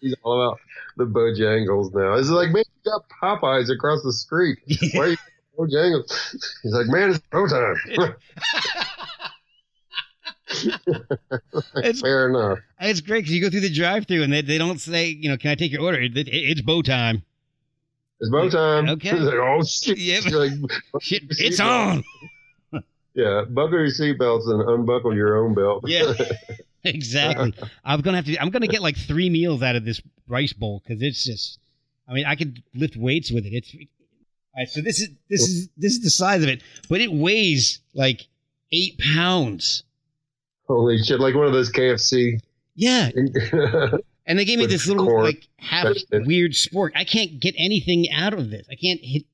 He's 0.01 0.15
all 0.23 0.43
about 0.43 0.61
the 0.97 1.05
Bojangles 1.05 1.95
now. 1.95 2.15
It's 2.15 2.29
like, 2.29 2.51
man, 2.51 2.65
you 2.85 2.91
got 2.91 3.05
Popeyes 3.23 3.71
across 3.71 4.03
the 4.03 4.13
street. 4.13 4.59
Why 4.93 5.01
are 5.01 5.09
you 5.09 5.17
Bojangles? 5.59 6.33
He's 6.63 6.73
like, 6.73 6.87
man, 6.89 7.11
it's 7.11 7.21
Bo 7.31 7.47
time. 7.47 7.77
It's- 11.77 12.01
Fair 12.01 12.29
enough. 12.29 12.59
It's 12.81 13.01
great 13.01 13.21
because 13.21 13.33
you 13.35 13.41
go 13.41 13.51
through 13.51 13.61
the 13.61 13.73
drive-through 13.73 14.23
and 14.23 14.33
they, 14.33 14.43
they 14.43 14.59
don't 14.59 14.81
say, 14.81 15.09
you 15.09 15.29
know, 15.29 15.37
can 15.37 15.51
I 15.51 15.55
take 15.55 15.73
your 15.73 15.83
order? 15.83 16.01
It, 16.01 16.17
it- 16.17 16.29
it's 16.29 16.61
Bo 16.61 16.83
time. 16.83 17.23
It's 18.21 18.31
Bo 18.31 18.49
time. 18.49 18.89
Okay. 18.91 19.13
Like, 19.13 19.35
oh 19.35 19.63
shit. 19.65 19.99
Yep. 19.99 20.25
Like, 20.33 20.53
Shit, 21.03 21.23
it's 21.31 21.61
on. 21.61 22.03
Yeah, 23.17 23.45
buckle 23.49 23.79
your 23.79 23.87
seatbelts 23.91 24.51
and 24.51 24.61
unbuckle 24.69 25.15
your 25.15 25.37
own 25.39 25.55
belt. 25.55 25.85
Yeah, 25.87 26.15
exactly. 26.83 27.55
I'm 27.85 28.01
gonna 28.01 28.17
have 28.17 28.27
to. 28.27 28.37
I'm 28.43 28.51
gonna 28.51 28.67
get 28.67 28.83
like 28.83 28.97
three 28.97 29.31
meals 29.31 29.63
out 29.63 29.77
of 29.77 29.85
this 29.85 30.03
rice 30.27 30.53
bowl 30.53 30.83
because 30.83 31.01
it's 31.01 31.23
just, 31.25 31.61
I 32.09 32.13
mean, 32.13 32.27
I 32.27 32.35
could 32.35 32.61
lift 32.75 32.97
weights 32.97 33.31
with 33.31 33.47
it. 33.47 33.53
It's 33.53 33.73
all 33.73 33.81
right. 34.59 34.69
So 34.69 34.81
this 34.81 35.01
is 35.01 35.11
this 35.31 35.43
is 35.43 35.69
this 35.77 35.93
is 35.93 36.01
the 36.03 36.11
size 36.11 36.43
of 36.43 36.49
it, 36.49 36.65
but 36.89 37.01
it 37.01 37.13
weighs 37.13 37.79
like 37.95 38.27
eight 38.73 38.99
pounds. 38.99 39.85
Holy 40.67 40.99
shit! 40.99 41.21
Like 41.21 41.35
one 41.35 41.47
of 41.47 41.53
those 41.53 41.71
KFC. 41.71 42.41
Yeah, 42.75 43.11
and 44.27 44.39
they 44.39 44.45
gave 44.45 44.59
me 44.59 44.67
this 44.67 44.87
little 44.87 45.23
like 45.23 45.47
half 45.59 45.95
weird 46.11 46.53
spork. 46.53 46.91
I 46.95 47.05
can't 47.05 47.39
get 47.41 47.55
anything 47.59 48.11
out 48.11 48.33
of 48.35 48.51
this. 48.51 48.67
I 48.71 48.75
can't 48.75 49.01
hit. 49.03 49.25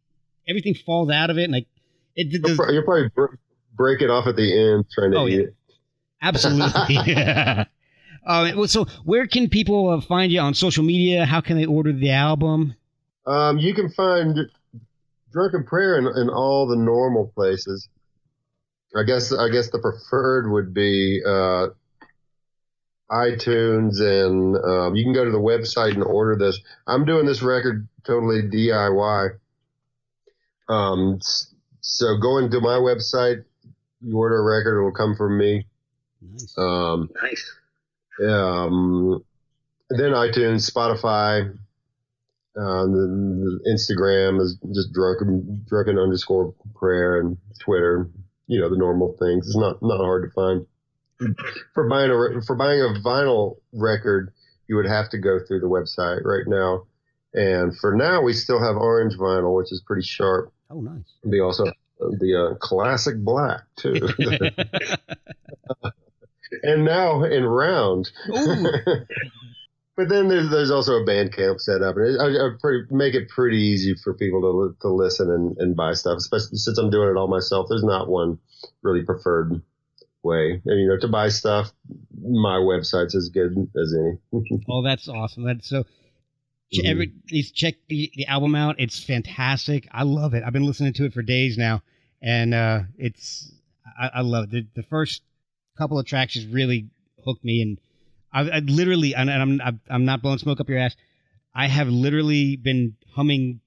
Everything 0.49 0.75
falls 0.75 1.11
out 1.11 1.31
of 1.31 1.39
it, 1.39 1.45
and 1.45 1.53
like 1.53 1.67
it. 2.17 2.27
You'll, 2.29 2.43
does, 2.43 2.57
pro- 2.57 2.71
you'll 2.71 2.83
probably 2.83 3.09
br- 3.09 3.35
break 3.77 4.03
it 4.03 4.11
off 4.11 4.27
at 4.27 4.37
the 4.37 4.43
end 4.75 4.87
trying 4.93 5.13
to 5.13 5.17
Oh, 5.19 5.29
eat 5.29 5.33
yeah. 5.35 5.41
it. 5.41 5.55
Absolutely. 6.23 6.95
yeah. 7.07 7.65
Um, 8.27 8.67
so 8.67 8.85
where 9.05 9.27
can 9.27 9.49
people 9.49 9.89
uh, 9.89 10.01
find 10.03 10.31
you 10.31 10.41
on 10.41 10.53
social 10.53 10.85
media? 10.85 11.25
How 11.25 11.41
can 11.41 11.57
they 11.57 11.65
order 11.65 11.91
the 11.91 12.11
album? 12.11 12.75
Um, 13.27 13.57
you 13.57 13.73
can 13.73 13.89
find 13.89 14.39
Drunken 15.33 15.65
Prayer 15.65 15.97
in, 15.97 16.07
in 16.07 16.29
all 16.29 16.67
the 16.69 16.77
normal 16.77 17.33
places. 17.35 17.89
I 18.97 19.05
guess 19.05 19.33
I 19.33 19.49
guess 19.49 19.71
the 19.71 19.79
preferred 19.79 20.51
would 20.51 20.75
be 20.75 21.23
uh, 21.25 21.69
iTunes, 23.11 24.01
and 24.01 24.57
um, 24.57 24.97
you 24.97 25.05
can 25.05 25.13
go 25.13 25.25
to 25.25 25.31
the 25.31 25.39
website 25.39 25.95
and 25.95 26.03
order 26.03 26.37
this. 26.37 26.61
I'm 26.87 27.05
doing 27.05 27.27
this 27.27 27.43
record 27.43 27.89
totally 28.05 28.43
DIY. 28.43 29.39
Um, 30.69 31.19
so 31.81 32.17
going 32.19 32.51
to 32.51 32.61
my 32.61 32.79
website, 32.79 33.45
you 34.01 34.17
order 34.17 34.39
a 34.39 34.43
record, 34.43 34.79
it'll 34.79 34.93
come 34.93 35.17
from 35.17 35.39
me. 35.39 35.67
Nice. 36.23 36.55
Um, 36.57 37.11
nice. 37.23 37.53
Um, 38.23 39.25
then 39.91 40.13
iTunes, 40.13 40.71
Spotify, 40.71 41.51
uh, 42.57 42.85
the, 42.87 43.61
the 43.65 43.71
Instagram 43.71 44.41
is 44.41 44.57
just 44.73 44.93
drunken, 44.93 45.65
drunken 45.69 45.99
underscore 45.99 46.55
prayer, 46.77 47.21
and 47.21 47.39
Twitter. 47.61 48.09
You 48.51 48.61
know 48.61 48.69
the 48.69 48.77
normal 48.77 49.17
things. 49.21 49.47
It's 49.47 49.57
not 49.57 49.81
not 49.81 49.99
hard 49.99 50.29
to 50.29 50.35
find. 50.35 50.67
For 51.73 51.89
buying 51.89 52.11
a 52.11 52.43
for 52.43 52.57
buying 52.57 52.81
a 52.81 52.99
vinyl 53.01 53.59
record, 53.73 54.33
you 54.67 54.75
would 54.75 54.87
have 54.87 55.09
to 55.11 55.19
go 55.19 55.39
through 55.39 55.61
the 55.61 55.69
website 55.69 56.25
right 56.25 56.49
now. 56.49 56.87
And 57.33 57.79
for 57.79 57.95
now, 57.95 58.23
we 58.23 58.33
still 58.33 58.59
have 58.61 58.75
orange 58.75 59.15
vinyl, 59.15 59.57
which 59.57 59.71
is 59.71 59.81
pretty 59.87 60.03
sharp. 60.03 60.53
Oh, 60.69 60.81
nice. 60.81 61.05
We 61.23 61.39
also 61.39 61.67
have 61.67 61.75
the 62.19 62.51
uh, 62.51 62.55
classic 62.57 63.19
black 63.19 63.61
too. 63.77 64.09
and 66.65 66.85
now 66.85 67.23
in 67.23 67.45
round. 67.45 68.11
But 69.97 70.09
then 70.09 70.29
there's 70.29 70.49
there's 70.51 70.71
also 70.71 70.95
a 70.95 71.05
Bandcamp 71.05 71.61
set 71.61 71.83
up, 71.83 71.97
and 71.97 72.21
I, 72.21 72.47
I 72.47 72.51
pretty, 72.61 72.87
make 72.91 73.15
it 73.15 73.29
pretty 73.29 73.59
easy 73.59 73.95
for 74.03 74.15
people 74.15 74.41
to 74.41 74.77
to 74.83 74.89
listen 74.89 75.31
and, 75.31 75.57
and 75.59 75.77
buy 75.77 75.93
stuff. 75.93 76.19
Especially 76.19 76.57
since 76.57 76.79
I'm 76.79 76.91
doing 76.91 77.11
it 77.11 77.17
all 77.17 77.29
myself, 77.29 77.67
there's 77.69 77.85
not 77.85 78.09
one 78.09 78.39
really 78.83 79.03
preferred 79.03 79.61
way. 80.23 80.61
And, 80.65 80.81
you 80.81 80.89
know, 80.89 80.99
to 80.99 81.09
buy 81.09 81.29
stuff, 81.29 81.73
my 82.23 82.57
website's 82.57 83.15
as 83.15 83.31
good 83.31 83.53
as 83.81 83.95
any. 83.99 84.63
oh, 84.69 84.83
that's 84.83 85.09
awesome. 85.09 85.45
That's 85.45 85.69
so. 85.69 85.85
Mhm. 86.73 86.85
Every 86.85 87.13
please 87.29 87.51
check 87.51 87.75
the, 87.89 88.13
the 88.15 88.27
album 88.27 88.55
out. 88.55 88.77
It's 88.79 89.03
fantastic. 89.03 89.89
I 89.91 90.05
love 90.05 90.35
it. 90.35 90.45
I've 90.45 90.53
been 90.53 90.67
listening 90.67 90.93
to 90.95 91.05
it 91.05 91.13
for 91.13 91.21
days 91.21 91.59
now, 91.59 91.83
and 92.23 92.55
uh, 92.55 92.83
it's 92.97 93.51
I, 93.99 94.11
I 94.15 94.21
love 94.21 94.45
it. 94.45 94.51
The, 94.51 94.67
the 94.83 94.83
first 94.85 95.23
couple 95.77 95.99
of 95.99 96.07
tracks 96.07 96.35
just 96.35 96.47
really 96.49 96.89
hooked 97.25 97.45
me, 97.45 97.61
and 97.63 97.81
I, 98.33 98.41
I 98.49 98.59
literally 98.61 99.15
and, 99.15 99.31
I'm 99.31 99.61
I'm- 99.89 100.05
not 100.05 100.23
blowing 100.23 100.39
smoke 100.39 100.61
up 100.61 100.69
your 100.69 100.79
ass. 100.79 100.95
I 101.55 101.67
have 101.67 101.89
literally 101.89 102.57
been 102.57 102.97
humming 103.15 103.61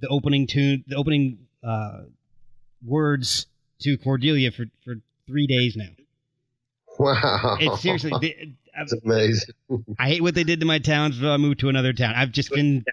the 0.00 0.08
opening 0.08 0.46
tune, 0.46 0.84
the 0.86 0.96
opening 0.96 1.46
uh, 1.62 2.02
words 2.84 3.46
to 3.80 3.96
Cordelia 3.98 4.50
for 4.52 4.64
for 4.84 4.94
three 5.26 5.46
days 5.46 5.76
now. 5.76 5.88
wow, 6.98 7.56
It's 7.60 7.82
seriously. 7.82 8.12
the- 8.20 8.52
it's 8.78 8.92
amazing. 9.04 9.54
I 9.98 10.08
hate 10.08 10.22
what 10.22 10.34
they 10.34 10.44
did 10.44 10.60
to 10.60 10.66
my 10.66 10.78
town, 10.78 11.12
so 11.12 11.30
I 11.30 11.36
moved 11.38 11.60
to 11.60 11.68
another 11.68 11.92
town. 11.92 12.14
I've 12.14 12.32
just 12.32 12.50
been 12.50 12.84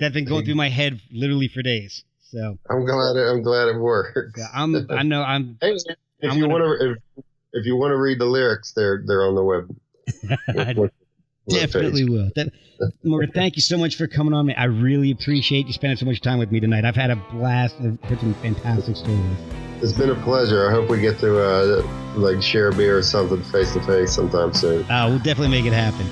that's 0.00 0.14
been 0.14 0.24
going 0.26 0.44
through 0.44 0.56
my 0.56 0.68
head 0.68 1.00
literally 1.12 1.48
for 1.48 1.62
days. 1.62 2.04
So 2.30 2.58
I'm 2.68 2.84
glad 2.84 3.16
it, 3.16 3.26
I'm 3.28 3.42
glad 3.42 3.68
it 3.68 3.78
works. 3.78 4.34
yeah, 4.36 4.46
I'm 4.54 4.86
I 4.90 5.02
know 5.02 5.22
I'm 5.22 5.56
Hey, 5.60 5.74
if 6.20 6.32
I'm 6.32 6.38
you 6.38 6.48
want 6.48 6.62
to, 6.80 6.90
if, 6.90 7.24
if 7.52 7.66
you 7.66 7.76
want 7.76 7.92
to 7.92 7.96
read 7.96 8.18
the 8.18 8.26
lyrics, 8.26 8.72
they're 8.74 9.02
they're 9.06 9.24
on 9.26 9.34
the 9.34 9.42
web. 9.44 9.74
I 10.48 10.74
web 10.74 10.90
definitely 11.48 12.02
page. 12.02 12.10
will. 12.10 12.30
That, 12.36 12.52
Morgan, 13.02 13.32
thank 13.32 13.56
you 13.56 13.62
so 13.62 13.76
much 13.78 13.96
for 13.96 14.06
coming 14.06 14.34
on. 14.34 14.46
Me. 14.46 14.54
I 14.54 14.64
really 14.64 15.10
appreciate 15.10 15.66
you 15.66 15.72
spending 15.72 15.96
so 15.96 16.06
much 16.06 16.20
time 16.20 16.38
with 16.38 16.50
me 16.50 16.60
tonight. 16.60 16.84
I've 16.84 16.96
had 16.96 17.10
a 17.10 17.16
blast. 17.32 17.76
I've 17.80 18.00
heard 18.04 18.20
some 18.20 18.34
fantastic 18.34 18.96
stories. 18.96 19.38
It's 19.80 19.92
been 19.92 20.10
a 20.10 20.22
pleasure. 20.22 20.68
I 20.68 20.72
hope 20.72 20.88
we 20.88 21.00
get 21.00 21.18
to 21.20 21.40
uh, 21.40 21.82
like 22.16 22.42
share 22.42 22.68
a 22.68 22.74
beer 22.74 22.98
or 22.98 23.02
something 23.02 23.42
face 23.44 23.72
to 23.74 23.82
face 23.82 24.12
sometime 24.12 24.52
soon. 24.52 24.88
Uh, 24.90 25.06
we'll 25.08 25.18
definitely 25.18 25.48
make 25.48 25.66
it 25.66 25.72
happen. 25.72 26.06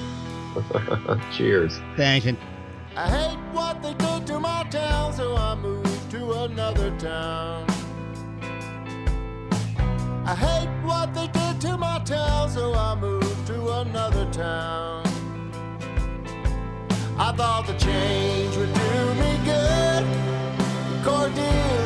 Cheers. 1.32 1.78
Thanks. 1.96 2.26
And 2.26 2.38
I 2.96 3.10
hate 3.10 3.38
what 3.52 3.82
they 3.82 3.94
did 3.94 4.26
to 4.28 4.40
my 4.40 4.64
town, 4.70 5.12
so 5.12 5.36
I 5.36 5.54
moved 5.54 6.10
to 6.12 6.32
another 6.44 6.96
town. 6.98 7.66
I 10.24 10.34
hate 10.34 10.86
what 10.86 11.12
they 11.14 11.26
did 11.28 11.60
to 11.62 11.76
my 11.76 12.00
town, 12.04 12.50
so 12.50 12.72
I 12.72 12.94
moved 12.94 13.22
to 13.22 13.25
another 13.76 14.24
town. 14.32 15.04
I 17.18 17.32
thought 17.32 17.66
the 17.66 17.74
change 17.74 18.56
would 18.56 18.72
do 18.72 19.14
me 19.20 19.32
good. 19.44 20.04
Cordelia 21.04 21.85